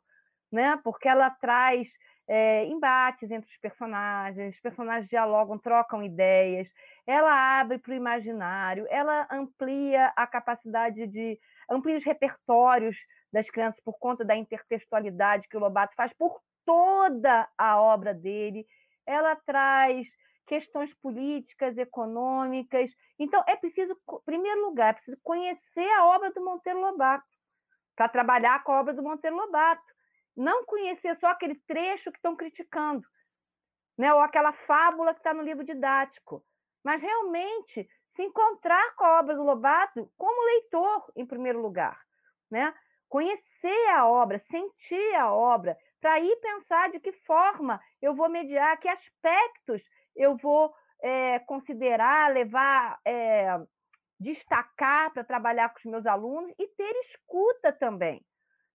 né? 0.52 0.80
Porque 0.84 1.07
ela 1.07 1.30
traz 1.30 1.88
é, 2.28 2.65
embates 2.65 3.30
entre 3.30 3.49
os 3.49 3.57
personagens, 3.60 4.56
os 4.56 4.61
personagens 4.61 5.10
dialogam, 5.10 5.57
trocam 5.57 6.03
ideias, 6.03 6.68
ela 7.06 7.60
abre 7.60 7.80
para 7.80 7.92
o 7.92 7.96
imaginário, 7.96 8.88
ela 8.90 9.28
amplia 9.32 10.14
a 10.16 10.26
capacidade 10.26 11.06
de. 11.08 11.40
amplia 11.70 11.98
os 11.98 12.06
repertórios 12.06 12.96
das 13.32 13.50
crianças 13.50 13.82
por 13.84 13.98
conta 14.00 14.24
da 14.24 14.36
intertextualidade 14.36 15.48
que 15.50 15.58
o 15.58 15.60
Lobato 15.60 15.96
faz 15.96 16.14
por 16.14 16.40
toda 16.66 17.50
a 17.58 17.82
obra 17.82 18.14
dele. 18.14 18.66
Ela 19.06 19.36
traz 19.36 20.08
questões 20.46 20.94
políticas, 21.02 21.78
econômicas. 21.78 22.90
Então, 23.20 23.44
é 23.48 23.56
preciso, 23.56 23.94
em 23.94 24.26
primeiro 24.26 24.66
lugar, 24.66 24.92
é 24.92 24.94
preciso 24.94 25.18
conhecer 25.24 25.90
a 25.92 26.06
obra 26.06 26.32
do 26.32 26.44
Monteiro 26.44 26.80
Lobato, 26.80 27.26
para 27.96 28.10
trabalhar 28.10 28.64
com 28.64 28.72
a 28.72 28.80
obra 28.80 28.94
do 28.94 29.04
Monteiro 29.04 29.36
Lobato. 29.36 29.84
Não 30.36 30.66
conhecer 30.66 31.18
só 31.20 31.28
aquele 31.28 31.56
trecho 31.68 32.12
que 32.12 32.18
estão 32.18 32.36
criticando, 32.36 33.06
né? 33.98 34.14
ou 34.14 34.20
aquela 34.22 34.54
fábula 34.66 35.14
que 35.14 35.20
está 35.20 35.34
no 35.34 35.44
livro 35.44 35.64
didático, 35.64 36.44
mas 36.84 37.02
realmente 37.02 37.88
se 38.16 38.24
encontrar 38.24 38.96
com 38.96 39.04
a 39.06 39.20
obra 39.20 39.36
do 39.36 39.44
Lobato 39.44 40.12
como 40.18 40.46
leitor, 40.46 41.12
em 41.16 41.26
primeiro 41.26 41.62
lugar. 41.62 42.00
Né? 42.50 42.74
Conhecer 43.10 43.90
a 43.90 44.08
obra, 44.08 44.40
sentir 44.50 45.16
a 45.16 45.32
obra, 45.32 45.78
para 46.00 46.14
aí 46.14 46.36
pensar 46.42 46.92
de 46.92 47.00
que 47.00 47.12
forma 47.26 47.80
eu 48.02 48.14
vou 48.14 48.30
mediar, 48.30 48.80
que 48.80 48.88
aspectos 48.88 49.82
eu 50.16 50.36
vou 50.38 50.74
é, 51.02 51.40
considerar, 51.40 52.32
levar, 52.32 53.00
é, 53.06 53.58
destacar 54.20 55.12
para 55.12 55.24
trabalhar 55.24 55.70
com 55.70 55.80
os 55.80 55.86
meus 55.86 56.06
alunos 56.06 56.54
e 56.60 56.68
ter 56.68 56.96
escuta 57.08 57.74
também, 57.74 58.24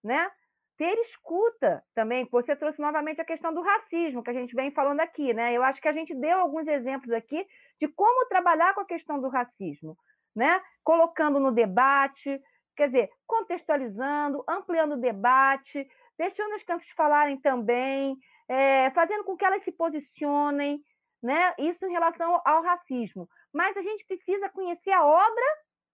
né? 0.03 0.31
Ter 0.79 0.97
escuta 1.01 1.83
também. 1.95 2.27
Você 2.31 2.55
trouxe 2.55 2.81
novamente 2.81 3.21
a 3.21 3.25
questão 3.25 3.53
do 3.53 3.61
racismo, 3.61 4.23
que 4.23 4.31
a 4.31 4.35
gente 4.35 4.55
vem 4.55 4.71
falando 4.71 5.01
aqui, 5.01 5.35
né? 5.35 5.53
Eu 5.53 5.63
acho 5.65 5.83
que 5.83 5.89
a 5.89 5.93
gente 5.93 6.15
deu 6.15 6.39
alguns 6.39 6.69
exemplos 6.69 7.11
aqui 7.11 7.45
de 7.81 7.89
como 7.89 8.29
trabalhar 8.29 8.73
com 8.75 8.83
a 8.83 8.87
questão 8.87 9.21
do 9.21 9.29
racismo, 9.29 9.97
né? 10.35 10.63
Colocando 10.85 11.41
no 11.41 11.51
debate, 11.51 12.41
quer 12.77 12.87
dizer, 12.87 13.11
contextualizando, 13.27 14.45
ampliando 14.49 14.93
o 14.93 15.01
debate, 15.01 15.85
deixando 16.17 16.55
as 16.55 16.63
crianças 16.63 16.89
falarem 16.91 17.41
também, 17.41 18.17
é, 18.49 18.91
fazendo 18.93 19.25
com 19.25 19.37
que 19.37 19.45
elas 19.45 19.63
se 19.65 19.73
posicionem, 19.73 20.81
né? 21.21 21.55
Isso 21.59 21.85
em 21.85 21.93
relação 21.93 22.41
ao 22.45 22.63
racismo. 22.63 23.29
Mas 23.53 23.77
a 23.77 23.83
gente 23.83 24.07
precisa 24.07 24.49
conhecer 24.51 24.93
a 24.93 25.05
obra 25.05 25.45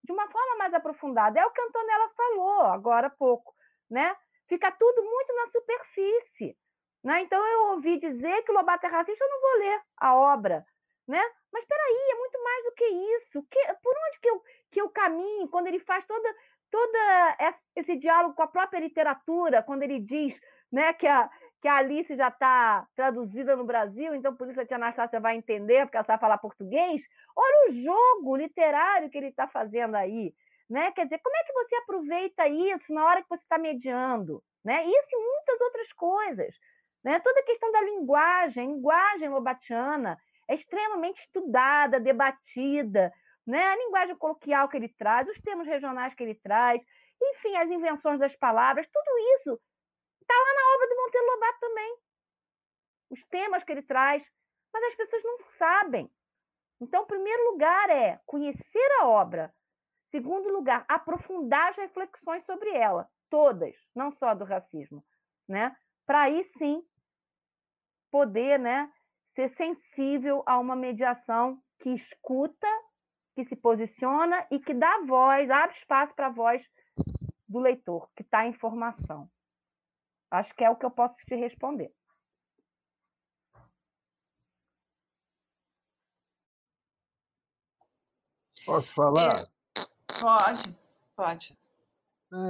de 0.05 0.13
uma 0.13 0.29
forma 0.29 0.59
mais 0.59 0.75
aprofundada. 0.75 1.41
É 1.41 1.47
o 1.47 1.51
que 1.51 1.61
a 1.61 1.65
Antonella 1.65 2.11
falou 2.15 2.61
agora 2.67 3.07
há 3.07 3.11
pouco, 3.11 3.55
né? 3.91 4.15
Fica 4.49 4.71
tudo 4.73 5.03
muito 5.03 5.35
na 5.35 5.47
superfície. 5.49 6.57
Né? 7.03 7.23
Então, 7.23 7.45
eu 7.47 7.73
ouvi 7.73 7.99
dizer 7.99 8.43
que 8.43 8.51
o 8.51 8.55
Lobato 8.55 8.87
é 8.87 8.89
racista, 8.89 9.25
eu 9.25 9.31
não 9.31 9.41
vou 9.41 9.59
ler 9.59 9.81
a 9.99 10.17
obra. 10.17 10.65
Né? 11.07 11.21
Mas 11.53 11.63
espera 11.63 11.83
aí, 11.83 12.11
é 12.13 12.19
muito 12.19 12.43
mais 12.43 12.65
do 12.65 12.73
que 12.73 12.85
isso. 12.85 13.47
Que, 13.51 13.75
por 13.83 13.95
onde 13.95 14.21
que 14.21 14.29
eu, 14.31 14.43
que 14.73 14.81
eu 14.81 14.89
caminho 14.89 15.49
quando 15.49 15.67
ele 15.67 15.81
faz 15.81 16.05
toda, 16.07 16.35
toda 16.71 17.59
esse 17.77 17.97
diálogo 17.97 18.35
com 18.35 18.43
a 18.43 18.49
própria 18.49 18.81
literatura, 18.81 19.63
quando 19.63 19.83
ele 19.83 20.01
diz 20.01 20.35
né, 20.73 20.95
que, 20.95 21.07
a, 21.07 21.31
que 21.61 21.69
a 21.69 21.77
Alice 21.77 22.17
já 22.17 22.29
está 22.29 22.87
traduzida 22.97 23.55
no 23.55 23.65
Brasil, 23.65 24.15
então 24.15 24.35
por 24.35 24.49
isso 24.49 24.61
a 24.61 24.67
tia 24.67 24.77
Anastácia 24.77 25.21
vai 25.21 25.37
entender, 25.37 25.85
porque 25.85 25.97
ela 25.97 26.07
sabe 26.07 26.21
falar 26.21 26.39
português. 26.39 27.03
Olha 27.37 27.69
o 27.69 27.73
jogo 27.73 28.37
literário 28.37 29.11
que 29.11 29.19
ele 29.19 29.29
está 29.29 29.47
fazendo 29.47 29.95
aí. 29.95 30.35
Né? 30.69 30.93
Quer 30.93 31.05
dizer, 31.05 31.21
como 31.23 31.37
é 31.37 31.45
que 31.45 31.53
você 31.53 31.77
aproveita 31.77 32.49
isso 32.49 32.93
na 32.93 33.05
hora 33.05 33.23
que 33.23 33.29
você 33.29 33.43
está 33.43 33.59
mediando? 33.59 34.43
Né? 34.65 34.85
Isso 34.87 35.09
e 35.13 35.19
muitas 35.19 35.61
outras 35.61 35.93
coisas. 35.93 36.55
Né? 37.05 37.21
Toda 37.21 37.41
a 37.41 37.45
questão 37.45 37.71
da 37.71 37.83
linguagem, 37.83 38.75
linguagem 38.75 39.29
lobatiana, 39.29 40.19
é 40.49 40.55
extremamente 40.55 41.21
estudada, 41.21 42.01
debatida. 42.01 43.13
Né? 43.47 43.63
A 43.63 43.77
linguagem 43.77 44.17
coloquial 44.17 44.69
que 44.69 44.77
ele 44.77 44.89
traz, 44.89 45.29
os 45.29 45.41
termos 45.43 45.67
regionais 45.67 46.15
que 46.15 46.23
ele 46.23 46.35
traz, 46.37 46.81
enfim, 47.23 47.57
as 47.57 47.71
invenções 47.71 48.19
das 48.19 48.35
palavras, 48.37 48.89
tudo 48.93 49.19
isso 49.37 49.61
está 50.21 50.35
lá 50.35 50.55
na 50.55 50.75
obra 50.75 50.89
do 50.89 50.97
Monteiro 50.97 51.27
Lobato 51.27 51.61
também. 51.61 51.97
Os 53.11 53.25
temas 53.27 53.63
que 53.65 53.73
ele 53.73 53.83
traz, 53.83 54.23
mas 54.73 54.83
as 54.85 54.95
pessoas 54.97 55.23
não 55.23 55.39
sabem. 55.59 56.11
Então, 56.81 57.03
o 57.03 57.07
primeiro 57.07 57.53
lugar 57.53 57.91
é 57.91 58.19
conhecer 58.27 58.91
a 59.01 59.07
obra, 59.07 59.55
Segundo 60.15 60.49
lugar, 60.49 60.85
aprofundar 60.89 61.71
as 61.71 61.77
reflexões 61.77 62.47
sobre 62.47 62.71
ela, 62.71 63.11
todas, 63.29 63.75
não 63.97 64.13
só 64.13 64.33
do 64.33 64.45
racismo, 64.45 65.05
né? 65.49 65.77
Para 66.07 66.23
aí 66.23 66.49
sim 66.57 66.81
poder, 68.13 68.61
né, 68.61 68.89
ser 69.35 69.53
sensível 69.57 70.45
a 70.47 70.57
uma 70.61 70.77
mediação 70.77 71.61
que 71.81 71.91
escuta, 71.91 72.69
que 73.35 73.45
se 73.47 73.57
posiciona 73.57 74.47
e 74.53 74.61
que 74.61 74.73
dá 74.73 75.01
voz, 75.05 75.51
abre 75.51 75.77
espaço 75.79 76.15
para 76.15 76.29
a 76.29 76.31
voz 76.31 76.65
do 77.49 77.59
leitor, 77.59 78.09
que 78.15 78.23
está 78.23 78.47
em 78.47 78.53
formação. 78.53 79.29
Acho 80.31 80.55
que 80.55 80.63
é 80.63 80.71
o 80.71 80.77
que 80.77 80.87
eu 80.87 80.93
posso 80.93 81.17
te 81.27 81.35
responder. 81.35 81.93
Posso 88.65 88.95
falar? 88.95 89.41
É. 89.41 89.54
Pode, 90.07 90.79
pode. 91.17 91.57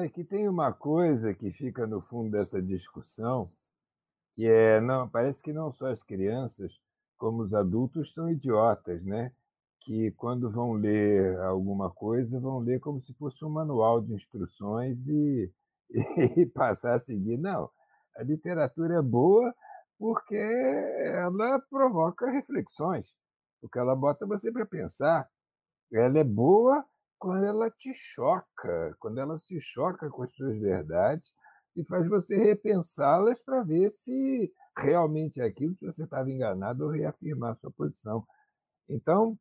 É 0.03 0.09
que 0.09 0.25
tem 0.25 0.49
uma 0.49 0.73
coisa 0.73 1.35
que 1.35 1.51
fica 1.51 1.87
no 1.87 2.01
fundo 2.01 2.31
dessa 2.31 2.63
discussão, 2.63 3.53
que 4.35 4.47
é, 4.47 4.81
não, 4.81 5.09
parece 5.09 5.43
que 5.43 5.53
não 5.53 5.71
só 5.71 5.89
as 5.89 6.03
crianças, 6.03 6.81
como 7.19 7.43
os 7.43 7.55
adultos 7.55 8.15
são 8.15 8.31
idiotas, 8.31 9.05
né? 9.05 9.33
Que 9.81 10.11
quando 10.13 10.51
vão 10.51 10.73
ler 10.73 11.39
alguma 11.41 11.91
coisa, 11.91 12.41
vão 12.41 12.61
ler 12.61 12.81
como 12.81 12.99
se 12.99 13.13
fosse 13.15 13.45
um 13.45 13.51
manual 13.51 14.01
de 14.01 14.15
instruções 14.15 15.07
e, 15.09 15.53
e 16.37 16.47
passar 16.47 16.95
a 16.95 16.99
seguir. 16.99 17.37
Não, 17.37 17.71
a 18.17 18.23
literatura 18.23 18.99
é 18.99 19.03
boa 19.03 19.55
porque 19.99 20.35
ela 20.35 21.61
provoca 21.71 22.31
reflexões, 22.31 23.17
porque 23.61 23.79
ela 23.79 23.95
bota 23.95 24.27
você 24.27 24.51
para 24.51 24.67
pensar. 24.67 25.29
Ela 25.93 26.19
é 26.19 26.25
boa 26.25 26.85
quando 27.19 27.45
ela 27.45 27.71
te 27.71 27.93
choca, 27.95 28.97
quando 28.99 29.19
ela 29.19 29.39
se 29.39 29.61
choca 29.61 30.09
com 30.11 30.23
as 30.23 30.33
suas 30.33 30.59
verdades 30.59 31.35
e 31.77 31.85
faz 31.85 32.09
você 32.09 32.37
repensá-las 32.37 33.43
para 33.43 33.63
ver 33.63 33.91
se 33.91 34.53
realmente 34.77 35.41
é 35.41 35.45
aquilo, 35.45 35.75
se 35.75 35.85
você 35.85 36.05
estava 36.05 36.31
enganado 36.31 36.85
ou 36.85 36.91
reafirmar 36.91 37.51
a 37.51 37.55
sua 37.55 37.71
posição. 37.71 38.27
Então, 38.89 39.39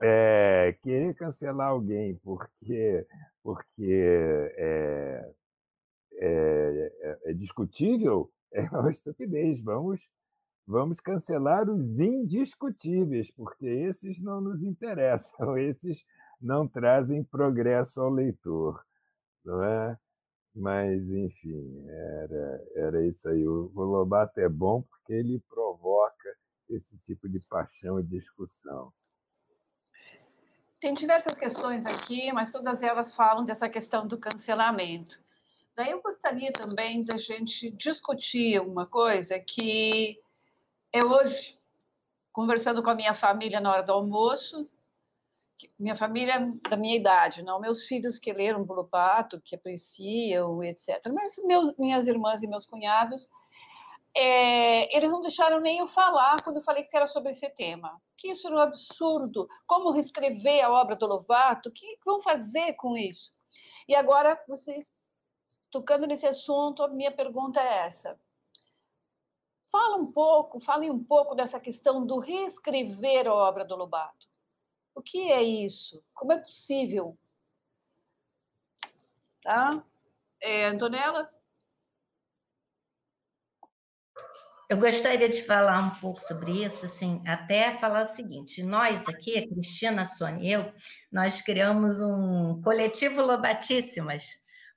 é, 0.00 0.76
querer 0.82 1.14
cancelar 1.14 1.68
alguém 1.68 2.16
porque, 2.22 3.06
porque 3.42 4.52
é, 4.56 5.32
é, 6.18 7.18
é, 7.24 7.32
discutível 7.32 8.30
é 8.52 8.62
uma 8.62 8.90
estupidez. 8.90 9.62
Vamos, 9.62 10.10
vamos 10.66 11.00
cancelar 11.00 11.68
os 11.70 12.00
indiscutíveis, 12.00 13.30
porque 13.30 13.66
esses 13.66 14.22
não 14.22 14.40
nos 14.40 14.62
interessam, 14.62 15.56
esses 15.58 16.06
não 16.40 16.66
trazem 16.66 17.24
progresso 17.24 18.00
ao 18.00 18.10
leitor, 18.10 18.84
não 19.44 19.62
é? 19.62 19.98
Mas, 20.54 21.10
enfim, 21.10 21.84
era, 21.86 22.64
era 22.76 23.06
isso 23.06 23.28
aí. 23.28 23.46
O, 23.46 23.70
o 23.74 23.82
Lobato 23.82 24.40
é 24.40 24.48
bom 24.48 24.82
porque 24.82 25.12
ele 25.12 25.42
provoca 25.48 26.36
esse 26.68 26.98
tipo 26.98 27.28
de 27.28 27.40
paixão 27.40 28.00
e 28.00 28.02
discussão. 28.02 28.92
Tem 30.80 30.94
diversas 30.94 31.36
questões 31.36 31.84
aqui, 31.86 32.32
mas 32.32 32.52
todas 32.52 32.82
elas 32.82 33.14
falam 33.14 33.44
dessa 33.44 33.68
questão 33.68 34.06
do 34.06 34.18
cancelamento. 34.18 35.18
Daí 35.74 35.90
eu 35.90 36.00
gostaria 36.00 36.52
também 36.52 37.04
da 37.04 37.18
gente 37.18 37.70
discutir 37.70 38.60
uma 38.60 38.86
coisa 38.86 39.38
que 39.38 40.18
é 40.92 41.04
hoje, 41.04 41.58
conversando 42.32 42.82
com 42.82 42.90
a 42.90 42.94
minha 42.94 43.14
família 43.14 43.60
na 43.60 43.70
hora 43.70 43.82
do 43.82 43.92
almoço, 43.92 44.68
minha 45.78 45.96
família 45.96 46.52
da 46.68 46.76
minha 46.76 46.96
idade, 46.96 47.42
não 47.42 47.60
meus 47.60 47.86
filhos 47.86 48.18
que 48.18 48.32
leram 48.32 48.64
Lobato, 48.64 49.40
que 49.40 49.54
apreciam, 49.54 50.62
etc. 50.62 51.00
Mas 51.12 51.36
meus, 51.44 51.76
minhas 51.76 52.06
irmãs 52.06 52.42
e 52.42 52.46
meus 52.46 52.66
cunhados, 52.66 53.28
é, 54.14 54.96
eles 54.96 55.10
não 55.10 55.20
deixaram 55.20 55.60
nem 55.60 55.78
eu 55.78 55.86
falar 55.86 56.42
quando 56.42 56.56
eu 56.56 56.62
falei 56.62 56.84
que 56.84 56.96
era 56.96 57.06
sobre 57.06 57.32
esse 57.32 57.48
tema. 57.50 58.00
Que 58.16 58.30
isso 58.30 58.46
era 58.46 58.56
um 58.56 58.60
absurdo. 58.60 59.48
Como 59.66 59.90
reescrever 59.90 60.64
a 60.64 60.72
obra 60.72 60.96
do 60.96 61.06
Lobato? 61.06 61.68
O 61.68 61.72
que 61.72 61.98
vão 62.04 62.20
fazer 62.20 62.72
com 62.74 62.96
isso? 62.96 63.30
E 63.86 63.94
agora, 63.94 64.42
vocês, 64.48 64.90
tocando 65.70 66.06
nesse 66.06 66.26
assunto, 66.26 66.82
a 66.82 66.88
minha 66.88 67.12
pergunta 67.12 67.60
é 67.60 67.86
essa. 67.86 68.18
Fala 69.70 69.96
um 69.96 70.10
pouco, 70.10 70.60
falem 70.60 70.90
um 70.90 71.02
pouco 71.02 71.34
dessa 71.34 71.60
questão 71.60 72.06
do 72.06 72.18
reescrever 72.18 73.26
a 73.26 73.34
obra 73.34 73.64
do 73.64 73.76
Lobato. 73.76 74.26
O 74.96 75.02
que 75.02 75.30
é 75.30 75.42
isso? 75.42 76.02
Como 76.14 76.32
é 76.32 76.38
possível? 76.38 77.18
Tá? 79.42 79.84
É, 80.40 80.64
Antonella? 80.64 81.30
Eu 84.70 84.78
gostaria 84.78 85.28
de 85.28 85.42
falar 85.42 85.78
um 85.80 85.90
pouco 86.00 86.20
sobre 86.22 86.64
isso, 86.64 86.86
assim, 86.86 87.22
até 87.26 87.78
falar 87.78 88.10
o 88.10 88.14
seguinte: 88.14 88.62
nós 88.62 89.06
aqui, 89.06 89.46
Cristina, 89.46 90.06
Sônia 90.06 90.42
e 90.42 90.50
eu, 90.50 90.72
nós 91.12 91.42
criamos 91.42 92.00
um 92.00 92.62
coletivo 92.62 93.20
Lobatíssimas, 93.20 94.24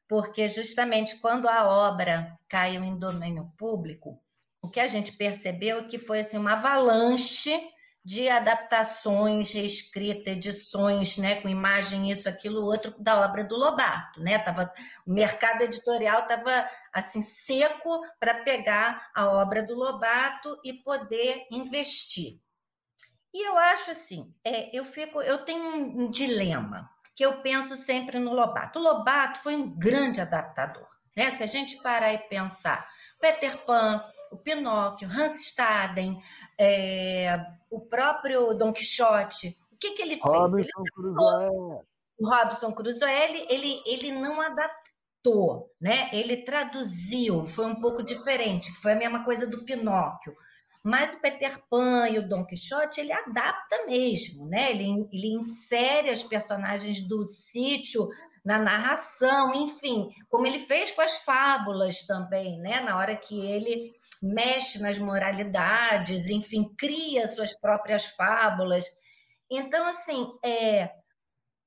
porque 0.05 0.49
justamente 0.49 1.17
quando 1.21 1.47
a 1.47 1.65
obra 1.65 2.37
caiu 2.49 2.83
em 2.83 2.99
domínio 2.99 3.51
público, 3.57 4.21
o 4.61 4.69
que 4.69 4.81
a 4.81 4.87
gente 4.87 5.13
percebeu 5.13 5.79
é 5.79 5.83
que 5.87 5.97
foi 5.97 6.19
assim, 6.19 6.37
uma 6.37 6.53
avalanche 6.53 7.57
de 8.03 8.29
adaptações, 8.29 9.51
reescrita, 9.51 10.31
edições, 10.31 11.17
né, 11.17 11.41
com 11.41 11.49
imagem, 11.49 12.09
isso, 12.09 12.29
aquilo, 12.29 12.63
outro, 12.63 12.93
da 12.97 13.25
obra 13.25 13.43
do 13.43 13.55
Lobato, 13.55 14.21
né? 14.21 14.39
Tava, 14.39 14.73
o 15.05 15.13
mercado 15.13 15.61
editorial 15.61 16.21
estava 16.21 16.69
assim 16.93 17.21
seco 17.21 18.01
para 18.19 18.43
pegar 18.43 19.09
a 19.13 19.27
obra 19.27 19.61
do 19.61 19.75
Lobato 19.75 20.59
e 20.63 20.73
poder 20.73 21.45
investir. 21.51 22.39
E 23.33 23.47
eu 23.47 23.57
acho 23.57 23.91
assim, 23.91 24.33
é, 24.43 24.75
eu 24.75 24.83
fico, 24.83 25.21
eu 25.21 25.39
tenho 25.39 25.75
um 25.75 26.09
dilema 26.09 26.89
que 27.15 27.25
eu 27.25 27.41
penso 27.41 27.75
sempre 27.75 28.17
no 28.17 28.33
Lobato. 28.33 28.79
O 28.79 28.81
Lobato 28.81 29.39
foi 29.39 29.55
um 29.55 29.69
grande 29.77 30.21
adaptador, 30.21 30.87
né? 31.15 31.31
Se 31.31 31.43
a 31.43 31.47
gente 31.47 31.75
parar 31.83 32.13
e 32.13 32.17
pensar, 32.17 32.89
Peter 33.19 33.57
Pan, 33.65 34.03
o 34.31 34.37
Pinóquio, 34.37 35.09
Hans 35.09 35.47
Staden, 35.47 36.21
é, 36.57 37.37
o 37.69 37.81
próprio 37.81 38.53
Don 38.53 38.73
Quixote, 38.73 39.57
o 39.71 39.77
que, 39.77 39.91
que 39.91 40.01
ele 40.01 40.17
fez? 40.17 40.23
Robinson 40.23 40.81
ele 40.81 40.91
Crusoe. 40.93 41.81
O 42.19 42.29
Robinson 42.29 42.71
Crusoe, 42.73 43.09
ele, 43.09 43.47
ele, 43.49 43.83
ele 43.85 44.11
não 44.19 44.41
adaptou, 44.41 45.71
né? 45.79 46.09
Ele 46.11 46.37
traduziu, 46.37 47.47
foi 47.47 47.65
um 47.65 47.79
pouco 47.79 48.03
diferente, 48.03 48.71
foi 48.81 48.91
a 48.91 48.97
mesma 48.97 49.23
coisa 49.23 49.47
do 49.47 49.63
Pinóquio. 49.63 50.35
Mas 50.83 51.13
o 51.13 51.19
Peter 51.19 51.61
Pan 51.69 52.07
e 52.09 52.19
o 52.19 52.27
Don 52.27 52.45
Quixote, 52.45 53.01
ele 53.01 53.11
adapta 53.11 53.85
mesmo, 53.85 54.47
né? 54.47 54.71
Ele, 54.71 55.07
ele 55.11 55.33
insere 55.33 56.09
as 56.09 56.23
personagens 56.23 57.01
do 57.01 57.25
sítio 57.25 58.09
na 58.45 58.57
narração, 58.57 59.53
enfim, 59.53 60.09
como 60.29 60.47
ele 60.47 60.59
fez 60.59 60.91
com 60.91 61.01
as 61.01 61.17
fábulas 61.17 62.05
também, 62.05 62.59
né? 62.59 62.79
Na 62.79 62.97
hora 62.97 63.15
que 63.15 63.45
ele 63.45 63.91
mexe 64.21 64.79
nas 64.79 64.97
moralidades, 64.97 66.29
enfim, 66.29 66.73
cria 66.77 67.27
suas 67.27 67.53
próprias 67.59 68.05
fábulas. 68.05 68.85
Então, 69.49 69.87
assim, 69.87 70.27
é, 70.43 70.91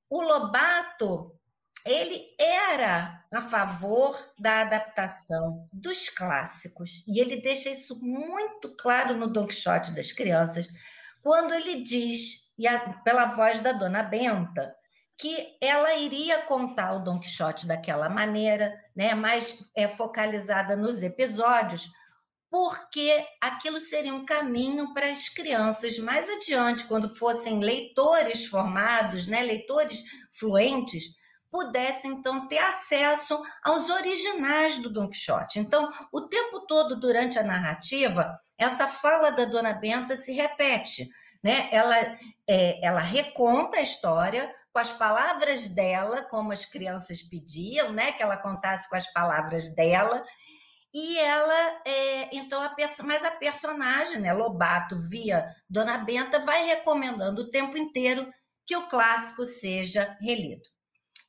o 0.08 0.20
Lobato 0.20 1.38
ele 1.84 2.22
era 2.38 3.24
a 3.32 3.40
favor 3.42 4.16
da 4.38 4.60
adaptação 4.60 5.68
dos 5.72 6.08
clássicos 6.08 7.02
e 7.08 7.20
ele 7.20 7.40
deixa 7.40 7.70
isso 7.70 7.98
muito 8.00 8.76
claro 8.76 9.16
no 9.16 9.26
Don 9.26 9.46
Quixote 9.46 9.92
das 9.92 10.12
Crianças, 10.12 10.68
quando 11.22 11.54
ele 11.54 11.82
diz, 11.82 12.52
e 12.56 12.68
a, 12.68 12.78
pela 13.02 13.26
voz 13.26 13.60
da 13.60 13.72
Dona 13.72 14.02
Benta, 14.02 14.74
que 15.18 15.56
ela 15.60 15.94
iria 15.94 16.42
contar 16.42 16.94
o 16.94 17.00
Don 17.00 17.18
Quixote 17.18 17.66
daquela 17.66 18.08
maneira, 18.08 18.72
né, 18.94 19.14
mais 19.14 19.64
é, 19.76 19.88
focalizada 19.88 20.76
nos 20.76 21.02
episódios, 21.02 21.90
porque 22.52 23.26
aquilo 23.40 23.80
seria 23.80 24.12
um 24.12 24.26
caminho 24.26 24.92
para 24.92 25.10
as 25.10 25.30
crianças 25.30 25.98
mais 25.98 26.28
adiante, 26.28 26.84
quando 26.84 27.16
fossem 27.16 27.60
leitores 27.60 28.44
formados, 28.44 29.26
né, 29.26 29.40
leitores 29.40 30.02
fluentes, 30.38 31.04
pudessem 31.50 32.10
então 32.10 32.46
ter 32.48 32.58
acesso 32.58 33.42
aos 33.64 33.88
originais 33.88 34.76
do 34.76 34.92
Don 34.92 35.08
Quixote. 35.08 35.58
Então, 35.58 35.90
o 36.12 36.28
tempo 36.28 36.66
todo 36.66 37.00
durante 37.00 37.38
a 37.38 37.42
narrativa, 37.42 38.38
essa 38.58 38.86
fala 38.86 39.30
da 39.30 39.46
Dona 39.46 39.72
Benta 39.72 40.14
se 40.14 40.32
repete, 40.32 41.08
né? 41.42 41.70
Ela, 41.72 41.96
é, 42.46 42.86
ela 42.86 43.00
reconta 43.00 43.78
a 43.78 43.82
história 43.82 44.54
com 44.70 44.78
as 44.78 44.92
palavras 44.92 45.68
dela, 45.68 46.22
como 46.24 46.52
as 46.52 46.66
crianças 46.66 47.22
pediam, 47.22 47.92
né? 47.92 48.12
Que 48.12 48.22
ela 48.22 48.36
contasse 48.36 48.90
com 48.90 48.96
as 48.96 49.10
palavras 49.10 49.74
dela 49.74 50.22
e 50.92 51.18
ela, 51.18 51.82
é, 51.86 52.36
então, 52.36 52.62
a 52.62 52.74
mas 53.04 53.24
a 53.24 53.30
personagem, 53.30 54.20
né, 54.20 54.32
Lobato, 54.32 54.98
via 55.08 55.46
Dona 55.68 55.98
Benta, 55.98 56.40
vai 56.40 56.66
recomendando 56.66 57.42
o 57.42 57.50
tempo 57.50 57.78
inteiro 57.78 58.30
que 58.66 58.76
o 58.76 58.88
clássico 58.88 59.44
seja 59.44 60.16
relido. 60.20 60.62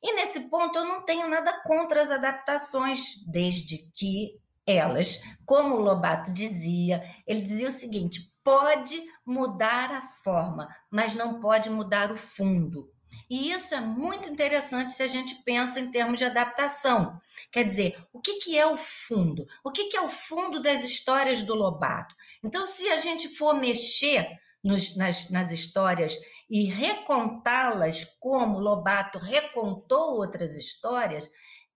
E 0.02 0.12
nesse 0.12 0.40
ponto 0.50 0.78
eu 0.78 0.84
não 0.84 1.02
tenho 1.04 1.28
nada 1.28 1.62
contra 1.62 2.02
as 2.02 2.10
adaptações, 2.10 3.00
desde 3.26 3.90
que 3.94 4.38
elas, 4.66 5.20
como 5.46 5.76
o 5.76 5.80
Lobato 5.80 6.30
dizia, 6.30 7.02
ele 7.26 7.40
dizia 7.40 7.68
o 7.68 7.72
seguinte: 7.72 8.20
pode 8.44 9.02
mudar 9.26 9.90
a 9.90 10.02
forma, 10.02 10.68
mas 10.90 11.14
não 11.14 11.40
pode 11.40 11.70
mudar 11.70 12.12
o 12.12 12.16
fundo. 12.18 12.86
E 13.28 13.50
isso 13.52 13.74
é 13.74 13.80
muito 13.80 14.28
interessante 14.28 14.92
se 14.92 15.02
a 15.02 15.08
gente 15.08 15.34
pensa 15.44 15.80
em 15.80 15.90
termos 15.90 16.18
de 16.18 16.24
adaptação. 16.24 17.18
Quer 17.50 17.64
dizer, 17.64 17.96
o 18.12 18.20
que, 18.20 18.34
que 18.40 18.58
é 18.58 18.66
o 18.66 18.76
fundo? 18.76 19.46
O 19.64 19.70
que, 19.70 19.84
que 19.84 19.96
é 19.96 20.00
o 20.00 20.10
fundo 20.10 20.60
das 20.60 20.82
histórias 20.84 21.42
do 21.42 21.54
Lobato? 21.54 22.14
Então, 22.42 22.66
se 22.66 22.88
a 22.88 22.98
gente 22.98 23.28
for 23.36 23.54
mexer 23.54 24.28
nos, 24.62 24.96
nas, 24.96 25.30
nas 25.30 25.52
histórias 25.52 26.16
e 26.50 26.64
recontá-las 26.64 28.04
como 28.20 28.58
Lobato 28.58 29.18
recontou 29.18 30.16
outras 30.16 30.56
histórias, 30.56 31.28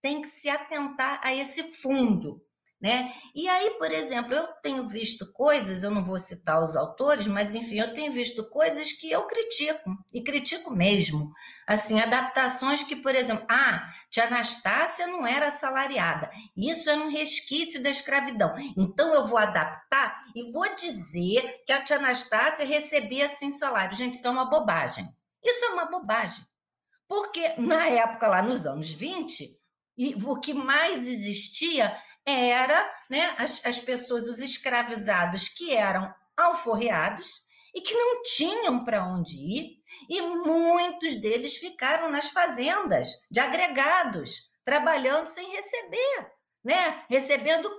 tem 0.03 0.23
que 0.23 0.29
se 0.29 0.49
atentar 0.49 1.21
a 1.23 1.35
esse 1.35 1.63
fundo. 1.63 2.43
Né? 2.81 3.13
E 3.35 3.49
aí, 3.49 3.71
por 3.71 3.91
exemplo, 3.91 4.33
eu 4.33 4.47
tenho 4.63 4.87
visto 4.87 5.33
coisas, 5.33 5.83
eu 5.83 5.91
não 5.91 6.05
vou 6.05 6.17
citar 6.17 6.63
os 6.63 6.77
autores, 6.77 7.27
mas 7.27 7.53
enfim, 7.53 7.81
eu 7.81 7.93
tenho 7.93 8.13
visto 8.13 8.49
coisas 8.49 8.93
que 8.93 9.11
eu 9.11 9.27
critico, 9.27 9.97
e 10.15 10.23
critico 10.23 10.71
mesmo. 10.71 11.33
Assim, 11.67 11.99
adaptações 12.01 12.85
que, 12.85 12.95
por 12.95 13.17
exemplo, 13.17 13.45
ah, 13.51 13.93
tia 14.09 14.27
Anastácia 14.27 15.09
não 15.09 15.27
era 15.27 15.49
assalariada, 15.49 16.31
isso 16.57 16.89
era 16.89 17.01
um 17.01 17.11
resquício 17.11 17.83
da 17.83 17.91
escravidão. 17.91 18.55
Então 18.77 19.13
eu 19.13 19.27
vou 19.27 19.39
adaptar 19.39 20.21
e 20.37 20.53
vou 20.53 20.73
dizer 20.77 21.65
que 21.67 21.73
a 21.73 21.83
tia 21.83 21.97
Anastácia 21.97 22.65
recebia 22.65 23.27
assim 23.27 23.51
salário. 23.51 23.97
Gente, 23.97 24.15
isso 24.15 24.27
é 24.29 24.31
uma 24.31 24.45
bobagem. 24.45 25.09
Isso 25.43 25.65
é 25.65 25.69
uma 25.71 25.87
bobagem. 25.87 26.45
Porque 27.09 27.55
na 27.59 27.89
época, 27.89 28.29
lá 28.29 28.41
nos 28.41 28.67
anos 28.67 28.91
20, 28.91 29.59
e 29.97 30.15
o 30.15 30.39
que 30.39 30.55
mais 30.55 31.09
existia 31.09 32.01
era 32.31 32.93
né, 33.11 33.35
as, 33.39 33.65
as 33.65 33.81
pessoas, 33.81 34.29
os 34.29 34.39
escravizados 34.39 35.49
que 35.49 35.75
eram 35.75 36.13
alforreados 36.37 37.29
e 37.75 37.81
que 37.81 37.95
não 37.95 38.23
tinham 38.23 38.85
para 38.85 39.07
onde 39.07 39.35
ir, 39.37 39.79
e 40.09 40.21
muitos 40.21 41.21
deles 41.21 41.57
ficaram 41.57 42.11
nas 42.11 42.31
fazendas 42.31 43.09
de 43.31 43.41
agregados, 43.41 44.51
trabalhando 44.65 45.27
sem 45.27 45.51
receber, 45.51 46.31
né? 46.65 47.05
Recebendo, 47.09 47.71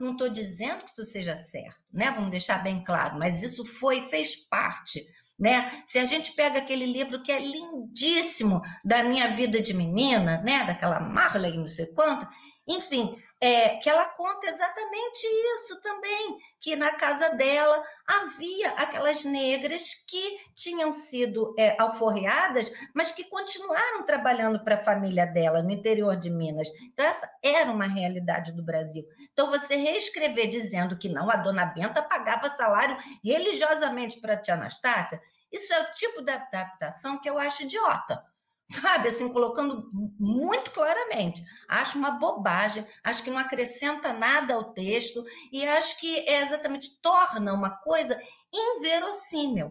não 0.00 0.12
estou 0.12 0.28
dizendo 0.28 0.84
que 0.84 0.90
isso 0.90 1.04
seja 1.04 1.36
certo, 1.36 1.80
né? 1.92 2.10
Vamos 2.10 2.30
deixar 2.30 2.62
bem 2.62 2.82
claro, 2.82 3.18
mas 3.18 3.42
isso 3.42 3.64
foi, 3.64 4.02
fez 4.08 4.34
parte 4.48 5.04
né? 5.38 5.82
Se 5.84 5.98
a 5.98 6.04
gente 6.04 6.32
pega 6.32 6.60
aquele 6.60 6.86
livro 6.86 7.22
que 7.22 7.32
é 7.32 7.40
lindíssimo 7.40 8.60
da 8.84 9.02
minha 9.02 9.28
vida 9.28 9.60
de 9.60 9.74
menina, 9.74 10.40
né? 10.42 10.64
Daquela 10.64 11.00
Marley, 11.00 11.56
não 11.56 11.66
sei 11.66 11.86
quanto, 11.86 12.26
enfim, 12.66 13.16
é, 13.40 13.76
que 13.76 13.90
ela 13.90 14.06
conta 14.06 14.48
exatamente 14.48 15.26
isso 15.54 15.80
também, 15.82 16.38
que 16.60 16.76
na 16.76 16.92
casa 16.92 17.30
dela 17.30 17.84
havia 18.06 18.70
aquelas 18.70 19.24
negras 19.24 19.94
que 20.08 20.38
tinham 20.54 20.92
sido 20.92 21.54
é, 21.58 21.76
alforreadas, 21.80 22.72
mas 22.94 23.12
que 23.12 23.24
continuaram 23.24 24.04
trabalhando 24.04 24.62
para 24.64 24.76
a 24.76 24.82
família 24.82 25.26
dela 25.26 25.62
no 25.62 25.70
interior 25.70 26.16
de 26.16 26.30
Minas. 26.30 26.68
Então, 26.92 27.04
essa 27.04 27.28
era 27.42 27.70
uma 27.70 27.86
realidade 27.86 28.52
do 28.52 28.62
Brasil. 28.62 29.04
Então, 29.32 29.50
você 29.50 29.76
reescrever 29.76 30.48
dizendo 30.48 30.96
que 30.96 31.08
não, 31.08 31.30
a 31.30 31.36
dona 31.36 31.66
Benta 31.66 32.02
pagava 32.02 32.48
salário 32.48 32.96
religiosamente 33.22 34.20
para 34.20 34.34
a 34.34 34.36
tia 34.36 34.54
Anastácia, 34.54 35.20
Isso 35.52 35.72
é 35.72 35.82
o 35.82 35.92
tipo 35.92 36.22
de 36.22 36.32
adaptação 36.32 37.20
que 37.20 37.28
eu 37.28 37.38
acho 37.38 37.64
idiota 37.64 38.22
sabe? 38.66 39.08
Assim, 39.08 39.32
colocando 39.32 39.90
muito 40.18 40.70
claramente. 40.70 41.42
Acho 41.68 41.98
uma 41.98 42.12
bobagem, 42.12 42.86
acho 43.02 43.22
que 43.22 43.30
não 43.30 43.38
acrescenta 43.38 44.12
nada 44.12 44.54
ao 44.54 44.72
texto 44.72 45.24
e 45.52 45.66
acho 45.66 45.98
que 46.00 46.18
é 46.20 46.42
exatamente 46.42 47.00
torna 47.00 47.52
uma 47.52 47.70
coisa 47.70 48.18
inverossímil. 48.52 49.70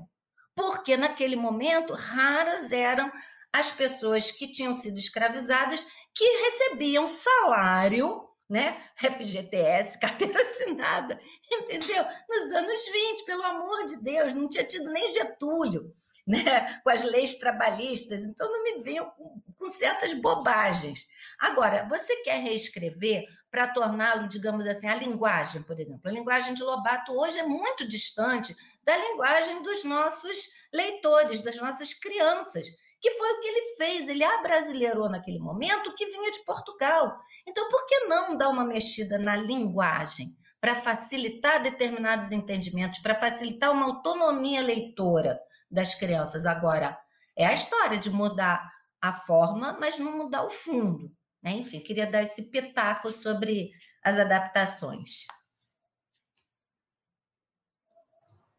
Porque 0.56 0.96
naquele 0.96 1.36
momento 1.36 1.94
raras 1.94 2.72
eram 2.72 3.12
as 3.52 3.72
pessoas 3.72 4.32
que 4.32 4.52
tinham 4.52 4.76
sido 4.76 4.98
escravizadas 4.98 5.86
que 6.16 6.26
recebiam 6.26 7.08
salário, 7.08 8.28
né? 8.50 8.84
FGTS, 8.96 9.98
carteira 10.00 10.40
assinada, 10.40 11.20
entendeu? 11.64 12.06
Nos 12.30 12.52
anos 12.52 12.86
20, 12.86 13.26
pelo 13.26 13.44
amor 13.44 13.86
de 13.86 14.02
Deus, 14.04 14.34
não 14.34 14.50
tinha 14.50 14.64
tido 14.64 14.92
nem 14.92 15.10
Getúlio 15.10 15.92
né, 16.26 16.80
com 16.84 16.90
as 16.90 17.04
leis 17.04 17.36
trabalhistas, 17.36 18.24
então 18.24 18.50
não 18.52 18.64
me 18.64 18.84
venham 18.84 19.10
com, 19.12 19.42
com 19.58 19.70
certas 19.72 20.14
bobagens. 20.14 21.08
Agora, 21.40 21.88
você 21.90 22.16
quer 22.24 22.40
reescrever 22.42 23.26
para 23.52 23.68
torná-lo, 23.68 24.28
digamos 24.28 24.66
assim, 24.66 24.88
a 24.88 24.96
linguagem, 24.96 25.62
por 25.62 25.80
exemplo. 25.80 26.02
A 26.06 26.12
linguagem 26.12 26.54
de 26.56 26.64
Lobato 26.64 27.12
hoje 27.14 27.38
é 27.38 27.44
muito 27.44 27.88
distante 27.88 28.56
da 28.84 28.98
linguagem 28.98 29.62
dos 29.62 29.84
nossos 29.84 30.50
leitores, 30.74 31.42
das 31.42 31.58
nossas 31.58 31.94
crianças, 31.94 32.68
que 33.00 33.12
foi 33.12 33.32
o 33.32 33.40
que 33.40 33.48
ele 33.48 33.76
fez. 33.76 34.10
Ele 34.10 34.24
abrasileirou 34.24 35.10
naquele 35.10 35.38
momento 35.38 35.94
que 35.96 36.06
vinha 36.06 36.32
de 36.32 36.44
Portugal. 36.46 37.16
Então, 37.46 37.70
por 37.70 37.86
que 37.86 38.06
não 38.06 38.38
dar 38.38 38.50
uma 38.50 38.66
mexida 38.66 39.18
na 39.18 39.36
linguagem? 39.36 40.36
Para 40.64 40.76
facilitar 40.76 41.62
determinados 41.62 42.32
entendimentos, 42.32 43.00
para 43.00 43.20
facilitar 43.20 43.70
uma 43.70 43.86
autonomia 43.86 44.62
leitora 44.62 45.38
das 45.70 45.94
crianças. 45.94 46.46
Agora, 46.46 46.98
é 47.38 47.46
a 47.46 47.54
história 47.54 47.98
de 47.98 48.10
mudar 48.10 48.72
a 49.02 49.12
forma, 49.12 49.78
mas 49.78 50.00
não 50.00 50.20
mudar 50.20 50.46
o 50.46 50.50
fundo. 50.50 51.12
Né? 51.42 51.52
Enfim, 51.52 51.82
queria 51.82 52.10
dar 52.10 52.22
esse 52.22 52.44
pitaco 52.44 53.12
sobre 53.12 53.72
as 54.02 54.18
adaptações. 54.18 55.28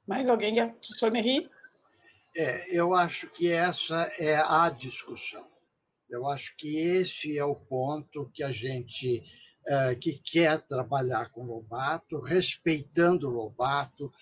Mais 0.07 0.29
alguém? 0.29 0.55
Professor 0.73 1.11
Merri? 1.11 1.51
É, 2.37 2.79
eu 2.79 2.95
acho 2.95 3.31
que 3.31 3.51
essa 3.51 4.13
é 4.19 4.37
a 4.37 4.69
discussão. 4.69 5.51
Eu 6.11 6.29
acho 6.29 6.55
que 6.59 6.77
esse 6.77 7.39
é 7.39 7.45
o 7.45 7.57
ponto 7.57 8.31
que 8.35 8.43
a 8.43 8.53
gente 8.53 9.25
é, 9.67 9.95
que 9.95 10.15
quer 10.15 10.61
trabalhar 10.63 11.31
com 11.31 11.47
Lobato, 11.47 12.21
respeitando 12.21 13.29
Lobato, 13.29 14.13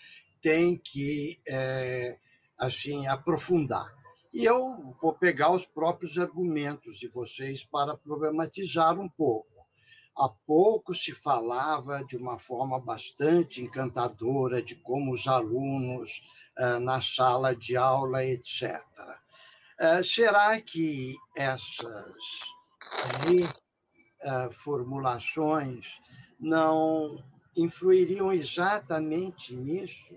tem 0.40 0.76
que 0.76 1.40
é, 1.46 2.18
assim 2.58 3.06
aprofundar. 3.06 3.92
E 4.32 4.44
eu 4.44 4.90
vou 5.00 5.12
pegar 5.12 5.50
os 5.50 5.66
próprios 5.66 6.16
argumentos 6.16 6.98
de 6.98 7.06
vocês 7.06 7.62
para 7.64 7.96
problematizar 7.96 8.98
um 8.98 9.08
pouco. 9.08 9.52
Há 10.16 10.28
pouco 10.28 10.94
se 10.94 11.12
falava 11.12 12.04
de 12.04 12.16
uma 12.16 12.38
forma 12.38 12.78
bastante 12.78 13.62
encantadora 13.62 14.62
de 14.62 14.74
como 14.74 15.12
os 15.12 15.26
alunos 15.26 16.22
eh, 16.56 16.78
na 16.78 17.00
sala 17.00 17.56
de 17.56 17.76
aula, 17.76 18.24
etc. 18.24 18.82
Eh, 19.78 20.02
será 20.02 20.60
que 20.60 21.16
essas 21.34 22.14
reformulações 24.24 26.00
não 26.38 27.22
influiriam 27.56 28.32
exatamente 28.32 29.54
nisso? 29.54 30.14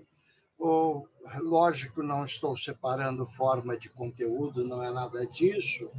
ou, 0.58 1.08
lógico, 1.40 2.02
não 2.02 2.24
estou 2.24 2.56
separando 2.56 3.26
forma 3.26 3.76
de 3.76 3.88
conteúdo, 3.90 4.64
não 4.64 4.82
é 4.82 4.90
nada 4.90 5.26
disso, 5.26 5.90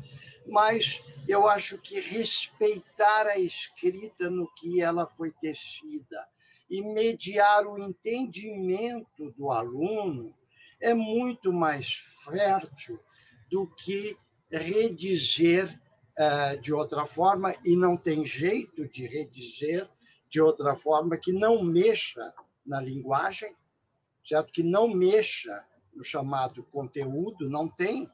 mas 0.47 1.01
eu 1.27 1.47
acho 1.47 1.77
que 1.77 1.99
respeitar 1.99 3.27
a 3.27 3.37
escrita 3.37 4.29
no 4.29 4.47
que 4.55 4.81
ela 4.81 5.05
foi 5.05 5.31
tecida 5.31 6.27
e 6.69 6.81
mediar 6.81 7.65
o 7.67 7.77
entendimento 7.77 9.31
do 9.31 9.51
aluno 9.51 10.33
é 10.79 10.93
muito 10.93 11.53
mais 11.53 11.93
fértil 12.23 12.99
do 13.49 13.67
que 13.67 14.17
redizer 14.51 15.79
de 16.61 16.73
outra 16.73 17.05
forma, 17.05 17.55
e 17.63 17.75
não 17.75 17.95
tem 17.95 18.25
jeito 18.25 18.87
de 18.87 19.05
redizer 19.05 19.87
de 20.29 20.41
outra 20.41 20.75
forma 20.75 21.17
que 21.17 21.31
não 21.31 21.63
mexa 21.63 22.33
na 22.65 22.81
linguagem, 22.81 23.55
certo? 24.25 24.51
Que 24.51 24.63
não 24.63 24.87
mexa 24.87 25.65
no 25.93 26.03
chamado 26.03 26.63
conteúdo, 26.63 27.49
não 27.49 27.67
tem 27.67 28.09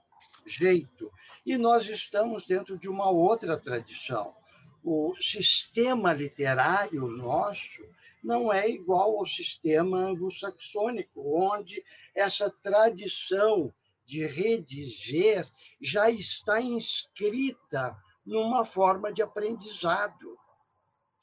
jeito. 0.46 1.12
E 1.46 1.58
nós 1.58 1.88
estamos 1.88 2.46
dentro 2.46 2.78
de 2.78 2.90
uma 2.90 3.10
outra 3.10 3.58
tradição. 3.58 4.36
O 4.84 5.16
sistema 5.20 6.14
literário 6.14 7.08
nosso 7.08 7.82
não 8.24 8.52
é 8.54 8.70
igual 8.70 9.18
ao 9.18 9.26
sistema 9.26 9.98
anglo-saxônico, 9.98 11.22
onde 11.26 11.84
essa 12.16 12.50
tradição 12.50 13.74
de 14.06 14.26
rediger 14.26 15.48
já 15.82 16.10
está 16.10 16.62
inscrita 16.62 17.98
numa 18.26 18.66
forma 18.66 19.12
de 19.12 19.22
aprendizado 19.22 20.38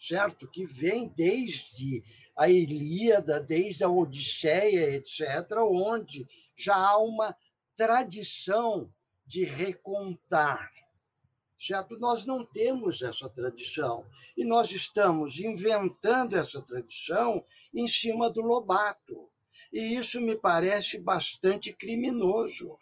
certo? 0.00 0.48
Que 0.48 0.64
vem 0.64 1.08
desde 1.08 2.02
a 2.36 2.48
Ilíada, 2.48 3.38
desde 3.38 3.84
a 3.84 3.88
Odisseia, 3.88 4.94
etc., 4.94 5.28
onde 5.68 6.26
já 6.56 6.74
há 6.74 6.96
uma 6.98 7.36
tradição 7.76 8.92
de 9.26 9.44
recontar. 9.44 10.72
Certo? 11.58 11.98
Nós 11.98 12.24
não 12.24 12.44
temos 12.44 13.02
essa 13.02 13.28
tradição 13.28 14.06
e 14.34 14.44
nós 14.44 14.72
estamos 14.72 15.38
inventando 15.38 16.34
essa 16.34 16.62
tradição 16.62 17.44
em 17.74 17.86
cima 17.86 18.30
do 18.30 18.40
Lobato. 18.40 19.30
E 19.72 19.94
isso 19.96 20.20
me 20.20 20.36
parece 20.36 20.98
bastante 20.98 21.72
criminoso 21.72 22.78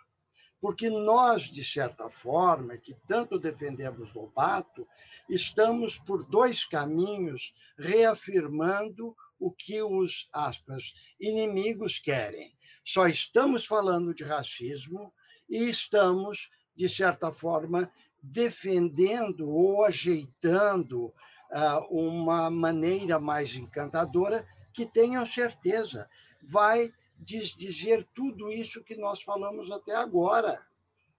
porque 0.61 0.91
nós, 0.91 1.43
de 1.43 1.63
certa 1.63 2.11
forma, 2.11 2.77
que 2.77 2.95
tanto 3.07 3.39
defendemos 3.39 4.13
Lobato, 4.13 4.87
estamos 5.29 5.99
por 5.99 6.25
dois 6.25 6.65
caminhos 6.65 7.55
reafirmando 7.79 9.15
o 9.39 9.53
que 9.53 9.81
os 9.83 10.29
aspas 10.33 10.95
inimigos 11.21 12.01
querem. 12.01 12.53
Só 12.85 13.07
estamos 13.07 13.67
falando 13.67 14.13
de 14.13 14.25
racismo 14.25 15.13
e 15.49 15.69
estamos, 15.69 16.51
de 16.75 16.89
certa 16.89 17.31
forma, 17.31 17.91
defendendo 18.21 19.49
ou 19.49 19.85
ajeitando 19.85 21.07
uh, 21.07 21.87
uma 21.89 22.51
maneira 22.51 23.21
mais 23.21 23.55
encantadora 23.55 24.45
que 24.75 24.85
tenham 24.85 25.25
certeza 25.25 26.09
vai 26.49 26.93
dizer 27.19 28.05
tudo 28.15 28.51
isso 28.51 28.83
que 28.83 28.97
nós 28.97 29.23
falamos 29.23 29.71
até 29.71 29.95
agora. 29.95 30.61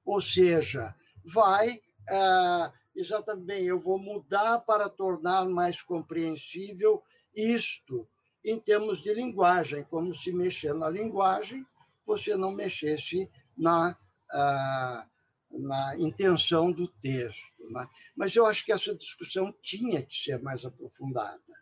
Ou 0.05 0.21
seja, 0.21 0.95
vai 1.23 1.79
ah, 2.09 2.73
exatamente, 2.95 3.63
eu 3.63 3.79
vou 3.79 3.99
mudar 3.99 4.59
para 4.59 4.89
tornar 4.89 5.45
mais 5.45 5.81
compreensível 5.81 7.03
isto 7.35 8.07
em 8.43 8.59
termos 8.59 9.01
de 9.01 9.13
linguagem, 9.13 9.83
como 9.83 10.13
se 10.13 10.31
mexer 10.31 10.73
na 10.73 10.89
linguagem 10.89 11.65
você 12.05 12.35
não 12.35 12.51
mexesse 12.51 13.29
na, 13.55 13.95
ah, 14.31 15.07
na 15.51 15.97
intenção 15.97 16.71
do 16.71 16.87
texto. 16.87 17.69
Né? 17.69 17.87
Mas 18.15 18.35
eu 18.35 18.47
acho 18.47 18.65
que 18.65 18.71
essa 18.71 18.95
discussão 18.95 19.53
tinha 19.61 20.01
que 20.01 20.15
ser 20.15 20.41
mais 20.41 20.65
aprofundada. 20.65 21.58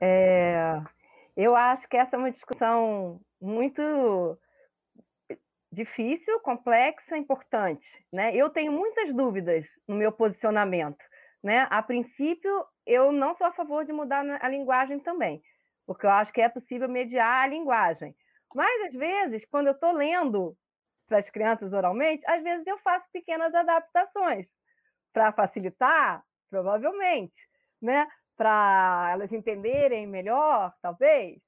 É, 0.00 0.80
eu 1.36 1.54
acho 1.54 1.88
que 1.88 1.96
essa 1.96 2.16
é 2.16 2.18
uma 2.18 2.30
discussão 2.30 3.20
muito 3.40 4.38
difícil, 5.70 6.40
complexa, 6.40 7.16
importante. 7.16 7.86
Né? 8.12 8.34
Eu 8.34 8.50
tenho 8.50 8.72
muitas 8.72 9.14
dúvidas 9.14 9.66
no 9.86 9.94
meu 9.94 10.10
posicionamento. 10.12 11.04
Né? 11.42 11.66
A 11.70 11.82
princípio, 11.82 12.64
eu 12.86 13.12
não 13.12 13.36
sou 13.36 13.46
a 13.46 13.52
favor 13.52 13.84
de 13.84 13.92
mudar 13.92 14.24
a 14.40 14.48
linguagem 14.48 14.98
também, 14.98 15.40
porque 15.86 16.06
eu 16.06 16.10
acho 16.10 16.32
que 16.32 16.40
é 16.40 16.48
possível 16.48 16.88
mediar 16.88 17.44
a 17.44 17.46
linguagem. 17.46 18.14
Mas, 18.54 18.88
às 18.88 18.94
vezes, 18.94 19.44
quando 19.50 19.68
eu 19.68 19.74
estou 19.74 19.92
lendo 19.92 20.56
para 21.06 21.18
as 21.18 21.30
crianças 21.30 21.72
oralmente, 21.72 22.22
às 22.26 22.42
vezes 22.42 22.66
eu 22.66 22.78
faço 22.78 23.06
pequenas 23.12 23.54
adaptações 23.54 24.46
para 25.12 25.32
facilitar, 25.32 26.22
provavelmente, 26.50 27.34
né? 27.80 28.06
Para 28.38 29.08
elas 29.12 29.32
entenderem 29.32 30.06
melhor, 30.06 30.72
talvez. 30.80 31.38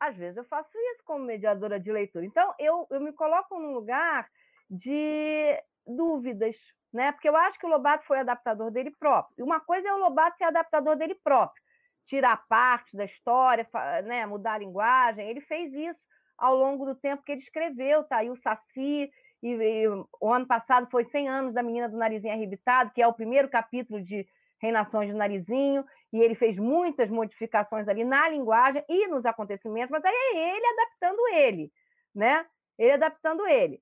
Às 0.00 0.16
vezes 0.16 0.38
eu 0.38 0.44
faço 0.44 0.70
isso 0.94 1.04
como 1.04 1.24
mediadora 1.24 1.78
de 1.78 1.92
leitura. 1.92 2.24
Então, 2.24 2.54
eu, 2.58 2.86
eu 2.90 3.00
me 3.00 3.12
coloco 3.12 3.60
num 3.60 3.74
lugar 3.74 4.26
de 4.68 5.62
dúvidas, 5.86 6.56
né? 6.92 7.12
Porque 7.12 7.28
eu 7.28 7.36
acho 7.36 7.58
que 7.58 7.66
o 7.66 7.68
Lobato 7.68 8.06
foi 8.06 8.18
adaptador 8.18 8.70
dele 8.70 8.90
próprio. 8.98 9.34
E 9.38 9.42
uma 9.42 9.60
coisa 9.60 9.88
é 9.88 9.92
o 9.92 9.98
Lobato 9.98 10.38
ser 10.38 10.44
adaptador 10.44 10.96
dele 10.96 11.14
próprio. 11.22 11.62
tirar 12.06 12.42
parte 12.48 12.96
da 12.96 13.04
história, 13.04 13.68
né, 14.04 14.26
mudar 14.26 14.54
a 14.54 14.58
linguagem. 14.58 15.28
Ele 15.28 15.42
fez 15.42 15.72
isso 15.72 16.00
ao 16.38 16.56
longo 16.56 16.86
do 16.86 16.94
tempo 16.94 17.22
que 17.22 17.32
ele 17.32 17.42
escreveu. 17.42 18.02
Tá 18.04 18.16
aí 18.16 18.30
o 18.30 18.40
Saci, 18.40 19.10
e, 19.42 19.48
e, 19.48 19.88
o 20.20 20.32
ano 20.32 20.46
passado 20.46 20.88
foi 20.90 21.04
100 21.04 21.28
anos 21.28 21.54
da 21.54 21.62
Menina 21.62 21.88
do 21.88 21.96
Narizinho 21.96 22.32
Arrebitado, 22.32 22.90
que 22.92 23.02
é 23.02 23.06
o 23.06 23.12
primeiro 23.12 23.48
capítulo 23.48 24.02
de 24.02 24.26
Reinações 24.60 25.10
do 25.10 25.16
Narizinho, 25.16 25.84
e 26.12 26.20
ele 26.20 26.34
fez 26.34 26.56
muitas 26.56 27.08
modificações 27.08 27.88
ali 27.88 28.04
na 28.04 28.28
linguagem 28.28 28.84
e 28.88 29.06
nos 29.06 29.24
acontecimentos, 29.24 29.90
mas 29.90 30.04
aí 30.04 30.14
é 30.14 30.56
ele 30.56 30.66
adaptando 30.66 31.28
ele, 31.28 31.72
né? 32.14 32.46
Ele 32.78 32.92
adaptando 32.92 33.46
ele. 33.46 33.80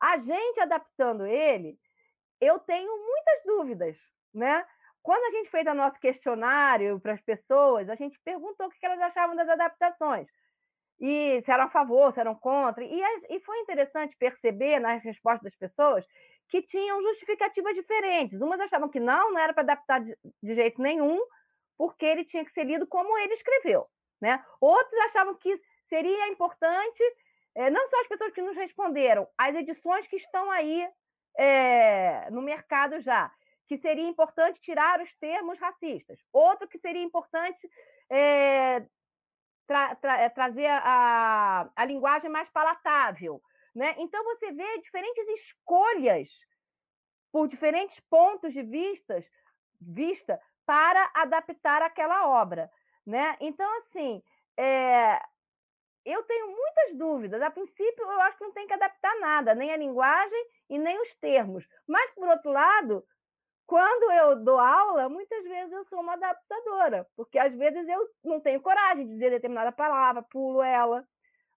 A 0.00 0.18
gente 0.18 0.60
adaptando 0.60 1.26
ele, 1.26 1.78
eu 2.40 2.58
tenho 2.60 2.90
muitas 2.90 3.44
dúvidas, 3.44 3.96
né? 4.32 4.64
Quando 5.02 5.22
a 5.24 5.38
gente 5.38 5.50
fez 5.50 5.66
o 5.66 5.74
nosso 5.74 5.98
questionário 6.00 6.98
para 7.00 7.12
as 7.12 7.20
pessoas, 7.20 7.88
a 7.90 7.94
gente 7.94 8.18
perguntou 8.24 8.66
o 8.66 8.70
que 8.70 8.86
elas 8.86 9.00
achavam 9.00 9.36
das 9.36 9.48
adaptações 9.48 10.26
e 11.00 11.42
se 11.44 11.50
eram 11.50 11.64
a 11.64 11.70
favor, 11.70 12.12
se 12.12 12.20
eram 12.20 12.34
contra. 12.34 12.84
E, 12.84 13.00
e 13.30 13.40
foi 13.40 13.58
interessante 13.60 14.16
perceber 14.16 14.78
nas 14.78 15.02
respostas 15.02 15.50
das 15.50 15.56
pessoas 15.56 16.06
que 16.48 16.62
tinham 16.62 17.02
justificativas 17.02 17.74
diferentes. 17.74 18.40
Umas 18.40 18.60
achavam 18.60 18.88
que 18.88 19.00
não, 19.00 19.32
não 19.32 19.38
era 19.38 19.52
para 19.52 19.62
adaptar 19.62 20.00
de, 20.00 20.16
de, 20.42 20.54
jeito 20.54 20.80
nenhum, 20.80 21.20
porque 21.76 22.04
ele 22.04 22.24
tinha 22.24 22.44
que 22.44 22.52
ser 22.52 22.64
lido 22.64 22.86
como 22.86 23.16
ele 23.18 23.34
escreveu. 23.34 23.86
Né? 24.20 24.42
Outros 24.60 24.98
achavam 25.06 25.34
que 25.34 25.60
seria 25.88 26.28
importante, 26.28 27.02
é, 27.54 27.70
não 27.70 27.88
só 27.88 28.00
as 28.00 28.08
pessoas 28.08 28.32
que 28.32 28.42
nos 28.42 28.56
responderam, 28.56 29.26
as 29.36 29.54
edições 29.54 30.06
que 30.06 30.16
estão 30.16 30.50
aí 30.50 30.88
é, 31.36 32.28
no 32.30 32.42
mercado 32.42 33.00
já, 33.00 33.30
que 33.66 33.78
seria 33.78 34.08
importante 34.08 34.60
tirar 34.60 35.00
os 35.00 35.12
termos 35.16 35.58
racistas. 35.58 36.18
Outro 36.32 36.68
que 36.68 36.78
seria 36.78 37.02
importante 37.02 37.68
é, 38.10 38.84
tra 39.66 39.94
tra 39.96 40.30
trazer 40.30 40.66
a, 40.66 41.68
a 41.74 41.84
linguagem 41.84 42.30
mais 42.30 42.48
palatável. 42.50 43.40
Né? 43.74 43.94
Então, 43.98 44.22
você 44.24 44.52
vê 44.52 44.78
diferentes 44.78 45.26
escolhas 45.40 46.28
por 47.32 47.48
diferentes 47.48 47.98
pontos 48.08 48.52
de 48.52 48.62
vistas, 48.62 49.24
vista 49.80 50.40
para 50.64 51.10
adaptar 51.14 51.82
aquela 51.82 52.28
obra. 52.28 52.70
Né? 53.04 53.36
Então, 53.40 53.68
assim, 53.78 54.22
é, 54.56 55.20
eu 56.04 56.22
tenho 56.22 56.46
muitas 56.46 56.96
dúvidas. 56.96 57.42
A 57.42 57.50
princípio, 57.50 58.04
eu 58.04 58.20
acho 58.20 58.38
que 58.38 58.44
não 58.44 58.52
tem 58.52 58.66
que 58.66 58.74
adaptar 58.74 59.18
nada, 59.20 59.54
nem 59.54 59.72
a 59.72 59.76
linguagem 59.76 60.46
e 60.70 60.78
nem 60.78 61.00
os 61.02 61.14
termos. 61.16 61.66
Mas, 61.86 62.10
por 62.12 62.28
outro 62.28 62.52
lado, 62.52 63.04
quando 63.66 64.12
eu 64.12 64.36
dou 64.36 64.58
aula, 64.58 65.08
muitas 65.08 65.42
vezes 65.42 65.72
eu 65.72 65.84
sou 65.86 66.00
uma 66.00 66.12
adaptadora, 66.14 67.06
porque 67.16 67.38
às 67.38 67.54
vezes 67.54 67.88
eu 67.88 68.08
não 68.22 68.40
tenho 68.40 68.60
coragem 68.60 69.06
de 69.06 69.14
dizer 69.14 69.30
determinada 69.30 69.72
palavra, 69.72 70.22
pulo 70.22 70.62
ela, 70.62 71.06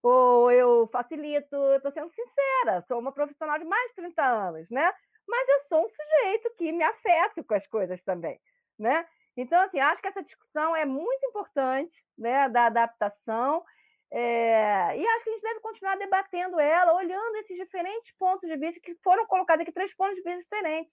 ou 0.03 0.51
eu 0.51 0.87
facilito, 0.91 1.55
estou 1.75 1.91
sendo 1.91 2.11
sincera, 2.13 2.83
sou 2.87 2.99
uma 2.99 3.11
profissional 3.11 3.57
de 3.59 3.65
mais 3.65 3.89
de 3.89 3.95
30 3.95 4.23
anos, 4.23 4.69
né? 4.69 4.93
Mas 5.27 5.49
eu 5.49 5.59
sou 5.67 5.85
um 5.85 5.89
sujeito 5.89 6.55
que 6.57 6.71
me 6.71 6.83
afeta 6.83 7.43
com 7.43 7.53
as 7.53 7.67
coisas 7.67 8.01
também, 8.03 8.39
né? 8.79 9.05
Então, 9.35 9.59
assim, 9.61 9.79
acho 9.79 10.01
que 10.01 10.07
essa 10.07 10.23
discussão 10.23 10.75
é 10.75 10.85
muito 10.85 11.25
importante, 11.27 11.93
né, 12.17 12.49
da 12.49 12.67
adaptação, 12.67 13.63
é... 14.11 14.97
e 14.97 15.05
acho 15.05 15.23
que 15.23 15.29
a 15.29 15.33
gente 15.33 15.41
deve 15.43 15.59
continuar 15.59 15.97
debatendo 15.97 16.59
ela, 16.59 16.95
olhando 16.95 17.35
esses 17.37 17.57
diferentes 17.57 18.11
pontos 18.17 18.49
de 18.49 18.57
vista 18.57 18.79
que 18.79 18.95
foram 19.03 19.27
colocados 19.27 19.61
aqui, 19.61 19.71
três 19.71 19.93
pontos 19.95 20.15
de 20.15 20.23
vista 20.23 20.43
diferentes 20.43 20.89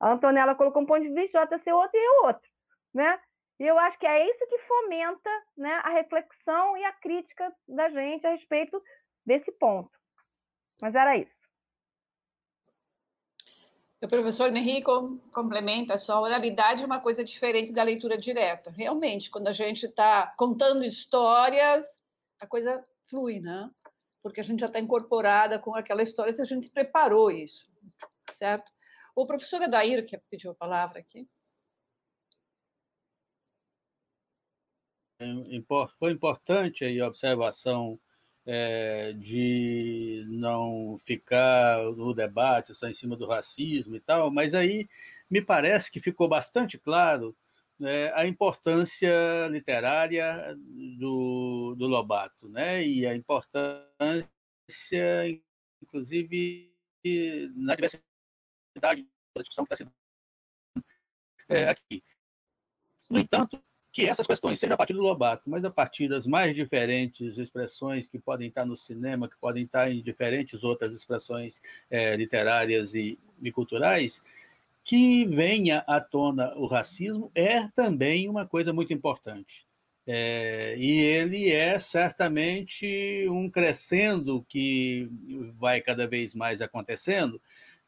a 0.00 0.12
Antonella 0.12 0.54
colocou 0.54 0.82
um 0.82 0.86
ponto 0.86 1.02
de 1.02 1.14
vista, 1.14 1.40
o 1.40 1.46
JC 1.46 1.72
outro 1.72 1.98
e 1.98 2.04
eu 2.04 2.24
outro, 2.26 2.50
né? 2.92 3.18
E 3.58 3.64
eu 3.64 3.78
acho 3.78 3.98
que 3.98 4.06
é 4.06 4.28
isso 4.28 4.46
que 4.48 4.58
fomenta 4.58 5.30
né, 5.56 5.74
a 5.84 5.90
reflexão 5.90 6.76
e 6.76 6.84
a 6.84 6.92
crítica 6.92 7.54
da 7.68 7.88
gente 7.88 8.26
a 8.26 8.30
respeito 8.30 8.82
desse 9.24 9.52
ponto. 9.52 9.90
Mas 10.80 10.94
era 10.94 11.16
isso. 11.16 11.32
O 14.02 14.08
professor 14.08 14.54
Henrico 14.54 15.18
complementa 15.32 15.96
só, 15.96 16.16
a 16.16 16.20
oralidade 16.20 16.82
é 16.82 16.86
uma 16.86 17.00
coisa 17.00 17.24
diferente 17.24 17.72
da 17.72 17.82
leitura 17.82 18.18
direta. 18.18 18.70
Realmente, 18.70 19.30
quando 19.30 19.48
a 19.48 19.52
gente 19.52 19.86
está 19.86 20.26
contando 20.36 20.84
histórias, 20.84 21.86
a 22.38 22.46
coisa 22.46 22.84
flui, 23.08 23.40
né? 23.40 23.70
Porque 24.22 24.40
a 24.40 24.44
gente 24.44 24.60
já 24.60 24.66
está 24.66 24.78
incorporada 24.78 25.58
com 25.58 25.74
aquela 25.74 26.02
história, 26.02 26.32
se 26.34 26.42
a 26.42 26.44
gente 26.44 26.70
preparou 26.70 27.30
isso, 27.30 27.66
certo? 28.34 28.70
O 29.16 29.26
professor 29.26 29.62
Adair, 29.62 30.04
que 30.04 30.18
pediu 30.28 30.50
a 30.50 30.54
palavra 30.54 30.98
aqui. 30.98 31.26
Foi 35.98 36.12
importante 36.12 36.84
aí 36.84 37.00
a 37.00 37.06
observação 37.06 37.98
é, 38.46 39.12
de 39.12 40.24
não 40.28 40.98
ficar 41.04 41.82
no 41.92 42.12
debate 42.12 42.74
só 42.74 42.86
em 42.88 42.94
cima 42.94 43.16
do 43.16 43.26
racismo 43.26 43.96
e 43.96 44.00
tal, 44.00 44.30
mas 44.30 44.54
aí 44.54 44.88
me 45.30 45.40
parece 45.40 45.90
que 45.90 46.00
ficou 46.00 46.28
bastante 46.28 46.78
claro 46.78 47.36
né, 47.78 48.12
a 48.12 48.26
importância 48.26 49.48
literária 49.50 50.56
do, 50.98 51.74
do 51.76 51.86
Lobato, 51.88 52.48
né, 52.48 52.86
e 52.86 53.06
a 53.06 53.14
importância, 53.14 54.28
inclusive, 55.82 56.72
na 57.56 57.74
diversidade 57.74 58.04
da 59.34 59.42
discussão 59.42 59.64
que 59.64 59.74
está 59.74 59.84
sendo 59.84 59.92
é, 61.48 61.68
aqui. 61.68 62.02
No 63.10 63.18
entanto, 63.18 63.62
que 63.94 64.04
essas 64.04 64.26
questões, 64.26 64.58
seja 64.58 64.74
a 64.74 64.76
partir 64.76 64.92
do 64.92 65.00
Lobato, 65.00 65.48
mas 65.48 65.64
a 65.64 65.70
partir 65.70 66.08
das 66.08 66.26
mais 66.26 66.52
diferentes 66.52 67.38
expressões 67.38 68.08
que 68.08 68.18
podem 68.18 68.48
estar 68.48 68.66
no 68.66 68.76
cinema, 68.76 69.28
que 69.28 69.36
podem 69.40 69.62
estar 69.62 69.88
em 69.88 70.02
diferentes 70.02 70.64
outras 70.64 70.92
expressões 70.92 71.62
é, 71.88 72.16
literárias 72.16 72.92
e, 72.92 73.16
e 73.40 73.52
culturais, 73.52 74.20
que 74.82 75.24
venha 75.26 75.84
à 75.86 76.00
tona 76.00 76.52
o 76.56 76.66
racismo 76.66 77.30
é 77.36 77.68
também 77.68 78.28
uma 78.28 78.44
coisa 78.44 78.72
muito 78.72 78.92
importante. 78.92 79.64
É, 80.04 80.74
e 80.76 80.98
ele 80.98 81.52
é 81.52 81.78
certamente 81.78 83.28
um 83.30 83.48
crescendo 83.48 84.44
que 84.48 85.08
vai 85.56 85.80
cada 85.80 86.04
vez 86.04 86.34
mais 86.34 86.60
acontecendo, 86.60 87.40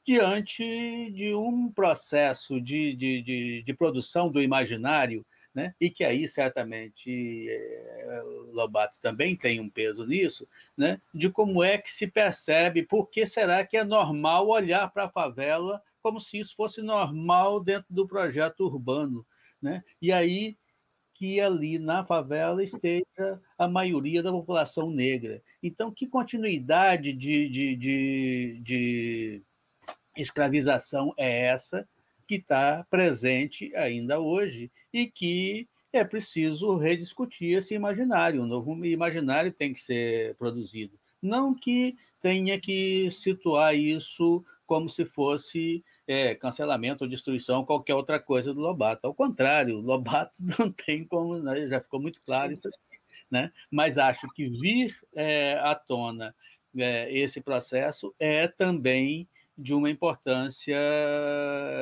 diante 0.07 1.11
de 1.11 1.35
um 1.35 1.69
processo 1.69 2.61
de, 2.61 2.95
de, 2.95 3.23
de, 3.23 3.63
de 3.65 3.75
produção 3.75 4.31
do 4.31 4.41
imaginário, 4.41 5.27
né? 5.57 5.75
e 5.81 5.89
que 5.89 6.05
aí 6.05 6.29
certamente 6.29 7.49
é, 7.49 8.23
Lobato 8.53 9.01
também 9.01 9.35
tem 9.35 9.59
um 9.59 9.71
peso 9.71 10.05
nisso, 10.07 10.47
né? 10.77 11.01
de 11.15 11.31
como 11.31 11.65
é 11.65 11.79
que 11.79 11.91
se 11.91 12.07
percebe, 12.07 12.83
por 12.83 13.07
que 13.07 13.27
será 13.27 13.65
que 13.65 13.79
é 13.79 13.83
normal 13.83 14.47
olhar 14.49 14.93
para 14.93 15.05
a 15.05 15.09
favela 15.09 15.83
como 16.03 16.21
se 16.21 16.39
isso 16.39 16.55
fosse 16.55 16.83
normal 16.83 17.59
dentro 17.59 17.87
do 17.89 18.07
projeto 18.07 18.67
urbano. 18.67 19.27
Né? 19.61 19.83
E 20.01 20.13
aí 20.13 20.59
que 21.15 21.41
ali 21.41 21.79
na 21.79 22.05
favela 22.05 22.63
esteja 22.63 23.41
a 23.57 23.67
maioria 23.67 24.23
da 24.23 24.31
população 24.31 24.91
negra. 24.91 25.43
Então, 25.63 25.91
que 25.91 26.07
continuidade 26.07 27.15
de, 27.15 27.49
de, 27.49 27.77
de, 27.77 28.61
de 28.63 29.43
escravização 30.15 31.15
é 31.17 31.47
essa 31.47 31.89
que 32.27 32.37
está 32.37 32.85
presente 32.91 33.75
ainda 33.75 34.21
hoje 34.21 34.71
e 34.93 35.07
que 35.07 35.69
é 35.93 36.05
preciso 36.05 36.77
rediscutir 36.77 37.57
esse 37.57 37.75
imaginário. 37.75 38.43
Um 38.43 38.47
novo 38.47 38.85
imaginário 38.85 39.53
tem 39.53 39.73
que 39.73 39.81
ser 39.81 40.35
produzido. 40.37 40.99
Não 41.23 41.55
que 41.55 41.97
tenha 42.21 42.59
que 42.61 43.11
situar 43.11 43.75
isso 43.75 44.45
como 44.67 44.89
se 44.89 45.05
fosse 45.05 45.85
é, 46.07 46.35
cancelamento 46.35 47.05
ou 47.05 47.11
destruição, 47.11 47.65
qualquer 47.65 47.95
outra 47.95 48.19
coisa 48.19 48.53
do 48.53 48.61
Lobato. 48.61 49.07
Ao 49.07 49.15
contrário, 49.15 49.79
o 49.79 49.81
Lobato 49.81 50.35
não 50.59 50.71
tem 50.73 51.05
como, 51.05 51.39
né, 51.39 51.69
já 51.69 51.81
ficou 51.81 52.01
muito 52.01 52.21
claro 52.23 52.53
isso 52.53 52.69
aqui, 52.69 53.01
né? 53.31 53.53
mas 53.71 53.97
acho 53.97 54.29
que 54.35 54.49
vir 54.49 54.97
é, 55.15 55.55
à 55.55 55.75
tona 55.75 56.35
é, 56.77 57.13
esse 57.17 57.41
processo 57.41 58.15
é 58.19 58.47
também 58.47 59.29
de 59.57 59.75
uma 59.75 59.91
importância 59.91 60.77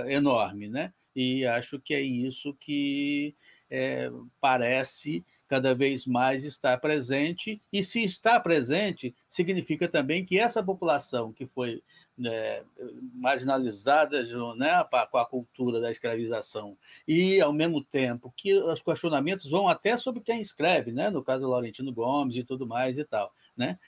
enorme, 0.09 0.69
né? 0.69 0.93
E 1.15 1.47
acho 1.47 1.79
que 1.79 1.95
é 1.95 2.01
isso 2.01 2.55
que 2.55 3.35
é, 3.71 4.11
parece 4.41 5.25
cada 5.47 5.75
vez 5.75 6.07
mais 6.07 6.45
estar 6.45 6.79
presente, 6.79 7.63
e 7.73 7.85
se 7.85 8.03
está 8.03 8.41
presente, 8.41 9.15
significa 9.29 9.89
também 9.89 10.25
que 10.25 10.39
essa 10.39 10.63
população 10.63 11.33
que 11.33 11.47
foi 11.47 11.83
né, 12.17 12.65
marginalizada 13.13 14.25
né, 14.57 14.85
com 15.11 15.19
a 15.19 15.27
cultura 15.27 15.81
da 15.81 15.91
escravização, 15.91 16.77
e 17.07 17.41
ao 17.41 17.53
mesmo 17.53 17.85
tempo 17.85 18.33
que 18.37 18.55
os 18.55 18.81
questionamentos 18.81 19.47
vão 19.49 19.69
até 19.69 19.97
sobre 19.97 20.23
quem 20.23 20.41
escreve, 20.41 20.91
né, 20.91 21.11
no 21.11 21.23
caso 21.23 21.43
do 21.43 21.51
Laurentino 21.51 21.93
Gomes 21.93 22.37
e 22.37 22.45
tudo 22.45 22.67
mais 22.67 22.99
e 22.99 23.05
tal. 23.05 23.33
Né? 23.57 23.79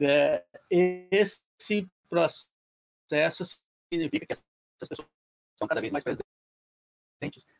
É, 0.00 0.44
esse 0.70 1.88
processo 2.08 2.48
significa 3.90 4.26
que 4.26 4.32
essas 4.32 4.88
pessoas 4.88 5.08
são 5.56 5.66
cada 5.66 5.80
vez 5.80 5.92
mais 5.92 6.04
presentes 6.04 6.28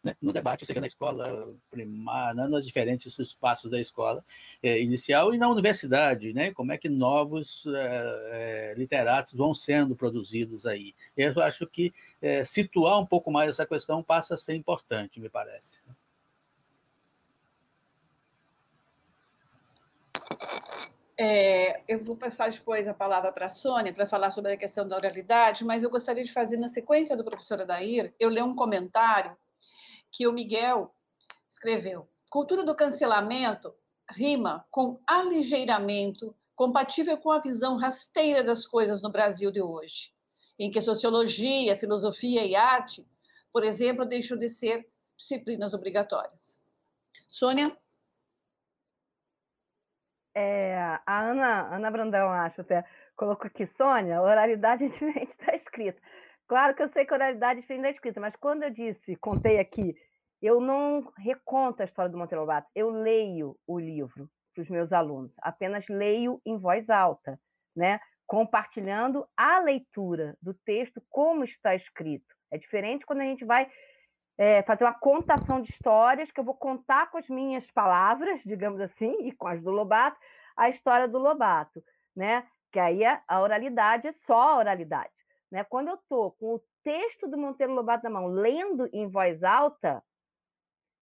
né, 0.05 0.15
no 0.23 0.33
debate, 0.33 0.65
seja 0.65 0.81
na 0.81 0.87
escola 0.87 1.53
primária, 1.71 2.47
nos 2.47 2.65
diferentes 2.65 3.19
espaços 3.19 3.71
da 3.71 3.81
escola 3.81 4.25
é, 4.63 4.81
inicial 4.81 5.35
e 5.35 5.39
na 5.39 5.49
universidade, 5.49 6.33
né? 6.33 6.53
Como 6.53 6.71
é 6.71 6.79
que 6.79 6.89
novos 6.89 7.65
é, 7.67 8.75
literatos 8.77 9.35
vão 9.35 9.55
sendo 9.55 9.97
produzidos 9.97 10.65
aí? 10.65 10.95
Eu 11.17 11.43
acho 11.43 11.67
que 11.67 11.93
situar 12.45 13.01
um 13.01 13.07
pouco 13.07 13.31
mais 13.31 13.51
essa 13.51 13.67
questão 13.67 14.03
passa 14.03 14.35
a 14.35 14.39
ser 14.39 14.55
importante, 14.55 15.21
me 15.21 15.29
parece. 15.29 15.79
É, 21.21 21.83
eu 21.89 22.05
vou 22.05 22.17
passar 22.17 22.49
depois 22.49 22.87
a 22.87 22.95
palavra 22.95 23.33
para 23.33 23.47
a 23.47 23.51
Sônia 23.51 23.93
para 23.93 24.07
falar 24.07 24.31
sobre 24.31 24.53
a 24.53 24.57
questão 24.57 24.87
da 24.87 24.95
oralidade, 24.95 25.65
mas 25.65 25.83
eu 25.83 25.91
gostaria 25.91 26.23
de 26.23 26.33
fazer, 26.33 26.57
na 26.57 26.69
sequência 26.69 27.17
do 27.17 27.25
professor 27.25 27.61
Adair, 27.61 28.15
eu 28.21 28.29
ler 28.29 28.45
um 28.45 28.55
comentário 28.55 29.37
que 30.13 30.29
o 30.29 30.33
Miguel 30.33 30.95
escreveu. 31.51 32.09
Cultura 32.31 32.65
do 32.65 32.75
cancelamento 32.75 33.75
rima 34.11 34.65
com 34.71 35.01
aligeiramento, 35.05 36.37
compatível 36.55 37.19
com 37.19 37.33
a 37.33 37.41
visão 37.41 37.77
rasteira 37.77 38.45
das 38.45 38.65
coisas 38.65 39.03
no 39.03 39.11
Brasil 39.11 39.51
de 39.51 39.61
hoje, 39.61 40.13
em 40.57 40.71
que 40.71 40.81
sociologia, 40.81 41.77
filosofia 41.77 42.45
e 42.47 42.55
arte, 42.55 43.05
por 43.53 43.65
exemplo, 43.65 44.07
deixam 44.07 44.39
de 44.39 44.49
ser 44.49 44.89
disciplinas 45.17 45.75
obrigatórias. 45.75 46.63
Sônia? 47.29 47.77
É, 50.41 51.01
a 51.05 51.21
Ana, 51.21 51.75
Ana 51.75 51.91
Brandão, 51.91 52.31
acho 52.31 52.61
até, 52.61 52.85
colocou 53.17 53.49
aqui, 53.49 53.67
Sônia, 53.77 54.23
oralidade 54.23 54.89
diferente 54.89 55.37
da 55.45 55.51
escrita. 55.57 56.01
Claro 56.47 56.77
que 56.77 56.83
eu 56.85 56.89
sei 56.91 57.05
que 57.05 57.13
oralidade 57.13 57.59
é 57.59 57.63
diferente 57.63 57.83
da 57.83 57.91
escrita, 57.91 58.21
mas 58.21 58.37
quando 58.37 58.63
eu 58.63 58.71
disse, 58.71 59.17
contei 59.17 59.59
aqui, 59.59 59.97
eu 60.41 60.61
não 60.61 61.13
reconto 61.17 61.83
a 61.83 61.87
história 61.87 62.09
do 62.09 62.17
Monteiro 62.17 62.43
Lobato, 62.43 62.69
eu 62.73 62.89
leio 62.89 63.57
o 63.67 63.81
livro 63.81 64.31
para 64.55 64.63
os 64.63 64.69
meus 64.69 64.93
alunos, 64.93 65.33
apenas 65.43 65.85
leio 65.89 66.41
em 66.47 66.57
voz 66.57 66.89
alta, 66.89 67.37
né? 67.75 67.99
compartilhando 68.25 69.27
a 69.37 69.59
leitura 69.59 70.37
do 70.41 70.55
texto 70.55 71.03
como 71.11 71.43
está 71.43 71.75
escrito. 71.75 72.33
É 72.53 72.59
diferente 72.59 73.05
quando 73.05 73.23
a 73.23 73.25
gente 73.25 73.45
vai 73.45 73.69
é, 74.39 74.63
fazer 74.63 74.85
uma 74.85 74.95
contação 74.95 75.61
de 75.61 75.71
histórias, 75.73 76.31
que 76.31 76.39
eu 76.39 76.45
vou 76.45 76.55
contar 76.55 77.11
com 77.11 77.19
as 77.19 77.29
minhas 77.29 77.69
palavras, 77.73 78.41
digamos 78.45 78.81
assim, 78.81 79.27
e 79.27 79.33
com 79.33 79.49
as 79.49 79.61
do 79.61 79.71
Lobato, 79.71 80.17
a 80.57 80.71
história 80.71 81.09
do 81.09 81.19
Lobato, 81.19 81.83
né? 82.15 82.47
Que 82.73 82.79
aí 82.79 83.05
a, 83.05 83.21
a 83.27 83.41
oralidade 83.41 84.07
é 84.07 84.15
só 84.27 84.41
a 84.41 84.59
oralidade. 84.59 85.11
Né? 85.51 85.65
Quando 85.65 85.89
eu 85.89 85.95
estou 85.95 86.33
com 86.33 86.55
o 86.55 86.63
texto 86.85 87.27
do 87.29 87.37
Monteiro 87.37 87.75
Lobato 87.75 88.05
na 88.05 88.11
mão, 88.11 88.29
lendo 88.29 88.89
em 88.93 89.09
voz 89.09 89.43
alta, 89.43 90.03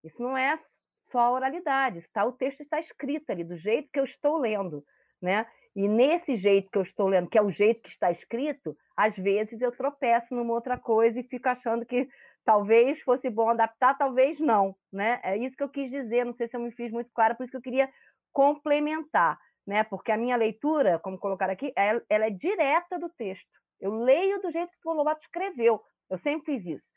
isso 0.03 0.21
não 0.21 0.37
é 0.37 0.59
só 1.11 1.19
a 1.19 1.31
oralidade, 1.31 2.03
tá? 2.13 2.25
o 2.25 2.31
texto 2.31 2.61
está 2.61 2.79
escrito 2.79 3.29
ali, 3.29 3.43
do 3.43 3.57
jeito 3.57 3.89
que 3.91 3.99
eu 3.99 4.05
estou 4.05 4.37
lendo. 4.37 4.83
Né? 5.21 5.45
E 5.75 5.87
nesse 5.87 6.35
jeito 6.37 6.69
que 6.71 6.77
eu 6.77 6.83
estou 6.83 7.07
lendo, 7.07 7.29
que 7.29 7.37
é 7.37 7.41
o 7.41 7.51
jeito 7.51 7.81
que 7.81 7.89
está 7.89 8.11
escrito, 8.11 8.75
às 8.95 9.15
vezes 9.15 9.61
eu 9.61 9.71
tropeço 9.71 10.33
numa 10.33 10.53
outra 10.53 10.77
coisa 10.77 11.19
e 11.19 11.23
fico 11.23 11.49
achando 11.49 11.85
que 11.85 12.07
talvez 12.47 12.97
fosse 13.01 13.29
bom 13.29 13.49
adaptar, 13.49 13.97
talvez 13.97 14.39
não, 14.39 14.73
né? 14.89 15.19
É 15.21 15.35
isso 15.35 15.57
que 15.57 15.61
eu 15.61 15.67
quis 15.67 15.91
dizer, 15.91 16.25
não 16.25 16.33
sei 16.33 16.47
se 16.47 16.55
eu 16.55 16.61
me 16.61 16.71
fiz 16.71 16.89
muito 16.93 17.11
clara, 17.13 17.35
por 17.35 17.43
isso 17.43 17.51
que 17.51 17.57
eu 17.57 17.61
queria 17.61 17.89
complementar, 18.31 19.37
né? 19.67 19.83
Porque 19.83 20.13
a 20.13 20.17
minha 20.17 20.37
leitura, 20.37 20.97
como 20.99 21.19
colocar 21.19 21.49
aqui, 21.49 21.73
ela, 21.75 22.01
ela 22.09 22.25
é 22.25 22.29
direta 22.29 22.97
do 22.97 23.09
texto. 23.09 23.45
Eu 23.81 23.93
leio 23.99 24.41
do 24.41 24.49
jeito 24.49 24.71
que 24.81 24.87
o 24.87 24.93
Lobato 24.93 25.19
escreveu. 25.23 25.83
Eu 26.09 26.17
sempre 26.17 26.53
fiz 26.53 26.77
isso. 26.77 26.87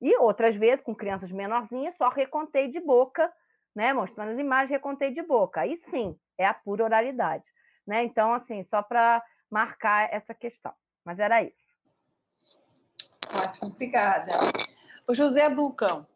E 0.00 0.16
outras 0.18 0.54
vezes, 0.54 0.84
com 0.84 0.94
crianças 0.94 1.32
menorzinhas, 1.32 1.96
só 1.96 2.08
recontei 2.08 2.70
de 2.70 2.78
boca, 2.78 3.28
né? 3.74 3.92
Mostrando 3.92 4.30
as 4.30 4.38
imagens, 4.38 4.70
recontei 4.70 5.12
de 5.12 5.22
boca. 5.22 5.62
Aí 5.62 5.82
sim, 5.90 6.16
é 6.38 6.46
a 6.46 6.54
pura 6.54 6.84
oralidade. 6.84 7.44
Né? 7.84 8.04
Então, 8.04 8.32
assim, 8.32 8.64
só 8.70 8.84
para 8.84 9.20
marcar 9.50 10.14
essa 10.14 10.32
questão. 10.32 10.72
Mas 11.04 11.18
era 11.18 11.42
isso. 11.42 11.56
Ótimo, 13.34 13.70
obrigada. 13.70 14.30
O 15.08 15.14
José 15.14 15.48
Bulcão. 15.50 16.06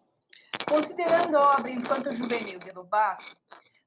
Considerando 0.69 1.37
a 1.37 1.57
obra 1.57 1.71
infanto-juvenil 1.73 2.61
de 2.61 2.71
Lobato, 2.71 3.25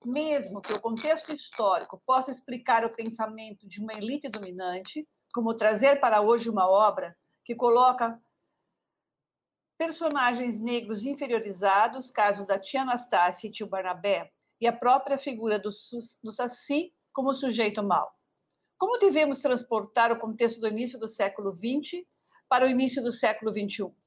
mesmo 0.05 0.61
que 0.61 0.73
o 0.73 0.81
contexto 0.81 1.31
histórico 1.31 2.01
possa 2.05 2.31
explicar 2.31 2.83
o 2.83 2.89
pensamento 2.89 3.65
de 3.65 3.79
uma 3.79 3.93
elite 3.93 4.27
dominante, 4.27 5.07
como 5.33 5.53
trazer 5.53 6.01
para 6.01 6.19
hoje 6.19 6.49
uma 6.49 6.67
obra 6.69 7.15
que 7.45 7.55
coloca 7.55 8.21
personagens 9.77 10.59
negros 10.59 11.05
inferiorizados, 11.05 12.11
caso 12.11 12.45
da 12.45 12.59
tia 12.59 12.81
Anastácia 12.81 13.47
e 13.47 13.51
tio 13.51 13.67
Barnabé, 13.67 14.29
e 14.59 14.67
a 14.67 14.73
própria 14.73 15.17
figura 15.17 15.57
do, 15.57 15.69
do 16.21 16.33
Saci 16.33 16.93
como 17.13 17.33
sujeito 17.33 17.81
mau. 17.81 18.11
Como 18.77 18.99
devemos 18.99 19.39
transportar 19.39 20.11
o 20.11 20.19
contexto 20.19 20.59
do 20.59 20.67
início 20.67 20.99
do 20.99 21.07
século 21.07 21.53
XX 21.53 22.05
para 22.49 22.65
o 22.65 22.69
início 22.69 23.01
do 23.01 23.13
século 23.13 23.51
XXI? 23.51 23.98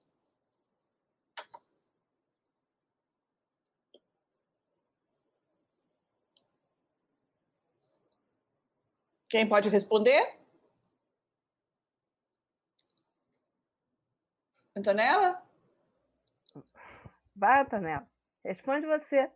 Quem 9.32 9.48
pode 9.48 9.70
responder? 9.70 10.38
Antonella? 14.76 15.42
Vai, 17.34 17.62
Antonella. 17.62 18.06
Responde 18.44 18.86
você. 18.86 19.30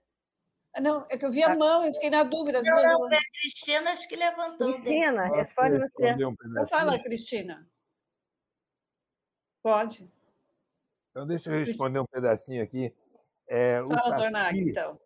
Ah, 0.74 0.82
não, 0.82 1.06
é 1.08 1.16
que 1.16 1.24
eu 1.24 1.32
vi 1.32 1.42
a 1.42 1.48
tá. 1.48 1.56
mão, 1.56 1.86
eu 1.86 1.94
fiquei 1.94 2.10
na 2.10 2.24
dúvida. 2.24 2.60
Não, 2.62 2.82
não, 2.82 3.08
foi 3.08 3.16
a 3.16 3.30
Cristina 3.40 3.90
acho 3.92 4.06
que 4.06 4.16
levantou. 4.16 4.74
Cristina, 4.74 5.34
responde 5.34 5.78
você. 5.78 6.26
Um 6.26 6.32
então 6.32 6.66
fala, 6.66 7.02
Cristina. 7.02 7.66
Pode. 9.62 10.12
Então, 11.10 11.26
deixa 11.26 11.50
eu 11.50 11.64
responder 11.64 12.00
um 12.00 12.06
pedacinho 12.06 12.62
aqui. 12.62 12.94
É, 13.48 13.80
o 13.80 13.88
Fala, 13.88 14.30
Saci, 14.30 14.60
então. 14.60 15.00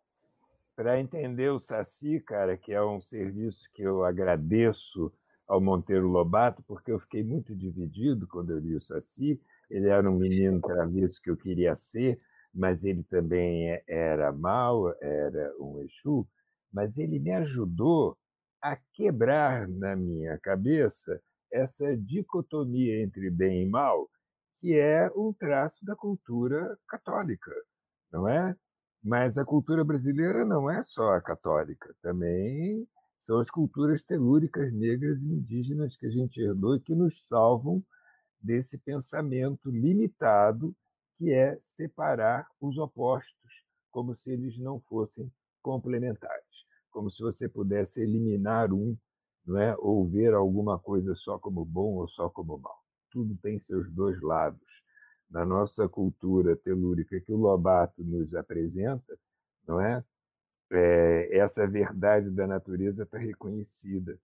Para 0.81 0.99
entender 0.99 1.51
o 1.51 1.59
Saci, 1.59 2.21
cara, 2.21 2.57
que 2.57 2.73
é 2.73 2.83
um 2.83 3.03
serviço 3.03 3.71
que 3.75 3.83
eu 3.83 4.03
agradeço 4.03 5.13
ao 5.47 5.61
Monteiro 5.61 6.09
Lobato, 6.09 6.63
porque 6.63 6.91
eu 6.91 6.99
fiquei 6.99 7.23
muito 7.23 7.55
dividido 7.55 8.27
quando 8.27 8.53
eu 8.53 8.59
li 8.59 8.75
o 8.75 8.81
Saci. 8.81 9.39
Ele 9.69 9.91
era 9.91 10.11
um 10.11 10.17
menino 10.17 10.59
travesso 10.59 11.21
que 11.21 11.29
eu 11.29 11.37
queria 11.37 11.75
ser, 11.75 12.17
mas 12.55 12.83
ele 12.83 13.03
também 13.03 13.71
é, 13.71 13.85
era 13.87 14.33
mau, 14.33 14.91
era 15.03 15.55
um 15.61 15.83
Exu, 15.83 16.27
mas 16.73 16.97
ele 16.97 17.19
me 17.19 17.33
ajudou 17.33 18.17
a 18.63 18.75
quebrar 18.95 19.69
na 19.69 19.95
minha 19.95 20.39
cabeça 20.39 21.21
essa 21.53 21.95
dicotomia 21.95 23.03
entre 23.03 23.29
bem 23.29 23.65
e 23.65 23.69
mal, 23.69 24.09
que 24.63 24.79
é 24.79 25.11
um 25.15 25.31
traço 25.31 25.85
da 25.85 25.95
cultura 25.95 26.75
católica, 26.89 27.53
não 28.11 28.27
é? 28.27 28.57
Mas 29.03 29.39
a 29.39 29.45
cultura 29.45 29.83
brasileira 29.83 30.45
não 30.45 30.71
é 30.71 30.83
só 30.83 31.15
a 31.15 31.21
católica, 31.21 31.95
também 32.03 32.87
são 33.19 33.39
as 33.39 33.51
culturas 33.51 34.03
telúricas 34.03 34.73
negras 34.73 35.25
e 35.25 35.33
indígenas 35.33 35.97
que 35.97 36.07
a 36.07 36.11
gente 36.11 36.41
herdou 36.41 36.77
e 36.77 36.81
que 36.81 36.95
nos 36.95 37.27
salvam 37.27 37.83
desse 38.41 38.79
pensamento 38.79 39.71
limitado 39.71 40.75
que 41.19 41.31
é 41.31 41.59
separar 41.61 42.47
os 42.59 42.79
opostos, 42.79 43.65
como 43.91 44.15
se 44.15 44.33
eles 44.33 44.59
não 44.59 44.81
fossem 44.81 45.31
complementares, 45.61 46.65
como 46.91 47.11
se 47.11 47.23
você 47.23 47.47
pudesse 47.47 48.01
eliminar 48.03 48.73
um, 48.73 48.97
não 49.47 49.59
é? 49.59 49.77
ou 49.79 50.09
ver 50.09 50.33
alguma 50.33 50.79
coisa 50.79 51.15
só 51.15 51.39
como 51.39 51.65
bom 51.65 51.97
ou 51.97 52.09
só 52.09 52.31
como 52.31 52.59
mal. 52.59 52.79
Tudo 53.11 53.37
tem 53.43 53.59
seus 53.59 53.93
dois 53.93 54.19
lados. 54.23 54.80
Na 55.31 55.45
nossa 55.45 55.89
cultura 55.89 56.57
telúrica 56.57 57.21
que 57.21 57.33
o 57.33 57.37
Lobato 57.37 58.03
nos 58.03 58.35
apresenta, 58.35 59.17
não 59.67 59.81
é? 59.81 60.05
é 60.73 61.39
essa 61.39 61.67
verdade 61.67 62.31
da 62.31 62.47
natureza 62.47 63.05
está 63.05 63.19
reconhecida 63.19 64.19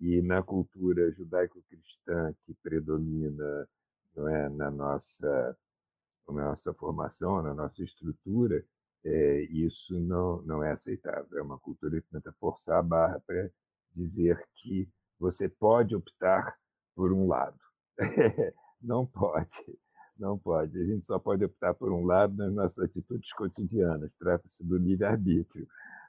e 0.00 0.20
na 0.20 0.42
cultura 0.42 1.10
judaico-cristã 1.12 2.34
que 2.44 2.54
predomina 2.62 3.68
não 4.14 4.28
é 4.28 4.48
na 4.48 4.70
nossa 4.70 5.56
na 6.28 6.50
nossa 6.50 6.72
formação, 6.74 7.42
na 7.42 7.52
nossa 7.52 7.82
estrutura, 7.82 8.64
é, 9.04 9.42
isso 9.50 9.98
não, 9.98 10.40
não 10.42 10.62
é 10.62 10.70
aceitável. 10.70 11.38
É 11.38 11.42
uma 11.42 11.58
cultura 11.58 12.00
que 12.00 12.08
tenta 12.08 12.32
forçar 12.40 12.78
a 12.78 12.82
barra 12.82 13.20
para 13.26 13.50
dizer 13.92 14.38
que 14.54 14.88
você 15.18 15.48
pode 15.48 15.94
optar 15.94 16.56
por 16.94 17.12
um 17.12 17.26
lado. 17.26 17.58
não 18.80 19.06
pode, 19.06 19.54
não 20.22 20.38
pode. 20.38 20.80
A 20.80 20.84
gente 20.84 21.04
só 21.04 21.18
pode 21.18 21.44
optar 21.44 21.74
por 21.74 21.92
um 21.92 22.06
lado 22.06 22.34
nas 22.36 22.52
nossas 22.52 22.84
atitudes 22.84 23.32
cotidianas. 23.32 24.16
Trata-se 24.16 24.64
do 24.64 24.78
livre-arbítrio. 24.78 25.66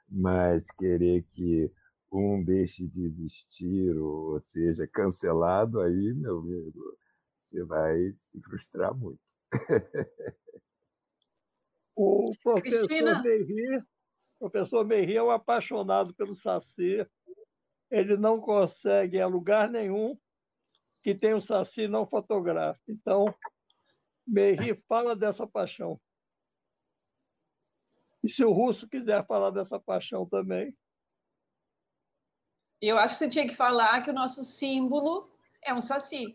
Mas 0.08 0.70
querer 0.70 1.24
que 1.32 1.70
um 2.12 2.42
deixe 2.42 2.86
de 2.86 3.04
existir 3.04 3.98
ou 3.98 4.38
seja 4.38 4.86
cancelado, 4.86 5.80
aí, 5.80 6.14
meu 6.14 6.38
amigo, 6.38 6.96
você 7.42 7.64
vai 7.64 8.12
se 8.12 8.40
frustrar 8.40 8.94
muito. 8.94 9.20
O 11.96 12.32
professor 12.42 12.88
Cristina... 12.88 13.22
o 14.40 14.50
professor 14.50 14.92
é 14.92 15.22
um 15.22 15.30
apaixonado 15.30 16.12
pelo 16.14 16.34
Saci. 16.34 17.06
Ele 17.88 18.16
não 18.16 18.40
consegue 18.40 19.18
em 19.18 19.24
lugar 19.24 19.70
nenhum 19.70 20.18
que 21.04 21.14
tem 21.14 21.34
o 21.34 21.40
Saci 21.40 21.86
não 21.86 22.04
fotográfico. 22.04 22.90
Então, 22.90 23.26
Merri 24.26 24.74
fala 24.88 25.14
dessa 25.14 25.46
paixão. 25.46 26.00
E 28.22 28.28
se 28.28 28.44
o 28.44 28.52
russo 28.52 28.88
quiser 28.88 29.26
falar 29.26 29.50
dessa 29.50 29.78
paixão 29.78 30.26
também. 30.26 30.74
Eu 32.80 32.98
acho 32.98 33.14
que 33.14 33.24
você 33.24 33.30
tinha 33.30 33.46
que 33.46 33.54
falar 33.54 34.02
que 34.02 34.10
o 34.10 34.14
nosso 34.14 34.44
símbolo 34.44 35.30
é 35.62 35.74
um 35.74 35.82
saci. 35.82 36.34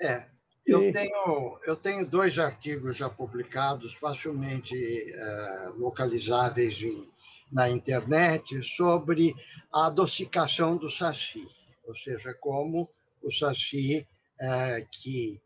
É, 0.00 0.26
eu 0.66 0.92
tenho, 0.92 1.60
eu 1.66 1.76
tenho 1.76 2.08
dois 2.08 2.38
artigos 2.38 2.96
já 2.96 3.08
publicados, 3.08 3.94
facilmente 3.94 4.76
é, 4.76 5.68
localizáveis 5.76 6.82
em, 6.82 7.10
na 7.50 7.68
internet, 7.68 8.62
sobre 8.62 9.34
a 9.72 9.86
adocicação 9.86 10.76
do 10.76 10.88
saci, 10.88 11.46
ou 11.84 11.96
seja, 11.96 12.32
como 12.34 12.88
o 13.22 13.30
saci, 13.32 14.06
é, 14.40 14.86
que 14.90 15.40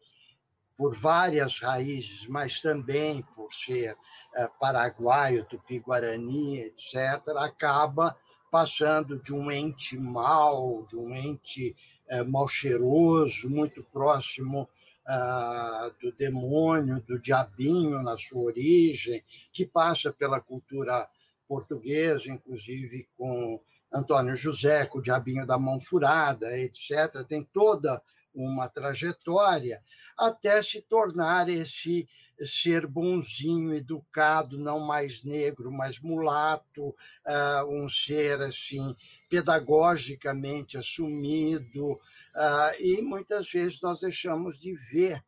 por 0.77 0.95
várias 0.95 1.59
raízes, 1.61 2.27
mas 2.29 2.61
também 2.61 3.23
por 3.35 3.53
ser 3.53 3.97
é, 4.35 4.49
paraguaio, 4.61 5.45
tupi-guarani, 5.45 6.61
etc., 6.61 7.29
acaba 7.39 8.17
passando 8.51 9.19
de 9.19 9.33
um 9.33 9.51
ente 9.51 9.99
mau, 9.99 10.87
de 10.87 10.97
um 10.97 11.15
ente 11.15 11.75
é, 12.09 12.23
mal 12.23 12.47
cheiroso, 12.47 13.49
muito 13.49 13.83
próximo 13.85 14.69
ah, 15.09 15.91
do 16.01 16.11
demônio, 16.13 17.01
do 17.01 17.17
diabinho 17.17 18.03
na 18.03 18.19
sua 18.19 18.43
origem, 18.43 19.23
que 19.53 19.65
passa 19.65 20.13
pela 20.13 20.41
cultura 20.41 21.09
portuguesa, 21.47 22.29
inclusive 22.29 23.09
com 23.17 23.61
Antônio 23.93 24.35
José, 24.35 24.85
com 24.85 24.99
o 24.99 25.03
diabinho 25.03 25.47
da 25.47 25.57
mão 25.57 25.79
furada, 25.79 26.59
etc. 26.59 27.25
Tem 27.27 27.45
toda 27.45 28.03
uma 28.37 28.69
trajetória 28.69 29.83
até 30.17 30.63
se 30.63 30.81
tornar 30.83 31.49
esse 31.49 32.09
ser 32.45 32.87
bonzinho, 32.87 33.73
educado, 33.73 34.59
não 34.59 34.79
mais 34.79 35.23
negro, 35.25 35.73
mas 35.73 35.99
mulato, 35.99 36.89
uh, 36.89 37.65
um 37.69 37.89
ser 37.89 38.41
assim 38.43 38.95
pedagogicamente 39.29 40.77
assumido, 40.77 41.93
uh, 41.93 42.81
e 42.81 43.01
muitas 43.01 43.51
vezes 43.51 43.81
nós 43.81 44.01
deixamos 44.01 44.59
de 44.59 44.75
ver 44.75 45.25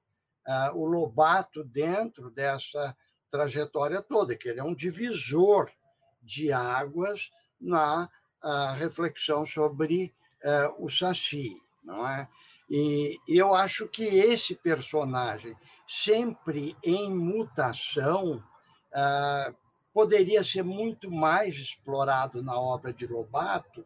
uh, 0.47 0.77
o 0.77 0.85
Lobato 0.85 1.65
dentro 1.65 2.31
dessa 2.31 2.95
trajetória 3.31 4.03
toda, 4.03 4.37
que 4.37 4.49
ele 4.49 4.61
é 4.61 4.65
um 4.65 4.75
divisor 4.75 5.71
de 6.23 6.53
águas 6.53 7.31
na 7.61 8.09
reflexão 8.77 9.45
sobre 9.45 10.15
o 10.79 10.89
Saci, 10.89 11.61
não 11.83 12.09
é? 12.09 12.29
E 12.71 13.19
eu 13.27 13.55
acho 13.55 13.89
que 13.89 14.05
esse 14.05 14.55
personagem, 14.55 15.57
sempre 15.87 16.77
em 16.85 17.11
mutação, 17.11 18.43
ah, 18.93 19.55
poderia 19.93 20.45
ser 20.45 20.63
muito 20.63 21.11
mais 21.11 21.57
explorado 21.57 22.43
na 22.43 22.59
obra 22.61 22.93
de 22.93 23.07
Lobato 23.07 23.85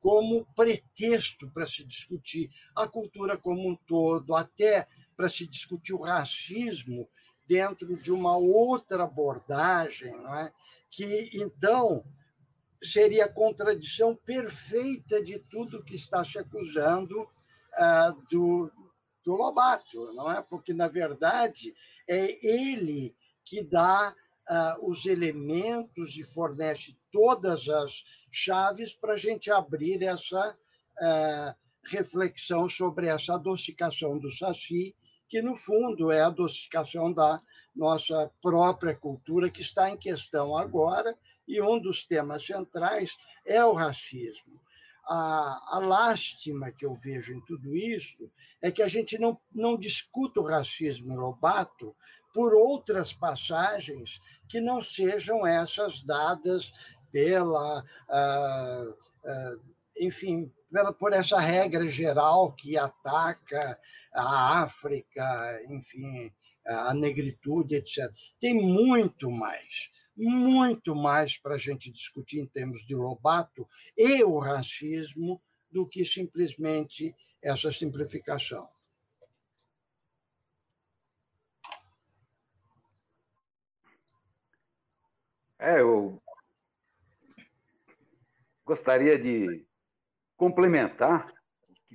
como 0.00 0.46
pretexto 0.56 1.48
para 1.50 1.64
se 1.64 1.84
discutir 1.84 2.50
a 2.74 2.88
cultura 2.88 3.36
como 3.36 3.70
um 3.70 3.76
todo, 3.86 4.34
até 4.34 4.88
para 5.16 5.30
se 5.30 5.46
discutir 5.46 5.92
o 5.92 6.02
racismo 6.02 7.08
dentro 7.46 7.96
de 7.96 8.12
uma 8.12 8.36
outra 8.36 9.04
abordagem, 9.04 10.10
não 10.10 10.34
é? 10.34 10.52
que 10.90 11.30
então 11.34 12.04
seria 12.82 13.26
a 13.26 13.32
contradição 13.32 14.16
perfeita 14.16 15.22
de 15.22 15.38
tudo 15.38 15.84
que 15.84 15.94
está 15.94 16.24
se 16.24 16.38
acusando 16.38 17.28
uh, 17.78 18.22
do, 18.30 18.70
do 19.24 19.32
Lobato, 19.32 20.12
não 20.14 20.30
é? 20.30 20.42
Porque, 20.42 20.72
na 20.72 20.88
verdade, 20.88 21.74
é 22.08 22.46
ele 22.46 23.14
que 23.44 23.62
dá 23.62 24.14
uh, 24.50 24.90
os 24.90 25.06
elementos 25.06 26.16
e 26.16 26.22
fornece 26.22 26.96
todas 27.10 27.68
as 27.68 28.04
chaves 28.30 28.94
para 28.94 29.14
a 29.14 29.16
gente 29.16 29.50
abrir 29.50 30.02
essa 30.02 30.50
uh, 30.50 31.54
reflexão 31.84 32.68
sobre 32.68 33.08
essa 33.08 33.34
adocicação 33.34 34.18
do 34.18 34.30
Saci, 34.30 34.94
que, 35.28 35.42
no 35.42 35.56
fundo, 35.56 36.10
é 36.10 36.20
a 36.20 36.26
adocicação 36.26 37.12
da 37.12 37.40
nossa 37.74 38.30
própria 38.40 38.94
cultura, 38.94 39.50
que 39.50 39.62
está 39.62 39.90
em 39.90 39.96
questão 39.96 40.56
agora, 40.56 41.16
e 41.48 41.60
um 41.60 41.80
dos 41.80 42.06
temas 42.06 42.44
centrais 42.44 43.16
é 43.44 43.64
o 43.64 43.72
racismo 43.72 44.61
a, 45.04 45.76
a 45.76 45.78
lástima 45.78 46.70
que 46.70 46.86
eu 46.86 46.94
vejo 46.94 47.34
em 47.34 47.40
tudo 47.40 47.74
isso 47.74 48.30
é 48.62 48.70
que 48.70 48.82
a 48.82 48.88
gente 48.88 49.18
não, 49.18 49.38
não 49.52 49.76
discuta 49.76 50.40
o 50.40 50.46
racismo 50.46 51.14
Lobato 51.14 51.94
por 52.32 52.54
outras 52.54 53.12
passagens 53.12 54.20
que 54.48 54.60
não 54.60 54.82
sejam 54.82 55.46
essas 55.46 56.02
dadas 56.02 56.72
pela. 57.10 57.84
Uh, 58.08 58.90
uh, 58.90 59.72
enfim, 59.98 60.50
pela, 60.70 60.92
por 60.92 61.12
essa 61.12 61.38
regra 61.38 61.86
geral 61.86 62.52
que 62.52 62.78
ataca 62.78 63.78
a 64.14 64.62
África, 64.62 65.62
enfim, 65.68 66.32
a 66.66 66.94
negritude, 66.94 67.74
etc. 67.74 68.10
Tem 68.40 68.54
muito 68.54 69.30
mais 69.30 69.90
muito 70.16 70.94
mais 70.94 71.38
para 71.38 71.54
a 71.54 71.58
gente 71.58 71.90
discutir 71.90 72.40
em 72.40 72.46
termos 72.46 72.84
de 72.84 72.94
Lobato 72.94 73.68
e 73.96 74.22
o 74.22 74.38
racismo 74.38 75.42
do 75.70 75.86
que 75.86 76.04
simplesmente 76.04 77.14
essa 77.42 77.72
simplificação. 77.72 78.68
É, 85.58 85.80
eu 85.80 86.20
gostaria 88.64 89.18
de 89.18 89.64
complementar 90.36 91.32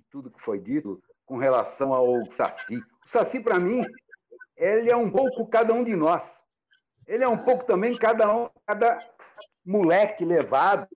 tudo 0.09 0.31
que 0.31 0.41
foi 0.41 0.59
dito 0.59 1.01
com 1.25 1.37
relação 1.37 1.93
ao 1.93 2.31
Saci. 2.31 2.77
O 2.77 3.09
Saci, 3.09 3.39
para 3.39 3.59
mim, 3.59 3.83
ele 4.55 4.89
é 4.89 4.95
um 4.95 5.11
pouco 5.11 5.47
cada 5.47 5.73
um 5.73 5.83
de 5.83 5.95
nós. 5.95 6.36
Ele 7.07 7.23
é 7.23 7.27
um 7.27 7.37
pouco 7.37 7.65
também 7.65 7.97
cada 7.97 8.35
um, 8.35 8.49
cada 8.65 8.99
moleque 9.65 10.25
levado. 10.25 10.87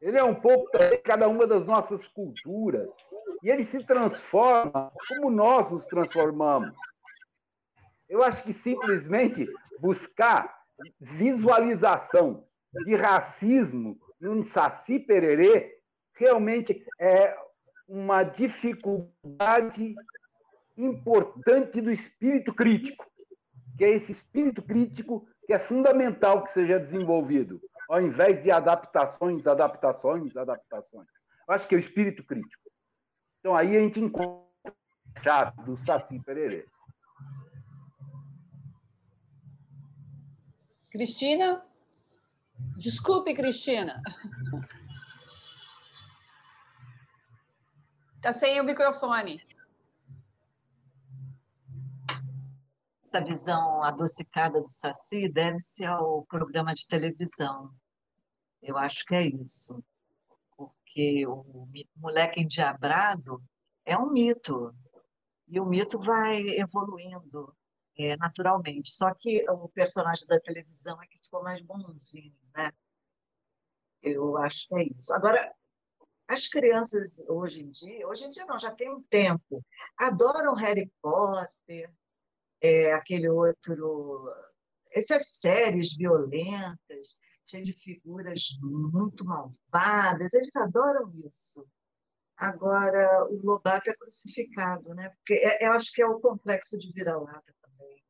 Ele 0.00 0.18
é 0.18 0.24
um 0.24 0.34
pouco 0.34 0.70
também 0.70 1.00
cada 1.02 1.28
uma 1.28 1.46
das 1.46 1.66
nossas 1.66 2.06
culturas. 2.08 2.88
E 3.42 3.48
ele 3.48 3.64
se 3.64 3.82
transforma 3.84 4.92
como 5.08 5.30
nós 5.30 5.70
nos 5.70 5.86
transformamos. 5.86 6.74
Eu 8.08 8.22
acho 8.22 8.42
que 8.42 8.52
simplesmente 8.52 9.48
buscar 9.78 10.60
visualização 11.00 12.44
de 12.84 12.94
racismo 12.94 13.98
no 14.20 14.44
Saci 14.44 14.98
Pererê 14.98 15.78
realmente 16.14 16.84
é 16.98 17.36
uma 17.88 18.22
dificuldade 18.22 19.94
importante 20.76 21.80
do 21.80 21.90
espírito 21.90 22.54
crítico 22.54 23.09
que 23.80 23.84
é 23.86 23.88
esse 23.92 24.12
espírito 24.12 24.60
crítico 24.60 25.26
que 25.46 25.54
é 25.54 25.58
fundamental 25.58 26.44
que 26.44 26.50
seja 26.50 26.78
desenvolvido, 26.78 27.62
ao 27.88 27.98
invés 27.98 28.42
de 28.42 28.50
adaptações, 28.50 29.46
adaptações, 29.46 30.36
adaptações. 30.36 31.08
Eu 31.48 31.54
acho 31.54 31.66
que 31.66 31.74
é 31.74 31.78
o 31.78 31.80
espírito 31.80 32.22
crítico. 32.22 32.70
Então 33.38 33.56
aí 33.56 33.74
a 33.74 33.80
gente 33.80 33.98
encontra 33.98 34.44
a 35.16 35.22
chave 35.22 35.62
do 35.62 35.78
Saci 35.78 36.20
Pererê. 36.20 36.66
Cristina? 40.90 41.64
Desculpe, 42.76 43.32
Cristina. 43.32 44.02
Está 48.16 48.34
sem 48.34 48.60
o 48.60 48.64
microfone. 48.64 49.40
Essa 53.12 53.24
visão 53.24 53.82
adocicada 53.82 54.60
do 54.60 54.68
Saci 54.68 55.30
deve-se 55.32 55.84
ao 55.84 56.24
programa 56.26 56.72
de 56.72 56.86
televisão. 56.86 57.74
Eu 58.62 58.78
acho 58.78 59.04
que 59.04 59.14
é 59.16 59.26
isso. 59.26 59.82
Porque 60.56 61.26
o 61.26 61.44
moleque 61.96 62.40
endiabrado 62.40 63.42
é 63.84 63.98
um 63.98 64.10
mito. 64.10 64.72
E 65.48 65.58
o 65.58 65.66
mito 65.66 65.98
vai 65.98 66.40
evoluindo 66.50 67.52
é, 67.98 68.16
naturalmente. 68.16 68.92
Só 68.92 69.12
que 69.12 69.44
o 69.50 69.68
personagem 69.68 70.26
da 70.28 70.38
televisão 70.38 71.02
é 71.02 71.06
que 71.08 71.18
ficou 71.18 71.42
mais 71.42 71.60
bonzinho, 71.62 72.36
né? 72.54 72.70
Eu 74.00 74.36
acho 74.36 74.68
que 74.68 74.74
é 74.76 74.84
isso. 74.84 75.12
Agora, 75.12 75.52
as 76.28 76.46
crianças 76.46 77.24
hoje 77.28 77.62
em 77.62 77.70
dia, 77.70 78.06
hoje 78.06 78.24
em 78.24 78.30
dia 78.30 78.46
não, 78.46 78.56
já 78.56 78.70
tem 78.70 78.88
um 78.88 79.02
tempo, 79.02 79.64
adoram 79.98 80.54
Harry 80.54 80.90
Potter, 81.02 81.92
é, 82.60 82.92
aquele 82.92 83.28
outro 83.28 84.30
essas 84.92 85.28
séries 85.28 85.96
violentas, 85.96 87.18
cheias 87.46 87.66
de 87.66 87.72
figuras 87.72 88.48
muito 88.60 89.24
malvadas, 89.24 90.34
eles 90.34 90.54
adoram 90.56 91.10
isso. 91.12 91.66
Agora, 92.36 93.26
o 93.26 93.36
Lobato 93.44 93.90
é 93.90 93.94
crucificado, 93.94 94.94
né? 94.94 95.10
Porque 95.10 95.34
é, 95.34 95.66
eu 95.66 95.72
acho 95.72 95.92
que 95.92 96.02
é 96.02 96.06
o 96.06 96.20
complexo 96.20 96.78
de 96.78 96.92
vira-lata 96.92 97.54
também 97.60 98.02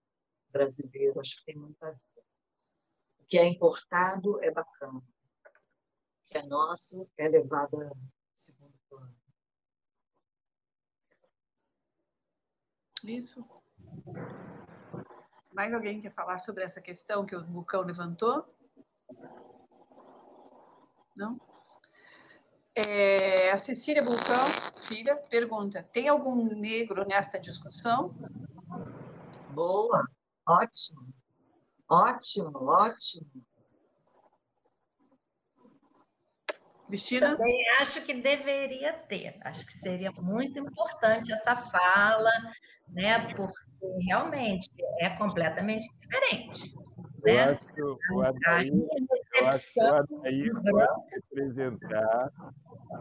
brasileiro, 0.53 1.21
acho 1.21 1.37
que 1.39 1.47
tem 1.47 1.57
muita 1.57 1.89
a 1.89 1.91
ver. 1.91 2.25
O 3.19 3.25
que 3.27 3.39
é 3.39 3.45
importado 3.45 4.43
é 4.43 4.51
bacana. 4.51 4.99
O 4.99 5.05
que 6.31 6.39
é 6.39 6.43
nosso 6.47 7.09
é 7.19 7.29
levado 7.29 7.81
a 7.81 7.91
segundo 8.35 8.75
plano. 8.89 9.17
Isso. 13.05 13.60
Mais 15.53 15.73
alguém 15.75 16.01
quer 16.01 16.13
falar 16.13 16.39
sobre 16.39 16.65
essa 16.65 16.81
questão 16.81 17.27
que 17.27 17.37
o 17.37 17.43
Bucão 17.43 17.83
levantou? 17.83 18.45
Não? 21.17 21.39
É, 22.75 23.51
a 23.51 23.59
Cecília 23.59 24.03
Bulcão, 24.03 24.47
filha, 24.87 25.17
pergunta: 25.29 25.83
tem 25.93 26.09
algum 26.09 26.55
negro 26.55 27.05
nesta 27.05 27.39
discussão? 27.39 28.15
Boa, 29.51 30.05
ótimo, 30.47 31.09
ótimo, 31.89 32.65
ótimo. 32.65 33.50
Cristina? 36.91 37.37
Também 37.37 37.65
acho 37.81 38.05
que 38.05 38.15
deveria 38.15 38.93
ter. 38.93 39.37
Acho 39.43 39.65
que 39.65 39.73
seria 39.73 40.11
muito 40.21 40.59
importante 40.59 41.33
essa 41.33 41.57
fala, 41.57 42.31
né? 42.89 43.19
Porque 43.21 43.43
realmente 44.07 44.69
é 45.01 45.09
completamente 45.11 45.87
diferente. 45.99 46.75
Eu 47.25 47.35
né? 47.35 47.45
acho 47.45 47.67
que 47.67 47.83
o 47.83 48.23
Adair, 48.23 48.73
eu 49.41 49.49
acho 49.49 49.75
que 49.75 49.81
o 49.81 49.95
Adair 49.95 50.53
pode 50.63 51.15
representar 51.15 52.33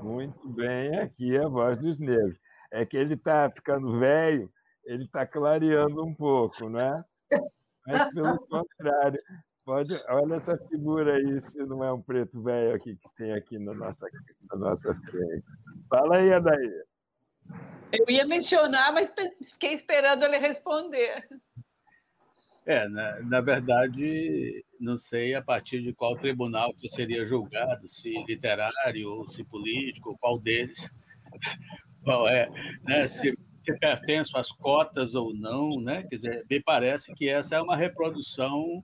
muito 0.02 0.50
bem 0.50 1.00
aqui 1.00 1.38
a 1.38 1.48
voz 1.48 1.80
dos 1.80 2.00
negros. 2.00 2.38
É 2.72 2.86
que 2.86 2.98
ele 2.98 3.16
está 3.16 3.50
ficando 3.50 4.00
velho, 4.00 4.52
ele 4.86 5.04
está 5.04 5.26
clareando 5.26 6.06
um 6.06 6.14
pouco, 6.14 6.70
né? 6.70 7.04
Mas, 7.88 8.14
pelo 8.14 8.38
contrário, 8.48 9.20
pode, 9.70 9.94
olha 10.10 10.34
essa 10.34 10.58
figura 10.58 11.14
aí, 11.14 11.40
se 11.40 11.60
não 11.60 11.84
é 11.84 11.94
um 11.94 12.02
preto 12.02 12.42
velho 12.42 12.74
aqui 12.74 12.96
que 12.96 13.08
tem 13.16 13.34
aqui 13.34 13.60
na 13.60 13.72
nossa, 13.72 14.08
na 14.52 14.58
nossa 14.58 14.96
frente. 14.96 15.46
Fala 15.88 16.18
aí, 16.18 16.34
Adair. 16.34 16.86
Eu 17.92 18.06
ia 18.10 18.26
mencionar, 18.26 18.92
mas 18.92 19.14
fiquei 19.48 19.74
esperando 19.74 20.24
ele 20.24 20.40
responder. 20.40 21.24
É, 22.66 22.88
na, 22.88 23.20
na, 23.22 23.42
verdade, 23.42 24.66
não 24.80 24.98
sei 24.98 25.36
a 25.36 25.42
partir 25.42 25.84
de 25.84 25.94
qual 25.94 26.18
tribunal 26.18 26.74
que 26.74 26.90
seria 26.90 27.28
julgado, 27.28 27.88
se 27.90 28.12
literário 28.28 29.08
ou 29.08 29.30
se 29.30 29.44
político, 29.44 30.18
qual 30.20 30.40
deles, 30.40 30.90
qual 32.04 32.28
é, 32.28 32.50
né, 32.82 33.08
se, 33.08 33.38
se 33.62 33.78
pertence 33.78 34.32
às 34.34 34.52
cotas 34.52 35.14
ou 35.14 35.32
não, 35.32 35.80
né? 35.80 36.02
Quer 36.10 36.16
dizer, 36.16 36.46
me 36.50 36.60
parece 36.60 37.14
que 37.14 37.30
essa 37.30 37.56
é 37.56 37.62
uma 37.62 37.76
reprodução 37.76 38.82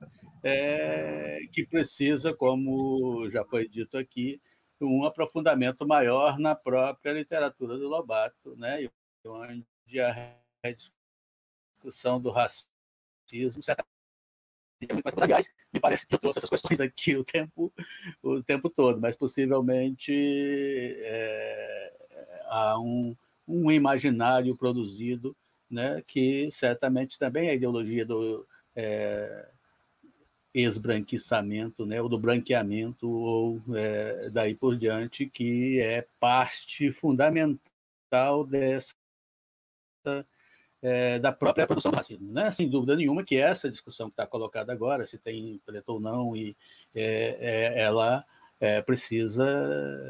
é, 0.47 1.39
que 1.51 1.65
precisa, 1.65 2.31
como 2.31 3.27
já 3.31 3.43
foi 3.43 3.67
dito 3.67 3.97
aqui, 3.97 4.39
um 4.79 5.03
aprofundamento 5.03 5.87
maior 5.87 6.37
na 6.37 6.53
própria 6.53 7.13
literatura 7.13 7.75
do 7.79 7.87
Lobato, 7.87 8.55
né? 8.55 8.87
onde 9.25 9.99
a 9.99 10.37
discussão 10.71 12.21
do 12.21 12.29
racismo 12.29 13.63
certamente 13.63 13.89
mais 15.03 15.47
Me 15.73 15.79
parece 15.79 16.05
que 16.05 16.13
eu 16.13 16.19
trouxe 16.19 16.37
essas 16.37 16.49
questões 16.49 16.79
aqui 16.79 17.15
o 17.15 17.23
tempo, 17.23 17.73
o 18.21 18.43
tempo 18.43 18.69
todo, 18.69 19.01
mas 19.01 19.15
possivelmente 19.15 20.13
é, 20.99 21.93
há 22.49 22.79
um, 22.79 23.17
um 23.47 23.71
imaginário 23.71 24.55
produzido 24.55 25.35
né, 25.67 26.03
que 26.05 26.51
certamente 26.51 27.17
também 27.17 27.49
a 27.49 27.55
ideologia 27.55 28.05
do 28.05 28.47
é, 28.75 29.54
esbranquiçamento, 30.55 31.85
né, 31.85 32.01
ou 32.01 32.07
do 32.07 32.17
branqueamento, 32.17 33.09
ou 33.09 33.61
é, 33.75 34.29
daí 34.31 34.55
por 34.55 34.77
diante, 34.77 35.25
que 35.27 35.79
é 35.81 36.07
parte 36.19 36.91
fundamental 36.93 38.45
dessa 38.47 38.95
é, 40.81 41.17
da 41.17 41.31
própria 41.31 41.65
produção 41.65 41.91
do 41.91 41.97
racismo. 41.97 42.31
Né? 42.31 42.51
Sem 42.51 42.69
dúvida 42.69 42.95
nenhuma 42.95 43.23
que 43.23 43.37
essa 43.37 43.69
discussão 43.69 44.07
que 44.07 44.13
está 44.13 44.27
colocada 44.27 44.71
agora, 44.71 45.05
se 45.05 45.17
tem 45.17 45.59
preto 45.65 45.89
ou 45.89 45.99
não, 45.99 46.35
e, 46.35 46.55
é, 46.95 47.73
é, 47.75 47.81
ela 47.81 48.23
é, 48.59 48.81
precisa 48.81 49.45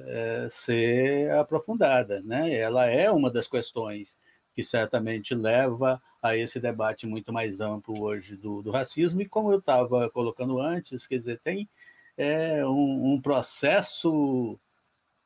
é, 0.07 0.47
ser 0.49 1.31
aprofundada. 1.31 2.21
Né? 2.21 2.53
Ela 2.53 2.87
é 2.87 3.09
uma 3.09 3.31
das 3.31 3.47
questões 3.47 4.17
que 4.55 4.63
certamente 4.63 5.35
leva 5.35 6.01
a 6.21 6.35
esse 6.35 6.59
debate 6.59 7.05
muito 7.05 7.31
mais 7.33 7.59
amplo 7.59 8.01
hoje 8.01 8.35
do, 8.37 8.61
do 8.61 8.71
racismo, 8.71 9.21
e 9.21 9.27
como 9.27 9.51
eu 9.51 9.59
estava 9.59 10.09
colocando 10.09 10.59
antes, 10.59 11.05
quer 11.05 11.19
dizer, 11.19 11.39
tem 11.43 11.69
é, 12.17 12.65
um, 12.65 13.13
um 13.13 13.21
processo 13.21 14.57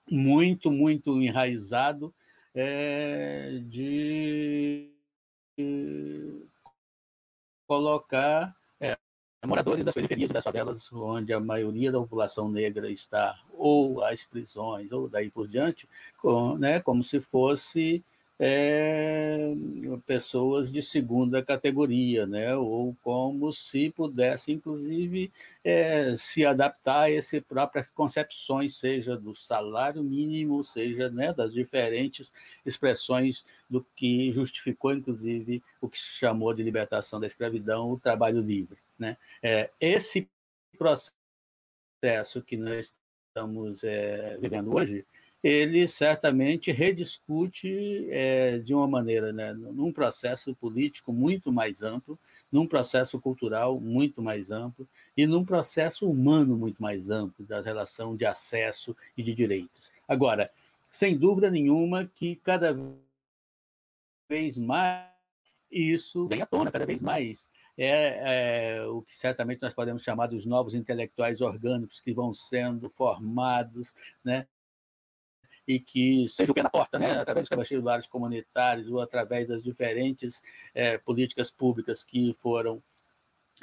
muito, 0.10 0.72
muito 0.72 1.22
enraizado 1.22 2.14
é, 2.56 3.62
de 3.64 4.92
colocar 7.68 8.56
é, 8.80 8.98
moradores 9.46 9.86
das 9.86 9.94
periferias 9.94 10.32
das 10.32 10.44
favelas, 10.44 10.92
onde 10.92 11.32
a 11.32 11.40
maioria 11.40 11.92
da 11.92 12.00
população 12.00 12.50
negra 12.50 12.90
está, 12.90 13.40
ou 13.54 14.04
às 14.04 14.24
prisões, 14.24 14.92
ou 14.92 15.08
daí 15.08 15.30
por 15.30 15.48
diante, 15.48 15.88
com, 16.18 16.58
né, 16.58 16.80
como 16.80 17.04
se 17.04 17.22
fosse 17.22 18.04
é, 18.40 19.54
pessoas 20.06 20.72
de 20.72 20.82
segunda 20.82 21.44
categoria, 21.44 22.26
né? 22.26 22.56
ou 22.56 22.96
como 23.04 23.52
se 23.52 23.90
pudesse, 23.90 24.54
inclusive, 24.54 25.30
é, 25.62 26.16
se 26.18 26.46
adaptar 26.46 27.02
a 27.02 27.12
essas 27.12 27.42
próprias 27.42 27.90
concepções, 27.90 28.78
seja 28.78 29.18
do 29.18 29.36
salário 29.36 30.02
mínimo, 30.02 30.64
seja 30.64 31.10
né, 31.10 31.34
das 31.34 31.54
diferentes 31.54 32.32
expressões 32.66 33.44
do 33.70 33.86
que 33.94 34.32
justificou, 34.32 34.94
inclusive, 34.94 35.62
o 35.82 35.90
que 35.90 36.00
se 36.00 36.20
chamou 36.20 36.54
de 36.54 36.64
libertação 36.64 37.20
da 37.20 37.28
escravidão, 37.28 37.92
o 37.92 38.00
trabalho 38.00 38.40
livre. 38.40 38.78
Né? 38.98 39.18
É, 39.44 39.70
esse 39.82 40.30
processo 40.78 42.42
que 42.46 42.56
nós 42.56 42.96
estamos 43.28 43.84
é, 43.84 44.38
vivendo 44.40 44.74
hoje, 44.74 45.06
ele 45.44 45.88
certamente 45.88 46.72
rediscute 46.72 48.08
é, 48.10 48.60
de 48.60 48.74
uma 48.74 48.88
maneira, 48.88 49.32
né, 49.32 49.54
num 49.54 49.92
processo 49.92 50.54
político 50.56 51.14
muito 51.14 51.52
mais 51.52 51.82
amplo, 51.82 52.20
num 52.52 52.68
processo 52.68 53.20
cultural 53.20 53.80
muito 53.80 54.22
mais 54.22 54.52
amplo 54.52 54.88
e 55.16 55.26
num 55.26 55.46
processo 55.46 56.10
humano 56.10 56.58
muito 56.58 56.82
mais 56.82 57.10
amplo 57.10 57.46
da 57.46 57.62
relação 57.62 58.16
de 58.16 58.26
acesso 58.26 58.96
e 59.16 59.24
de 59.24 59.34
direitos. 59.34 59.92
Agora, 60.08 60.52
sem 60.92 61.18
dúvida 61.18 61.50
nenhuma 61.50 62.06
que 62.06 62.36
cada 62.38 62.76
vez 64.28 64.58
mais 64.58 65.08
isso 65.72 66.28
vem 66.28 66.42
à 66.42 66.46
tona, 66.46 66.72
cada 66.72 66.86
vez 66.86 67.02
mais. 67.02 67.48
É, 67.78 68.80
é, 68.80 68.86
o 68.88 69.02
que 69.02 69.18
certamente 69.18 69.62
nós 69.62 69.74
podemos 69.74 70.04
chamar 70.04 70.28
dos 70.28 70.46
novos 70.46 70.74
intelectuais 70.74 71.40
orgânicos 71.40 72.02
que 72.02 72.12
vão 72.12 72.34
sendo 72.34 72.90
formados, 72.90 73.94
né? 74.24 74.48
E 75.70 75.80
que 75.80 76.28
seja 76.28 76.52
o 76.52 76.56
pé 76.56 76.64
na 76.64 76.70
porta, 76.70 76.98
né, 76.98 77.12
através 77.12 77.48
dos 77.48 77.56
vestibulares 77.56 78.08
comunitários 78.08 78.90
ou 78.90 79.00
através 79.00 79.48
das 79.48 79.62
diferentes 79.62 80.42
é, 80.74 80.98
políticas 80.98 81.52
públicas 81.52 82.04
que 82.04 82.36
foram 82.42 82.82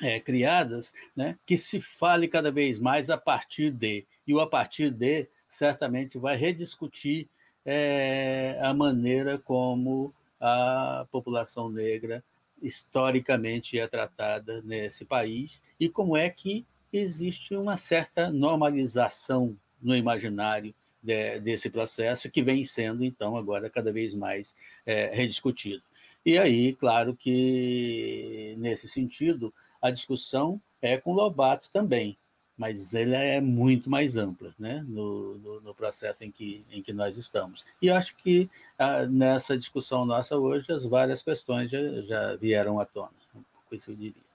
é, 0.01 0.21
criadas, 0.21 0.93
né, 1.17 1.37
que 1.45 1.57
se 1.57 1.81
fale 1.81 2.29
cada 2.29 2.53
vez 2.53 2.79
mais 2.79 3.11
a 3.11 3.19
partir 3.19 3.73
de, 3.73 4.07
e 4.25 4.33
o 4.33 4.39
a 4.39 4.47
partir 4.47 4.93
de 4.93 5.27
certamente 5.49 6.17
vai 6.17 6.37
rediscutir 6.37 7.29
é, 7.65 8.57
a 8.63 8.73
maneira 8.73 9.37
como 9.37 10.15
a 10.41 11.09
população 11.11 11.69
negra 11.69 12.23
historicamente 12.63 13.81
é 13.81 13.89
tratada 13.89 14.63
nesse 14.63 15.05
país 15.05 15.61
e 15.79 15.89
como 15.89 16.17
é 16.17 16.31
que 16.31 16.65
existe 16.93 17.57
uma 17.57 17.77
certa 17.77 18.31
normalização 18.31 19.59
no 19.83 19.95
imaginário 19.97 20.73
de, 21.03 21.41
desse 21.41 21.71
processo, 21.71 22.31
que 22.31 22.43
vem 22.43 22.65
sendo, 22.65 23.05
então, 23.05 23.37
agora 23.37 23.71
cada 23.71 23.93
vez 23.93 24.15
mais 24.15 24.55
é, 24.85 25.15
rediscutido. 25.15 25.83
E 26.25 26.39
aí, 26.39 26.75
claro 26.75 27.15
que, 27.15 28.55
nesse 28.59 28.89
sentido, 28.89 29.55
a 29.81 29.91
discussão 29.91 30.61
é 30.83 30.97
com 30.97 31.13
Lobato 31.13 31.71
também, 31.73 32.19
mas 32.57 32.95
ela 32.95 33.17
é 33.17 33.41
muito 33.41 33.89
mais 33.89 34.17
ampla 34.17 34.55
né, 34.59 34.85
no, 34.89 35.39
no, 35.39 35.61
no, 35.61 35.75
processo 35.75 36.25
em 36.25 36.31
que, 36.31 36.65
em 36.71 36.83
que 36.83 36.93
nós 36.93 37.17
estamos. 37.17 37.65
E 37.81 37.91
acho 37.91 38.17
que 38.17 38.51
ah, 38.79 39.07
nessa 39.07 39.57
discussão 39.57 40.05
nossa 40.05 40.37
hoje, 40.37 40.73
as 40.73 40.85
várias 40.85 41.23
questões 41.23 41.71
já, 41.71 41.79
já 42.03 42.37
vieram 42.37 42.81
à 42.81 42.87
tona, 42.87 43.11
pouco 43.33 43.75
isso 43.75 43.91
eu 43.91 43.97
diria. 43.97 44.27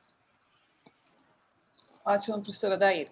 Ótimo, 2.06 2.42
professora 2.42 2.78
Daíra. 2.78 3.12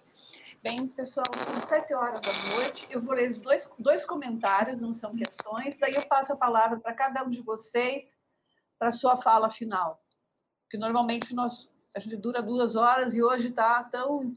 Bem, 0.62 0.90
pessoal, 0.90 1.26
são 1.46 1.62
sete 1.62 1.94
horas 1.94 2.22
da 2.22 2.34
noite. 2.50 2.86
Eu 2.90 3.02
vou 3.02 3.14
ler 3.14 3.32
os 3.32 3.40
dois, 3.40 3.70
dois 3.80 4.04
comentários, 4.04 4.82
não 4.82 4.92
são 4.92 5.16
questões. 5.16 5.78
Daí 5.78 5.96
eu 5.96 6.06
passo 6.06 6.34
a 6.34 6.36
palavra 6.36 6.78
para 6.78 6.94
cada 6.94 7.24
um 7.24 7.30
de 7.30 7.42
vocês 7.42 8.14
para 8.78 8.92
sua 8.92 9.16
fala 9.16 9.50
final. 9.50 10.04
Porque 10.64 10.78
normalmente 10.78 11.34
nós, 11.34 11.70
a 11.96 12.00
gente 12.00 12.18
dura 12.18 12.42
duas 12.42 12.76
horas 12.76 13.16
e 13.16 13.24
hoje 13.24 13.48
está 13.48 13.86
tão 13.86 14.34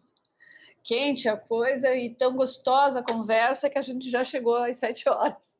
quente 0.85 1.29
a 1.29 1.37
coisa 1.37 1.93
e 1.93 2.15
tão 2.15 2.37
gostosa 2.37 3.01
a 3.01 3.05
conversa 3.05 3.69
que 3.69 3.79
a 3.79 3.83
gente 3.83 4.09
já 4.09 4.23
chegou 4.23 4.59
às 4.59 4.77
sete 4.77 5.09
horas. 5.09 5.53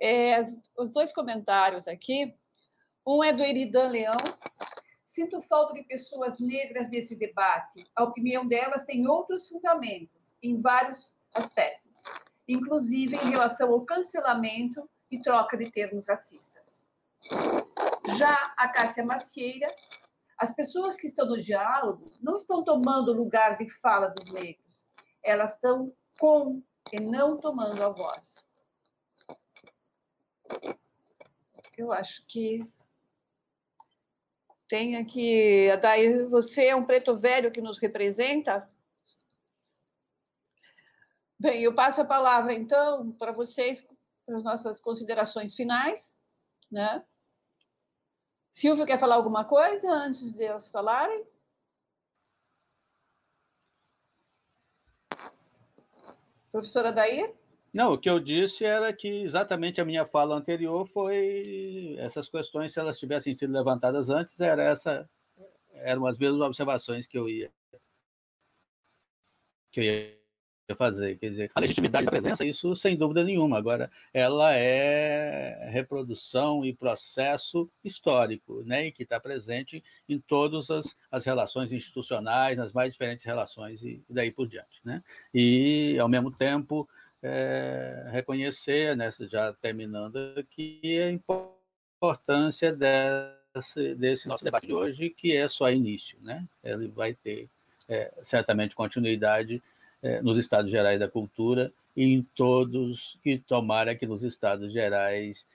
É, 0.00 0.40
os 0.76 0.92
dois 0.92 1.12
comentários 1.12 1.88
aqui. 1.88 2.32
Um 3.04 3.24
é 3.24 3.32
do 3.32 3.42
Eridan 3.42 3.88
Leão. 3.88 4.18
Sinto 5.08 5.42
falta 5.42 5.72
de 5.72 5.82
pessoas 5.82 6.38
negras 6.38 6.88
nesse 6.88 7.16
debate. 7.16 7.84
A 7.96 8.04
opinião 8.04 8.46
delas 8.46 8.84
tem 8.84 9.08
outros 9.08 9.48
fundamentos, 9.48 10.36
em 10.40 10.60
vários 10.60 11.12
aspectos, 11.34 12.00
inclusive 12.46 13.16
em 13.16 13.30
relação 13.30 13.72
ao 13.72 13.84
cancelamento 13.84 14.88
e 15.10 15.20
troca 15.20 15.56
de 15.56 15.68
termos 15.72 16.06
racistas. 16.06 16.84
Já 18.18 18.54
a 18.56 18.68
Cássia 18.68 19.04
Macieira 19.04 19.68
as 20.38 20.54
pessoas 20.54 20.94
que 20.94 21.08
estão 21.08 21.26
no 21.26 21.42
diálogo 21.42 22.04
não 22.22 22.36
estão 22.36 22.62
tomando 22.62 23.10
o 23.10 23.16
lugar 23.16 23.58
de 23.58 23.68
fala 23.80 24.06
dos 24.06 24.32
negros, 24.32 24.86
elas 25.20 25.52
estão 25.54 25.92
com 26.20 26.62
e 26.92 27.00
não 27.00 27.40
tomando 27.40 27.82
a 27.82 27.88
voz. 27.88 28.44
Eu 31.76 31.92
acho 31.92 32.24
que 32.26 32.64
tem 34.68 34.96
aqui, 34.96 35.68
Daí, 35.80 36.24
você 36.24 36.66
é 36.66 36.76
um 36.76 36.84
preto 36.84 37.16
velho 37.16 37.50
que 37.50 37.60
nos 37.60 37.78
representa? 37.78 38.68
Bem, 41.40 41.62
eu 41.62 41.74
passo 41.74 42.00
a 42.00 42.04
palavra 42.04 42.52
então 42.52 43.12
para 43.12 43.32
vocês, 43.32 43.86
para 44.26 44.36
as 44.36 44.44
nossas 44.44 44.80
considerações 44.80 45.54
finais, 45.54 46.14
né? 46.70 47.04
Silvio 48.50 48.86
quer 48.86 48.98
falar 48.98 49.14
alguma 49.14 49.44
coisa 49.44 49.88
antes 49.90 50.32
de 50.34 50.44
elas 50.44 50.68
falarem? 50.68 51.24
Professora 56.50 56.92
Daí? 56.92 57.34
Não, 57.72 57.92
o 57.92 57.98
que 57.98 58.08
eu 58.08 58.18
disse 58.18 58.64
era 58.64 58.92
que 58.92 59.08
exatamente 59.08 59.80
a 59.80 59.84
minha 59.84 60.06
fala 60.06 60.34
anterior 60.34 60.88
foi 60.88 61.96
essas 61.98 62.28
questões, 62.28 62.72
se 62.72 62.80
elas 62.80 62.98
tivessem 62.98 63.36
sido 63.36 63.52
levantadas 63.52 64.08
antes, 64.08 64.38
era 64.40 64.62
essa, 64.62 65.08
eram 65.74 66.06
as 66.06 66.18
mesmas 66.18 66.40
observações 66.40 67.06
que 67.06 67.18
eu 67.18 67.28
ia 67.28 67.50
que 69.70 69.80
eu 69.80 69.84
ia 69.84 70.18
fazer. 70.76 71.18
Quer 71.18 71.30
dizer, 71.30 71.50
a 71.54 71.60
legitimidade 71.60 72.04
da 72.06 72.10
presença, 72.10 72.44
isso 72.44 72.74
sem 72.74 72.96
dúvida 72.96 73.24
nenhuma. 73.24 73.58
Agora, 73.58 73.90
ela 74.12 74.54
é 74.54 75.68
reprodução 75.70 76.64
e 76.64 76.74
processo 76.74 77.70
histórico, 77.84 78.62
né? 78.64 78.86
E 78.86 78.92
que 78.92 79.02
está 79.02 79.20
presente 79.20 79.82
em 80.08 80.18
todas 80.18 80.70
as, 80.70 80.96
as 81.10 81.24
relações 81.24 81.72
institucionais, 81.72 82.56
nas 82.56 82.72
mais 82.72 82.92
diferentes 82.92 83.24
relações 83.24 83.82
e 83.82 84.02
daí 84.08 84.30
por 84.30 84.46
diante, 84.46 84.80
né? 84.84 85.02
E, 85.32 85.98
ao 85.98 86.08
mesmo 86.08 86.30
tempo, 86.30 86.88
é, 87.22 88.08
reconhecer, 88.10 88.96
né, 88.96 89.10
já 89.30 89.52
terminando 89.54 90.16
aqui, 90.36 91.00
a 91.00 91.10
importância 91.10 92.72
desse, 92.72 93.94
desse 93.94 94.28
nosso 94.28 94.44
debate 94.44 94.66
de 94.66 94.74
hoje, 94.74 95.10
que 95.10 95.36
é 95.36 95.48
só 95.48 95.70
início, 95.70 96.18
né? 96.22 96.46
Ele 96.62 96.88
vai 96.88 97.14
ter 97.14 97.48
é, 97.88 98.12
certamente 98.22 98.76
continuidade 98.76 99.62
é, 100.02 100.22
nos 100.22 100.38
Estados 100.38 100.70
Gerais 100.70 101.00
da 101.00 101.08
Cultura 101.08 101.72
e 101.96 102.04
em 102.04 102.22
todos, 102.34 103.18
e 103.24 103.38
tomara 103.38 103.94
que 103.96 104.06
nos 104.06 104.22
Estados 104.22 104.72
Gerais 104.72 105.46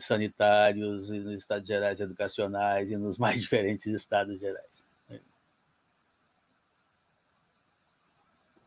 sanitários 0.00 1.10
e 1.10 1.18
nos 1.18 1.34
Estados 1.34 1.66
Gerais 1.66 2.00
educacionais 2.00 2.90
e 2.90 2.96
nos 2.96 3.16
mais 3.18 3.40
diferentes 3.40 3.86
Estados 3.86 4.38
Gerais. 4.38 4.81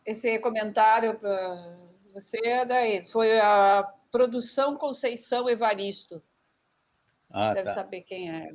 Esse 0.06 0.38
comentário 0.38 1.18
para 1.18 1.78
você, 2.14 2.64
daí, 2.66 3.08
foi 3.08 3.40
a 3.40 3.84
produção 4.12 4.78
Conceição 4.78 5.50
Evaristo. 5.50 6.22
Ah, 7.30 7.54
Deve 7.54 7.70
tá. 7.70 7.74
saber 7.74 8.02
quem 8.02 8.30
é. 8.30 8.50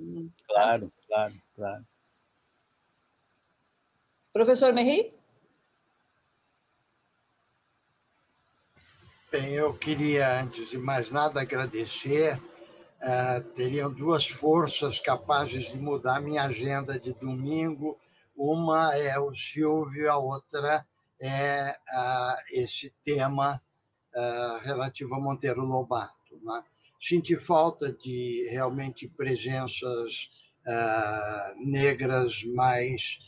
Claro, 0.47 0.93
claro, 1.09 1.35
claro. 1.56 1.86
Professor 4.32 4.72
Merri? 4.72 5.12
Bem, 9.31 9.52
eu 9.52 9.77
queria, 9.77 10.40
antes 10.40 10.70
de 10.70 10.78
mais 10.78 11.10
nada, 11.10 11.40
agradecer. 11.40 12.40
Uh, 13.02 13.43
teriam 13.55 13.93
duas 13.93 14.27
forças 14.27 15.01
capazes 15.01 15.64
de 15.64 15.78
mudar 15.78 16.20
minha 16.20 16.44
agenda 16.44 16.98
de 16.98 17.12
domingo. 17.12 17.98
Uma 18.36 18.97
é 18.97 19.18
o 19.18 19.35
Silvio, 19.35 20.10
a 20.10 20.16
outra 20.16 20.86
é 21.21 21.77
esse 22.51 22.91
tema 23.05 23.61
relativo 24.63 25.15
a 25.15 25.21
Monteiro 25.21 25.65
Lobato. 25.65 26.41
Né? 26.43 26.65
Senti 27.01 27.37
falta 27.37 27.93
de 27.93 28.49
realmente 28.51 29.09
presenças 29.09 30.31
negras 31.59 32.43
mais 32.55 33.19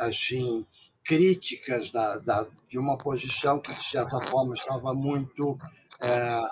assim 0.00 0.66
críticas 1.04 1.90
da, 1.90 2.18
da, 2.18 2.46
de 2.68 2.78
uma 2.78 2.96
posição 2.96 3.60
que, 3.60 3.74
de 3.74 3.84
certa 3.84 4.20
forma, 4.22 4.54
estava 4.54 4.94
muito 4.94 5.58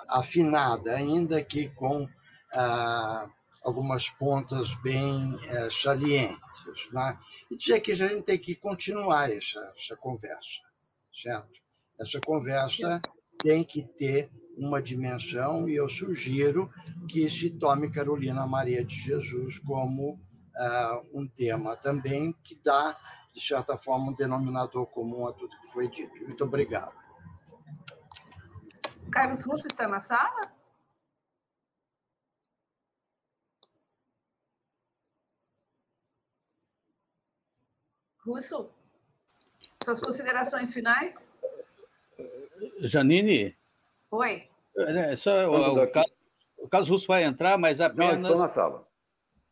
afinada, 0.09 0.95
ainda 0.95 1.43
que 1.43 1.69
com 1.69 2.07
algumas 3.63 4.09
pontas 4.09 4.73
bem 4.81 5.39
é, 5.45 5.69
salientes. 5.69 6.89
Né? 6.91 7.17
E 7.49 7.55
dizer 7.55 7.79
que 7.79 7.91
a 7.91 7.95
gente 7.95 8.23
tem 8.23 8.37
que 8.37 8.55
continuar 8.55 9.31
essa, 9.31 9.59
essa 9.75 9.95
conversa, 9.95 10.61
certo? 11.13 11.61
Essa 11.99 12.19
conversa 12.19 13.01
tem 13.41 13.63
que 13.63 13.83
ter 13.83 14.29
uma 14.57 14.81
dimensão 14.81 15.67
e 15.67 15.75
eu 15.75 15.89
sugiro 15.89 16.69
que 17.07 17.29
se 17.29 17.49
tome 17.49 17.91
Carolina 17.91 18.45
Maria 18.45 18.83
de 18.83 18.95
Jesus 18.95 19.57
como 19.59 20.13
uh, 20.13 21.07
um 21.13 21.27
tema 21.27 21.75
também 21.75 22.35
que 22.43 22.55
dá 22.63 22.97
de 23.33 23.41
certa 23.41 23.77
forma, 23.77 24.11
um 24.11 24.13
denominador 24.13 24.85
comum 24.85 25.27
a 25.27 25.33
tudo 25.33 25.57
que 25.59 25.67
foi 25.67 25.87
dito. 25.87 26.15
Muito 26.23 26.43
obrigado. 26.43 26.93
Carlos 29.11 29.41
Russo 29.41 29.67
está 29.67 29.87
na 29.87 29.99
sala? 29.99 30.51
Russo, 38.25 38.69
suas 39.83 39.99
considerações 39.99 40.73
finais? 40.73 41.27
Janine? 42.79 43.55
Oi. 44.11 44.47
É, 44.77 45.15
só, 45.15 45.47
o, 45.49 45.83
o, 45.83 45.87
Carlos, 45.91 46.13
o, 46.57 46.67
Carlos 46.69 46.89
Russo 46.89 47.07
vai 47.07 47.23
entrar, 47.23 47.57
mas 47.57 47.81
apenas. 47.81 48.21
Não, 48.21 48.29
estou 48.29 48.47
na 48.47 48.53
sala. 48.53 48.87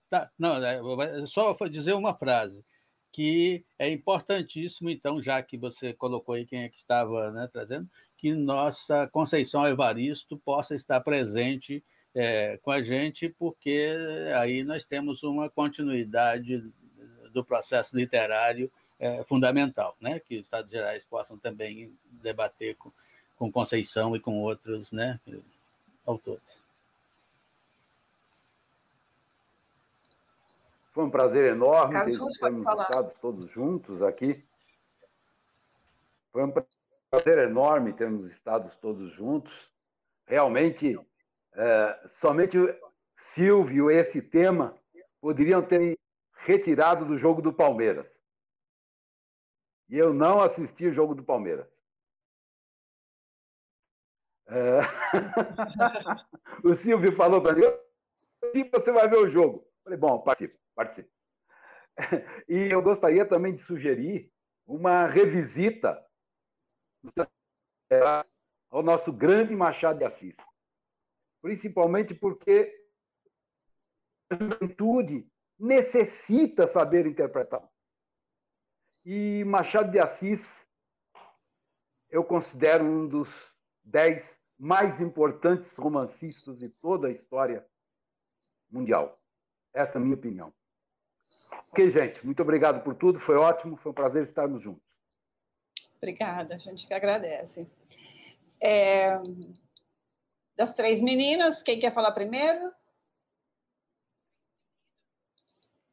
Tá, 0.09 0.31
não, 0.37 0.55
é, 0.63 1.25
só 1.25 1.55
dizer 1.69 1.93
uma 1.93 2.13
frase 2.13 2.65
que 3.11 3.65
é 3.77 3.89
importantíssimo, 3.89 4.89
então, 4.89 5.21
já 5.21 5.41
que 5.43 5.57
você 5.57 5.93
colocou 5.93 6.35
aí 6.35 6.45
quem 6.45 6.63
é 6.63 6.69
que 6.69 6.77
estava 6.77 7.29
né, 7.31 7.49
trazendo, 7.51 7.89
que 8.17 8.33
nossa 8.33 9.07
Conceição 9.07 9.67
Evaristo 9.67 10.37
possa 10.37 10.75
estar 10.75 11.01
presente 11.01 11.83
é, 12.15 12.57
com 12.61 12.71
a 12.71 12.81
gente, 12.81 13.29
porque 13.29 13.93
aí 14.37 14.63
nós 14.63 14.85
temos 14.85 15.23
uma 15.23 15.49
continuidade 15.49 16.71
do 17.31 17.43
processo 17.43 17.95
literário 17.95 18.71
é, 18.99 19.23
fundamental, 19.23 19.95
né? 19.99 20.19
que 20.19 20.37
os 20.37 20.45
Estados 20.45 20.71
Gerais 20.71 21.03
possam 21.05 21.37
também 21.37 21.97
debater 22.05 22.75
com, 22.75 22.91
com 23.35 23.51
Conceição 23.51 24.15
e 24.15 24.19
com 24.19 24.39
outros 24.41 24.91
né, 24.91 25.19
autores. 26.05 26.61
Foi 30.91 31.05
um 31.05 31.09
prazer 31.09 31.53
enorme 31.53 31.93
Carlos, 31.93 32.37
termos 32.37 32.67
estado 32.67 33.13
todos 33.21 33.49
juntos 33.49 34.03
aqui. 34.03 34.43
Foi 36.31 36.43
um 36.43 36.53
prazer 37.09 37.49
enorme 37.49 37.93
termos 37.93 38.29
estado 38.29 38.71
todos 38.81 39.11
juntos. 39.13 39.71
Realmente, 40.27 40.99
é, 41.53 41.99
somente 42.07 42.57
Silvio 43.17 43.89
e 43.89 43.95
esse 43.95 44.21
tema 44.21 44.75
poderiam 45.21 45.61
ter 45.61 45.97
retirado 46.41 47.05
do 47.05 47.17
jogo 47.17 47.41
do 47.41 47.53
Palmeiras. 47.53 48.19
E 49.89 49.97
eu 49.97 50.13
não 50.13 50.41
assisti 50.41 50.87
o 50.87 50.93
jogo 50.93 51.13
do 51.13 51.23
Palmeiras. 51.23 51.67
É... 54.47 54.81
o 56.63 56.75
Silvio 56.75 57.15
falou 57.15 57.41
para 57.41 57.55
mim: 57.55 57.63
se 58.51 58.63
você 58.69 58.91
vai 58.91 59.07
ver 59.07 59.17
o 59.17 59.29
jogo. 59.29 59.59
Eu 59.59 59.83
falei, 59.83 59.99
bom, 59.99 60.19
participe 60.21 60.61
participe. 60.75 61.09
E 62.47 62.69
eu 62.71 62.81
gostaria 62.81 63.25
também 63.25 63.53
de 63.53 63.61
sugerir 63.61 64.31
uma 64.65 65.05
revisita 65.05 66.03
ao 68.69 68.81
nosso 68.81 69.11
grande 69.11 69.55
Machado 69.55 69.99
de 69.99 70.05
Assis. 70.05 70.35
Principalmente 71.41 72.13
porque 72.13 72.73
a 74.31 74.35
juventude 74.35 75.29
necessita 75.61 76.67
saber 76.67 77.05
interpretar. 77.05 77.61
E 79.05 79.43
Machado 79.45 79.91
de 79.91 79.99
Assis 79.99 80.41
eu 82.09 82.23
considero 82.23 82.83
um 82.83 83.07
dos 83.07 83.29
dez 83.83 84.37
mais 84.59 84.99
importantes 84.99 85.77
romancistas 85.77 86.57
de 86.57 86.69
toda 86.69 87.07
a 87.07 87.11
história 87.11 87.65
mundial. 88.69 89.19
Essa 89.73 89.97
é 89.97 90.01
a 90.01 90.03
minha 90.03 90.15
opinião. 90.15 90.53
Ok, 91.69 91.89
gente, 91.89 92.23
muito 92.25 92.41
obrigado 92.41 92.83
por 92.83 92.95
tudo, 92.95 93.19
foi 93.19 93.35
ótimo, 93.35 93.77
foi 93.77 93.91
um 93.91 93.95
prazer 93.95 94.23
estarmos 94.23 94.61
juntos. 94.61 94.83
Obrigada, 95.97 96.55
a 96.55 96.57
gente 96.57 96.85
que 96.85 96.93
agradece. 96.93 97.69
É... 98.61 99.17
Das 100.55 100.73
três 100.73 101.01
meninas, 101.01 101.63
quem 101.63 101.79
quer 101.79 101.93
falar 101.93 102.11
primeiro? 102.11 102.71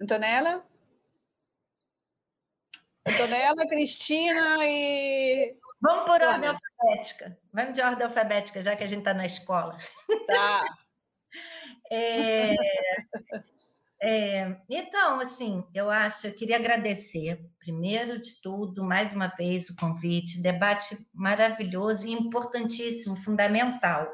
Antonella? 0.00 0.64
Antonella, 3.06 3.66
Cristina 3.68 4.58
e. 4.62 5.56
Vamos 5.80 6.04
por 6.04 6.20
ordem 6.20 6.48
alfabética. 6.48 7.38
Vamos 7.52 7.72
de 7.74 7.80
ordem 7.80 8.06
alfabética, 8.06 8.62
já 8.62 8.76
que 8.76 8.84
a 8.84 8.86
gente 8.86 8.98
está 8.98 9.14
na 9.14 9.26
escola. 9.26 9.78
Tá. 10.26 10.64
é... 11.90 12.54
É, 14.00 14.56
então, 14.70 15.18
assim, 15.18 15.66
eu 15.74 15.90
acho, 15.90 16.28
eu 16.28 16.34
queria 16.34 16.56
agradecer, 16.56 17.44
primeiro 17.58 18.22
de 18.22 18.40
tudo, 18.40 18.84
mais 18.84 19.12
uma 19.12 19.26
vez 19.26 19.68
o 19.70 19.76
convite, 19.76 20.40
debate 20.40 20.96
maravilhoso 21.12 22.06
e 22.06 22.12
importantíssimo, 22.12 23.16
fundamental. 23.16 24.08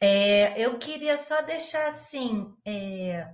É, 0.00 0.54
eu 0.56 0.78
queria 0.78 1.18
só 1.18 1.42
deixar 1.42 1.88
assim, 1.88 2.54
é, 2.64 3.28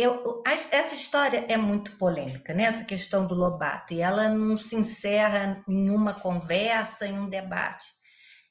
eu, 0.00 0.42
essa 0.46 0.94
história 0.94 1.44
é 1.48 1.56
muito 1.56 1.96
polêmica, 1.98 2.54
né? 2.54 2.64
Essa 2.64 2.84
questão 2.84 3.26
do 3.26 3.34
Lobato, 3.34 3.92
e 3.92 4.00
ela 4.00 4.28
não 4.28 4.56
se 4.56 4.76
encerra 4.76 5.62
em 5.68 5.90
uma 5.90 6.14
conversa, 6.14 7.06
em 7.06 7.18
um 7.18 7.28
debate. 7.28 7.86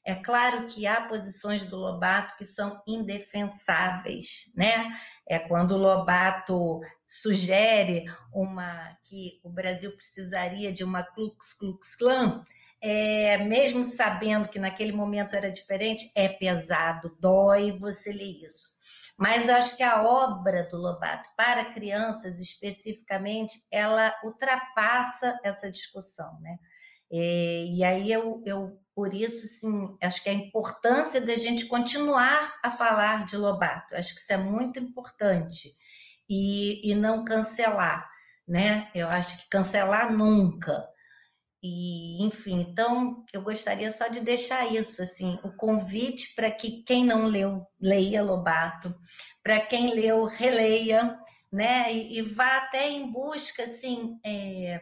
É 0.04 0.14
claro 0.14 0.66
que 0.68 0.86
há 0.86 1.02
posições 1.02 1.62
do 1.62 1.76
Lobato 1.76 2.36
que 2.36 2.44
são 2.44 2.82
indefensáveis, 2.86 4.52
né? 4.56 4.90
É 5.26 5.38
quando 5.38 5.72
o 5.72 5.78
Lobato 5.78 6.80
sugere 7.06 8.04
uma 8.32 8.96
que 9.04 9.40
o 9.42 9.50
Brasil 9.50 9.92
precisaria 9.96 10.72
de 10.72 10.84
uma 10.84 11.02
Klux 11.02 11.54
Klux 11.54 11.94
Klan, 11.96 12.42
é, 12.80 13.38
mesmo 13.38 13.84
sabendo 13.84 14.48
que 14.48 14.58
naquele 14.58 14.92
momento 14.92 15.34
era 15.34 15.50
diferente, 15.50 16.10
é 16.14 16.28
pesado, 16.28 17.16
dói 17.20 17.72
você 17.72 18.12
ler 18.12 18.46
isso. 18.46 18.77
Mas 19.18 19.48
eu 19.48 19.56
acho 19.56 19.76
que 19.76 19.82
a 19.82 20.02
obra 20.02 20.68
do 20.70 20.76
Lobato, 20.76 21.28
para 21.36 21.64
crianças 21.72 22.40
especificamente, 22.40 23.60
ela 23.70 24.14
ultrapassa 24.22 25.36
essa 25.42 25.70
discussão, 25.70 26.40
né? 26.40 26.56
É, 27.10 27.64
e 27.64 27.82
aí 27.82 28.12
eu, 28.12 28.40
eu, 28.46 28.78
por 28.94 29.12
isso, 29.12 29.46
sim, 29.48 29.96
acho 30.00 30.22
que 30.22 30.28
a 30.28 30.32
importância 30.32 31.20
da 31.20 31.34
gente 31.34 31.66
continuar 31.66 32.58
a 32.62 32.70
falar 32.70 33.26
de 33.26 33.36
Lobato, 33.36 33.96
acho 33.96 34.14
que 34.14 34.20
isso 34.20 34.32
é 34.32 34.36
muito 34.36 34.78
importante, 34.78 35.70
e, 36.28 36.92
e 36.92 36.94
não 36.94 37.24
cancelar, 37.24 38.08
né? 38.46 38.88
Eu 38.94 39.08
acho 39.08 39.38
que 39.38 39.48
cancelar 39.48 40.12
nunca. 40.12 40.86
E, 41.62 42.24
enfim, 42.24 42.60
então 42.60 43.24
eu 43.32 43.42
gostaria 43.42 43.90
só 43.90 44.06
de 44.06 44.20
deixar 44.20 44.72
isso, 44.72 45.02
assim, 45.02 45.38
o 45.42 45.50
convite 45.50 46.32
para 46.34 46.50
que 46.50 46.82
quem 46.84 47.04
não 47.04 47.26
leu, 47.26 47.66
leia 47.80 48.22
Lobato, 48.22 48.94
para 49.42 49.58
quem 49.60 49.92
leu, 49.92 50.24
releia, 50.24 51.18
né? 51.52 51.92
E, 51.92 52.18
e, 52.18 52.22
vá 52.22 52.58
até 52.58 52.88
em 52.88 53.10
busca, 53.10 53.64
assim, 53.64 54.20
é, 54.24 54.80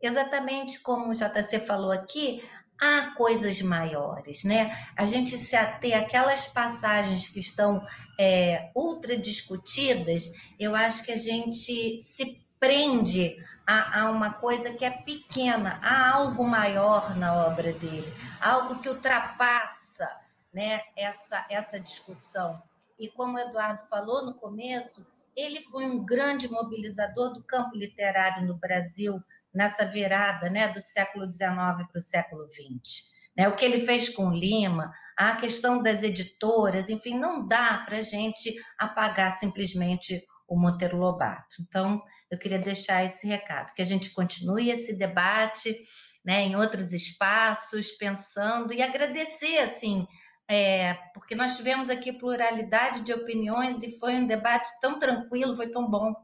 exatamente 0.00 0.80
como 0.80 1.10
o 1.10 1.14
JC 1.14 1.60
falou 1.60 1.90
aqui, 1.90 2.42
há 2.78 3.14
coisas 3.16 3.62
maiores, 3.62 4.44
né? 4.44 4.76
A 4.96 5.06
gente 5.06 5.38
se 5.38 5.56
ater 5.56 5.96
aquelas 5.96 6.46
passagens 6.46 7.28
que 7.28 7.40
estão 7.40 7.82
é, 8.18 8.70
ultra 8.74 9.16
discutidas, 9.16 10.24
eu 10.58 10.74
acho 10.74 11.04
que 11.04 11.12
a 11.12 11.16
gente 11.16 11.98
se 11.98 12.44
prende 12.58 13.36
a, 13.70 14.10
uma 14.10 14.32
coisa 14.32 14.74
que 14.74 14.84
é 14.84 14.90
pequena, 14.90 15.78
há 15.82 16.14
algo 16.14 16.44
maior 16.44 17.16
na 17.16 17.46
obra 17.46 17.72
dele, 17.72 18.12
algo 18.40 18.80
que 18.80 18.88
ultrapassa 18.88 20.10
né, 20.52 20.82
essa, 20.96 21.46
essa 21.48 21.78
discussão. 21.78 22.60
E 22.98 23.08
como 23.08 23.36
o 23.36 23.38
Eduardo 23.38 23.86
falou 23.88 24.24
no 24.24 24.34
começo, 24.34 25.06
ele 25.36 25.60
foi 25.62 25.86
um 25.86 26.04
grande 26.04 26.48
mobilizador 26.48 27.32
do 27.32 27.42
campo 27.44 27.76
literário 27.76 28.46
no 28.46 28.56
Brasil, 28.56 29.22
nessa 29.54 29.84
virada 29.84 30.50
né, 30.50 30.68
do 30.68 30.80
século 30.80 31.30
XIX 31.30 31.48
para 31.48 31.98
o 31.98 32.00
século 32.00 32.48
XX. 32.50 33.12
Né? 33.36 33.48
O 33.48 33.54
que 33.54 33.64
ele 33.64 33.80
fez 33.80 34.08
com 34.08 34.32
Lima, 34.32 34.92
a 35.16 35.36
questão 35.36 35.82
das 35.82 36.02
editoras, 36.02 36.88
enfim, 36.88 37.18
não 37.18 37.46
dá 37.46 37.82
para 37.86 37.98
a 37.98 38.02
gente 38.02 38.54
apagar 38.78 39.36
simplesmente 39.36 40.24
o 40.48 40.58
Monteiro 40.58 40.96
Lobato. 40.96 41.56
Então, 41.60 42.02
eu 42.30 42.38
queria 42.38 42.58
deixar 42.58 43.04
esse 43.04 43.26
recado, 43.26 43.74
que 43.74 43.82
a 43.82 43.86
gente 43.86 44.10
continue 44.10 44.70
esse 44.70 44.96
debate 44.96 45.76
né, 46.24 46.42
em 46.42 46.56
outros 46.56 46.92
espaços, 46.92 47.90
pensando 47.92 48.72
e 48.72 48.82
agradecer, 48.82 49.58
assim, 49.58 50.06
é, 50.48 50.94
porque 51.14 51.34
nós 51.34 51.56
tivemos 51.56 51.88
aqui 51.88 52.12
pluralidade 52.12 53.02
de 53.02 53.12
opiniões 53.12 53.82
e 53.82 53.98
foi 53.98 54.14
um 54.14 54.26
debate 54.26 54.68
tão 54.80 54.98
tranquilo, 54.98 55.56
foi 55.56 55.68
tão 55.70 55.88
bom. 55.88 56.14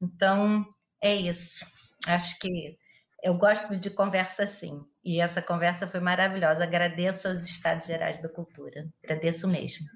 Então, 0.00 0.66
é 1.02 1.14
isso. 1.14 1.64
Acho 2.06 2.38
que 2.38 2.78
eu 3.22 3.34
gosto 3.34 3.76
de 3.76 3.90
conversa 3.90 4.44
assim. 4.44 4.84
E 5.04 5.20
essa 5.20 5.42
conversa 5.42 5.86
foi 5.86 6.00
maravilhosa. 6.00 6.62
Agradeço 6.62 7.26
aos 7.28 7.44
Estados 7.44 7.86
Gerais 7.86 8.20
da 8.22 8.28
Cultura. 8.28 8.88
Agradeço 9.02 9.48
mesmo. 9.48 9.86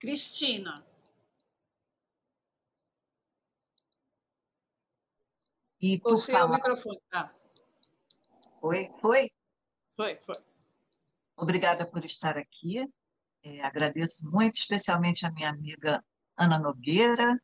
Cristina. 0.00 0.84
E 5.80 5.98
por 5.98 6.14
o 6.14 6.48
microfone. 6.48 7.00
Ah. 7.12 7.32
Oi, 8.60 8.90
foi? 9.00 9.30
Foi, 9.96 10.16
foi. 10.16 10.36
Obrigada 11.36 11.86
por 11.86 12.04
estar 12.04 12.36
aqui. 12.36 12.86
É, 13.42 13.62
agradeço 13.62 14.30
muito, 14.30 14.56
especialmente 14.56 15.24
a 15.24 15.30
minha 15.30 15.48
amiga 15.48 16.04
Ana 16.36 16.58
Nogueira, 16.58 17.42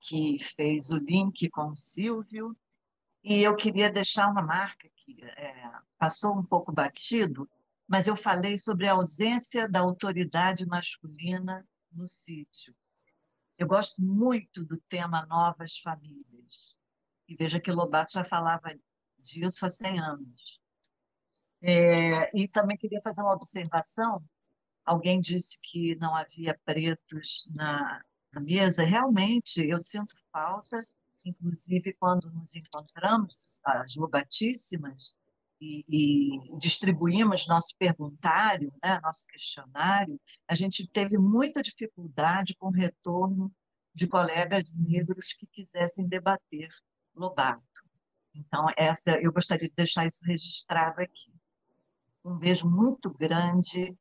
que 0.00 0.38
fez 0.38 0.90
o 0.90 0.98
link 0.98 1.50
com 1.50 1.70
o 1.70 1.76
Silvio. 1.76 2.56
E 3.24 3.42
eu 3.42 3.56
queria 3.56 3.90
deixar 3.90 4.30
uma 4.30 4.42
marca 4.42 4.88
que 4.94 5.20
é, 5.24 5.72
passou 5.98 6.38
um 6.38 6.44
pouco 6.44 6.70
batido, 6.70 7.50
mas 7.88 8.06
eu 8.06 8.14
falei 8.14 8.56
sobre 8.56 8.86
a 8.86 8.92
ausência 8.92 9.68
da 9.68 9.80
autoridade 9.80 10.64
masculina 10.64 11.66
no 11.90 12.06
sítio. 12.06 12.72
Eu 13.58 13.66
gosto 13.66 14.00
muito 14.00 14.64
do 14.64 14.76
tema 14.82 15.26
Novas 15.26 15.78
Famílias. 15.78 16.76
E 17.28 17.34
veja 17.36 17.60
que 17.60 17.70
Lobato 17.70 18.12
já 18.12 18.24
falava 18.24 18.74
disso 19.18 19.66
há 19.66 19.70
100 19.70 20.00
anos. 20.00 20.60
É, 21.62 22.36
e 22.36 22.46
também 22.46 22.76
queria 22.76 23.00
fazer 23.02 23.22
uma 23.22 23.34
observação. 23.34 24.24
Alguém 24.84 25.20
disse 25.20 25.58
que 25.62 25.96
não 25.96 26.14
havia 26.14 26.58
pretos 26.64 27.50
na, 27.54 28.00
na 28.32 28.40
mesa. 28.40 28.84
Realmente, 28.84 29.60
eu 29.60 29.80
sinto 29.80 30.14
falta, 30.30 30.84
inclusive 31.24 31.92
quando 31.94 32.30
nos 32.30 32.54
encontramos, 32.54 33.58
as 33.64 33.96
lobatíssimas, 33.96 35.14
e, 35.60 35.84
e, 35.88 36.58
distribuímos 36.58 37.48
nosso 37.48 37.74
perguntário, 37.78 38.72
né, 38.84 39.00
nosso 39.02 39.26
questionário, 39.26 40.20
a 40.46 40.54
gente 40.54 40.86
teve 40.86 41.16
muita 41.16 41.62
dificuldade 41.62 42.54
com 42.56 42.68
o 42.68 42.72
retorno 42.72 43.50
de 43.94 44.06
colegas 44.06 44.72
negros 44.74 45.32
que 45.32 45.46
quisessem 45.46 46.06
debater 46.06 46.68
Lobato. 47.16 47.62
Então, 48.34 48.66
essa, 48.76 49.12
eu 49.18 49.32
gostaria 49.32 49.68
de 49.68 49.74
deixar 49.74 50.06
isso 50.06 50.24
registrado 50.24 51.00
aqui. 51.00 51.32
Um 52.24 52.36
beijo 52.36 52.68
muito 52.68 53.10
grande. 53.10 53.96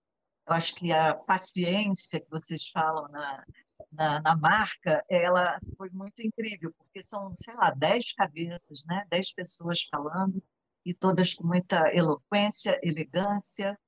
Eu 0.47 0.53
acho 0.53 0.75
que 0.75 0.91
a 0.91 1.15
paciência 1.15 2.19
que 2.19 2.29
vocês 2.29 2.67
falam 2.69 3.07
na, 3.09 3.45
na, 3.91 4.21
na 4.21 4.35
marca, 4.35 5.03
ela 5.09 5.59
foi 5.77 5.89
muito 5.89 6.21
incrível, 6.21 6.73
porque 6.77 7.01
são, 7.01 7.33
sei 7.43 7.55
lá, 7.55 7.71
dez 7.71 8.13
cabeças, 8.13 8.83
né? 8.85 9.05
dez 9.09 9.33
pessoas 9.33 9.83
falando, 9.89 10.43
e 10.85 10.93
todas 10.93 11.33
com 11.33 11.47
muita 11.47 11.95
eloquência, 11.95 12.79
elegância 12.83 13.79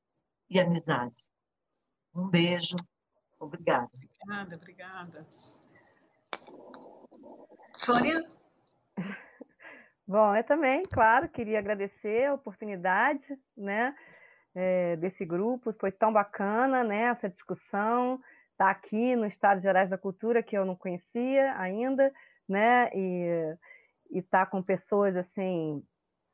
e 0.49 0.59
amizade. 0.59 1.29
Um 2.13 2.27
beijo. 2.27 2.75
Obrigada. 3.39 3.89
Obrigada, 3.93 4.55
obrigada. 4.55 5.27
Sônia? 7.75 8.36
Bom, 10.07 10.33
eu 10.33 10.43
também, 10.45 10.83
claro, 10.83 11.27
queria 11.27 11.59
agradecer 11.59 12.27
a 12.27 12.33
oportunidade, 12.33 13.21
né, 13.57 13.93
é, 14.55 14.95
desse 14.95 15.25
grupo, 15.25 15.73
foi 15.73 15.91
tão 15.91 16.13
bacana, 16.13 16.81
né, 16.81 17.09
essa 17.09 17.27
discussão, 17.27 18.17
tá 18.57 18.69
aqui 18.69 19.17
no 19.17 19.25
Estado 19.25 19.59
Gerais 19.59 19.89
da 19.89 19.97
Cultura, 19.97 20.41
que 20.41 20.57
eu 20.57 20.63
não 20.63 20.77
conhecia 20.77 21.53
ainda, 21.59 22.09
né, 22.47 22.89
e 22.95 23.57
estar 24.11 24.45
tá 24.45 24.49
com 24.49 24.63
pessoas, 24.63 25.13
assim, 25.17 25.83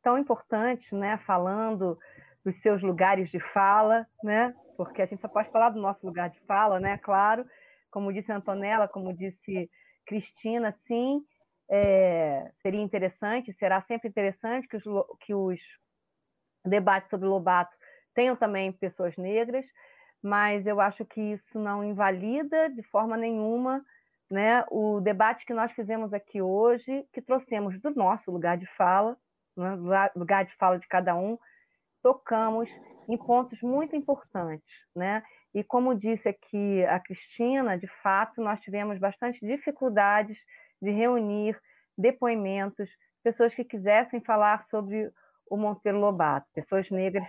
tão 0.04 0.20
importantes, 0.20 0.92
né, 0.92 1.18
falando 1.26 1.98
dos 2.46 2.56
seus 2.62 2.80
lugares 2.84 3.28
de 3.32 3.40
fala, 3.40 4.06
né, 4.24 4.54
porque 4.78 5.02
a 5.02 5.08
gente 5.08 5.20
só 5.20 5.28
pode 5.28 5.50
falar 5.50 5.72
do 5.72 5.82
nosso 5.82 6.06
lugar 6.06 6.30
de 6.30 6.40
fala, 6.42 6.80
né, 6.80 7.00
claro, 7.00 7.44
como 7.90 8.14
disse 8.14 8.32
Antonella, 8.32 8.88
como 8.88 9.18
disse 9.18 9.68
Cristina, 10.06 10.76
sim, 10.86 11.26
é, 11.70 12.52
seria 12.62 12.82
interessante, 12.82 13.54
será 13.54 13.82
sempre 13.84 14.10
interessante 14.10 14.68
que 14.68 14.78
os, 14.78 14.84
que 15.22 15.34
os 15.34 15.60
debates 16.66 17.10
sobre 17.10 17.28
Lobato 17.28 17.76
tenham 18.14 18.36
também 18.36 18.72
pessoas 18.72 19.16
negras, 19.18 19.66
mas 20.22 20.66
eu 20.66 20.80
acho 20.80 21.04
que 21.06 21.20
isso 21.20 21.60
não 21.60 21.84
invalida 21.84 22.70
de 22.70 22.84
forma 22.84 23.18
nenhuma 23.18 23.84
né, 24.34 24.66
o 24.72 25.00
debate 25.00 25.46
que 25.46 25.54
nós 25.54 25.72
fizemos 25.74 26.14
aqui 26.14 26.42
hoje, 26.42 27.06
que 27.14 27.22
trouxemos 27.22 27.80
do 27.80 27.92
nosso 27.92 28.32
lugar 28.32 28.58
de 28.58 28.66
fala, 28.76 29.16
né, 29.56 29.76
lugar 30.16 30.46
de 30.46 30.56
fala 30.56 30.80
de 30.80 30.88
cada 30.88 31.16
um, 31.16 31.38
tocamos 32.02 32.68
em 33.08 33.18
pontos 33.18 33.62
muito 33.62 33.96
importantes, 33.96 34.74
né? 34.96 35.24
E 35.54 35.64
como 35.64 35.94
disse 35.94 36.28
aqui 36.28 36.84
a 36.86 37.00
Cristina, 37.00 37.78
de 37.78 37.88
fato, 38.02 38.42
nós 38.42 38.60
tivemos 38.62 38.98
bastante 38.98 39.40
dificuldades 39.46 40.38
de 40.84 40.92
reunir 40.92 41.58
depoimentos, 41.98 42.90
pessoas 43.24 43.54
que 43.56 43.64
quisessem 43.64 44.20
falar 44.22 44.66
sobre 44.66 45.10
o 45.50 45.56
Monteiro 45.56 46.00
Lobato, 46.00 46.48
pessoas 46.54 46.90
negras, 46.90 47.28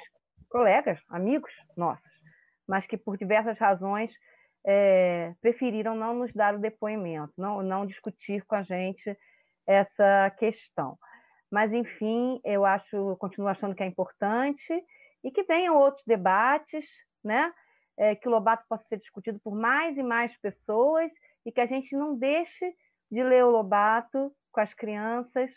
colegas, 0.48 1.01
amigos 1.09 1.52
nossos, 1.76 2.10
mas 2.66 2.86
que 2.86 2.97
por 2.97 3.16
diversas 3.16 3.59
razões 3.59 4.12
é, 4.66 5.32
preferiram 5.40 5.94
não 5.94 6.14
nos 6.14 6.32
dar 6.32 6.55
o 6.55 6.59
depoimento, 6.59 7.32
não, 7.36 7.62
não 7.62 7.86
discutir 7.86 8.44
com 8.47 8.56
a 8.56 8.62
gente 8.62 9.16
essa 9.66 10.31
questão. 10.39 10.98
Mas, 11.51 11.72
enfim, 11.72 12.40
eu 12.44 12.64
acho, 12.64 13.16
continuo 13.18 13.48
achando 13.48 13.74
que 13.74 13.82
é 13.82 13.86
importante 13.86 14.72
e 15.22 15.31
que 15.31 15.44
venham 15.44 15.76
outros 15.76 16.05
debates, 16.06 16.85
né? 17.22 17.52
É, 17.97 18.16
que 18.16 18.26
o 18.26 18.31
Lobato 18.31 18.64
possa 18.68 18.85
ser 18.89 18.98
discutido 18.98 19.39
por 19.39 19.55
mais 19.55 19.97
e 19.97 20.02
mais 20.02 20.36
pessoas 20.39 21.12
e 21.47 21.52
que 21.52 21.60
a 21.60 21.66
gente 21.66 21.94
não 21.94 22.16
deixe 22.16 22.74
de 23.10 23.22
ler 23.22 23.44
o 23.44 23.51
Lobato 23.51 24.32
com 24.51 24.60
as 24.60 24.72
crianças, 24.74 25.51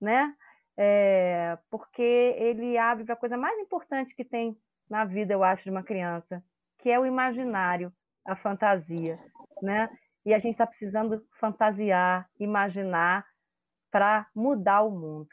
né? 0.00 0.34
É, 0.76 1.58
porque 1.70 2.02
ele 2.02 2.78
abre 2.78 3.04
para 3.04 3.14
a 3.14 3.18
coisa 3.18 3.36
mais 3.36 3.58
importante 3.58 4.14
que 4.14 4.24
tem 4.24 4.56
na 4.88 5.04
vida, 5.04 5.32
eu 5.32 5.44
acho, 5.44 5.64
de 5.64 5.70
uma 5.70 5.82
criança, 5.82 6.42
que 6.78 6.90
é 6.90 6.98
o 6.98 7.06
imaginário, 7.06 7.92
a 8.26 8.36
fantasia, 8.36 9.16
né? 9.62 9.88
E 10.24 10.32
a 10.32 10.38
gente 10.38 10.52
está 10.52 10.66
precisando 10.66 11.24
fantasiar, 11.38 12.28
imaginar 12.38 13.26
para 13.90 14.26
mudar 14.34 14.82
o 14.82 14.90
mundo. 14.90 15.28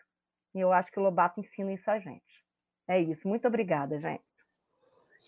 E 0.53 0.59
eu 0.59 0.73
acho 0.73 0.91
que 0.91 0.99
o 0.99 1.03
Lobato 1.03 1.39
ensina 1.39 1.71
isso 1.73 1.89
a 1.89 1.99
gente. 1.99 2.43
É 2.87 2.99
isso. 2.99 3.27
Muito 3.27 3.47
obrigada, 3.47 3.99
gente. 3.99 4.23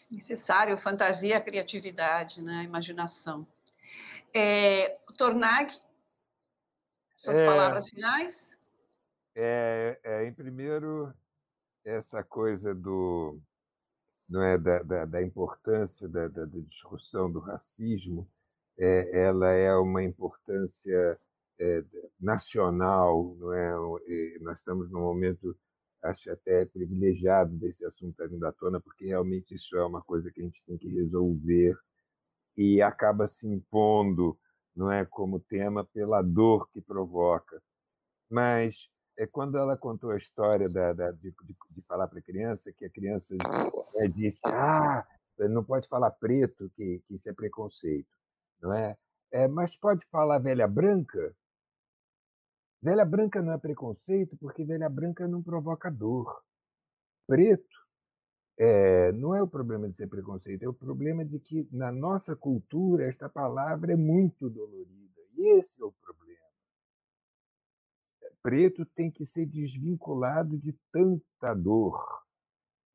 Necessário 0.10 0.78
fantasia, 0.78 1.40
criatividade, 1.40 2.42
né? 2.42 2.64
imaginação. 2.64 3.48
É, 4.34 4.98
Tornag, 5.18 5.74
suas 7.22 7.38
é, 7.38 7.46
palavras 7.46 7.90
finais? 7.90 8.58
É, 9.36 10.00
é, 10.04 10.26
em 10.26 10.34
primeiro, 10.34 11.14
essa 11.86 12.24
coisa 12.24 12.74
do, 12.74 13.40
não 14.28 14.44
é, 14.44 14.58
da, 14.58 14.82
da, 14.84 15.06
da 15.06 15.22
importância 15.22 16.10
da, 16.10 16.28
da, 16.28 16.46
da, 16.46 16.60
discussão 16.60 17.32
do 17.32 17.40
racismo, 17.40 18.28
é, 18.78 19.26
ela 19.26 19.52
é 19.52 19.74
uma 19.76 20.04
importância 20.04 21.20
é, 21.60 21.84
nacional, 22.20 23.36
não 23.38 23.54
é? 23.54 23.72
E 24.08 24.40
nós 24.42 24.60
estamos 24.60 24.90
num 24.90 25.02
momento, 25.02 25.56
acho 26.02 26.32
até 26.32 26.66
privilegiado 26.66 27.54
desse 27.54 27.86
assunto 27.86 28.12
estar 28.12 28.28
vindo 28.28 28.46
à 28.46 28.52
tona, 28.52 28.82
porque 28.82 29.06
realmente 29.06 29.54
isso 29.54 29.78
é 29.78 29.86
uma 29.86 30.02
coisa 30.02 30.32
que 30.32 30.42
a 30.42 30.44
gente 30.44 30.66
tem 30.66 30.78
que 30.78 30.90
resolver 30.90 31.78
e 32.58 32.82
acaba 32.82 33.28
se 33.28 33.48
impondo 33.48 34.38
não 34.76 34.92
é 34.92 35.06
como 35.06 35.40
tema 35.40 35.84
pela 35.84 36.22
dor 36.22 36.70
que 36.72 36.82
provoca. 36.82 37.62
Mas 38.30 38.90
é 39.18 39.28
quando 39.28 39.58
ela 39.58 39.78
contou 39.78 40.12
a 40.12 40.18
história 40.18 40.70
da, 40.70 40.94
da 40.94 41.12
de, 41.12 41.32
de, 41.44 41.56
de, 41.70 41.82
falar 41.86 42.08
para 42.08 42.20
a 42.20 42.24
criança, 42.24 42.72
que 42.74 42.86
a 42.86 42.90
criança 42.90 43.36
é, 43.98 44.08
disse: 44.08 44.42
Ah, 44.48 45.06
não 45.38 45.64
pode 45.64 45.88
falar 45.88 46.12
preto, 46.12 46.72
que, 46.76 47.02
que 47.08 47.14
isso 47.14 47.30
é 47.30 47.34
preconceito. 47.34 48.10
Não 48.62 48.74
é? 48.74 48.98
é? 49.32 49.48
Mas 49.48 49.76
pode 49.76 50.06
falar 50.06 50.40
velha 50.40 50.68
branca? 50.68 51.36
Velha 52.82 53.06
branca 53.06 53.42
não 53.42 53.54
é 53.54 53.58
preconceito, 53.58 54.38
porque 54.38 54.64
velha 54.64 54.90
branca 54.90 55.28
não 55.28 55.44
provoca 55.44 55.92
dor. 55.92 56.42
Preto 57.28 57.81
é, 58.58 59.12
não 59.14 59.34
é 59.36 59.42
o 59.42 59.48
problema 59.48 59.88
de 59.88 59.96
ser 59.96 60.08
preconceito, 60.08 60.64
é 60.64 60.68
o 60.68 60.74
problema 60.74 61.26
de 61.26 61.40
que 61.40 61.68
na 61.72 61.92
nossa 61.92 62.36
cultura 62.36 63.06
esta 63.06 63.28
palavra 63.28 63.94
é 63.94 63.96
muito 63.96 64.50
dolorida. 64.50 65.22
E 65.36 65.58
esse 65.58 65.82
é 65.82 65.86
o 65.86 65.92
problema. 65.92 66.22
Preto 68.44 68.86
tem 68.86 69.10
que 69.10 69.24
ser 69.24 69.46
desvinculado 69.46 70.58
de 70.58 70.74
tanta 70.92 71.54
dor, 71.54 72.24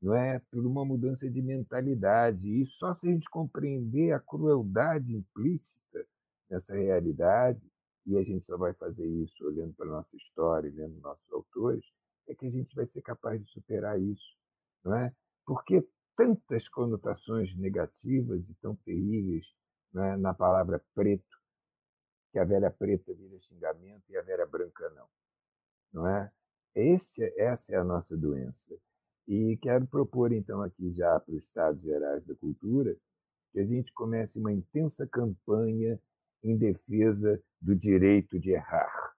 não 0.01 0.15
é? 0.15 0.41
Por 0.51 0.67
uma 0.67 0.85
mudança 0.85 1.31
de 1.31 1.41
mentalidade. 1.41 2.51
E 2.61 2.65
só 2.65 2.93
se 2.93 3.09
a 3.09 3.13
gente 3.13 3.31
compreender 3.31 4.13
a 4.13 4.21
crueldade 4.21 5.15
implícita 5.15 6.07
nessa 6.51 6.75
realidade, 6.75 7.61
e 8.07 8.17
a 8.17 8.23
gente 8.23 8.47
só 8.47 8.57
vai 8.57 8.73
fazer 8.73 9.07
isso 9.07 9.45
olhando 9.45 9.75
para 9.75 9.87
a 9.87 9.91
nossa 9.91 10.17
história, 10.17 10.73
lendo 10.73 11.01
nossos 11.01 11.31
autores, 11.33 11.93
é 12.29 12.35
que 12.35 12.47
a 12.47 12.51
gente 12.51 12.75
vai 12.75 12.87
ser 12.87 13.03
capaz 13.03 13.45
de 13.45 13.51
superar 13.51 14.01
isso, 14.01 14.37
não 14.85 14.95
é? 14.95 15.13
Por 15.47 15.65
que 15.65 15.87
tantas 16.17 16.69
conotações 16.69 17.55
negativas 17.55 18.51
e 18.51 18.55
tão 18.57 18.75
terríveis 18.77 19.55
né, 19.93 20.17
na 20.17 20.35
palavra 20.35 20.85
preto, 20.95 21.37
que 22.33 22.39
a 22.39 22.45
velha 22.45 22.71
preta 22.71 23.15
vira 23.15 23.39
xingamento 23.39 24.03
e 24.11 24.17
a 24.17 24.23
velha 24.23 24.45
branca 24.45 24.91
não? 24.91 25.09
Não 25.93 26.09
é? 26.09 26.31
Esse, 26.75 27.33
essa 27.39 27.75
é 27.75 27.79
a 27.79 27.85
nossa 27.85 28.17
doença. 28.17 28.77
E 29.27 29.57
quero 29.63 29.87
propor, 29.87 30.33
então, 30.33 30.61
aqui 30.63 30.93
já 30.93 31.19
para 31.19 31.35
os 31.35 31.45
Estados 31.45 31.83
Gerais 31.83 32.25
da 32.25 32.35
Cultura, 32.35 32.97
que 33.53 33.61
a 33.61 33.65
gente 33.65 33.93
comece 33.93 34.39
uma 34.39 34.53
intensa 34.53 35.07
campanha 35.07 35.99
em 36.43 36.57
defesa 36.57 37.43
do 37.61 37.75
direito 37.75 38.39
de 38.39 38.51
errar. 38.51 39.17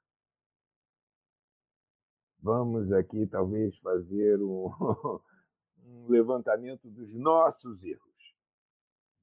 Vamos 2.40 2.92
aqui, 2.92 3.26
talvez, 3.26 3.78
fazer 3.78 4.40
um, 4.40 4.70
um 5.88 6.08
levantamento 6.08 6.90
dos 6.90 7.16
nossos 7.16 7.84
erros, 7.84 8.34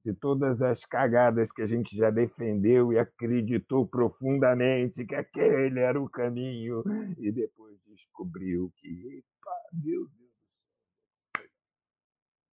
de 0.03 0.13
todas 0.13 0.61
as 0.61 0.85
cagadas 0.85 1.51
que 1.51 1.61
a 1.61 1.65
gente 1.65 1.95
já 1.95 2.09
defendeu 2.09 2.93
e 2.93 2.99
acreditou 2.99 3.87
profundamente 3.87 5.05
que 5.05 5.15
aquele 5.15 5.79
era 5.79 5.99
o 5.99 6.09
caminho 6.09 6.83
e 7.17 7.31
depois 7.31 7.79
descobriu 7.87 8.71
que, 8.77 9.17
epa, 9.17 9.51
meu 9.73 10.07
Deus 10.07 10.11
do 10.11 11.37
céu, 11.37 11.49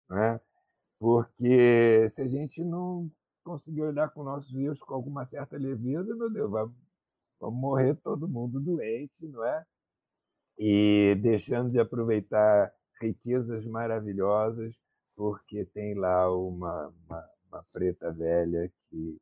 não 0.08 0.18
é? 0.18 0.40
Porque 0.98 2.08
se 2.08 2.22
a 2.22 2.28
gente 2.28 2.62
não 2.62 3.10
conseguir 3.42 3.82
olhar 3.82 4.10
com 4.10 4.22
nossos 4.22 4.54
erros 4.54 4.80
com 4.80 4.94
alguma 4.94 5.24
certa 5.24 5.56
leveza, 5.56 6.14
meu 6.14 6.30
Deus, 6.30 6.50
vamos, 6.50 6.76
vamos 7.40 7.60
morrer 7.60 7.94
todo 7.96 8.28
mundo 8.28 8.60
doente, 8.60 9.26
não 9.26 9.44
é? 9.44 9.64
E 10.58 11.16
deixando 11.22 11.70
de 11.70 11.80
aproveitar 11.80 12.72
riquezas 13.00 13.66
maravilhosas, 13.66 14.80
porque 15.16 15.64
tem 15.66 15.94
lá 15.94 16.30
uma, 16.32 16.88
uma, 16.88 17.30
uma 17.46 17.64
preta 17.72 18.12
velha 18.12 18.70
que, 18.88 19.18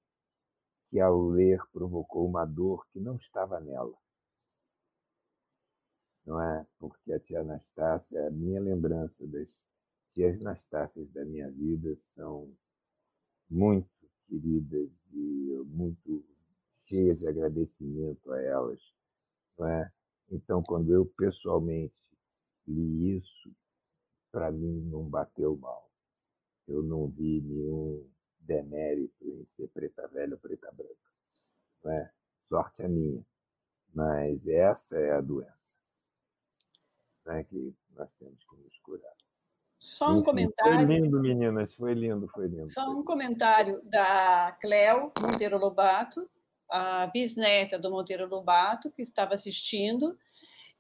que, 0.91 1.01
ao 1.01 1.29
ler, 1.29 1.61
provocou 1.73 2.27
uma 2.27 2.45
dor 2.45 2.87
que 2.93 3.01
não 3.01 3.17
estava 3.17 3.61
nela. 3.61 3.97
Não 6.27 6.41
é? 6.41 6.67
Porque 6.79 7.13
a 7.13 7.19
tia 7.19 7.41
Anastácia, 7.41 8.27
a 8.27 8.31
minha 8.31 8.61
lembrança 8.61 9.27
das 9.27 9.69
tias 10.11 10.41
Anastácias 10.41 11.11
da 11.11 11.25
minha 11.25 11.51
vida 11.51 11.95
são 11.97 12.55
muito 13.49 13.89
queridas 14.27 15.03
e 15.13 15.63
muito 15.67 16.25
cheias 16.87 17.19
de 17.19 17.27
agradecimento 17.27 18.31
a 18.31 18.41
elas. 18.41 18.95
Não 19.59 19.67
é? 19.67 19.91
Então, 20.31 20.63
quando 20.63 20.93
eu 20.93 21.07
pessoalmente 21.17 21.97
li 22.67 23.17
isso, 23.17 23.51
para 24.31 24.51
mim 24.51 24.81
não 24.91 25.05
bateu 25.05 25.57
mal. 25.57 25.91
Eu 26.67 26.83
não 26.83 27.09
vi 27.09 27.41
nenhum 27.41 28.09
demérito 28.41 29.25
em 29.27 29.45
ser 29.57 29.69
preta 29.69 30.07
velha 30.09 30.35
ou 30.35 30.39
preta 30.39 30.71
branca. 30.73 30.95
Não 31.85 31.93
é? 31.93 32.11
sorte 32.49 32.83
a 32.83 32.89
minha. 32.89 33.23
Mas 33.95 34.49
essa 34.49 34.99
é 34.99 35.13
a 35.13 35.21
doença 35.21 35.79
né, 37.27 37.45
que 37.45 37.75
nós 37.95 38.13
temos 38.15 38.43
que 38.45 38.57
nos 38.57 38.79
curar. 38.79 39.13
Só 39.77 40.09
um 40.09 40.17
Enfim, 40.17 40.25
comentário. 40.25 40.87
Foi 40.87 40.97
lindo, 40.97 41.21
meninas, 41.21 41.75
foi 41.75 41.95
lindo, 41.95 42.27
foi 42.29 42.49
lindo. 42.49 42.69
Só 42.71 42.91
um 42.91 43.05
comentário 43.05 43.81
da 43.85 44.57
Cléo 44.61 45.13
Monteiro 45.21 45.57
Lobato, 45.57 46.29
a 46.69 47.07
bisneta 47.07 47.79
do 47.79 47.91
Monteiro 47.91 48.29
Lobato, 48.29 48.91
que 48.91 49.03
estava 49.03 49.35
assistindo 49.35 50.19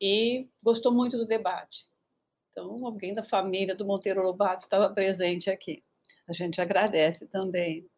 e 0.01 0.49
gostou 0.62 0.93
muito 0.93 1.16
do 1.16 1.27
debate. 1.27 1.89
Então, 2.59 2.85
alguém 2.85 3.14
da 3.14 3.22
família 3.22 3.72
do 3.72 3.86
Monteiro 3.86 4.20
Lobato 4.20 4.62
estava 4.62 4.93
presente 4.93 5.48
aqui. 5.48 5.80
A 6.26 6.32
gente 6.32 6.60
agradece 6.60 7.28
também. 7.28 7.89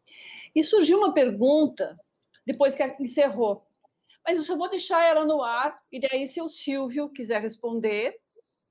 E 0.53 0.63
surgiu 0.63 0.99
uma 0.99 1.15
pergunta, 1.15 1.99
depois 2.45 2.75
que 2.75 2.83
encerrou, 2.99 3.65
mas 4.23 4.37
eu 4.37 4.43
só 4.43 4.55
vou 4.55 4.69
deixar 4.69 5.03
ela 5.03 5.25
no 5.25 5.41
ar, 5.41 5.75
e 5.91 5.99
daí, 5.99 6.27
se 6.27 6.39
o 6.43 6.47
Silvio 6.47 7.09
quiser 7.09 7.41
responder, 7.41 8.15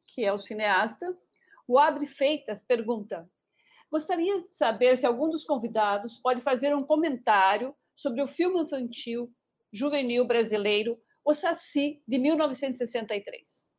que 0.05 0.25
é 0.25 0.33
o 0.33 0.39
cineasta, 0.39 1.13
o 1.67 1.77
Adri 1.77 2.07
Feitas 2.07 2.63
pergunta: 2.63 3.29
Gostaria 3.91 4.43
de 4.43 4.55
saber 4.55 4.97
se 4.97 5.05
algum 5.05 5.29
dos 5.29 5.45
convidados 5.45 6.21
pode 6.21 6.41
fazer 6.41 6.73
um 6.73 6.85
comentário 6.85 7.75
sobre 7.97 8.23
o 8.23 8.29
filme 8.29 8.63
infantil 8.63 9.29
juvenil 9.73 10.25
brasileiro 10.25 11.03
O 11.25 11.35
Saci, 11.35 12.01
de 12.07 12.17
1963. 12.17 13.70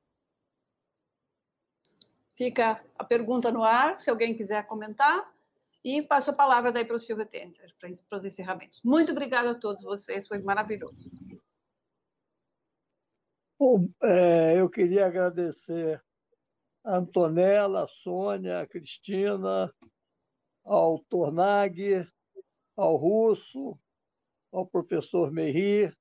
Fica 2.41 2.83
a 2.97 3.03
pergunta 3.03 3.51
no 3.51 3.63
ar, 3.63 3.99
se 3.99 4.09
alguém 4.09 4.35
quiser 4.35 4.65
comentar, 4.65 5.31
e 5.83 6.01
passo 6.01 6.31
a 6.31 6.35
palavra 6.35 6.71
daí 6.71 6.83
para 6.83 6.95
o 6.95 6.99
Silvio 6.99 7.23
Tender, 7.23 7.71
para 8.09 8.17
os 8.17 8.25
encerramentos. 8.25 8.81
Muito 8.83 9.11
obrigada 9.11 9.51
a 9.51 9.59
todos 9.59 9.83
vocês, 9.83 10.27
foi 10.27 10.39
maravilhoso. 10.39 11.11
Bom, 13.59 13.87
é, 14.01 14.59
eu 14.59 14.67
queria 14.71 15.05
agradecer 15.05 16.03
a 16.83 16.97
Antonella, 16.97 17.83
a 17.83 17.87
Sônia, 17.87 18.61
a 18.61 18.65
Cristina, 18.65 19.71
ao 20.65 20.97
Tornag, 20.97 22.07
ao 22.75 22.95
Russo, 22.95 23.79
ao 24.51 24.65
professor 24.65 25.31
Meir. 25.31 25.95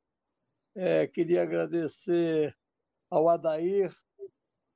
É, 0.75 1.07
queria 1.07 1.43
agradecer 1.43 2.57
ao 3.11 3.29
Adair, 3.29 3.95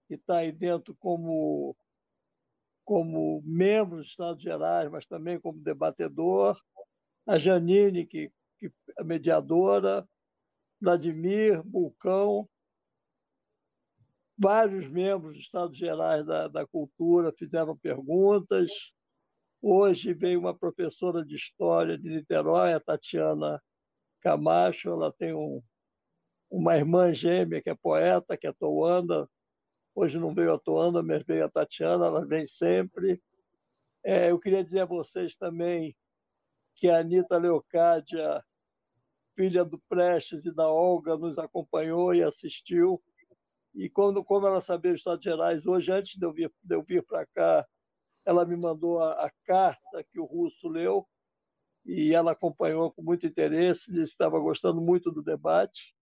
que 0.06 0.14
está 0.14 0.38
aí 0.38 0.52
dentro 0.52 0.94
como, 0.96 1.76
como 2.84 3.42
membro 3.44 3.98
dos 3.98 4.08
Estados 4.08 4.42
Gerais, 4.42 4.90
mas 4.90 5.06
também 5.06 5.40
como 5.40 5.58
debatedor, 5.58 6.60
a 7.26 7.38
Janine, 7.38 8.06
que, 8.06 8.30
que 8.58 8.70
é 8.98 9.04
mediadora, 9.04 10.06
Vladimir, 10.80 11.62
Bulcão, 11.62 12.48
Vários 14.36 14.88
membros 14.88 15.34
dos 15.34 15.42
Estados 15.42 15.76
Gerais 15.76 16.26
da, 16.26 16.48
da 16.48 16.66
Cultura 16.66 17.32
fizeram 17.32 17.76
perguntas. 17.76 18.68
Hoje 19.62 20.12
veio 20.12 20.40
uma 20.40 20.56
professora 20.56 21.24
de 21.24 21.36
História 21.36 21.96
de 21.96 22.08
Niterói, 22.08 22.72
a 22.72 22.80
Tatiana 22.80 23.62
Camacho. 24.20 24.90
Ela 24.90 25.12
tem 25.12 25.32
um, 25.32 25.62
uma 26.50 26.76
irmã 26.76 27.14
gêmea 27.14 27.62
que 27.62 27.70
é 27.70 27.76
poeta, 27.76 28.36
que 28.36 28.48
é 28.48 28.52
Toanda. 28.52 29.28
Hoje 29.94 30.18
não 30.18 30.34
veio 30.34 30.52
a 30.52 30.58
Toanda, 30.58 31.02
mas 31.02 31.22
veio 31.22 31.44
a 31.44 31.48
Tatiana, 31.48 32.06
ela 32.06 32.26
vem 32.26 32.44
sempre. 32.44 33.22
É, 34.02 34.30
eu 34.30 34.40
queria 34.40 34.64
dizer 34.64 34.80
a 34.80 34.86
vocês 34.86 35.36
também 35.36 35.96
que 36.74 36.88
a 36.88 36.98
Anitta 36.98 37.38
Leocádia, 37.38 38.44
filha 39.36 39.64
do 39.64 39.78
Prestes 39.88 40.44
e 40.44 40.52
da 40.52 40.68
Olga, 40.68 41.16
nos 41.16 41.38
acompanhou 41.38 42.12
e 42.12 42.24
assistiu. 42.24 43.00
E 43.72 43.88
quando, 43.88 44.24
como 44.24 44.46
ela 44.48 44.60
sabia 44.60 44.92
os 44.92 44.98
Estados 44.98 45.22
Gerais, 45.22 45.64
hoje, 45.64 45.92
antes 45.92 46.18
de 46.18 46.26
eu 46.26 46.32
vir, 46.32 46.52
de 46.62 46.82
vir 46.82 47.04
para 47.04 47.24
cá, 47.26 47.66
ela 48.24 48.44
me 48.44 48.56
mandou 48.56 49.00
a, 49.00 49.26
a, 49.26 49.30
carta 49.44 50.04
que 50.10 50.18
o 50.18 50.24
russo 50.24 50.68
leu 50.68 51.06
e 51.84 52.14
ela 52.14 52.32
acompanhou 52.32 52.90
com 52.90 53.02
muito 53.02 53.26
interesse, 53.26 53.92
disse 53.92 54.06
que 54.06 54.24
estava 54.24 54.40
gostando 54.40 54.80
muito 54.80 55.10
do 55.10 55.22
debate. 55.22 55.94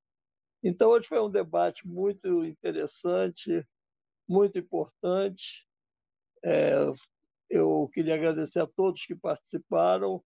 Então, 0.62 0.90
hoje 0.90 1.08
foi 1.08 1.20
um 1.20 1.30
debate 1.30 1.86
muito 1.86 2.44
interessante, 2.44 3.66
muito 4.32 4.58
importante. 4.58 5.68
É, 6.42 6.72
eu 7.50 7.88
queria 7.92 8.14
agradecer 8.14 8.60
a 8.60 8.66
todos 8.66 9.04
que 9.04 9.14
participaram. 9.14 10.24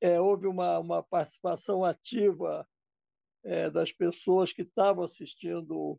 É, 0.00 0.20
houve 0.20 0.46
uma, 0.46 0.78
uma 0.78 1.02
participação 1.02 1.84
ativa 1.84 2.66
é, 3.44 3.68
das 3.68 3.92
pessoas 3.92 4.52
que 4.52 4.62
estavam 4.62 5.04
assistindo 5.04 5.98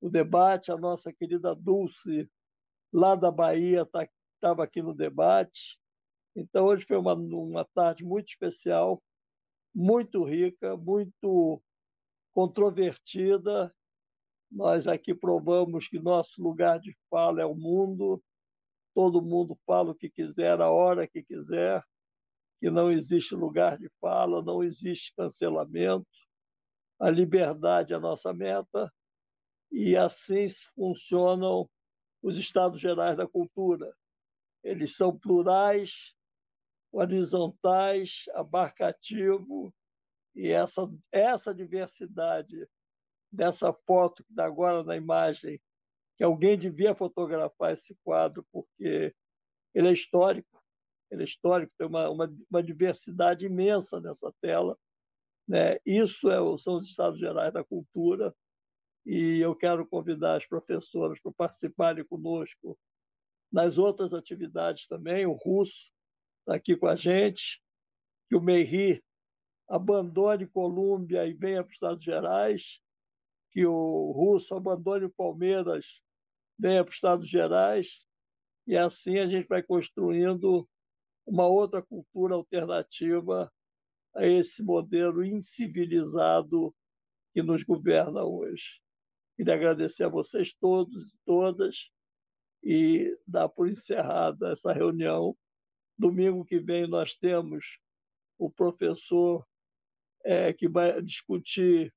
o 0.00 0.08
debate. 0.08 0.70
A 0.70 0.76
nossa 0.76 1.12
querida 1.12 1.56
Dulce, 1.56 2.30
lá 2.92 3.16
da 3.16 3.32
Bahia, 3.32 3.82
estava 3.82 4.56
tá, 4.56 4.62
aqui 4.62 4.80
no 4.80 4.94
debate. 4.94 5.76
Então, 6.36 6.66
hoje 6.66 6.86
foi 6.86 6.96
uma, 6.96 7.14
uma 7.14 7.64
tarde 7.74 8.04
muito 8.04 8.28
especial, 8.28 9.02
muito 9.74 10.22
rica, 10.22 10.76
muito 10.76 11.60
controvertida. 12.32 13.74
Nós 14.50 14.86
aqui 14.86 15.14
provamos 15.14 15.88
que 15.88 15.98
nosso 15.98 16.42
lugar 16.42 16.80
de 16.80 16.96
fala 17.10 17.42
é 17.42 17.44
o 17.44 17.54
mundo, 17.54 18.22
todo 18.94 19.22
mundo 19.22 19.58
fala 19.66 19.90
o 19.90 19.94
que 19.94 20.08
quiser, 20.08 20.60
a 20.60 20.70
hora 20.70 21.06
que 21.06 21.22
quiser, 21.22 21.84
que 22.60 22.70
não 22.70 22.90
existe 22.90 23.34
lugar 23.34 23.78
de 23.78 23.88
fala, 24.00 24.42
não 24.42 24.62
existe 24.62 25.14
cancelamento, 25.14 26.08
a 26.98 27.10
liberdade 27.10 27.92
é 27.92 27.96
a 27.96 28.00
nossa 28.00 28.32
meta 28.32 28.92
e 29.70 29.96
assim 29.96 30.46
funcionam 30.74 31.68
os 32.22 32.36
Estados 32.38 32.80
Gerais 32.80 33.16
da 33.16 33.28
Cultura. 33.28 33.94
Eles 34.64 34.96
são 34.96 35.16
plurais, 35.16 36.12
horizontais, 36.90 38.24
abarcativo, 38.34 39.72
e 40.34 40.48
essa, 40.48 40.88
essa 41.12 41.54
diversidade 41.54 42.66
dessa 43.30 43.72
foto 43.72 44.24
que 44.24 44.30
está 44.30 44.44
agora 44.44 44.82
na 44.82 44.96
imagem, 44.96 45.60
que 46.16 46.24
alguém 46.24 46.58
devia 46.58 46.94
fotografar 46.94 47.72
esse 47.72 47.96
quadro, 48.04 48.44
porque 48.52 49.14
ele 49.74 49.88
é 49.88 49.92
histórico, 49.92 50.62
ele 51.10 51.22
é 51.22 51.24
histórico, 51.24 51.72
tem 51.78 51.86
uma, 51.86 52.10
uma, 52.10 52.36
uma 52.50 52.62
diversidade 52.62 53.46
imensa 53.46 54.00
nessa 54.00 54.32
tela. 54.40 54.76
Né? 55.46 55.78
Isso 55.86 56.30
é, 56.30 56.36
são 56.58 56.76
os 56.76 56.88
Estados 56.88 57.18
Gerais 57.18 57.52
da 57.52 57.64
Cultura, 57.64 58.34
e 59.06 59.38
eu 59.38 59.54
quero 59.56 59.86
convidar 59.86 60.36
as 60.36 60.46
professoras 60.46 61.18
para 61.20 61.32
participarem 61.32 62.04
conosco 62.04 62.78
nas 63.50 63.78
outras 63.78 64.12
atividades 64.12 64.86
também. 64.86 65.24
O 65.24 65.32
Russo 65.32 65.90
está 66.40 66.54
aqui 66.54 66.76
com 66.76 66.86
a 66.86 66.96
gente, 66.96 67.62
que 68.28 68.36
o 68.36 68.40
Meiri 68.40 69.02
abandone 69.68 70.46
Colômbia 70.46 71.26
e 71.26 71.32
venha 71.32 71.62
para 71.62 71.70
os 71.70 71.76
Estados 71.76 72.04
Gerais, 72.04 72.80
que 73.58 73.66
o 73.66 74.12
Russo 74.12 74.54
abandone 74.54 75.06
o 75.06 75.10
Palmeiras, 75.10 76.00
venha 76.56 76.84
para 76.84 76.90
os 76.90 76.94
Estados 76.94 77.28
Gerais, 77.28 77.88
e 78.64 78.76
assim 78.76 79.18
a 79.18 79.26
gente 79.26 79.48
vai 79.48 79.64
construindo 79.64 80.64
uma 81.26 81.44
outra 81.48 81.82
cultura 81.82 82.36
alternativa 82.36 83.52
a 84.14 84.24
esse 84.24 84.62
modelo 84.62 85.24
incivilizado 85.24 86.72
que 87.34 87.42
nos 87.42 87.64
governa 87.64 88.22
hoje. 88.22 88.80
Queria 89.36 89.54
agradecer 89.54 90.04
a 90.04 90.08
vocês 90.08 90.54
todos 90.54 91.12
e 91.12 91.18
todas 91.24 91.90
e 92.62 93.18
dar 93.26 93.48
por 93.48 93.68
encerrada 93.68 94.52
essa 94.52 94.72
reunião. 94.72 95.36
Domingo 95.98 96.44
que 96.44 96.60
vem 96.60 96.86
nós 96.86 97.16
temos 97.16 97.80
o 98.38 98.48
professor 98.48 99.44
é, 100.24 100.52
que 100.52 100.68
vai 100.68 101.02
discutir, 101.02 101.92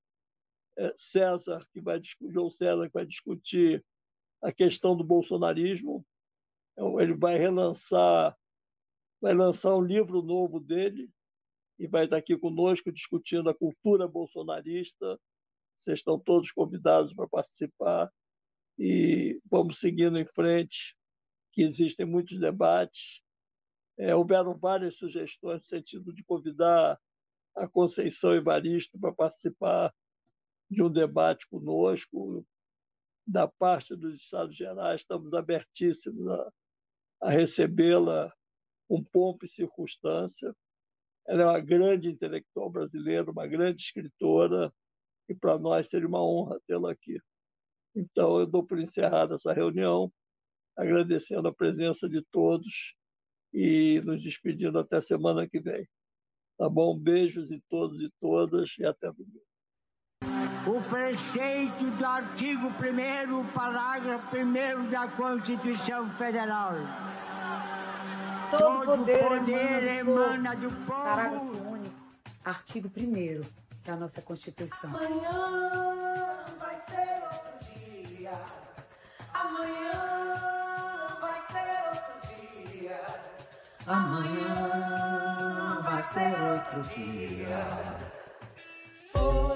César, 0.95 1.66
que 1.72 1.82
vai 1.82 2.01
João 2.30 2.50
César, 2.50 2.88
que 2.88 2.93
vai 2.93 3.06
discutir 3.06 3.83
a 4.41 4.51
questão 4.51 4.95
do 4.95 5.03
bolsonarismo. 5.03 6.06
Então, 6.74 7.00
ele 7.00 7.14
vai 7.14 7.38
relançar, 7.38 8.35
vai 9.22 9.33
lançar 9.33 9.75
um 9.75 9.82
livro 9.82 10.22
novo 10.22 10.59
dele 10.59 11.09
e 11.77 11.88
vai 11.88 12.06
estar 12.06 12.17
aqui 12.17 12.38
conosco 12.38 12.91
discutindo 12.91 13.50
a 13.50 13.56
cultura 13.56 14.08
bolsonarista 14.08 15.19
vocês 15.82 15.98
estão 15.98 16.19
todos 16.19 16.51
convidados 16.51 17.11
para 17.11 17.27
participar 17.27 18.11
e 18.77 19.41
vamos 19.50 19.80
seguindo 19.80 20.17
em 20.19 20.25
frente, 20.25 20.95
que 21.51 21.64
existem 21.64 22.06
muitos 22.06 22.40
debates. 22.40 23.19
É, 23.98 24.16
houveram 24.16 24.56
várias 24.56 24.98
sugestões 24.98 25.61
no 25.61 25.67
sentido 25.67 26.14
de 26.14 26.24
convidar 26.24 27.00
a 27.56 27.67
Conceição 27.67 28.35
Evaristo 28.35 29.00
para 29.00 29.11
participar 29.11 29.91
de 30.72 30.82
um 30.82 30.90
debate 30.90 31.45
conosco. 31.50 32.45
Da 33.27 33.48
parte 33.48 33.95
dos 33.95 34.16
Estados 34.16 34.56
Gerais, 34.56 35.01
estamos 35.01 35.32
abertíssimos 35.33 36.27
a, 36.27 36.51
a 37.22 37.30
recebê-la 37.30 38.33
com 38.88 39.03
pompa 39.03 39.45
e 39.45 39.50
circunstância. 39.50 40.56
Ela 41.27 41.43
é 41.43 41.45
uma 41.45 41.59
grande 41.59 42.09
intelectual 42.09 42.69
brasileira, 42.69 43.30
uma 43.30 43.45
grande 43.45 43.83
escritora, 43.83 44.74
e 45.30 45.35
para 45.35 45.58
nós 45.59 45.88
seria 45.88 46.08
uma 46.08 46.24
honra 46.24 46.59
tê-la 46.66 46.91
aqui. 46.91 47.22
Então, 47.95 48.40
eu 48.40 48.48
dou 48.48 48.66
por 48.66 48.80
encerrada 48.80 49.35
essa 49.35 49.53
reunião, 49.53 50.11
agradecendo 50.75 51.48
a 51.48 51.53
presença 51.53 52.09
de 52.09 52.24
todos 52.32 52.95
e 53.53 54.01
nos 54.03 54.24
despedindo 54.24 54.80
até 54.80 55.00
semana 55.00 55.48
que 55.48 55.59
vem. 55.59 55.88
Tá 56.58 56.67
bom? 56.67 56.98
Beijos 56.98 57.51
em 57.51 57.61
todos 57.69 58.01
e 58.01 58.09
todas 58.19 58.74
e 58.80 58.85
até 58.85 59.11
domingo. 59.11 59.50
O 60.65 60.80
preceito 60.80 61.90
do 61.98 62.06
artigo 62.06 62.67
1 62.67 63.45
parágrafo 63.48 64.38
1 64.38 64.90
da 64.91 65.07
Constituição 65.07 66.07
Federal. 66.11 66.73
Todo, 68.51 68.85
Todo 68.85 68.98
poder, 68.99 69.27
poder 69.27 69.98
emana, 69.98 70.56
do, 70.56 70.67
do 70.67 70.75
povo. 70.85 71.01
Parágrafo 71.01 71.67
único, 71.67 71.95
artigo 72.45 72.91
1 72.95 73.41
da 73.83 73.95
nossa 73.95 74.22
Constituição. 74.22 74.91
Amanhã 74.91 76.45
vai 76.59 76.80
ser 76.88 77.23
outro 77.23 77.73
dia. 77.73 78.31
Amanhã 79.33 79.98
vai 81.19 81.41
ser 81.51 81.88
outro 81.90 82.77
dia. 82.77 83.01
Amanhã 83.88 85.81
vai 85.81 86.03
ser 86.03 86.40
outro 86.40 86.81
dia. 86.93 88.10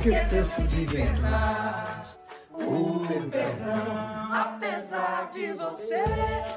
Esqueceu-se 0.00 0.62
de 0.62 0.82
inventar 0.82 2.06
o 2.52 3.06
perdão. 3.30 4.30
Apesar 4.32 5.28
de 5.30 5.52
você, 5.52 6.04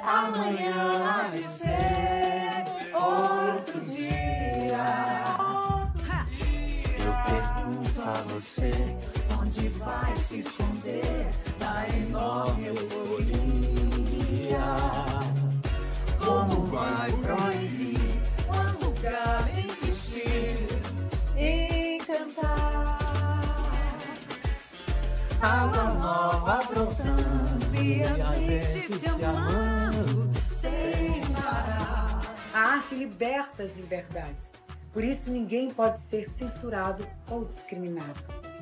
amanhã 0.02 1.04
há 1.04 1.28
de 1.28 1.46
ser 1.48 2.64
outro 2.94 3.82
dia. 3.82 5.36
Eu 7.00 7.14
pergunto 7.26 8.02
a 8.02 8.24
você, 8.34 8.72
onde 9.42 9.70
vai 9.70 10.16
se 10.16 10.40
esconder 10.40 11.30
da 11.60 11.86
enorme 11.90 12.68
euforia? 12.68 13.34
Como 16.18 16.66
vai 16.68 17.12
proibir 17.12 17.63
Água 25.44 25.84
nova 25.96 26.64
brotando 26.64 27.76
e 27.76 28.02
a 28.02 28.16
gente 28.16 28.98
se 28.98 29.08
amando 29.10 30.32
sem 30.48 31.22
parar. 31.34 32.22
A 32.54 32.60
arte 32.60 32.96
liberta 32.96 33.64
as 33.64 33.76
liberdades. 33.76 34.54
Por 34.94 35.04
isso 35.04 35.30
ninguém 35.30 35.70
pode 35.70 36.02
ser 36.04 36.30
censurado 36.40 37.06
ou 37.30 37.44
discriminado. 37.44 38.22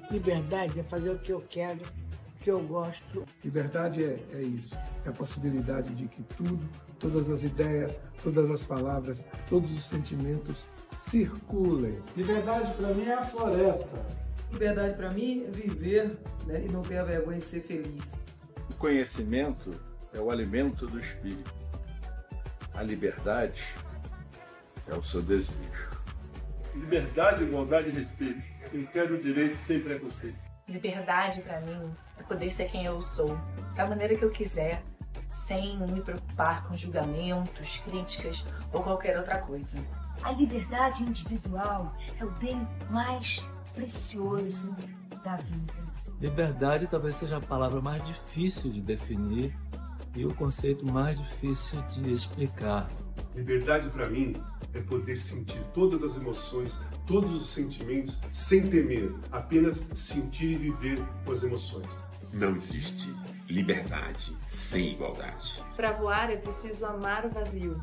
Liberdade 0.10 0.80
é 0.80 0.84
fazer 0.84 1.12
o 1.12 1.20
que 1.20 1.32
eu 1.32 1.46
quero, 1.48 1.82
o 1.82 2.40
que 2.42 2.50
eu 2.50 2.60
gosto. 2.62 3.26
Liberdade 3.46 4.04
é, 4.04 4.18
é 4.34 4.42
isso. 4.42 4.76
É 5.06 5.10
a 5.10 5.14
possibilidade 5.14 5.94
de 5.94 6.08
que 6.08 6.24
tudo, 6.36 6.68
todas 6.98 7.30
as 7.30 7.44
ideias, 7.44 8.00
todas 8.24 8.50
as 8.50 8.66
palavras, 8.66 9.24
todos 9.48 9.72
os 9.72 9.84
sentimentos 9.84 10.68
circulem. 10.98 12.00
Liberdade 12.18 12.74
para 12.74 12.88
mim 12.92 13.06
é 13.06 13.14
a 13.14 13.24
floresta. 13.24 14.22
Liberdade 14.52 14.96
para 14.96 15.10
mim 15.12 15.46
é 15.48 15.52
viver 15.52 16.18
né, 16.46 16.64
e 16.66 16.70
não 16.70 16.82
ter 16.82 16.98
a 16.98 17.04
vergonha 17.04 17.40
de 17.40 17.46
ser 17.46 17.62
feliz. 17.62 18.20
O 18.70 18.74
conhecimento 18.76 19.72
é 20.14 20.20
o 20.20 20.30
alimento 20.30 20.88
do 20.88 21.00
espírito. 21.00 21.54
A 22.74 22.84
liberdade 22.84 23.64
é 24.88 24.94
o 24.94 25.04
seu 25.04 25.22
desejo. 25.22 25.92
Liberdade, 26.76 27.44
igualdade 27.44 27.90
e 27.90 27.92
respeito. 27.92 28.42
Eu 28.74 28.88
quero 28.88 29.16
o 29.16 29.20
direito 29.20 29.58
sem 29.58 29.80
preconceito. 29.80 30.40
Liberdade 30.68 31.42
para 31.42 31.60
mim 31.62 31.94
é 32.18 32.24
poder 32.24 32.52
ser 32.54 32.70
quem 32.70 32.86
eu 32.86 33.02
sou, 33.02 33.38
da 33.76 33.86
maneira 33.86 34.16
que 34.16 34.24
eu 34.24 34.32
quiser, 34.32 34.82
sem 35.28 35.78
me 35.78 36.02
preocupar 36.02 36.64
com 36.64 36.78
julgamentos, 36.78 37.80
críticas 37.80 38.46
ou 38.72 38.82
qualquer 38.82 39.18
outra 39.18 39.40
coisa. 39.40 39.78
A 40.24 40.32
liberdade 40.32 41.04
individual 41.04 41.94
é 42.20 42.24
o 42.24 42.32
bem 42.32 42.66
mais 42.90 43.46
precioso 43.74 44.76
da 45.24 45.38
vida. 45.38 45.74
Liberdade 46.20 46.88
talvez 46.88 47.16
seja 47.16 47.38
a 47.38 47.42
palavra 47.42 47.82
mais 47.82 48.04
difícil 48.06 48.70
de 48.70 48.82
definir 48.82 49.56
e 50.16 50.26
o 50.26 50.34
conceito 50.36 50.86
mais 50.86 51.18
difícil 51.18 51.82
de 51.84 52.14
explicar. 52.14 52.90
Liberdade 53.34 53.90
para 53.90 54.08
mim 54.10 54.36
é 54.74 54.82
poder 54.82 55.18
sentir 55.18 55.62
todas 55.74 56.04
as 56.04 56.16
emoções, 56.16 56.78
todos 57.08 57.34
os 57.34 57.50
sentimentos 57.50 58.20
sem 58.32 58.70
temer, 58.70 59.14
apenas 59.32 59.84
sentir 59.96 60.52
e 60.52 60.58
viver 60.58 61.00
com 61.26 61.32
as 61.32 61.44
emoções. 61.44 62.04
Não 62.34 62.56
existe 62.56 63.14
liberdade 63.50 64.36
sem 64.56 64.94
igualdade. 64.94 65.62
Para 65.76 65.92
voar 65.92 66.32
é 66.32 66.38
preciso 66.38 66.86
amar 66.86 67.26
o 67.26 67.30
vazio, 67.30 67.82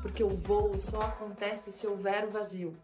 porque 0.00 0.22
o 0.22 0.30
voo 0.30 0.80
só 0.80 1.00
acontece 1.00 1.70
se 1.72 1.86
houver 1.86 2.26
o 2.26 2.30
vazio. 2.30 2.74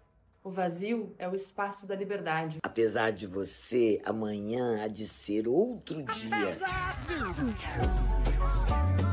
O 0.46 0.50
vazio 0.52 1.12
é 1.18 1.28
o 1.28 1.34
espaço 1.34 1.88
da 1.88 1.96
liberdade. 1.96 2.58
Apesar 2.62 3.10
de 3.10 3.26
você, 3.26 4.00
amanhã 4.04 4.80
há 4.80 4.86
de 4.86 5.08
ser 5.08 5.48
outro 5.48 6.04
dia. 6.04 6.50
Apesar 6.50 7.04
de... 7.04 9.05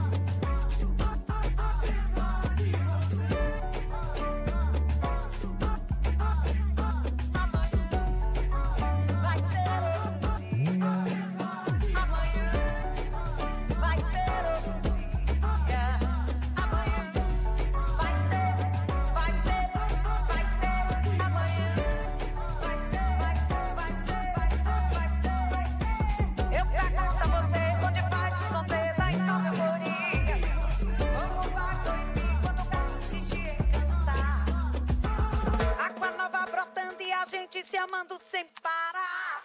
amando 37.83 38.17
sem 38.31 38.45
parar. 38.61 39.43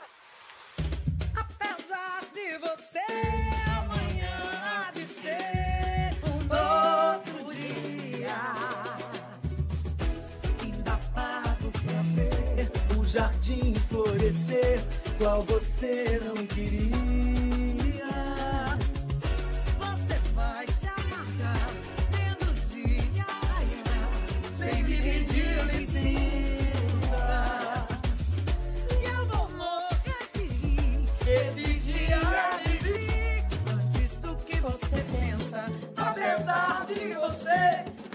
Apesar 1.37 2.21
de 2.33 2.59
você 2.59 3.05
amanhã 3.81 4.37
há 4.63 4.91
de 4.93 5.05
ser 5.07 6.11
um 6.25 6.39
outro 7.15 7.55
dia. 7.55 8.37
Ainda 10.63 10.97
pago 11.13 11.73
pra 11.73 12.03
ver 12.15 12.71
o 12.97 13.05
jardim 13.05 13.75
florescer, 13.75 14.85
qual 15.19 15.43
você 15.43 16.21
não 16.25 16.47
queria. 16.47 17.78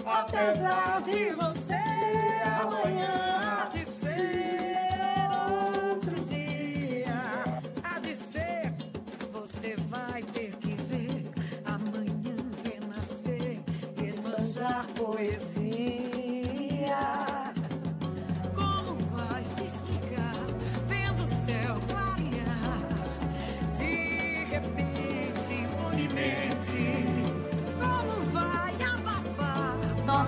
Apesar 0.06 1.02
de 1.02 1.30
você 1.34 1.74
amanhã 2.62 3.68
te 3.72 3.86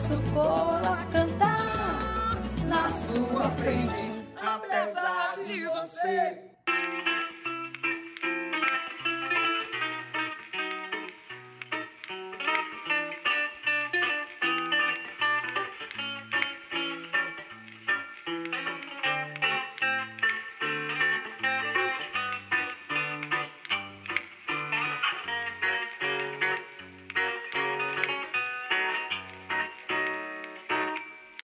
nosso 0.05 0.21
coro 0.33 0.87
a 0.87 1.03
cantar 1.11 2.37
na 2.67 2.89
sua 2.91 3.49
frente, 3.51 4.11
apesar 4.35 5.35
de 5.45 5.65
você. 5.65 6.54